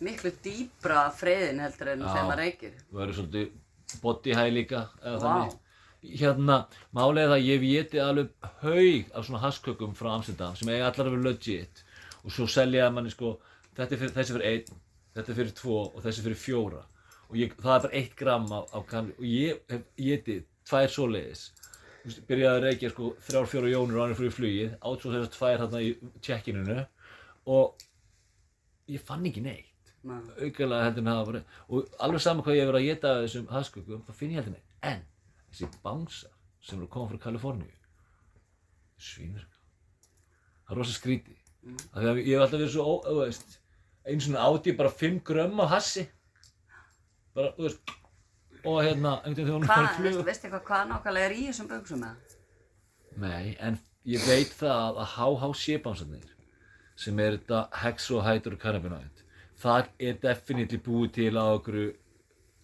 miklu 0.00 0.30
dýbra 0.44 1.02
friðin 1.12 1.60
heldur 1.60 1.90
en 1.94 2.04
þegar 2.06 2.28
maður 2.30 2.40
reykir. 2.44 2.76
Þú 2.90 3.00
verður 3.00 3.18
svolítið 3.18 3.98
body 4.04 4.36
high 4.38 4.52
líka, 4.54 4.84
eða 5.02 5.18
Vá. 5.18 5.26
þannig. 5.26 5.58
Hérna, 6.00 6.62
málega 6.96 7.34
það, 7.34 7.46
ég 7.46 7.60
véti 7.60 8.00
alveg 8.00 8.30
haug 8.62 9.10
af 9.12 9.26
svona 9.26 9.42
haskökum 9.42 9.96
frá 9.96 10.14
Amsterdam 10.14 10.54
sem 10.56 10.70
eiga 10.72 10.88
allar 10.88 11.10
að 11.10 11.16
vera 11.16 11.26
legit. 11.28 11.82
Og 12.24 12.32
svo 12.34 12.46
selja 12.48 12.88
manni 12.92 13.12
sko, 13.12 13.34
þetta 13.76 13.96
er 13.96 14.00
fyrir, 14.02 14.14
þessi 14.16 14.36
fyrir 14.36 14.48
einn, 14.50 14.80
þetta 15.16 15.32
er 15.32 15.40
fyrir 15.40 15.56
tvo 15.60 15.80
og 15.88 16.00
þessi 16.04 16.24
fyrir 16.24 16.40
fjóra. 16.40 16.84
Og 17.30 17.36
ég, 17.38 17.52
það 17.60 17.74
er 17.76 17.84
bara 17.84 17.98
eitt 18.00 18.16
gram 18.18 18.48
af, 18.56 18.72
af 18.76 18.86
kanni. 18.88 19.16
Og 19.18 19.26
ég 19.28 19.60
hef 19.70 19.84
getið 20.00 20.46
tvær 20.70 20.94
svoleiðis. 20.96 21.44
Byrjaði 22.28 22.54
að 22.54 22.64
reykja 22.64 22.92
sko 22.94 23.12
þrjár, 23.26 23.50
fjóra 23.52 23.70
jónur 23.74 23.98
og 23.98 24.06
hann 24.06 24.14
er 24.14 24.18
fyrir 24.22 24.32
flugið, 24.32 24.72
átt 24.80 25.02
svo 25.04 25.12
þessar 25.12 25.34
tvær 25.36 25.58
hérna 25.60 25.82
í 25.84 25.90
check-ininu 26.24 26.78
og 27.52 27.84
ég 28.90 29.04
fann 29.04 29.26
ekki 29.28 29.42
neitt 29.44 29.70
aukalega 30.40 30.86
heldur 30.86 31.02
en 31.02 31.10
það 31.10 31.26
var 31.28 31.38
og 31.68 31.96
alveg 32.06 32.22
saman 32.24 32.44
hvað 32.44 32.56
ég 32.56 32.62
hef 32.62 32.70
verið 32.70 32.80
að 32.80 32.88
geta 32.88 33.14
þessum 33.20 33.50
haskökum 33.52 34.04
þá 34.06 34.12
finn 34.16 34.32
ég 34.32 34.40
heldur 34.40 34.54
neitt 34.56 34.86
en 34.90 35.02
þessi 35.50 35.70
bánsar 35.84 36.34
sem 36.64 36.78
eru 36.78 36.88
koma 36.92 37.10
frá 37.10 37.22
Kaliforníu. 37.26 37.76
Svínur 39.00 39.46
það 40.64 40.74
er 40.74 40.80
rosa 40.80 40.96
skríti 40.96 41.36
mm. 41.36 41.78
af 41.92 42.02
því 42.02 42.10
að 42.10 42.20
ég 42.22 42.34
hef 42.34 42.44
alltaf 42.44 42.58
verið 42.58 42.74
svo 42.74 42.84
ó, 42.86 42.92
þú 43.06 43.16
veist, 43.22 43.56
einu 44.06 44.26
svona 44.26 44.44
áti 44.46 44.76
bara 44.78 44.92
5 45.02 45.22
grömm 45.26 45.64
af 45.64 45.72
hassi. 45.74 46.04
Bara, 47.34 47.54
þú 47.56 47.66
veist 47.66 47.96
og 48.60 48.82
hérna, 48.84 49.14
einhvern 49.24 49.46
veginn 49.46 49.46
þegar 49.46 49.56
hún 49.56 49.68
veistu, 49.70 50.02
flug 50.02 50.26
veistu 50.26 50.50
hvað, 50.52 50.64
hvað 50.68 50.90
nákvæmlega 50.90 51.28
er 51.28 51.34
í 51.36 51.44
þessum 51.48 51.70
buksum 51.70 52.02
með? 52.04 52.34
nei, 53.20 53.56
en 53.60 53.78
ég 54.08 54.26
veit 54.26 54.52
það 54.56 55.00
að 55.00 55.14
HHC 55.14 55.78
bánsarnir 55.84 56.34
sem 57.00 57.22
er 57.24 57.38
þetta 57.38 57.62
hexohydrocannabinoid 57.82 59.24
það 59.60 59.88
er 60.10 60.20
definitely 60.20 60.80
búið 60.84 61.14
til 61.16 61.32
á 61.40 61.44
einhverju 61.46 61.86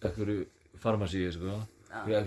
einhverju 0.05 0.37
farmasíu 0.83 1.33
sko, 1.33 1.57
einhverju 1.57 1.76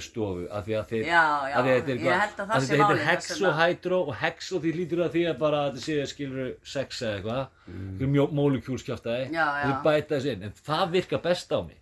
stofu 0.05 0.47
af 0.51 0.65
því 0.67 0.75
að 0.81 0.87
þeir 0.91 1.05
Já, 1.07 1.25
já, 1.51 1.57
að 1.57 1.69
þetta 1.71 1.91
er 1.91 1.97
eitthvað- 1.97 2.21
að 2.21 2.51
það 2.51 2.67
þetta 2.71 2.87
heitir 2.89 3.05
hexohydro 3.11 3.99
og 4.09 4.15
hexo 4.23 4.61
því 4.61 4.73
lítur 4.79 5.03
að 5.07 5.11
því 5.15 5.23
að 5.31 5.39
bara 5.39 5.57
að 5.65 5.71
þetta 5.71 5.85
sé 5.87 6.07
skilur 6.15 6.55
sex 6.65 7.03
eða 7.03 7.15
eitthvað. 7.17 7.49
Einhverju 8.01 8.31
mólekjúlskjaftaði 8.41 9.31
Já, 9.33 9.47
já. 9.47 9.65
þau 9.67 9.83
bæta 9.85 10.15
þessu 10.17 10.33
inn 10.35 10.43
en 10.43 10.53
það 10.67 10.91
virkar 10.97 11.23
best 11.23 11.53
á 11.53 11.61
mig. 11.67 11.77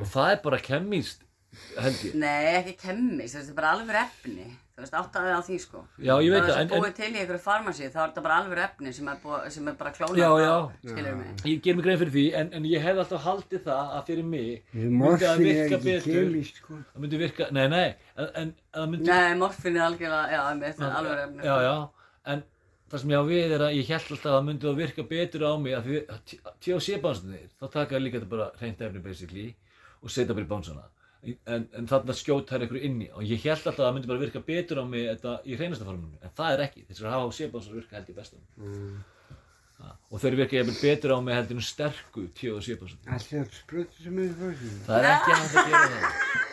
Og 0.00 0.06
það 0.08 0.32
er 0.32 0.40
bara 0.42 0.58
kemmist 0.58 1.22
held 1.78 2.00
ég. 2.06 2.14
Nei, 2.14 2.44
ekki 2.62 2.76
kemmist, 2.86 3.36
þetta 3.36 3.50
er 3.50 3.54
bara 3.54 3.72
alveg 3.76 3.96
efni. 4.06 4.46
Þú 4.82 4.86
veist, 4.88 4.94
áttaði 4.98 5.32
á 5.32 5.40
því 5.46 5.56
sko. 5.62 5.80
Já, 6.02 6.12
ég 6.26 6.32
veit 6.34 6.42
það. 6.42 6.56
en- 6.58 6.72
er 6.72 6.80
búið 6.82 6.94
til 6.98 7.10
í 7.12 7.18
einhverju 7.22 7.42
farmasi, 7.44 7.84
þá 7.92 7.98
er 8.02 8.08
þetta 8.10 8.22
bara 8.26 8.36
alveg 8.42 8.58
efni 8.66 8.92
sem 8.96 9.08
er, 9.12 9.16
búið, 9.22 9.44
sem 9.54 9.68
er 9.70 9.74
bara 9.78 9.92
klónað. 9.94 10.18
Já, 10.18 10.30
já. 10.42 10.56
Mig. 11.22 11.42
ég 11.46 11.62
ger 11.62 11.74
mig 11.76 11.84
grein 11.84 11.98
fyrir 12.00 12.12
því 12.16 12.24
en, 12.40 12.52
en 12.58 12.64
ég 12.66 12.82
hef 12.82 12.98
alltaf 12.98 13.22
haldið 13.22 13.62
það 13.68 13.92
að 13.98 14.06
fyrir 14.10 14.24
mig 14.24 14.62
myndi 14.74 15.26
er 15.30 15.38
virka 15.38 15.78
betur 15.84 16.44
sko. 16.50 16.74
það 16.94 17.04
myndi 17.04 17.18
virka, 17.22 17.46
nei 17.52 17.68
nei 17.68 17.94
en, 18.16 18.54
en 18.74 18.90
myndi 18.90 19.06
Nei, 19.06 19.34
morfin 19.38 19.76
er 19.76 19.86
algjörlega, 19.86 20.30
já, 20.34 20.40
einmitt, 20.50 20.76
það 20.76 20.88
er 20.90 20.96
alveg 20.98 21.22
efni. 21.28 21.42
já, 21.46 21.56
já, 21.62 21.74
en 22.34 22.42
það 22.92 22.98
sem 23.04 23.10
ég 23.14 23.22
á 23.22 23.24
við 23.30 23.52
er 23.56 23.62
að 23.68 23.76
ég 23.78 23.86
held 23.92 24.10
alltaf 24.10 24.26
að 24.26 24.34
það 24.36 24.46
myndi 24.50 24.66
það 24.68 24.80
virka 24.82 25.02
betur 25.14 25.44
á 25.46 25.52
mig 25.62 25.76
að 25.78 25.86
því 25.86 26.00
THC 26.66 26.98
bánsarnir 27.06 27.46
þá 27.60 27.64
taka 27.78 27.94
ég 27.96 28.02
líka 28.08 28.18
þetta 28.20 28.32
bara 28.34 28.50
hreint 28.58 28.80
efni 28.88 29.02
basically 29.06 29.46
og 30.02 30.10
setja 30.10 30.34
bara 30.34 30.44
í 30.44 30.50
bánsana 30.50 30.84
en, 31.22 31.68
en 31.78 31.86
þarna 31.90 32.14
skjóta 32.18 32.56
þær 32.56 32.64
einhverju 32.66 32.84
inni 32.88 33.08
og 33.14 33.22
ég 33.22 33.42
held 33.46 33.58
alltaf 33.62 33.78
að 33.78 33.86
það 33.86 33.94
myndi 33.96 34.10
bara 34.10 34.22
virka 34.24 34.40
betur 34.46 34.80
á 34.82 34.84
mig 34.88 35.04
þetta 35.12 35.34
í 35.46 35.56
hreinasta 35.58 35.86
forminu, 35.86 36.18
en 36.22 36.32
það 36.38 36.54
er 36.56 36.62
ekki. 36.66 36.84
Þessar 36.90 37.12
HHC 37.14 37.50
bánsar 37.52 37.76
virka 37.78 37.96
held 37.98 38.08
ég 38.12 38.16
best 38.20 38.34
á 38.34 38.36
mig 38.38 38.46
Mm. 38.62 39.02
Og 40.14 40.20
þeir 40.22 40.36
virka 40.38 40.54
jafnvel 40.60 40.76
betur 40.78 41.10
á 41.10 41.18
mig 41.26 41.34
heldur 41.34 41.56
en 41.58 41.64
sterku 41.66 42.26
THC 42.38 42.76
bánsar 42.78 43.14
Alltaf 43.16 43.56
sprutu 43.58 44.02
sem 44.04 44.18
er 44.22 44.34
fórsinn. 44.38 44.76
það 44.86 44.98
er 44.98 45.08
ekki 45.10 45.32
að 45.32 45.56
gera 45.72 45.86
það. 45.94 46.52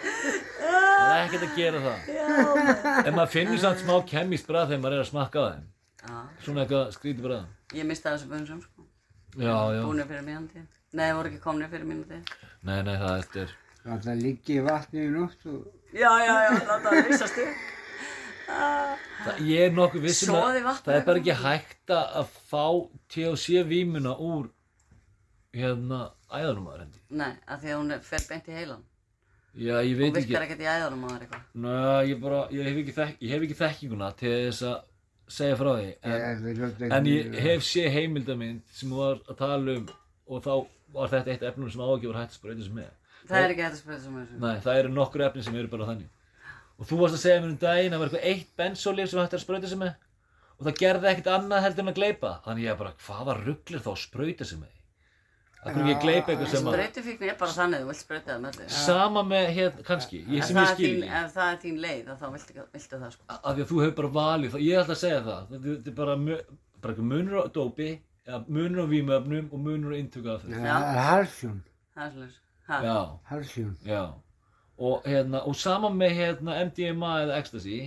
Það 1.00 1.14
er 1.14 1.22
ekkert 1.26 1.46
að 1.46 1.56
gera 1.60 1.82
það. 1.86 3.06
En 3.06 3.14
maður 3.16 3.32
finnur 3.36 3.62
samt 3.62 3.84
smá 3.84 3.94
kemmist 4.10 4.48
brað 4.50 4.72
þegar 4.72 4.82
maður 4.84 4.98
er 4.98 5.04
að 5.04 5.10
smakka 5.12 5.40
á 5.40 5.46
þeim. 5.54 5.68
Já, 6.00 6.18
svona 6.46 6.64
eitthvað 6.66 6.92
skrítið 6.96 7.26
brað 7.28 7.78
ég 7.78 7.86
mistaði 7.86 8.18
þessu 8.18 8.30
bunsum 8.32 8.62
sko. 8.66 8.86
já, 9.38 9.56
já, 9.76 9.82
Búinir 9.86 10.08
fyrir 10.10 10.24
mínúti. 10.26 10.62
Nei, 10.98 11.10
voru 11.14 11.30
ekki 11.30 11.42
komnir 11.44 11.70
fyrir 11.70 11.86
mínúti. 11.86 12.18
nei, 12.66 12.80
nei, 12.82 12.96
það 12.98 13.36
er 13.44 13.52
Það 13.84 14.16
liggi 14.24 14.58
í 14.60 14.64
vatni 14.66 15.06
í 15.06 15.12
nótt 15.14 15.46
og 15.50 15.68
Já, 15.90 16.12
já, 16.22 16.34
já, 16.46 16.50
upp. 16.54 17.40
Það, 18.50 19.40
ég 19.46 19.60
er 19.68 19.74
nokkuð 19.78 20.06
vissum 20.08 20.36
að 20.38 20.56
það 20.82 20.96
er 20.96 21.04
bara 21.06 21.20
ekki 21.22 21.36
hægt 21.38 21.92
að 21.94 22.30
fá 22.50 22.64
THC 23.14 23.62
vímuna 23.70 24.16
úr 24.18 24.48
hérna 25.54 26.00
æðanum 26.34 26.70
aður 26.72 26.84
hendi. 26.86 27.02
Nei, 27.20 27.32
af 27.46 27.62
því 27.62 27.72
að 27.74 27.78
hún 27.82 27.94
er- 27.96 28.02
fer 28.06 28.26
beint 28.30 28.50
í 28.50 28.56
heilan. 28.58 28.84
Já, 29.60 29.76
ég 29.84 29.94
Hún 29.94 30.00
veit 30.00 30.18
ekki. 30.18 30.30
virkar 30.30 30.46
ekkert 30.48 30.62
í 30.62 30.70
æðanum 30.70 31.06
þér 31.10 31.24
eitthvað. 31.26 31.46
Næ, 31.66 31.76
ég 32.10 32.22
bara, 32.22 32.42
ég 32.54 32.64
hef 32.70 32.78
ekki, 32.84 32.96
þekk, 33.00 33.18
ég 33.22 33.30
hef 33.34 33.46
ekki 33.48 33.58
þekkinguna 33.62 34.10
til 34.18 34.34
þess 34.50 34.62
að 34.70 34.78
segja 35.40 35.58
frá 35.60 35.72
því. 35.78 35.90
En, 36.04 36.92
en 36.98 37.10
ég 37.10 37.40
hef 37.46 37.64
sé 37.66 37.86
heimildamind 37.90 38.62
sem 38.72 38.94
var 38.94 39.20
að 39.28 39.38
tala 39.42 39.78
um 39.78 39.90
og 40.30 40.44
þá 40.46 40.54
var 40.94 41.10
þetta 41.10 41.34
eitt 41.34 41.44
efnum 41.50 41.70
sem 41.74 41.82
ágjör 41.82 42.18
hægt 42.18 42.34
að 42.34 42.40
sprauta 42.40 42.64
sem 42.66 42.78
með. 42.78 42.94
Það 43.30 43.44
er 43.46 43.54
ekki 43.54 43.66
hægt 43.66 43.76
að 43.76 43.82
sprauta 43.84 44.04
sem 44.06 44.18
þessu. 44.20 44.40
Nei, 44.44 44.56
það 44.66 44.80
eru 44.82 44.92
nokkur 44.96 45.26
efni 45.30 45.46
sem 45.46 45.58
eru 45.60 45.72
bara 45.72 45.90
þannig. 45.92 46.10
Og 46.80 46.88
þú 46.90 47.00
varst 47.04 47.18
að 47.18 47.24
segja 47.26 47.42
mér 47.44 47.50
um 47.52 47.58
daginn 47.62 47.94
að 47.94 47.98
það 47.98 48.04
var 48.04 48.10
eitthvað 48.10 48.30
eitt 48.34 48.52
bensólif 48.60 49.12
sem 49.12 49.20
hægt 49.22 49.36
er 49.36 49.40
að 49.40 49.46
sprauta 49.46 49.70
sig 49.70 49.82
með 49.82 49.96
og 50.60 50.68
það 50.68 50.80
gerði 50.82 51.08
ekkert 51.14 51.32
annað 51.32 51.64
heldur 51.64 51.86
en 51.86 51.92
að 51.94 51.98
gleypa. 52.02 52.34
Þannig 52.44 52.66
ég 52.66 52.78
bara, 52.80 52.92
hvaða 53.06 53.36
rugglir 53.40 53.84
þá 53.84 53.90
að 53.94 54.02
sprauta 54.02 54.48
sig 54.50 54.60
með? 54.60 54.74
Það 55.60 55.70
er 55.70 55.80
ekki 55.80 55.94
að 55.94 56.04
gleypa 56.06 56.32
eitthvað 56.32 56.52
sem 56.54 56.68
að... 56.70 56.76
Sprautufíkn 56.78 57.30
er 57.30 57.38
bara 57.40 57.56
þannig, 57.56 57.82
þú 57.84 57.90
vilt 57.90 58.00
sprauta 58.00 58.30
það 58.32 58.44
með 58.46 58.60
þig. 58.60 58.70
Sama 58.80 59.24
með 59.28 59.48
hérna, 59.58 59.86
kannski, 59.90 60.20
ég 60.32 60.46
sem 60.48 60.60
það 60.60 60.64
ég 60.64 60.70
er 60.70 60.78
skil. 60.80 61.08
Ef 61.20 61.34
það 61.36 61.50
er 61.50 61.58
þín 61.64 61.80
leið, 61.84 62.12
þá 62.22 62.28
viltu, 62.36 62.66
viltu 62.76 63.00
það 63.02 63.16
sko. 63.16 63.26
Af 63.36 63.48
því 63.50 63.66
að 63.66 63.72
þú 63.72 63.80
hefur 63.84 63.96
bara 63.98 64.12
valið, 64.20 64.56
ég 64.64 64.76
er 64.76 64.84
alltaf 64.84 64.96
að 64.96 65.02
segja 65.02 65.22
það. 65.26 65.50
Þetta 65.56 65.92
er 65.92 65.98
bara, 66.00 66.16
bara 66.86 67.08
munur 67.12 67.40
á 67.40 67.44
dópi, 67.60 67.90
eða 68.30 68.40
munur 68.56 68.84
á 68.84 68.92
vímöfnum 68.94 69.50
og 69.52 69.66
munur 69.68 69.96
á 69.96 70.00
inntöku 70.00 70.32
af 70.32 70.48
halsjón, 70.48 71.60
Það 71.92 72.06
er 72.06 72.14
svolítið. 72.16 72.40
Ha. 72.70 72.82
Já, 72.86 72.98
halsjón. 73.32 73.76
já. 73.86 74.04
og, 74.80 75.02
hérna, 75.04 75.42
og 75.44 75.56
saman 75.60 75.96
með 76.00 76.14
hérna, 76.16 76.54
MDMA 76.70 77.08
eða 77.26 77.40
ecstasy 77.42 77.80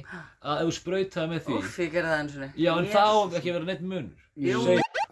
að 0.45 0.59
ef 0.61 0.67
þú 0.69 0.73
sprautaði 0.77 1.31
með 1.31 1.47
því 1.47 1.55
Úff, 1.61 1.79
ég 1.81 1.93
gerði 1.95 2.11
það 2.11 2.19
eins 2.25 2.35
og 2.37 2.43
niður. 2.43 2.59
já 2.67 2.73
en 2.83 2.89
þá 2.93 3.05
á 3.09 3.21
ekki 3.39 3.49
að 3.49 3.57
vera 3.57 3.71
neitt 3.71 3.87
munur 3.93 4.19
Jú. 4.33 4.61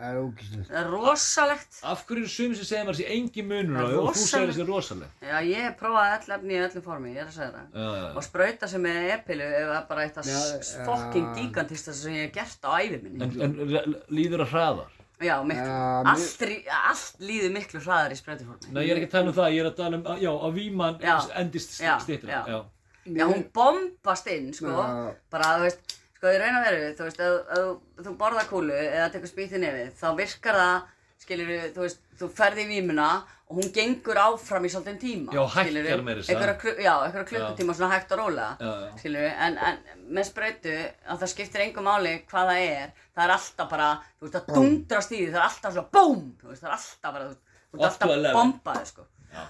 Það 0.00 0.06
er 0.10 0.16
ógæslega. 0.16 0.62
Það 0.70 0.76
er 0.80 0.86
rosalegt. 0.94 1.78
af 1.84 2.04
hverju 2.08 2.22
eru 2.24 2.30
sumir 2.32 2.56
sem 2.56 2.64
segja 2.70 2.84
maður 2.88 2.98
þessi 3.00 3.08
engin 3.16 3.48
munur 3.50 3.76
á 3.76 3.80
Það 3.80 3.90
því 3.90 3.98
og 4.00 4.06
þú 4.10 4.20
segir 4.20 4.30
rosalegt. 4.30 4.54
þessi 4.54 4.68
rosaleg 4.70 5.26
Já, 5.30 5.34
ég 5.50 5.74
prófaði 5.80 6.14
öll 6.20 6.34
efni 6.36 6.54
í 6.56 6.60
öllum 6.66 6.84
formi, 6.86 7.10
ég 7.12 7.20
er 7.20 7.26
að 7.28 7.34
segja 7.36 7.50
það. 7.56 7.66
já, 7.80 7.90
já, 8.00 8.06
Og 8.16 8.24
sprauta 8.28 8.68
sem 8.72 8.84
með 8.86 9.10
epilu 9.16 9.48
er 9.60 9.74
bara 9.90 10.06
eitt 10.06 10.16
já. 10.24 10.40
fucking 10.88 11.28
gigantista 11.36 11.92
sem 11.96 12.12
ég 12.16 12.28
hef 12.28 12.32
gert 12.38 12.64
á 12.64 12.70
ævi 12.80 13.02
minni. 13.02 13.24
en, 13.44 13.60
en 13.60 13.94
líður 14.08 14.44
að 14.46 14.52
hraðar 14.56 14.96
Já, 15.20 15.36
miklu. 15.44 15.64
Já, 15.66 16.02
mér- 16.02 16.10
Allt, 16.14 16.42
allt 16.88 17.20
líður 17.20 17.52
miklu 17.52 17.80
hraðar 17.84 18.12
í 18.14 18.18
sprautuformi. 18.18 18.72
Nei, 18.72 18.82
ég 18.86 18.90
er 18.94 19.00
ekki 19.02 19.08
að 19.10 19.14
tala 19.16 19.28
um 19.32 19.36
það, 19.36 19.48
ég 19.54 19.60
er 19.64 19.70
að 19.70 19.76
tala 19.80 19.96
um, 20.00 20.04
já, 20.22 20.30
að 20.48 20.54
víman 20.56 21.00
Já. 21.04 21.16
endist 21.42 21.80
Já, 21.80 21.94
stýttra. 22.00 22.28
já. 22.30 22.42
Já. 22.48 22.60
Já, 23.16 23.24
hún 23.28 23.44
bombast 23.52 24.26
inn, 24.32 24.52
sko. 24.56 24.68
Já. 24.72 25.14
Bara, 25.32 25.50
þú 25.58 25.66
veist, 25.66 25.94
sko, 26.16 26.26
í 26.32 26.38
raun 26.40 26.56
og 26.60 26.64
veru, 26.68 26.80
þú 26.96 27.04
veist, 27.08 27.20
ef 27.20 27.52
ef 27.58 28.06
þú 28.06 28.16
borðar 28.20 28.48
kúlu 28.48 28.72
eða 28.76 29.10
tekur 29.12 29.28
spýtt 29.32 29.52
í 29.56 29.60
nefið, 29.64 29.92
þá 30.00 30.08
virkar 30.16 30.58
það, 30.62 30.82
skilur 31.24 31.52
þú 31.76 31.84
veist, 31.84 32.00
þú 32.20 32.30
ferði 32.40 32.64
í 32.64 32.70
vímuna 32.74 33.10
og 33.50 33.58
hún 33.58 33.70
gengur 33.74 34.18
áfram 34.22 34.66
í 34.66 34.70
svolítinn 34.70 34.98
tíma. 35.02 35.32
Já, 35.34 35.40
hækkar 35.42 35.66
skilurðu. 35.66 36.02
meira 36.06 36.20
að 36.22 36.26
Já, 36.84 36.92
einhverja 37.02 37.26
klukkutíma 37.30 37.74
svona 37.74 37.94
hægt 37.96 38.12
og 38.14 38.18
rólega, 38.20 38.50
skilur 39.00 39.26
en, 39.26 39.58
en 39.58 39.76
með 40.14 40.24
sprautu, 40.28 40.74
að 41.10 41.16
það 41.24 41.32
skiptir 41.32 41.64
engum 41.64 41.88
máli 41.90 42.12
hvað 42.30 42.44
það 42.52 42.60
er, 42.68 42.88
það 43.16 43.24
er 43.24 43.32
alltaf 43.36 43.68
bara, 43.72 43.88
þú 44.20 44.28
veist, 44.28 44.36
það 44.36 44.44
dundrast 44.54 45.10
í 45.10 45.18
því, 45.18 45.28
það 45.32 45.40
er 45.40 45.46
alltaf 45.48 45.70
svona 45.74 45.90
BOOM, 45.98 46.22
þú 46.38 46.46
veist, 46.52 46.62
það 46.62 46.70
er 46.70 46.76
alltaf 46.78 47.10
bara, 47.16 47.24
þú 47.26 47.32
veist, 47.74 47.88
alltaf 47.90 48.08
11. 48.14 48.38
bombaður, 48.38 48.86
sko. 48.92 49.02
Já. 49.34 49.42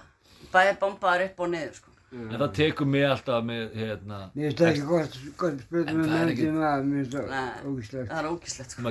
Bæði 0.51 0.73
bombaður 0.81 1.27
upp 1.29 1.45
og 1.45 1.49
niður, 1.53 1.75
sko. 1.77 1.89
En 2.11 2.35
það 2.35 2.55
tekur 2.57 2.89
mig 2.91 3.05
alltaf 3.07 3.45
með, 3.47 3.65
hérna, 3.79 4.17
Mér 4.35 4.49
finnst 4.49 4.59
það 4.59 4.71
ekki 4.73 4.87
gott, 4.89 5.13
gott 5.39 5.61
En 5.71 6.01
með 6.01 6.09
er 6.17 6.27
myndum 6.27 6.57
að, 6.67 6.81
mér 6.89 7.05
finnst 7.05 7.15
það 7.15 7.29
Nei. 7.31 7.53
ógæslega. 7.69 8.07
Það 8.09 8.19
er 8.19 8.27
ógæslegt, 8.33 8.71
sko. 8.75 8.83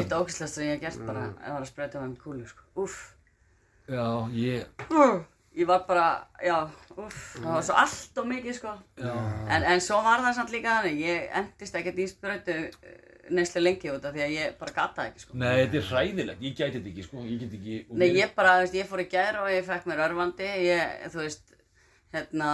Eitt 0.00 0.16
ógæslegt 0.16 0.50
sem 0.50 0.64
ég 0.66 0.80
já, 3.88 4.06
ég, 4.32 4.66
Ég 5.56 5.64
var 5.64 5.86
bara, 5.88 6.26
já, 6.44 6.56
úff, 7.00 7.20
það 7.40 7.46
var 7.54 7.62
svo 7.64 7.74
allt 7.80 8.18
og 8.20 8.26
mikið, 8.28 8.56
sko. 8.58 8.72
já, 9.00 9.12
En, 9.48 9.62
en 9.72 9.80
svo 9.80 10.02
var 10.04 10.20
það 10.20 10.34
samt 10.36 10.50
líka 10.52 10.74
þannig, 10.82 10.98
ég 11.00 11.30
endist 11.40 11.78
ekkert 11.80 12.02
í 12.02 12.08
sprautu 12.10 12.56
neyslu 13.32 13.62
lengi 13.62 13.88
út 13.90 14.04
af 14.04 14.12
því 14.14 14.22
að 14.26 14.34
ég 14.36 14.58
bara 14.60 14.74
gata 14.76 14.98
það 15.00 15.08
ekki, 15.10 15.22
sko. 15.24 15.38
nei, 15.40 15.54
þetta 15.62 15.78
er 15.80 15.86
hræðilegt, 15.88 16.42
ég 16.44 16.58
gæti 16.60 16.76
þetta 16.76 16.90
ekki, 16.92 17.06
sko, 17.08 17.24
ég 17.24 17.40
get 17.40 17.56
ekki, 17.56 17.78
Nei, 17.88 18.04
mér- 18.10 18.18
ég 18.20 18.34
bara, 18.36 18.52
þú 18.58 18.66
veist, 18.66 18.76
ég 18.82 18.90
fór 18.92 19.02
í 19.02 19.08
gær 19.16 19.40
og 19.40 19.48
ég 19.54 19.64
fekk 19.70 19.88
mér 19.90 20.04
örvandi, 20.10 20.50
ég, 20.66 21.08
þú 21.14 21.22
veist, 21.24 21.56
hérna, 22.12 22.50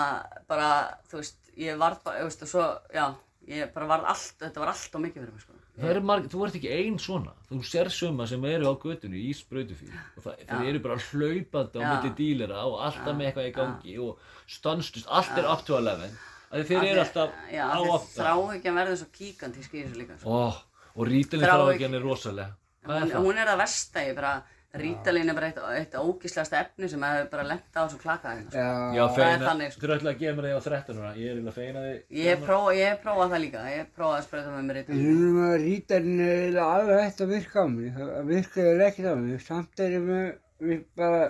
bara, 0.49 0.71
þú 1.11 1.19
veist, 1.25 1.53
ég 1.59 1.83
varð 1.83 2.01
bara, 2.07 2.23
þú 2.23 2.31
veist, 2.31 2.47
og 2.47 2.53
svo, 2.55 2.69
já, 2.95 3.09
ég 3.51 3.75
bara 3.75 3.91
varð 3.97 4.09
allt, 4.15 4.39
þetta 4.47 4.63
var 4.63 4.73
allt 4.77 4.95
og 4.95 5.05
mikið 5.09 5.25
fyrir 5.27 5.35
mig, 5.35 5.43
sko. 5.49 5.59
Það 5.83 6.01
marg, 6.09 6.27
þú 6.31 6.43
ert 6.47 6.57
ekki 6.59 6.71
ein 6.73 6.99
svona, 7.03 7.33
þú 7.49 7.61
sér 7.67 7.91
suma 7.93 8.27
sem 8.31 8.45
eru 8.49 8.71
á 8.71 8.75
götunni 8.83 9.23
í 9.27 9.33
sprautufíl 9.35 9.91
og 9.93 10.23
það, 10.25 10.43
þeir 10.51 10.69
eru 10.73 10.83
bara 10.85 10.99
hlaupandi 11.09 11.79
á 11.79 11.83
milli 11.89 12.13
dílera 12.19 12.61
og 12.69 12.77
alltaf 12.87 13.17
með 13.19 13.31
eitthvað 13.31 13.49
í 13.49 13.55
gangi 13.57 13.97
og 14.05 14.21
stanslust, 14.47 15.09
allt 15.11 15.39
er 15.43 15.49
up 15.51 15.65
to 15.67 15.79
11 15.79 16.15
að 16.53 16.67
þeir 16.69 16.89
eru 16.93 17.03
alltaf 17.03 17.37
Já, 17.51 17.65
á 17.67 17.79
af 17.79 17.83
því 17.83 17.95
aftan 17.97 18.25
þráhyggjan 18.25 18.79
verður 18.81 19.01
svo 19.03 19.09
kíkantísk 19.19 19.75
í 19.75 19.85
þessu 19.85 20.01
líka, 20.03 20.19
oh, 20.29 20.59
og 20.95 21.09
rítilin 21.09 21.47
Þrá- 21.47 21.57
þráhyggjan 21.59 21.99
er 21.99 22.07
rosalega 22.07 22.51
Hún, 22.83 23.09
það? 23.13 23.39
er 23.39 23.47
það 23.53 23.61
versta, 23.63 24.03
ég 24.03 24.17
bara, 24.19 24.33
rítalín 24.73 25.29
er 25.29 25.35
bara 25.37 25.49
eitt, 25.51 25.59
eitt 25.77 25.95
ógíslegasta 26.01 26.57
efni 26.63 26.89
sem 26.89 27.03
hefur 27.05 27.27
bara 27.35 27.43
lent 27.45 27.75
á 27.77 27.81
þessu 27.85 27.99
klaka 28.01 28.31
hérna, 28.33 28.49
sko. 28.49 28.63
Já, 28.63 28.95
Já, 28.97 29.03
það 29.03 29.17
feina, 29.19 29.45
þannig, 29.49 29.73
sko. 29.75 29.81
þú 29.83 29.93
alltaf 29.97 30.11
að 30.13 30.21
gefa 30.23 30.37
mér 30.39 30.47
það 30.49 30.57
á 30.57 30.67
13 30.69 31.03
ára, 31.03 31.11
ég 31.21 31.27
er 31.29 31.41
eiginlega 31.43 31.93
Ég 32.23 32.31
hef 32.33 32.47
prófað, 32.47 32.77
ég 32.79 32.89
hef 32.93 33.03
prófað 33.05 33.35
það 33.35 33.43
líka, 33.45 33.65
ég 33.73 33.83
hef 33.83 33.91
prófað 33.99 34.17
að 34.17 34.25
sprauta 34.29 34.55
með 34.55 34.65
mér 34.71 34.79
rítalín. 34.81 35.37
Að 35.49 35.59
rítarinn 35.67 36.23
er 36.25 36.33
eiginlega 36.39 36.71
alveg 36.79 37.03
hægt 37.05 37.21
að 37.27 37.33
virka 37.37 37.61
á 37.61 37.67
mig, 37.75 37.93
það 37.99 38.33
virkaði 38.33 38.87
ekkert 38.89 39.13
á 39.13 39.17
mig, 39.21 39.45
samt 39.51 39.85
er 39.87 39.93
ég 39.99 40.07
með, 40.09 40.27
við 40.63 40.83
bara 41.03 41.23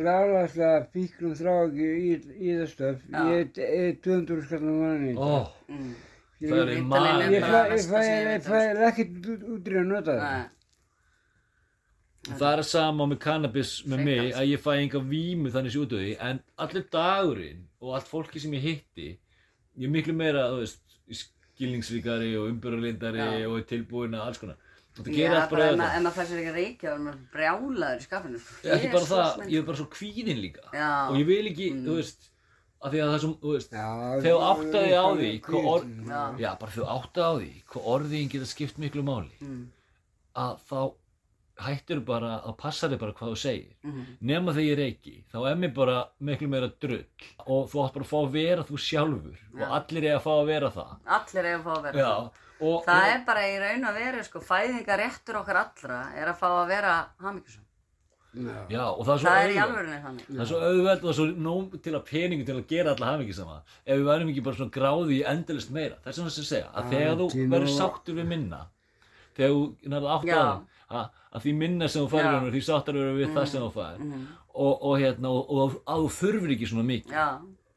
bráðast 0.00 0.60
fíklum 0.94 1.34
þrá 1.36 1.50
ekki 1.64 1.88
í, 1.90 2.12
í 2.40 2.52
það 2.60 2.68
stöf, 2.74 3.02
ég 3.10 3.58
er 3.64 3.98
200 4.04 4.44
skallar 4.46 4.78
manni. 4.84 5.16
oh, 5.16 5.48
Mm. 5.70 5.90
það 6.40 6.60
er 6.60 6.70
í 6.70 6.76
Rítalín 6.76 6.86
maður 6.88 7.24
er 7.24 7.32
Ég 7.34 7.42
bara 7.44 7.58
fæ, 7.60 7.66
ég 7.66 7.74
versta 7.74 7.90
fæ, 7.90 8.02
sem 8.04 8.12
ég 8.12 8.20
ég 8.20 8.28
veit 8.30 8.46
um, 8.46 8.52
fæ 8.52 8.86
ekkert 8.90 9.26
út- 9.32 9.42
út 9.54 9.68
í 9.68 9.74
að 9.76 9.86
nota 9.90 10.14
það. 10.20 10.48
Það 12.38 12.58
er 12.58 12.62
sama 12.62 13.06
með 13.06 13.18
cannabis 13.24 13.72
með 13.86 14.04
mig 14.04 14.32
að 14.34 14.48
ég 14.52 14.60
fæ 14.62 14.70
enga 14.78 15.00
vímu 15.10 15.50
þannig 15.50 15.72
sér 15.74 15.82
út 15.86 15.92
af 15.96 16.00
því 16.04 16.12
en 16.28 16.40
allir 16.58 16.84
dagurinn 16.92 17.62
og 17.80 17.94
allt 17.96 18.08
fólki 18.08 18.40
sem 18.40 18.52
ég 18.52 18.62
hitti 18.62 19.08
ég 19.78 19.84
er 19.86 19.92
miklu 19.94 20.12
meira, 20.14 20.46
veist 20.56 20.80
skilningsríkari 21.10 22.32
og 22.40 22.48
umbyrðarlindari 22.54 23.44
og 23.48 23.58
er 23.60 23.66
tilbúin 23.68 24.14
að 24.16 24.26
alls 24.30 24.40
konar 24.40 24.56
og 24.98 25.06
það 25.06 25.14
Já, 25.16 25.28
bara 25.30 25.46
bara 25.50 25.66
þetta 25.70 25.88
ef 25.96 26.02
maður 26.04 26.16
fær 26.16 26.26
sér 26.30 26.40
ekki 26.40 26.50
að 26.50 26.58
reykja 26.58 26.90
er 26.94 27.02
maður 27.04 27.20
brjálaður 27.34 28.00
í 28.00 28.04
skapinu. 28.06 28.38
sko. 28.40 28.54
ekki 28.74 28.88
bara 28.90 29.04
Jesus 29.04 29.12
það, 29.14 29.44
ég 29.52 29.60
er 29.62 29.66
bara 29.68 29.80
svo 29.80 29.88
kvíðinn 29.94 30.40
líka 30.42 30.64
Já. 30.74 30.88
og 31.10 31.16
ég 31.20 31.26
vil 31.30 31.46
ekki, 31.52 31.68
Mm. 31.74 31.84
þú 31.86 31.94
veist 32.00 32.26
af 32.80 32.92
því 32.92 32.98
að 33.00 33.08
það 33.10 33.14
er 33.14 33.22
svo, 33.24 33.32
þú 33.44 33.52
veist 33.54 33.70
Já, 33.76 33.88
þegar 34.24 34.46
áttaði 34.50 34.92
á 34.96 35.06
því 35.20 35.30
orð, 35.60 35.92
Já. 36.40 36.50
bara 36.58 36.72
þegar 36.72 36.80
þú 36.80 36.88
áttaði 36.96 37.28
á 37.30 37.34
því 37.40 37.52
hvað 37.70 37.88
orðin 37.94 38.30
geta 38.34 38.46
skipt 38.50 38.78
miklu 38.78 39.02
máli 39.04 39.30
Mm. 39.40 39.66
að 40.36 40.58
þá 40.70 40.92
hættir 41.66 42.00
bara 42.04 42.40
að 42.46 42.56
passa 42.58 42.88
þig 42.88 42.98
bara 43.00 43.12
hvað 43.12 43.32
þú 43.32 43.36
segir 43.36 43.74
Mhm. 43.84 44.04
nema 44.22 44.52
þegar 44.52 44.68
ég 44.70 44.76
reyki 44.80 45.14
þá 45.32 45.38
er 45.50 45.56
mér 45.56 45.74
bara 45.74 45.96
miklu 46.20 46.48
meira 46.48 46.68
drull 46.80 47.04
og 47.46 47.70
þú 47.70 47.84
átt 47.84 47.94
bara 47.94 48.04
að 48.04 48.10
fá 48.12 48.18
að 48.24 48.30
vera 48.32 48.62
þú 48.62 48.76
sjálfur 48.78 49.38
Já. 49.54 49.64
og 49.66 49.72
allir 49.80 50.04
er 50.04 50.16
að 50.18 50.22
fá 50.26 50.32
að 50.40 50.46
vera 50.46 50.70
það 50.70 50.92
Allir 51.06 51.44
eiga 51.50 51.58
að 51.58 51.64
fá 51.64 51.72
að 51.76 51.82
vera 51.82 51.98
já, 51.98 52.30
og 52.60 52.84
Það 52.84 53.08
er 53.14 53.24
bara 53.24 53.40
í 53.48 53.56
raun 53.60 53.84
að 53.88 53.94
vera, 54.02 54.22
sko, 54.22 54.40
fæðingaréttur 54.40 55.36
okkar 55.40 55.56
allra 55.64 56.00
er 56.14 56.28
að 56.28 56.36
fá 56.38 56.48
að 56.60 56.66
vera 56.68 56.94
hamingjusum. 57.20 57.62
Já. 58.30 58.58
já, 58.70 58.84
og 58.94 59.00
það 59.06 59.14
er 59.14 59.18
svo 59.18 59.26
Það 59.26 59.42
er 59.42 59.50
í 59.50 59.54
auðvelt. 59.58 59.70
alvörinni 59.70 60.02
þannig. 60.04 60.26
það 60.30 60.40
er 60.40 60.46
svo 60.46 60.58
auðveld 60.62 61.04
og 61.10 61.14
svo 61.16 61.24
nóg 61.34 61.72
til 61.82 61.94
að 61.98 62.04
peningu 62.06 62.44
til 62.46 62.54
að 62.60 62.66
gera 62.70 62.92
alla 62.94 63.06
hafingisama 63.10 63.56
ef 63.86 63.96
við 63.98 64.04
værum 64.06 64.28
ekki 64.30 64.44
bara 64.44 64.56
svona 64.60 64.70
gráði 64.76 65.16
í 65.18 65.24
endalist 65.26 65.70
meira 65.74 65.96
það 66.04 66.06
er 66.06 66.12
svona 66.12 66.30
þess 66.30 66.38
að 66.44 66.50
segja, 66.52 66.68
að 66.70 66.90
þegar 66.92 67.16
þú 67.18 67.26
verður 67.50 67.72
og- 67.72 67.80
sáttur 67.80 68.14
við 68.20 68.26
minna 68.30 68.60
þegar 69.34 69.50
þú 69.50 69.90
nærða 69.90 70.14
átt 70.14 70.30
að 70.30 70.62
að, 70.90 71.10
því 71.44 71.54
minna 71.56 71.88
sem 71.88 72.02
þú 72.06 72.18
Já. 72.20 72.32
honum, 72.34 72.50
því 72.54 72.62
sáttar 72.66 72.94
verður 72.98 73.18
við 73.20 73.34
það 73.36 73.46
sem 73.52 73.62
þú 73.62 73.70
færir 73.76 74.00
Mhm. 74.04 74.26
og, 74.54 74.82
og 74.82 74.98
hérna, 75.00 75.28
og, 75.30 75.50
og 75.50 75.76
að 75.86 76.02
þú 76.04 76.08
þurfir 76.20 76.54
ekki 76.56 76.66
svona 76.70 76.86
mikið. 76.90 77.12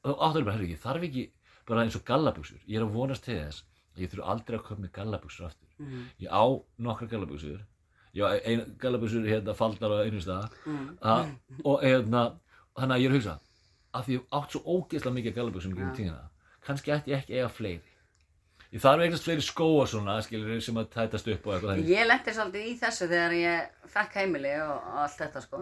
Þá 0.04 0.12
áttur 0.20 0.44
bara, 0.46 0.56
herru, 0.58 0.68
ég 0.74 0.80
þarf 0.84 1.04
ekki 1.08 1.30
bara 1.68 1.84
eins 1.86 1.96
og 1.96 2.04
gallabuxur, 2.06 2.60
ég 2.68 2.76
er 2.80 2.84
að 2.86 2.92
vonast 2.98 3.24
til 3.24 3.36
þess 3.38 3.64
að 3.96 4.02
ég 4.04 4.10
þurf 4.12 4.28
aldrei 4.34 4.58
að 4.58 4.64
köpa 4.66 4.80
mig 4.82 4.92
gallabuxur 4.92 5.46
aftur. 5.46 5.70
Mhm. 5.80 6.02
ég 6.22 6.30
á 6.34 6.44
nokkra 6.80 7.08
gallabuxur. 7.10 7.62
Ég 8.14 8.22
á 8.26 8.30
ein, 8.46 8.76
gallabuxur 8.78 9.26
hérna 9.26 9.54
faldar 9.56 9.90
á 9.94 10.06
einu 10.06 10.20
stað. 10.22 10.50
Mm. 10.66 10.98
og 11.66 11.82
hérna 11.82 12.34
þannig 12.78 12.96
að 12.96 13.02
ég 13.02 13.06
er 13.06 13.14
að 13.14 13.18
hugsa 13.18 13.40
að 13.94 14.04
því 14.06 14.14
ég 14.18 14.24
átt 14.34 14.52
svo 14.52 14.62
ógeðslega 14.66 15.14
mikið 15.14 15.34
tíðina 15.96 16.30
kannski 16.66 16.92
ætti 16.92 17.12
ég 17.12 17.18
ekki 17.22 17.34
eiga 17.38 17.50
fleiri 17.50 17.82
ég 18.74 18.82
þarf 18.82 19.04
eignast 19.06 19.28
fleiri 19.28 19.44
skóa 19.46 19.86
svona 19.90 20.18
skilur 20.26 20.62
sem 20.66 20.78
að 20.82 20.88
tætast 20.96 21.28
upp 21.34 21.48
og 21.48 21.56
eitthvað 21.58 21.82
ég 21.94 22.08
lendi 22.10 22.34
svolítið 22.34 22.68
í 22.72 22.76
þessu 22.82 23.08
þegar 23.12 23.36
ég 23.38 23.90
fekk 23.94 24.16
heimili 24.22 24.54
og, 24.66 24.88
allt 25.04 25.20
þetta, 25.22 25.44
sko. 25.46 25.60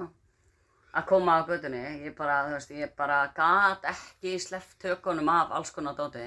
Að 0.92 1.06
koma 1.08 1.38
á 1.40 1.48
gödunni, 1.48 1.82
ég 2.04 2.16
bara, 2.18 2.38
þú 2.50 2.56
veist, 2.58 2.72
ég 2.76 2.90
bara 3.00 3.18
gat 3.36 3.86
ekki 3.94 4.34
sleppt 4.44 4.78
tökunum 4.84 5.30
af 5.32 5.52
alls 5.56 5.72
konar 5.72 5.96
dóti. 5.96 6.24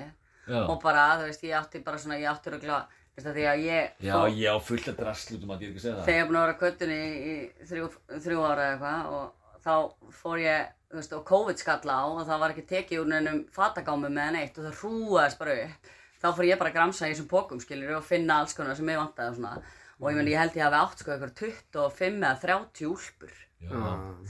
já, 0.48 0.60
Og 0.68 0.78
bara, 0.82 1.18
þú 1.20 1.26
veist, 1.28 1.42
ég 1.44 1.56
átti 1.58 1.82
bara 1.84 1.98
svona, 2.00 2.16
ég 2.20 2.28
átti 2.30 2.52
röglega, 2.52 2.78
þú 3.12 3.20
veist, 3.20 3.28
því 3.36 3.44
að 3.50 3.64
ég 3.64 3.90
já, 4.08 4.14
fór- 4.14 4.36
ég 4.40 4.48
á 4.52 4.58
fullt 4.60 4.88
að 4.88 4.96
drastlutum 5.02 5.50
að 5.52 5.60
ég 5.64 5.68
ekki 5.74 5.82
segja 5.84 5.96
það. 5.96 6.04
Þegar 6.08 6.20
ég 6.20 6.28
búin 6.30 6.38
að 6.40 6.46
vera 6.46 6.56
á 6.56 6.62
göttunni 6.64 7.00
í 7.32 7.34
þrjú, 7.68 7.88
þrjú 8.24 8.44
ára 8.48 8.64
eða 8.64 8.72
eitthvað 8.72 9.12
og 9.12 9.60
þá 9.64 9.74
fór 10.22 10.38
ég, 10.44 10.72
þú 10.90 10.96
veist, 11.00 11.12
og 11.16 11.24
COVID 11.32 11.60
skalla 11.64 11.92
á 12.00 12.04
og 12.08 12.24
það 12.28 12.40
var 12.44 12.54
ekki 12.56 12.66
tekið 12.72 13.00
úr 13.04 13.12
neinum 13.12 13.42
fatagámum 13.52 14.12
með 14.16 14.32
neitt 14.38 14.58
og 14.60 14.64
það 14.68 14.80
hrúaðist 14.80 15.38
bara 15.44 15.58
upp 15.64 15.92
þá 16.24 16.28
fór 16.32 16.48
ég 16.48 16.60
bara 16.60 16.72
að 16.72 16.78
gramsa 16.78 17.08
í 17.08 17.12
þessum 17.14 17.30
pókum, 17.30 17.60
skiljur 17.60 17.98
og 17.98 18.06
finna 18.08 18.40
alls 18.40 18.56
konar 18.56 18.78
sem 18.78 18.88
ég 18.88 19.00
vantaði 19.00 19.34
og 19.34 19.38
svona. 19.38 19.72
Og 20.00 20.10
ég 20.10 20.18
meni, 20.18 20.32
ég 20.34 20.40
held 20.40 20.56
ég 20.58 20.64
hafi 20.64 20.80
átt 20.80 21.02
sko 21.02 21.12
eitthvað 21.14 21.34
25 21.38 22.16
eða 22.24 22.36
30 22.42 22.88
úlpur 22.90 23.34
já, 23.62 23.82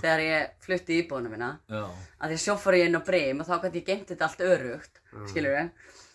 þegar 0.03 0.23
ég 0.25 0.51
flutti 0.67 0.99
í 1.01 1.07
mína. 1.25 1.51
Já, 1.71 1.85
að 2.19 2.35
því 2.35 2.39
að 2.39 2.43
svo 2.45 2.57
fór 2.61 2.79
ég 2.79 2.91
inn 2.91 2.99
á 3.01 3.03
breym 3.07 3.41
og 3.41 3.49
þá 3.49 3.55
gæti 3.63 3.81
ég 3.81 3.89
geimt 3.89 4.11
þetta 4.13 4.29
allt 4.29 4.45
örugt, 4.51 5.01
skilur 5.31 5.71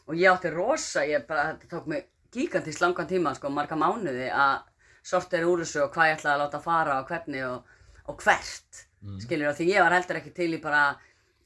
og 0.09 0.17
ég 0.17 0.32
átti 0.32 0.51
rosa, 0.53 1.05
ég 1.05 1.25
bara, 1.30 1.53
þetta 1.53 1.69
tók 1.69 1.89
mig 1.89 2.07
gigantist 2.34 2.82
langan 2.82 3.09
tíma, 3.09 3.34
sko, 3.38 3.49
marga 3.53 3.77
mánuði 3.77 4.30
að 4.34 4.63
sortera 5.05 5.49
úr 5.49 5.63
þessu 5.63 5.84
og 5.86 5.93
hvað 5.93 6.11
ég 6.11 6.17
ætlaði 6.17 6.36
að 6.36 6.41
láta 6.43 6.61
fara 6.63 6.97
og 7.01 7.09
hvernig 7.09 7.45
og, 7.45 7.75
og 8.09 8.23
hvert, 8.23 8.82
mm. 9.05 9.19
skilur 9.25 9.55
því 9.57 9.69
ég 9.71 9.86
var 9.86 9.95
heldur 9.97 10.19
ekki 10.19 10.34
til 10.38 10.51
í 10.57 10.61
bara 10.61 10.84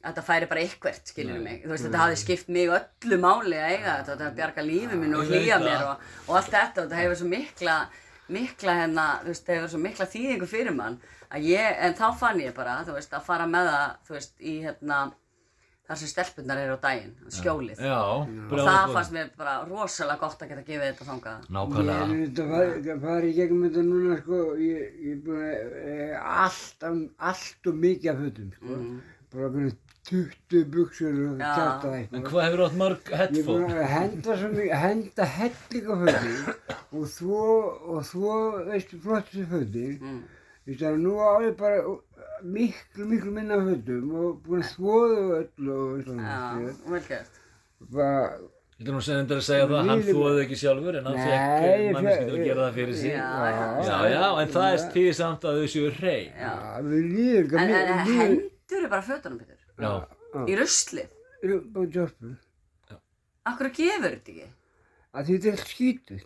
þetta 0.03 0.23
færi 0.27 0.47
bara 0.51 0.63
ykkvert, 0.67 1.07
skilur 1.13 1.39
mig, 1.43 1.61
þú 1.63 1.71
veist, 1.73 1.85
þetta 1.87 2.01
hafði 2.03 2.19
skipt 2.23 2.49
mig 2.51 2.69
öllu 2.75 3.19
máli 3.23 3.55
að 3.59 3.71
eiga 3.77 3.97
þetta, 4.01 4.15
þetta 4.19 4.31
bjarga 4.39 4.65
lífi 4.67 4.99
mínu 4.99 5.19
og 5.21 5.25
Ég 5.31 5.33
hlýja 5.41 5.57
það. 5.59 5.67
mér 5.69 5.87
og, 5.87 6.07
og 6.27 6.35
allt 6.41 6.51
þetta 6.51 6.81
og 6.83 6.87
þetta 6.89 7.01
hefur 7.01 7.19
svo 7.21 7.31
mikla, 7.31 7.77
mikla 8.37 8.77
hérna, 8.81 9.07
þú 9.23 9.31
veist, 9.33 9.43
þetta 9.47 9.57
hefur 9.61 9.73
svo 9.75 9.83
mikla 9.87 10.09
þýðingu 10.13 10.47
fyrir 10.51 10.75
mann 10.75 10.99
að 11.33 11.49
ég, 11.49 11.75
en 11.87 11.95
þá 11.97 12.05
fann 12.19 12.39
ég 12.43 12.53
bara, 12.55 12.79
þú 12.87 12.95
veist, 12.99 13.13
að 13.15 13.27
fara 13.31 13.47
með 13.49 13.69
það, 13.71 13.99
þú 14.07 14.17
veist, 14.19 14.33
í 14.43 14.55
hérna, 14.67 14.99
þar 15.83 15.97
sem 15.99 16.07
stelpunar 16.11 16.59
eru 16.63 16.75
á 16.79 16.83
daginn, 16.83 17.15
skjólið. 17.35 17.79
Já, 17.83 17.97
Og 17.99 18.27
brjálæðislega 18.51 18.75
það 18.83 18.93
fannst 18.95 19.11
mér 19.15 19.31
bara 19.39 19.55
rosalega 19.67 20.19
gott 20.21 20.43
að 20.45 20.51
geta 20.53 20.63
gefið 20.67 20.85
þetta 20.93 21.07
þangað. 21.09 21.41
Ég 21.41 21.49
er 21.49 21.55
Nákvæmlega. 21.57 22.05
þetta 22.21 22.45
farið 22.53 23.01
fari 23.03 23.31
í 23.31 23.35
gegnum 23.39 23.65
þetta 23.67 23.83
núna 23.89 24.19
sko, 24.21 24.39
ég, 24.63 24.85
ég 25.03 25.17
er 25.17 25.19
búin 25.25 25.41
að 25.43 25.75
e, 25.81 26.07
allt, 26.37 26.87
allt 27.31 27.69
og 27.73 27.81
mikið 27.83 28.11
af 28.13 28.21
fötum 28.23 28.53
sko. 28.55 28.79
Bara 29.33 29.49
okkur 29.49 29.67
20 30.09 30.65
buksur 30.73 31.13
og 31.29 31.37
Já. 31.39 31.51
kjarta 31.55 31.87
En 31.87 31.93
eitthvað. 32.03 32.29
hvað 32.31 32.45
hefur 32.47 32.63
átt 32.65 32.77
mörg 32.81 33.11
Ég 33.13 33.21
er 33.23 33.45
búin 33.47 33.69
að 33.71 33.91
henda 33.93 34.37
svo 34.37 34.49
mikið, 34.53 34.73
henda 34.83 35.27
helling 35.37 35.85
á 35.87 35.95
fötin 36.03 36.39
og 36.93 37.05
þvo, 37.17 37.43
og 37.93 38.01
þvo, 38.09 38.33
veistu, 38.71 38.99
flottu 39.03 39.45
fötin. 39.49 39.93
Mm. 40.01 40.23
Þú 40.63 40.71
veist 40.73 40.83
að 40.89 40.97
nú 41.03 41.13
á 41.23 41.31
ég 41.43 41.55
bara 41.57 41.79
miklu, 42.43 43.05
miklu 43.13 43.31
minna 43.31 43.55
af 43.55 43.63
fötum 43.69 44.11
og 44.19 44.41
búin 44.45 44.63
að 44.65 44.73
þvoðu 44.75 45.23
öll 45.39 45.71
og 45.77 46.03
svona. 46.03 46.27
Já, 46.27 46.41
skilur. 46.51 46.91
vel 46.91 47.07
gert. 47.07 47.39
Bara, 47.93 48.19
Ég 48.73 48.87
ætlum 48.89 48.97
að 48.99 49.03
segja 49.05 49.19
þetta 49.23 49.35
að 49.37 49.43
segja 49.47 49.65
það, 49.69 49.81
hann 49.87 49.99
Lífið- 50.01 50.15
þóði 50.17 50.39
ekki 50.43 50.55
sjálfur 50.59 50.95
en 50.99 51.05
hann 51.07 51.19
fekk 51.23 51.63
ég 51.63 51.91
manneski 51.93 52.23
til 52.27 52.33
að 52.35 52.45
gera 52.47 52.61
það 52.67 52.73
fyrir 52.77 52.95
sig. 52.99 53.11
Já, 53.13 53.29
já. 53.87 53.97
Já, 54.13 54.23
en 54.41 54.47
það 54.55 54.67
er 54.73 54.79
því 54.93 55.03
samt 55.13 55.41
að 55.47 55.59
þau 55.59 55.67
séu 55.73 55.91
hrein. 55.99 56.31
Já. 56.43 56.53
við 56.83 57.03
líðum, 57.13 57.59
En, 57.63 57.69
en 57.69 58.07
líðum, 58.07 58.33
hendur 58.33 58.89
bara 58.89 59.01
fötunum, 59.07 59.37
Petur? 59.39 59.59
Já, 59.79 59.93
Í 60.49 60.55
á 61.77 61.81
jörpu. 61.93 62.35
Akkur 63.45 63.69
gefur 63.75 64.13
þetta 64.13 64.31
ekki? 64.31 64.45
Að 65.13 65.25
því 65.27 65.33
þetta 65.35 65.49
er 65.51 65.57
allt 65.59 65.73
skítið. 65.73 66.21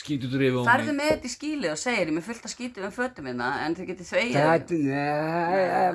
skítur 0.00 0.30
drifum 0.32 0.64
Færðu 0.66 0.92
með 0.96 1.08
þetta 1.10 1.26
í 1.28 1.30
skíli 1.30 1.68
og 1.70 1.78
segir 1.78 2.08
ég 2.10 2.14
með 2.16 2.24
fullt 2.26 2.44
að 2.46 2.52
skítu 2.52 2.82
um 2.86 2.92
fötum 2.94 3.24
minna 3.26 3.48
en 3.66 3.74
þið 3.76 3.86
getið 3.90 4.06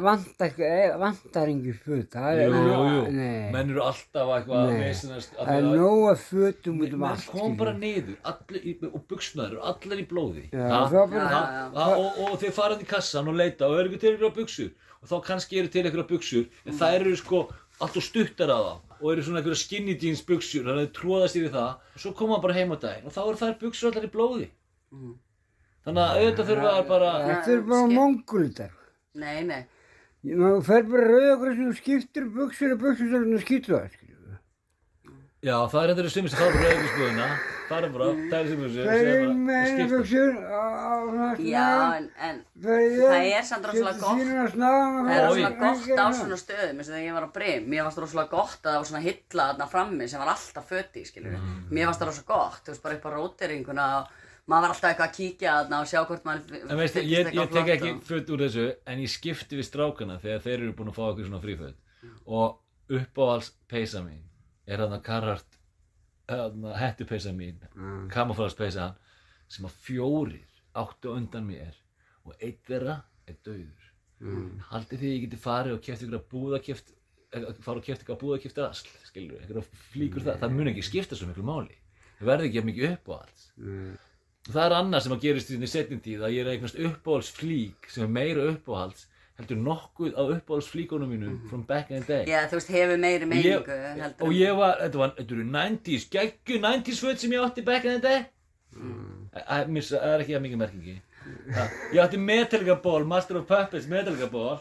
vantar, 0.03 0.53
vantar 1.01 1.51
engi 1.51 1.73
föt. 1.75 2.07
Það 2.13 2.39
Jú, 2.39 2.43
er 2.45 2.55
jú, 2.55 2.61
nóg- 2.69 2.89
jú, 2.93 3.01
Nei, 3.15 3.51
menn 3.55 3.71
eru 3.73 3.83
alltaf 3.85 4.31
eitthvað 4.35 4.61
að 4.61 4.73
það 4.75 5.41
er 5.41 5.49
því 5.49 5.55
að- 5.55 5.77
nóg 5.79 6.01
að 6.11 6.23
fötum 6.29 6.81
út 6.85 6.93
um 6.93 7.05
kom 7.33 7.57
bara 7.57 7.73
niður 7.73 8.17
og 8.93 9.05
buksnaður 9.11 9.51
eru 9.51 9.61
allir 9.73 10.03
í 10.03 10.07
blóði. 10.11 10.45
Það 10.51 11.93
og, 11.99 12.19
og 12.29 12.39
þeir 12.41 12.55
farað 12.61 12.81
í 12.85 12.89
kassan 12.95 13.27
og 13.31 13.35
leita 13.35 13.67
og 13.69 13.79
eru 13.79 13.89
ekki 13.91 13.99
til 14.05 14.11
einhverja 14.15 14.35
buksur 14.39 14.71
og 15.05 15.11
þá 15.11 15.17
kannski 15.29 15.59
eru 15.61 15.69
til 15.69 15.83
einhverja 15.85 16.09
buksur 16.09 16.47
en 16.65 16.79
þær 16.81 16.97
eru 17.05 17.15
sko 17.21 17.43
alltaf 17.79 18.03
stuttar 18.07 18.49
að 18.49 18.65
það 18.65 18.81
og 19.03 19.11
eru 19.13 19.23
svona 19.27 19.41
einhverja 19.43 19.61
skinny 19.61 19.93
jeans 20.01 20.23
buksur 20.25 20.63
þannig 20.65 20.79
að 20.79 20.85
þeir 20.87 20.93
tróða 20.97 21.27
sér 21.29 21.45
í 21.45 21.51
það 21.53 21.69
og 21.93 22.01
svo 22.01 22.13
koma 22.17 22.35
hann 22.37 22.43
bara 22.47 22.57
heim 22.57 22.73
á 22.73 22.77
daginn 22.81 23.05
og 23.09 23.13
þá 23.13 23.21
eru 23.27 23.39
þær 23.43 23.55
buksur 23.61 23.91
allar 23.91 24.07
í 24.09 24.11
blóði 24.15 24.49
Mhm. 24.95 25.13
þannig 25.85 26.01
að 26.05 26.17
auðvitað 26.21 26.49
þurfa 26.49 26.73
bara 26.87 27.11
Þetta 27.27 27.51
er 27.55 27.61
bara 27.69 27.81
skil- 27.85 27.95
mongolitar. 27.99 28.71
Nei, 29.15 29.43
nei. 29.43 29.61
Þú 30.25 30.63
fer 30.65 30.83
bara 30.89 31.07
rauðagrössu 31.11 31.67
og 31.69 31.75
skiptir 31.77 32.25
buksur 32.33 32.71
og 32.73 32.79
buksur 32.81 33.15
og 33.19 33.43
skýtur 33.43 33.75
það. 33.75 33.91
Já 35.45 35.55
það 35.71 35.83
er 35.85 35.95
bara 35.95 36.09
auðvitsbúðina 36.71 37.27
fara 37.69 37.89
bara, 37.89 38.07
það 38.29 38.35
er 38.37 38.49
sem 38.49 38.59
buksur 38.61 38.85
Það 38.85 38.99
er 38.99 39.21
bara, 39.21 39.35
með 39.35 39.55
og 39.55 39.65
eina 39.65 39.69
skipta. 39.71 39.97
buksur 39.99 40.33
á 40.45 40.95
svona 41.05 41.29
Já, 41.45 41.69
en, 41.97 42.09
en 42.27 42.41
Það 42.65 42.97
það 42.99 43.29
er 43.29 43.47
samt 43.49 43.67
rosalega 43.69 44.01
gott. 44.01 44.19
Það 44.55 45.13
er 45.15 45.23
rosalega 45.25 45.55
gott 45.61 46.01
á 46.01 46.07
svona 46.19 46.39
stöðum 46.41 46.81
eins 46.81 46.89
og 46.89 46.93
þegar 46.93 47.05
ég 47.05 47.17
var 47.17 47.25
á 47.25 47.31
Brim. 47.37 47.69
Mér 47.71 47.85
fannst 47.85 47.97
það 47.99 48.05
rosalega 48.05 48.33
gott 48.35 48.59
að 48.59 48.69
það 48.69 48.77
var 48.81 48.89
svona 48.91 49.05
hilla 49.05 49.47
þarna 49.49 49.67
frammi 49.71 50.09
sem 50.11 50.21
var 50.23 50.33
alltaf 50.35 50.69
föti, 50.69 51.05
skiljur 51.09 51.33
Mm. 51.35 51.55
Mér 51.71 51.89
fannst 51.89 52.03
það 52.03 52.11
rosalega 52.11 52.35
gott, 52.35 52.61
þú 52.65 52.73
veist, 52.73 52.83
bara 52.85 52.95
upp 52.99 53.05
á 53.05 53.11
rótiringuna 53.15 53.87
og 53.99 54.13
maður 54.45 54.67
var 54.67 54.75
alltaf 54.75 54.89
eitthvað 54.91 55.09
að 55.09 55.15
kíkja 55.17 55.55
þarna 55.57 55.79
og 55.81 55.89
sjá 55.89 55.99
hvort 56.05 56.27
maður 56.27 56.59
En 56.61 56.77
fyllist 56.77 56.99
ég, 57.01 57.31
ég 57.33 57.49
tek 57.55 57.71
ekki 57.75 57.91
föt 58.05 58.29
úr 58.35 58.45
þessu 58.45 58.67
en 58.85 59.01
ég 59.01 59.11
skipti 59.11 59.57
við 59.59 59.67
strákana 59.67 60.19
þegar 60.21 60.45
þeir 60.45 60.59
eru 60.59 60.75
búin 60.77 60.93
að 60.93 60.99
fá 60.99 61.03
okkur 61.09 61.27
svona 61.27 61.41
fríföt. 61.43 61.75
Og 62.25 62.61
uppáhalds 62.93 63.51
peysa 63.67 64.03
mín 64.05 64.24
er 64.65 64.81
þarna 64.81 65.01
Carhartt 65.05 65.57
þarna 66.29 66.75
hettupeysa 66.79 67.33
mín 67.35 67.59
mm. 67.73 68.07
kamaflaspeysa 68.13 68.91
sem 69.51 69.67
að 69.67 69.79
fjórir 69.85 70.61
áttu 70.75 71.13
á 71.13 71.17
undan 71.17 71.45
mér 71.47 71.77
og 72.25 72.33
einn 72.39 72.57
þeirra 72.65 72.99
er 73.29 73.37
dauður 73.45 73.89
mm. 74.23 74.47
haldið 74.71 75.03
því 75.03 75.13
ég 75.13 75.25
geti 75.25 75.41
farið 75.41 75.77
og 75.77 75.83
keft 75.85 76.05
ykkur 76.05 76.19
að 76.19 76.27
búða 76.33 76.61
keft 76.65 76.93
fara 77.65 77.81
og 77.81 77.85
keft 77.85 78.03
ykkur 78.03 78.15
að 78.15 78.23
búða 78.23 78.41
keft 78.41 78.61
asl 78.63 78.89
skilur, 79.05 79.41
ykkur 79.43 79.61
að 79.61 79.71
flíkur 79.91 80.25
það 80.25 80.41
það 80.43 80.57
mun 80.57 80.71
ekki 80.71 80.85
skipta 80.87 81.17
svo 81.19 81.29
miklu 81.29 81.45
máli 81.45 81.77
það 82.19 82.29
verði 82.31 82.49
ekki 82.49 82.61
jafn 82.61 82.71
mikið 82.71 82.91
uppáhalds 82.95 83.49
Og 84.45 84.53
það 84.53 84.67
er 84.67 84.73
annað 84.77 85.01
sem 85.01 85.13
að 85.15 85.23
gerist 85.23 85.47
í 85.49 85.67
setjum 85.69 86.01
tíð 86.05 86.23
að 86.27 86.35
ég 86.35 86.43
er 86.43 86.51
eignast 86.51 86.75
uppáhaldsflík 86.77 87.87
sem 87.89 88.03
er 88.05 88.11
meira 88.13 88.43
uppáhalds 88.51 89.07
heldur 89.39 89.57
nokkuð 89.59 90.13
af 90.15 90.29
uppáhaldsflíkunum 90.35 91.09
mínum 91.11 91.39
from 91.49 91.65
back 91.67 91.91
in 91.91 92.03
the 92.03 92.07
day. 92.13 92.29
Já, 92.29 92.45
þú 92.49 92.59
veist, 92.59 92.71
hefur 92.71 93.01
meiri 93.01 93.27
meiningu 93.31 93.79
og 94.27 94.31
ég 94.35 94.55
var, 94.59 94.77
þetta 94.83 95.01
var, 95.01 95.11
þetta 95.17 95.35
eru 95.35 95.49
90s, 95.57 96.07
geggu 96.13 96.61
90s 96.63 97.03
föt 97.03 97.25
sem 97.25 97.35
ég 97.35 97.43
átti 97.47 97.65
back 97.65 97.85
in 97.85 97.99
the 97.99 98.03
day. 98.07 98.25
Mm. 98.75 99.27
það 99.35 99.99
er 99.99 100.23
ekki 100.23 100.37
að 100.37 100.45
mikið 100.47 100.63
merkingi 100.63 100.95
ég 101.93 101.99
átti 102.03 102.17
Metallica 102.17 102.75
Ball, 102.83 103.05
Master 103.05 103.37
of 103.39 103.47
Puppets 103.49 103.87
Metallica 103.87 104.29
Ball. 104.31 104.59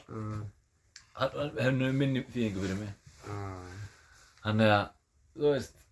Það 1.15 1.61
hennu 1.63 1.93
minni 1.95 2.25
þýðingu 2.35 2.65
fyrir 2.65 2.79
mig. 2.81 2.93
Þannig 4.45 4.73
að, 4.75 4.87
þú 5.37 5.53
veist 5.53 5.83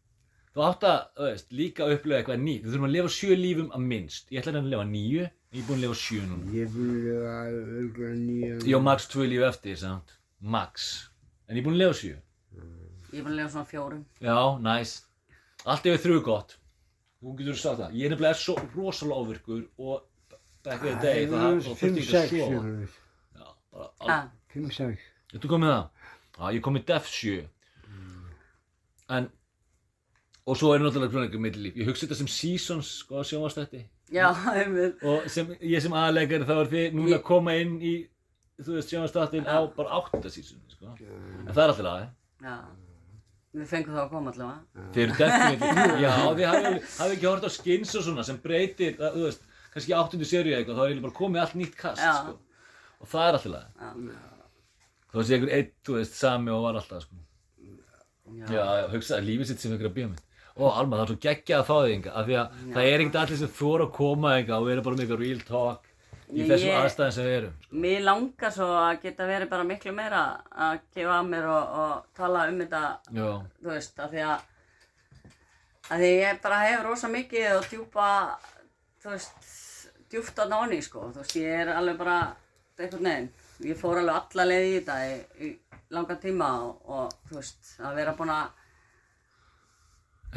þú 0.53 0.65
átt 0.67 0.87
að, 0.89 0.99
þú 1.19 1.29
veist, 1.29 1.53
líka 1.61 1.87
að 1.87 1.95
upplega 1.97 2.23
eitthvað 2.23 2.43
nýtt. 2.43 2.65
Við 2.65 2.75
þurfum 2.75 2.89
að 2.89 2.95
lifa 2.97 3.13
sjö 3.17 3.39
lífum 3.39 3.71
að 3.77 3.87
minnst. 3.93 4.27
Ég 4.33 4.43
ætla 4.43 4.61
að 4.61 4.73
lifa 4.73 4.89
níu, 4.89 5.29
ég 5.53 5.61
er 5.63 5.67
búinn 5.69 5.79
að 5.79 5.85
lifa 5.87 5.99
sjö 6.01 6.23
núna. 6.27 6.51
Ég 6.57 6.67
er 6.67 6.73
búin 6.73 6.91
að 6.91 7.07
lifa 7.07 7.33
örgulega 7.79 8.15
nýja. 8.19 8.59
ég 8.69 8.77
á 8.77 8.81
max 8.83 9.07
tvö 9.13 9.27
líf 9.29 9.43
eftir, 9.49 9.77
samt. 9.77 10.15
Max, 10.41 10.89
en 11.49 11.57
ég 11.57 11.63
er 11.63 11.67
búinn 11.67 11.77
að 11.79 11.83
lifa 11.85 11.99
sjö. 12.01 12.15
Ég 13.13 13.19
er 13.21 13.25
búin 13.27 13.33
að 13.35 13.39
lifa 13.43 13.53
svona 13.57 13.69
fjórum. 13.73 14.05
Já, 14.21 14.39
næs 14.65 14.95
allt 15.65 15.87
yfir 15.87 16.01
þrjú 16.07 16.23
gott. 16.27 16.57
Þú 17.23 17.37
getur 17.39 17.55
sagt 17.59 17.79
það, 17.79 17.93
ég 17.95 18.07
er 18.09 18.15
nefnilega 18.17 18.39
svo 18.41 18.57
rosalega 18.75 19.21
ofirkur 19.23 19.61
og 19.79 20.01
back 20.65 20.83
in 20.83 20.97
the 20.99 21.03
day 21.03 21.27
þá 21.27 21.37
þá 21.37 21.69
þurfti 21.69 21.77
Fimm, 21.79 21.97
ég 22.01 22.15
ekki 22.19 22.41
að 22.43 22.55
jöfnir. 22.57 22.97
já, 23.37 23.47
bara, 23.73 23.89
ah, 24.01 24.15
al- 24.17 24.31
Fimm, 24.53 24.71
sex. 24.75 25.05
Þú 25.33 25.49
komið 25.53 25.71
það? 25.73 25.85
Já, 26.39 26.45
ég 26.57 26.63
kom 26.65 26.77
í 26.77 26.83
Def 26.89 27.07
7 27.09 27.49
En 29.09 29.31
Og 30.47 30.57
svo 30.59 30.73
er 30.75 30.81
náttúrulega 30.83 31.13
svona 31.13 31.27
eitthvað 31.29 31.45
millilíf 31.45 31.77
Ég 31.79 31.87
hugsa 31.87 32.07
þetta 32.07 32.19
sem 32.19 32.29
seasons, 32.29 32.89
sko, 33.05 33.23
sjónvastætti 33.23 33.85
Já, 34.13 34.27
einmitt. 34.61 35.03
Og 35.09 35.29
sem, 35.33 35.51
ég 35.65 35.83
sem 35.85 35.95
aðleikari 35.97 36.47
þá 36.49 36.55
er 36.61 36.71
þið 36.73 36.97
núna 36.99 37.19
að 37.19 37.25
koma 37.33 37.55
inn 37.61 37.79
í 37.81 37.95
Þú 38.63 38.77
veist, 38.77 38.91
sjónvastættin 38.93 39.47
á 39.49 39.59
bara 39.75 39.97
átta 39.99 40.31
season, 40.31 40.61
sko. 40.71 40.93
En 41.01 41.49
það 41.49 41.63
er 41.65 41.71
alltaf 41.73 41.87
lag, 41.87 42.03
Já. 42.45 42.57
Við 43.53 43.65
fengum 43.69 43.97
þá 43.97 44.01
að 44.05 44.11
koma 44.13 44.31
allavega. 44.33 44.85
Þið 44.95 45.03
eru 45.03 45.17
definitely 45.19 46.05
Já, 46.05 46.13
þið 46.37 46.47
hafið 46.47 46.77
hafi 47.01 47.17
ekki 47.17 47.27
hort 47.29 47.47
á 47.49 47.51
skins 47.53 47.95
og 47.99 48.05
svona 48.07 48.25
sem 48.29 48.39
breytir, 48.45 48.95
það, 49.01 49.17
þú 49.17 49.25
veist, 49.27 49.49
kannski 49.75 49.97
áttundu 49.99 50.29
seríu 50.29 50.55
eitthvað, 50.57 50.79
þá 50.79 50.85
er 50.85 50.93
ég 50.95 51.03
bara 51.09 51.17
komið 51.19 51.43
allt 51.43 51.57
nýtt 51.59 51.75
kast, 51.81 52.05
Já. 52.05 52.13
sko. 52.21 52.37
Og 53.03 53.11
það 53.11 53.27
er 53.27 53.39
alltaf 53.41 53.53
lag 53.57 53.67
Þá 55.13 55.19
sé 55.27 55.37
einhver 55.37 55.55
einn, 55.59 55.73
þú 55.89 55.99
veist, 55.99 56.15
sami 56.23 56.55
og 56.55 56.63
var 56.69 56.79
alltaf, 56.81 57.09
sko. 57.09 57.19
Já, 58.39 58.47
Já, 58.53 58.63
já, 58.79 58.87
hugsaði 58.95 59.27
lífið 59.33 59.51
sitt 59.51 59.65
sem 59.65 59.75
einhverja 59.75 59.97
bíómynd 59.99 60.23
Ó, 60.53 60.65
Alma, 60.69 60.99
það 60.99 61.03
er 61.05 61.11
svo 61.13 61.21
geggjað 61.27 61.63
að 61.63 61.69
fá 61.71 61.77
þig 61.79 61.95
enga 61.97 62.13
af 62.13 62.27
því 62.29 62.37
að 62.43 62.61
það 62.75 62.91
er 62.91 63.03
ekkert 63.05 63.19
allir 63.23 63.41
sem 63.41 63.55
þóra 63.61 63.87
að 63.89 63.97
koma 63.97 64.35
enga 64.39 64.59
og 64.59 64.69
vera 64.69 64.85
bara 64.85 64.99
með 64.99 65.05
eitthvað 65.07 65.23
real 65.25 65.43
talk 65.49 65.89
í 66.33 66.47
þessum 66.49 66.79
aðstæðum 66.79 67.15
sem 67.17 67.27
við 67.29 67.37
erum 67.39 67.55
sko. 67.57 67.79
Mér 67.85 68.05
langar 68.07 68.55
svo 68.55 68.69
að 68.83 69.01
geta 69.03 69.29
verið 69.29 69.51
bara 69.53 69.67
miklu 69.69 69.93
meira 69.97 70.23
að 70.53 70.79
gefa 70.97 71.19
að 71.19 71.29
mér 71.33 71.49
og, 71.53 71.77
og 71.83 72.17
tala 72.17 72.47
um 72.53 72.61
þetta, 72.63 72.83
Já, 73.17 73.29
þú 73.61 73.73
veist, 73.73 74.01
af 74.05 74.13
því 74.13 74.25
að 74.29 74.49
að 75.93 76.05
því 76.05 76.13
ég 76.15 76.41
bara 76.45 76.61
hef 76.63 76.85
rosa 76.87 77.11
mikið 77.13 77.49
og 77.57 77.69
djúpa, 77.69 78.09
þú 79.03 79.13
veist, 79.13 79.51
djúpt 80.13 80.41
á 80.41 80.45
náni, 80.49 80.81
sko, 80.85 81.09
þú 81.13 81.25
veist, 81.25 81.37
ég 81.41 81.63
er 81.65 81.73
alveg 81.75 81.99
bara, 82.01 82.19
einhvern 82.79 83.09
veginn, 83.09 83.31
ég 83.69 83.81
fór 83.81 84.01
alveg 84.01 84.21
alla 84.21 84.49
leið 84.49 84.69
í 84.69 84.75
þetta 84.79 84.99
í, 85.09 85.15
í 85.49 85.53
langan 85.93 86.21
tíma 86.23 86.51
og, 86.65 86.83
og, 86.89 87.17
þú 87.29 87.41
veist, 87.41 87.75
að 87.83 87.99
vera 88.01 88.17
búin 88.19 88.33
að 88.33 88.62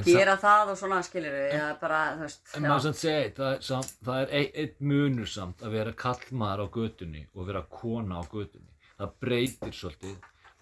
gera 0.04 0.36
það 0.38 0.72
og 0.74 0.78
svona, 0.78 1.02
skiljur 1.08 1.32
við, 1.36 1.54
er 1.56 1.76
bara, 1.82 2.00
veist, 2.20 2.42
en 2.56 2.66
maður 2.66 2.84
samt 2.88 3.00
segja, 3.00 3.30
það 3.38 3.52
er, 3.54 3.62
samt, 3.70 3.94
það 4.06 4.22
er 4.22 4.34
ein, 4.40 4.50
einn 4.64 4.90
munur 4.92 5.30
samt 5.32 5.64
að 5.64 5.72
vera 5.78 5.94
kallmaður 6.04 6.66
á 6.66 6.68
götunni 6.76 7.26
og 7.34 7.48
vera 7.48 7.62
kona 7.70 8.20
á 8.20 8.24
götunni. 8.28 8.72
Það 9.00 9.14
breytir 9.24 9.74
svolítið 9.76 10.16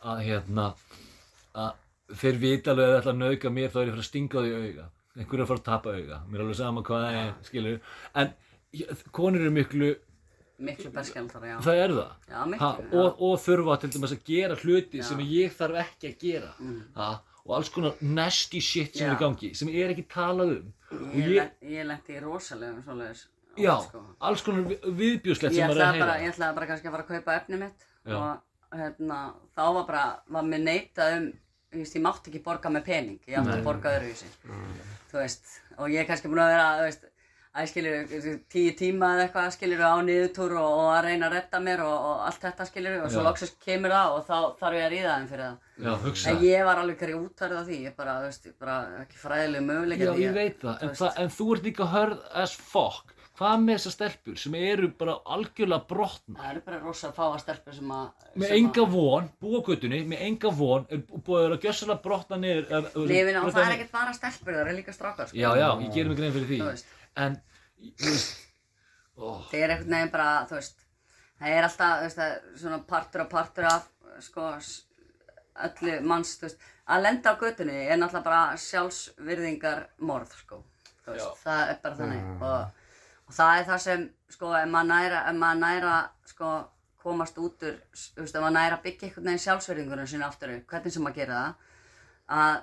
að 0.04 0.22
hérna 0.28 0.68
að 1.54 1.74
þeir 2.20 2.40
vita 2.42 2.72
alveg 2.74 2.86
að 2.86 2.94
það 2.94 3.00
ætla 3.02 3.14
að 3.14 3.22
nauðga 3.24 3.54
mér 3.58 3.70
þá 3.74 3.78
er 3.80 3.84
ég 3.84 3.92
að 3.92 3.96
fara 3.98 4.04
að 4.06 4.10
stinga 4.12 4.44
því 4.46 4.56
auga. 4.62 4.88
Einhver 5.14 5.38
er 5.38 5.44
að 5.44 5.52
fara 5.52 5.62
að 5.62 5.68
tapa 5.70 5.94
auga, 5.98 6.22
mér 6.30 6.40
er 6.40 6.46
alveg 6.48 6.58
sama 6.58 6.82
hvað 6.88 7.04
það 7.06 7.20
er 7.20 7.34
skilur, 7.50 7.80
en 8.22 8.34
ég- 8.74 9.04
konur 9.14 9.42
eru 9.42 9.52
miklu 9.54 9.92
miklu 10.64 10.90
berskjaldara, 10.94 11.48
já. 11.50 11.58
það 11.66 11.80
er 11.84 11.94
það? 11.98 12.12
Já, 12.30 12.40
miklu, 12.46 12.60
ha, 12.66 12.72
já. 12.80 12.98
og, 13.02 13.22
og 13.28 13.40
þurfa 13.44 13.78
til 13.82 13.90
dæmis 13.94 14.14
að 14.16 14.24
gera 14.30 14.56
hluti 14.62 15.04
sem 15.04 15.20
ég 15.28 15.54
þarf 15.58 15.80
ekki 15.84 16.12
að 16.12 16.18
gera. 16.24 16.52
Mm. 16.60 16.82
ha, 16.96 17.10
og 17.46 17.56
alls 17.58 17.70
konar 17.70 17.94
nasty 18.02 18.62
shit 18.64 18.96
sem 18.96 19.08
Já. 19.08 19.12
er 19.12 19.18
í 19.18 19.20
gangi 19.20 19.50
sem 19.56 19.68
er 19.70 19.92
ekki 19.94 20.06
talað 20.14 20.54
um 20.58 20.74
og 20.94 21.16
Ég, 21.18 21.28
ég, 21.28 21.52
ég, 21.62 21.72
ég 21.74 21.86
lendi 21.90 22.14
í 22.16 22.22
rosalegum 22.24 22.84
svoleiðis. 22.86 23.26
já, 23.58 23.74
sko. 23.88 24.02
alls 24.22 24.42
konar 24.46 24.68
vi- 24.70 24.80
viðbjóðslegt 25.02 25.54
Ég 25.54 25.60
sem 25.60 25.68
maður 25.70 25.82
er 25.82 25.84
ætlaði 25.84 25.96
að 25.96 26.00
bara, 26.06 26.14
heyra 26.14 26.26
ég 26.28 26.34
ætlaði 26.36 26.56
bara 26.60 26.68
kannski 26.72 26.88
að 26.88 26.92
fara 26.98 27.04
að 27.04 27.12
kaupa 27.14 27.36
efni 27.42 27.58
mitt 27.64 27.88
Já. 28.06 28.16
og 28.18 28.78
hérna, 28.80 29.18
þá 29.58 29.64
var 29.78 29.86
bara, 29.90 30.06
var 30.38 30.44
mér 30.44 30.64
neitað 30.68 31.18
um, 31.18 31.28
ég 31.74 31.80
veist, 31.84 31.96
ég 31.98 32.02
mátti 32.06 32.30
ekki 32.32 32.44
borga 32.46 32.70
með 32.70 32.84
pening, 32.86 33.20
ég 33.28 33.38
átti 33.40 33.54
að 33.58 33.64
borga 33.66 33.94
öðruvísi, 33.98 34.30
þú 35.12 35.18
veist, 35.20 35.46
og 35.78 35.90
ég 35.90 36.00
er 36.04 36.06
kannski 36.10 36.30
búin 36.30 36.42
að 36.46 36.52
vera, 36.54 36.68
þú 36.80 36.88
veist, 36.88 37.06
að 37.54 37.68
skilur 37.70 38.38
tíu 38.50 38.72
tíma 38.78 39.12
eða 39.14 39.26
eitthvað 39.28 39.52
skilur 39.54 39.84
á 39.86 39.94
niðurtúr 40.02 40.56
og, 40.58 40.72
og 40.82 40.90
að 40.96 41.06
reyna 41.08 41.28
að 41.28 41.36
redda 41.38 41.62
mér 41.62 41.84
og, 41.86 41.94
og 42.10 42.24
allt 42.28 42.46
þetta 42.48 42.68
skilur 42.70 43.00
og 43.04 43.14
svo 43.14 43.26
loksist 43.28 43.60
kemur 43.62 43.94
það 43.94 44.18
og 44.18 44.26
þá 44.26 44.38
þarf 44.64 44.80
ég 44.80 44.88
að 44.88 44.94
ríða 44.96 45.16
þeim 45.20 45.30
fyrir 45.30 45.46
það. 45.46 45.72
Já, 45.86 45.92
hugsa. 46.08 46.34
En 46.34 46.44
ég 46.48 46.68
var 46.68 46.82
alveg 46.82 47.02
hverju 47.04 47.22
útverð 47.22 47.60
af 47.62 47.70
því, 47.70 47.80
ég 47.88 47.98
bara, 47.98 48.20
þú 48.24 48.32
veist, 48.32 48.52
bara 48.62 48.78
ekki 49.04 49.22
fræðileg 49.22 49.66
möguleika 49.70 50.10
Já, 50.10 50.14
ég 50.24 50.38
veit 50.38 50.62
það, 50.66 50.86
en, 50.88 50.96
það, 51.02 51.20
en 51.24 51.36
þú 51.38 51.50
ert 51.56 51.70
líka 51.70 51.90
hörð 51.94 52.24
as 52.44 52.56
fuck. 52.58 53.14
Hvað 53.34 53.64
með 53.64 53.80
þessar 53.80 53.94
stelpur 53.96 54.36
sem 54.38 54.56
eru 54.60 54.88
bara 54.94 55.16
algjörlega 55.34 55.88
brotna? 55.90 56.36
Það 56.38 56.50
eru 56.52 56.60
bara 56.68 56.82
rosa 56.84 57.10
fáa 57.16 57.40
stelpur 57.42 57.74
sem 57.74 57.94
að... 57.96 58.28
Með 58.38 58.52
sem 58.52 58.60
enga 58.60 58.86
von, 58.92 59.30
búa 59.42 59.62
á 59.62 59.66
göttunni, 59.66 60.02
með 60.12 60.22
enga 60.28 60.52
von, 60.54 60.86
er 60.94 61.02
búið 61.10 61.56
að 61.56 61.66
gjössalega 61.66 62.04
brotna 62.06 62.38
niður. 62.44 62.68
Lífin 62.94 63.40
brotna 63.40 63.56
það 63.56 63.64
er 63.64 63.76
ekkert 63.80 63.96
bara 63.98 64.14
stelpur, 64.20 64.54
það 64.54 64.62
eru 64.68 64.76
líka 64.78 64.94
strákar, 64.94 65.32
sko. 65.32 65.40
Já, 65.42 65.50
já, 65.58 65.66
ég 65.82 65.98
gerir 65.98 66.14
mig 66.14 66.22
grein 66.22 66.36
fyrir 66.38 66.52
því. 66.52 66.86
En, 67.20 67.36
ó, 69.18 69.28
Það 69.50 69.60
er 69.60 69.74
einhvern 69.76 69.94
veginn 69.94 70.12
bara, 70.14 70.30
veist, 70.50 70.80
það 71.40 71.56
er 71.58 71.68
alltaf, 71.68 72.00
veist, 72.02 72.18
það 72.22 72.60
svona 72.62 72.80
partur 72.90 73.26
og 73.26 73.30
partur 73.34 73.68
af, 73.70 73.90
sko, 74.26 74.48
öllu 75.68 75.98
manns, 76.10 76.36
veist, 76.42 76.64
að 76.90 77.04
lenda 77.06 77.34
á 77.36 77.42
götunni 77.42 77.76
er 77.86 78.00
náttúrulega 78.02 78.26
bara 78.26 78.58
sjálfsvirðingar 78.64 79.84
morð, 80.10 80.34
sko, 80.42 80.64
það 81.06 81.62
er 81.70 81.82
bara 81.84 82.00
þannig. 82.00 82.24
Og, 82.42 82.86
og 83.30 83.38
það 83.38 83.60
er 83.60 83.68
það 83.70 83.84
sem, 83.86 84.06
sko, 84.34 84.54
ef 84.58 84.72
maður 84.74 84.90
næra, 84.96 85.24
ef 85.30 85.38
maður 85.44 85.62
næra, 85.62 85.96
sko, 86.34 86.54
komast 87.04 87.38
út 87.38 87.66
úr, 87.68 87.78
ef 87.94 88.34
maður 88.40 88.56
næra 88.58 88.80
byggja 88.84 89.10
einhvern 89.10 89.30
veginn 89.30 89.44
sjálfsvirðingunum 89.46 90.08
sinni 90.10 90.26
aftur 90.26 90.56
hvernig 90.72 90.96
sem 90.96 91.04
maður 91.04 91.20
gera 91.22 91.42
það, 91.44 91.72
að 92.40 92.62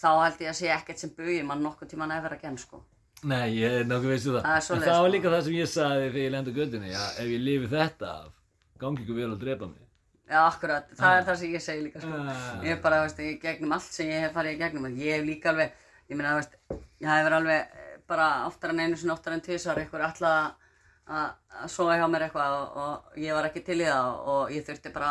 þá 0.00 0.08
held 0.24 0.42
ég 0.42 0.50
að 0.50 0.58
sé 0.58 0.70
ekkert 0.74 1.02
sem 1.04 1.12
bugir 1.14 1.44
mann 1.46 1.62
nokkuð 1.62 1.92
tíma 1.92 2.08
nefnir 2.10 2.34
að 2.34 2.44
genn, 2.46 2.58
sko. 2.58 2.80
Nei, 3.30 3.46
ég 3.58 3.78
er 3.80 3.88
nokkuð 3.88 4.12
veistu 4.14 4.34
það. 4.34 4.44
Það 4.44 4.56
er 4.56 4.84
það 4.84 4.98
sko. 4.98 5.12
líka 5.14 5.32
það 5.34 5.46
sem 5.46 5.56
ég 5.58 5.70
sagði 5.72 6.04
þegar 6.08 6.20
ég 6.22 6.34
lendi 6.34 6.54
á 6.54 6.58
göttunni, 6.58 6.90
já, 6.92 7.04
ef 7.22 7.30
ég 7.34 7.44
lifi 7.44 7.70
þetta 7.74 8.10
af, 8.18 8.34
gangi 8.82 9.04
ykkur 9.04 9.20
vel 9.20 9.30
að 9.30 9.44
drepa 9.44 9.70
mig. 9.70 9.80
Já, 10.24 10.40
akkurat, 10.46 10.92
það 10.96 11.18
er 11.18 11.24
það 11.28 11.40
sem 11.40 11.54
ég 11.54 11.62
segi 11.64 11.84
líka 11.84 12.02
sko. 12.02 12.18
Ah. 12.18 12.42
Ég 12.64 12.70
hef 12.72 12.82
bara, 12.84 13.00
veist, 13.04 13.20
í 13.20 13.38
gegnum 13.42 13.74
allt 13.76 13.90
sem 13.92 14.08
ég 14.08 14.24
hef 14.24 14.32
farið 14.36 14.56
í 14.56 14.60
gegnum 14.62 14.86
ég 14.96 15.18
hef 15.18 15.24
líka 15.28 15.52
alveg, 15.52 15.74
ég 16.08 16.16
meina, 16.16 16.36
veist 16.40 16.56
ég 16.72 17.08
hef 17.10 17.24
verið 17.28 17.38
alveg 17.42 17.60
eh, 17.60 17.96
bara 18.08 18.28
oftar 18.48 18.72
en 18.72 18.80
einu 18.80 18.96
sinni, 18.96 19.12
oftar 19.12 19.36
en 19.36 19.44
tvisar 19.44 19.80
eitthvað 19.80 20.06
alltaf 20.08 20.60
að 21.04 21.68
sofa 21.68 21.98
hjá 22.00 22.06
mér 22.08 22.22
eitthvað 22.26 22.54
og, 22.56 22.76
og 22.80 23.18
ég 23.20 23.36
var 23.36 23.44
ekki 23.50 23.60
til 23.66 23.80
í 23.82 23.84
það 23.84 24.06
og 24.32 24.52
ég 24.54 24.64
þurfti 24.64 24.92
bara 24.94 25.10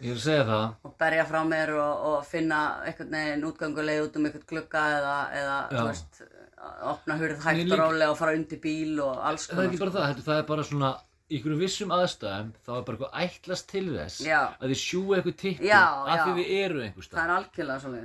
að 0.00 0.06
Ég 0.06 0.10
er 0.10 0.16
að 0.16 0.24
segja 0.24 0.44
það, 0.48 0.66
og 0.88 0.94
berja 0.98 1.24
frá 1.28 1.40
mér 1.44 1.72
og, 1.76 2.06
og 2.10 2.24
finna 2.24 2.60
einhvern 2.88 3.10
veginn 3.18 3.44
útgönguleið 3.50 4.04
út 4.08 4.16
um 4.16 4.24
einhvern 4.30 4.46
glugga 4.48 4.84
eða, 4.96 5.16
eða 5.42 5.58
þú 5.74 5.84
veist, 5.90 6.22
að 6.60 6.88
opna 6.94 7.18
hurð 7.20 7.44
hægt 7.44 7.60
líka- 7.60 7.76
og 7.76 7.84
rólega 7.84 8.10
og 8.10 8.18
fara 8.18 8.34
undir 8.36 8.60
bíl 8.64 8.98
og 9.04 9.20
alls 9.30 9.46
það 9.48 9.62
er 9.64 9.68
ekki 9.70 9.78
bara 9.84 9.94
það, 9.98 10.06
heldur, 10.10 10.24
það 10.30 10.38
er 10.42 10.48
bara 10.50 10.62
svona, 10.70 10.90
í 11.30 11.36
einhverjum 11.38 11.60
vissum 11.62 11.92
aðstæðum, 11.94 12.48
þá 12.66 12.70
er 12.74 12.82
bara 12.88 12.96
eitthvað 12.96 13.20
ætlast 13.24 13.66
til 13.70 13.84
þess 13.94 14.16
Já. 14.26 14.40
að 14.60 14.72
þið 14.72 14.80
sjúa 14.80 15.16
eitthvað 15.20 15.36
tippi 15.44 15.68
Já, 15.70 15.82
af 15.84 16.24
því 16.26 16.32
þið 16.40 16.50
eru 16.64 16.80
einhver 16.82 17.04
Það 17.04 17.08
stað. 17.10 17.22
er 17.22 17.34
algjörlega 17.36 17.78
alveg 17.84 18.02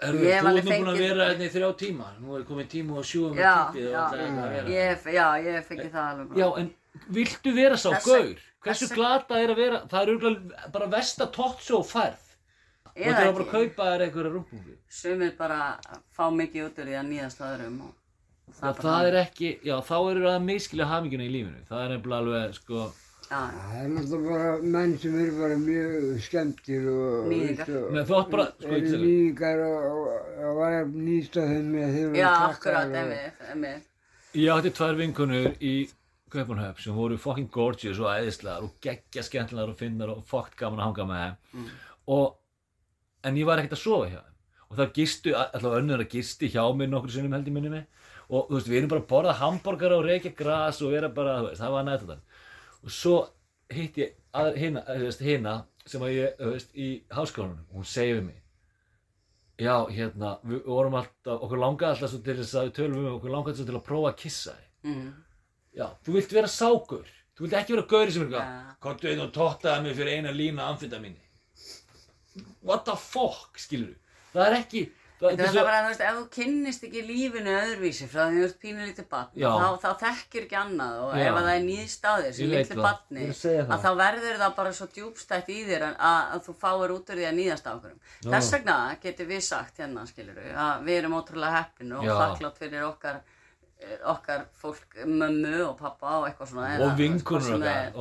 ert 0.00 0.44
nú 0.44 0.50
búin 0.50 0.58
að 0.58 0.68
fengið- 0.72 1.04
vera 1.04 1.28
hérna 1.30 1.46
í 1.46 1.52
þrjá 1.54 1.70
tíma, 1.84 2.06
nú 2.20 2.36
er 2.36 2.44
komið 2.48 2.68
tíma 2.74 2.98
að 3.00 3.08
sjúa 3.12 3.30
með 3.30 3.40
Já, 3.44 3.54
tippið 3.70 3.88
og 3.90 4.00
allir 4.02 4.24
eitthvað 4.26 4.44
að 4.44 4.54
vera. 4.56 4.68
já, 5.20 5.26
ég 5.46 5.52
hef 5.60 5.68
fengið 5.70 5.90
það 5.94 6.06
alveg. 6.10 6.36
Já, 6.40 6.48
en 6.58 6.70
viltu 7.14 7.54
vera 7.54 7.76
sá 7.76 7.90
gaur? 8.04 8.38
Hversu 8.64 8.86
þess- 8.88 8.96
glata 8.98 9.38
er 9.40 9.52
að 9.54 9.56
vera, 9.56 9.78
það 9.88 10.02
er 10.02 10.10
bara 10.72 10.88
versta 10.92 11.26
talkshow 11.32 11.82
færð. 11.86 12.26
Og 12.90 12.96
Eða 12.96 13.14
það 13.14 13.26
er 13.26 13.32
bara 13.32 13.44
að 13.44 13.50
kaupa 13.54 13.84
þér 13.90 14.04
einhverja 14.06 14.32
rúmbúfi. 14.34 14.74
Sumir 14.90 15.36
bara 15.38 15.60
fá 16.16 16.24
mikið 16.34 16.66
út 16.66 16.80
úr 16.82 16.88
því 16.90 16.96
að 17.00 17.08
nýðast 17.10 17.40
að 17.40 17.54
öðrum 17.56 17.80
og 17.86 17.94
og 18.50 18.56
Já, 18.60 18.72
það 18.82 19.06
er 19.06 19.16
ekki, 19.20 19.50
já, 19.62 19.76
þá 19.86 19.94
eru 20.10 20.24
það 20.26 20.34
að 20.34 20.44
miskilja 20.48 20.86
haminguna 20.90 21.22
í 21.22 21.30
lífinu. 21.30 21.60
Það 21.68 21.84
er 21.84 21.92
nefnilega 21.94 22.18
alveg, 22.24 22.54
sko, 22.58 22.80
Já, 23.30 23.38
Það 23.46 23.74
er 23.78 23.90
náttúrulega 23.94 24.30
bara 24.30 24.70
menn 24.74 24.96
sem 24.98 25.12
eru 25.22 25.34
bara 25.38 25.58
mjög 25.60 26.06
skemmtir 26.24 26.88
og... 26.90 27.28
Nýðingar. 27.30 27.68
veist, 27.68 27.76
og- 27.78 27.92
Nei, 27.94 28.02
þú 28.08 28.16
átt 28.18 28.30
bara, 28.32 28.46
sko, 28.58 28.78
og, 29.94 30.56
var 30.58 30.74
að 30.80 30.96
nýsta 31.06 31.44
þeim 31.46 31.68
með 31.76 31.94
þeir 31.94 32.18
já 32.18 32.30
akkurat, 32.48 32.96
emið, 33.04 33.44
emið. 33.54 33.78
Ég 34.34 34.50
átti 34.56 34.72
tvær 34.80 34.98
vinkonur 34.98 35.46
í 35.62 35.74
Kaupanhöf 36.32 36.80
sem 36.82 36.96
voru 36.96 37.18
fucking 37.20 37.50
gorgeous 37.52 38.00
og 38.02 38.10
æðislegar 38.12 38.66
og 38.66 38.74
geggja 38.84 39.24
skemmtilegar 39.26 39.72
og 39.72 39.78
finnar 39.78 40.12
og 40.14 40.24
fuckt 40.28 40.56
gaman 40.58 40.80
að 40.80 40.88
hanga 40.88 41.06
með 41.10 41.24
þeim. 41.24 41.70
Og 42.16 42.26
en 43.28 43.40
ég 43.40 43.48
var 43.48 43.60
ekkert 43.60 43.78
að 43.78 43.82
sofa 43.84 44.10
hjá 44.10 44.20
þeim. 44.20 44.36
Og 44.70 44.76
það 44.78 44.92
gistu, 45.00 45.32
alltaf 45.34 45.78
önnur 45.80 46.04
að 46.04 46.12
gisti 46.14 46.50
hjá 46.52 46.62
mér 46.78 46.92
nokkur 46.92 47.10
sinnum 47.16 47.34
held 47.34 47.48
ég 47.50 47.56
minni 47.56 47.72
mig. 47.72 47.86
Og 48.30 48.46
þú 48.46 48.58
veist, 48.58 48.70
við 48.70 48.78
erum 48.78 48.92
bara 48.92 49.02
að 49.02 49.10
borða 49.10 49.38
hambúrgara 49.40 49.98
og 49.98 50.06
reykja 50.06 50.36
gras 50.38 50.78
og 50.82 50.92
vera 50.94 51.08
bara, 51.10 51.40
þú 51.40 51.48
veist, 51.48 51.62
það 51.64 51.74
var 51.74 51.88
nætt 51.88 52.04
þetta 52.06 52.20
og 52.80 52.92
svo 52.94 53.16
hitt 53.68 53.98
ég 54.00 54.14
hina, 54.56 54.84
þú 54.86 55.08
veist, 55.08 55.24
hina 55.26 55.56
sem 55.90 56.04
að 56.06 56.14
ég, 56.14 56.36
þú 56.38 56.52
veist, 56.54 56.70
í 56.78 56.88
háskólanum. 57.12 57.66
Og 57.70 57.82
hún 57.82 57.90
segir 57.90 58.20
við 58.20 58.28
mig 58.28 58.40
já, 59.60 59.74
hérna, 59.92 60.36
við 60.46 60.62
vorum 60.68 60.96
alltaf, 61.00 61.42
okkur 61.44 61.60
langaði 61.60 61.94
alltaf 61.94 62.12
svo 62.12 62.20
til 62.24 62.36
þess 62.38 62.56
að 62.56 62.68
við 62.68 62.76
tölum 62.78 63.00
um 63.02 63.16
okkur 63.16 63.34
langaði 63.34 63.58
svo 63.58 63.66
til 63.68 63.76
að 63.76 63.86
prófa 63.88 64.12
að 64.12 64.20
kissa 64.22 64.54
þig. 64.56 64.70
Mm. 64.88 65.10
Já, 65.76 65.86
þú 66.04 66.16
vilt 66.18 66.32
vera 66.34 66.50
sákur 66.50 67.08
Þú 67.38 67.46
vilt 67.46 67.58
ekki 67.60 67.76
vera 67.76 67.86
gauri 67.94 68.12
sem 68.14 68.22
er 68.24 68.30
eitthvað 68.30 68.46
Ja. 68.46 68.76
Komdu 68.84 69.10
einn 69.10 69.24
og 69.26 69.32
tottaði 69.36 69.82
mig 69.86 69.98
fyrir 69.98 70.16
eina 70.18 70.32
lína 70.34 70.70
amfetamíni 70.72 71.20
What 72.62 72.84
the 72.88 72.96
fuck, 72.98 73.58
skilur 73.58 73.94
Það 74.34 74.46
er 74.46 74.56
ekki 74.60 74.82
það, 75.20 75.34
Það 75.36 75.40
er 75.44 75.50
það 75.52 75.66
bara, 75.66 75.78
þú 75.84 75.88
veist, 75.90 76.02
ef 76.06 76.18
þú 76.18 76.22
kynnist 76.34 76.84
ekki 76.86 77.00
lífinu 77.04 77.52
öðruvísi 77.52 78.06
frá 78.08 78.20
því 78.30 78.38
þú 78.40 78.44
ert 78.46 78.60
pínulítið 78.62 79.08
barn, 79.10 79.32
Já. 79.36 79.48
þá, 79.52 79.66
þá 79.82 79.90
þekkir 80.04 80.46
ekki 80.46 80.56
annað 80.60 81.00
og 81.04 81.10
Já. 81.12 81.24
ef 81.26 81.34
að 81.40 81.48
það 81.48 81.56
er 81.56 81.66
nýðst 81.66 82.06
á 82.08 82.12
þér 82.20 82.36
sem 82.38 82.54
það. 82.70 82.80
barni, 82.86 83.26
að 83.60 83.84
þá 83.84 83.90
verður 84.00 84.38
það 84.40 84.54
bara 84.60 84.72
svo 84.78 84.88
djúbstætt 84.94 85.50
í 85.52 85.58
þér 85.68 85.84
að, 85.90 85.98
að 86.14 86.40
þú 86.46 86.54
fáir 86.62 86.94
út 86.96 87.12
úr 87.12 87.20
því 87.20 87.26
að 87.28 87.36
nýðast 87.40 87.68
á 87.68 87.72
okkur. 87.74 87.98
Þess 88.30 88.54
vegna 88.56 88.78
getur 89.04 89.28
við 89.34 89.44
sagt 89.50 89.82
hérna, 89.84 90.06
skilur 90.08 90.40
við, 90.40 90.54
að 90.56 90.88
við 90.88 91.00
erum 91.02 91.18
ótrúlega 91.20 91.58
heppin 91.58 91.92
og 91.98 92.08
þakklátt 92.08 92.62
fyrir 92.64 92.86
okkar 92.88 93.20
okkar 94.12 94.44
fólk, 94.60 94.96
mömmu 95.06 95.56
og 95.66 95.74
pappa 95.78 96.18
og 96.20 96.26
eitthvað 96.28 96.50
svona 96.52 96.68
Og 96.80 96.84
það 96.90 96.98
okkar 97.00 97.70
er. 97.70 97.92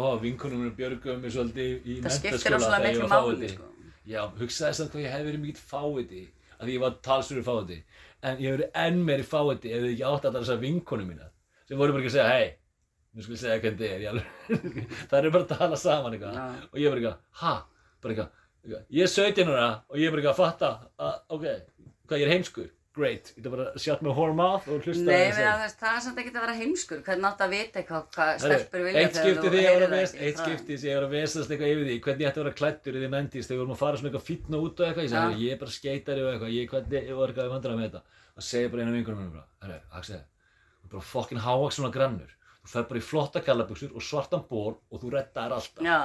Mér 0.64 0.76
björguðu 0.80 1.18
mig 1.24 1.34
svolítið 1.36 1.88
í 1.90 1.98
það 2.04 2.16
skiptir 2.18 2.44
þegar 2.44 2.86
ég 2.86 2.86
miklu 2.90 3.10
máli 3.14 3.50
sko. 3.54 3.70
Já, 4.10 4.22
hugsaði 4.40 4.70
að 4.86 4.94
hvað 4.94 5.04
ég 5.06 5.14
hef 5.16 5.26
verið 5.30 5.44
mikill 5.44 5.66
fáiði 5.70 6.24
að 6.60 6.64
því 6.66 6.76
ég 6.76 6.84
var 6.84 6.96
talsverður 7.06 7.48
fáiði 7.50 7.78
en 8.20 8.40
ég 8.42 8.50
hef 8.50 8.56
verið 8.58 8.80
enn 8.84 9.04
meiri 9.08 9.28
fáiði 9.28 9.74
ef 9.74 9.84
þið 9.84 9.92
ekki 9.94 10.08
átt 10.10 10.26
allar 10.30 10.44
þessar 10.44 10.64
vinkonur 10.64 11.08
mínar 11.08 11.30
sem 11.70 11.80
voru 11.80 11.94
bara 11.94 12.04
ekki 12.04 12.12
að 12.12 12.18
segja, 12.18 12.32
hei 12.34 12.48
nú 13.14 13.24
skal 13.26 13.36
ég 13.36 13.42
segja 13.44 13.60
hvernig 13.64 13.80
þið 13.80 13.94
er 13.94 14.02
ég 14.04 14.10
það 15.10 15.20
eru 15.20 15.32
bara 15.36 15.46
að 15.46 15.54
tala 15.60 15.80
saman 15.80 16.18
eitthvað 16.18 16.40
Já. 16.40 16.48
og 16.70 16.82
ég 16.82 16.90
er 16.90 16.94
bara 16.96 17.02
eitthvað, 17.04 17.22
ha, 17.44 17.54
bara 18.04 18.16
eitthvað 18.16 18.84
ég 18.98 19.06
er 19.06 19.14
17 19.14 19.54
ára 19.54 19.70
og 19.88 20.02
ég 20.02 20.10
er 20.10 20.14
bara 20.16 20.24
eitthvað 20.24 20.36
að 20.36 20.42
fatta 20.42 20.72
að, 21.00 21.16
ok, 21.38 21.46
hvað 22.10 22.20
ég 22.20 22.28
er 22.28 22.34
heimskur 22.36 22.68
great, 23.00 23.32
ég 23.38 23.48
er 23.48 23.54
bara 23.54 23.98
my 24.06 24.14
whore 24.14 24.36
mouth 24.38 24.68
og 24.70 24.86
hlusta 24.86 25.06
Nei, 25.08 25.32
að, 25.32 25.66
það 25.80 25.96
er 25.96 26.04
samt 26.06 26.22
ekki 26.22 26.34
að 26.34 26.40
vera 26.44 26.56
heimskur. 26.60 27.02
Hvernig 27.08 27.30
átt 27.30 27.44
að 27.46 27.54
vita 27.56 27.82
eitthvað 27.82 28.08
hvað 28.16 28.32
stelpur 28.44 28.86
vilja 28.86 29.04
Eitt 29.04 29.20
skipti 29.20 29.50
þegar 29.50 29.60
ég 29.64 29.78
var 29.78 29.86
að 29.88 29.96
vest, 29.96 30.18
eitt 30.20 30.42
skipti 30.44 30.78
þegar 30.78 30.90
ég 30.92 31.00
var 31.00 31.08
að 31.08 31.16
vestast 31.18 31.54
eitthvað 31.54 31.74
yfir 31.74 31.90
því 31.90 32.00
hvernig 32.06 32.26
ég 32.26 32.32
ætti 32.32 32.42
að 32.42 32.46
vera 32.46 32.58
klættur 32.62 32.98
í 32.98 33.04
því 33.04 33.12
nendist 33.16 33.50
þegar 33.50 33.58
við 33.58 33.64
vorum 33.64 33.76
að 33.76 33.82
fara 33.84 34.02
svona 34.02 34.12
eitthvað 34.12 34.28
fítna 34.30 34.64
út 34.64 34.82
og 34.84 34.90
eitthvað 34.90 35.08
ég 35.08 35.14
sagði, 35.16 35.40
ég 35.46 35.56
er 35.56 35.62
bara 35.64 35.76
skeitari 35.76 36.26
og 36.26 36.32
eitthvað, 36.34 36.56
ég, 36.56 36.70
hvernig, 36.74 37.08
ég 37.10 37.20
var 37.20 37.34
eitthvað 37.34 37.50
að 37.50 37.56
vandra 37.56 37.78
með 37.80 37.88
þetta. 37.90 38.24
Og 38.40 38.46
segi 38.50 38.72
bara 38.74 38.86
einu 38.86 38.96
vingunum 38.98 39.24
mér 39.24 39.34
bara, 39.40 39.48
herru, 39.66 39.80
Axel 40.00 40.22
þú 40.80 40.88
er 40.90 40.96
bara 40.96 41.06
fokkin 41.06 41.44
hávaks 41.44 41.78
svona 41.80 41.92
grannur. 41.94 42.32
Þú 42.64 42.72
fer 42.74 42.88
bara 42.90 43.00
í 43.00 43.06
flotta 43.06 43.42
gallabuxur 43.46 43.94
og 43.96 44.04
svartan 44.04 44.46
ból 44.50 44.80
og 44.90 45.02
þú 45.02 45.12
reddar 45.14 45.54
alltaf. 45.56 45.86
Já, 45.86 46.00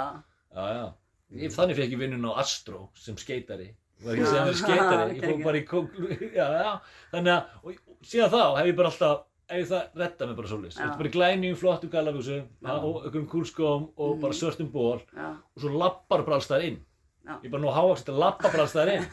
já, 0.55 0.67
já. 0.79 1.49
Þannig 1.55 1.79
fekk 1.79 1.95
ég 1.95 2.03
vinnun 2.03 2.29
á 2.31 2.39
Astro 2.43 2.89
sem 3.01 3.17
skeitari 3.19 3.73
var 4.05 4.15
ekki 4.15 4.25
að 4.25 4.33
segja 4.33 4.41
að 4.41 4.49
vera 4.49 4.61
skeitari 4.63 5.19
ég 5.19 5.29
fór 5.29 5.45
bara 5.45 5.61
í 5.61 5.67
kók 5.69 6.01
já, 6.39 6.47
já. 6.61 6.73
þannig 7.15 7.35
að, 7.35 7.55
og, 7.63 8.01
síðan 8.05 8.35
þá 8.35 8.43
hef 8.59 8.71
ég 8.71 8.79
bara 8.81 8.93
alltaf 8.93 9.23
ef 9.45 9.61
ég 9.61 9.69
það 9.69 10.01
redda 10.01 10.27
mig 10.29 10.39
bara 10.39 10.51
svolítið 10.51 10.73
Já. 10.73 10.81
Þetta 10.81 10.99
bara 11.03 11.11
í 11.11 11.15
glænjum 11.19 11.61
flottum 11.61 11.93
gallabuxum 11.93 12.47
og 12.65 12.99
einhverjum 13.03 13.29
kúlskóm 13.35 13.87
og 14.01 14.17
bara 14.23 14.39
svörtum 14.39 14.71
ból 14.73 14.99
og 15.03 15.61
svo 15.61 15.73
lappar 15.75 16.25
bara 16.25 16.41
alls 16.41 16.49
þar 16.49 16.65
inn. 16.71 16.81
Ég 17.25 17.47
er 17.49 17.53
bara 17.53 17.63
nú 17.63 17.71
hávaks 17.73 18.05
að 18.09 18.19
lappa 18.21 18.51
bara 18.53 18.65
alls 18.67 18.75
þar 18.77 18.91
inn. 18.95 19.07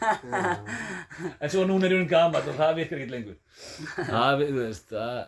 En 1.42 1.52
svo 1.52 1.62
núna 1.68 1.88
er 1.88 1.94
hún 1.96 2.08
gammal 2.08 2.42
og 2.44 2.56
það 2.58 2.74
virkar 2.80 3.00
ekki 3.00 3.12
lengur. 3.12 3.38
Það, 4.12 4.42
þú 4.48 4.58
veist, 4.58 4.88
það 4.92 5.22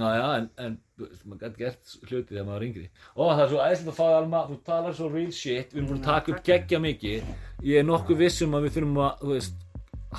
Ná 0.00 0.06
já, 0.16 0.26
en, 0.38 0.46
en 0.56 0.76
þú 0.76 0.76
veist, 0.76 0.91
maður 1.24 1.40
gæti 1.46 1.62
gert 1.62 1.94
hluti 2.08 2.28
þegar 2.34 2.46
maður 2.46 2.56
var 2.58 2.66
yngri. 2.68 2.84
Ó, 3.16 3.22
það 3.32 3.42
er 3.44 3.50
svo 3.52 3.60
æðislega 3.66 3.92
að 3.92 3.98
fá 3.98 4.04
það 4.04 4.16
alma, 4.20 4.42
þú 4.50 4.58
talar 4.68 4.96
svo 4.98 5.08
real 5.14 5.32
shit, 5.32 5.72
við 5.72 5.80
erum 5.82 5.88
búin 5.92 6.00
að 6.02 6.08
taka 6.10 6.32
upp 6.36 6.44
geggja 6.50 6.80
mikið. 6.86 7.32
Ég 7.72 7.82
er 7.82 7.88
nokkuð 7.88 8.22
viss 8.24 8.42
um 8.46 8.54
að 8.58 8.66
við 8.68 8.76
þurfum 8.78 9.00
að, 9.06 9.12
þú 9.22 9.32
veist, 9.36 9.66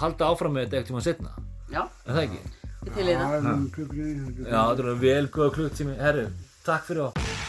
halda 0.03 0.30
áfram 0.34 0.53
með 0.57 0.65
þetta 0.68 0.77
ekkert 0.81 0.91
tíma 0.93 1.05
setna. 1.07 1.34
já, 1.73 1.81
Er 2.07 2.14
það 2.14 2.23
ekki? 2.27 2.43
ég 2.84 2.93
til 2.97 3.07
í 3.07 3.15
það 3.15 3.23
Það 3.23 3.39
er 3.39 3.53
um 3.53 3.69
klukkutími. 3.77 4.35
Já, 4.43 4.61
þetta 4.69 4.89
er 4.93 5.01
vel 5.07 5.26
góða 5.38 5.53
klukktími. 5.60 5.97
Herru, 6.03 6.27
takk 6.65 6.85
fyrir 6.89 7.07
okkur. 7.10 7.43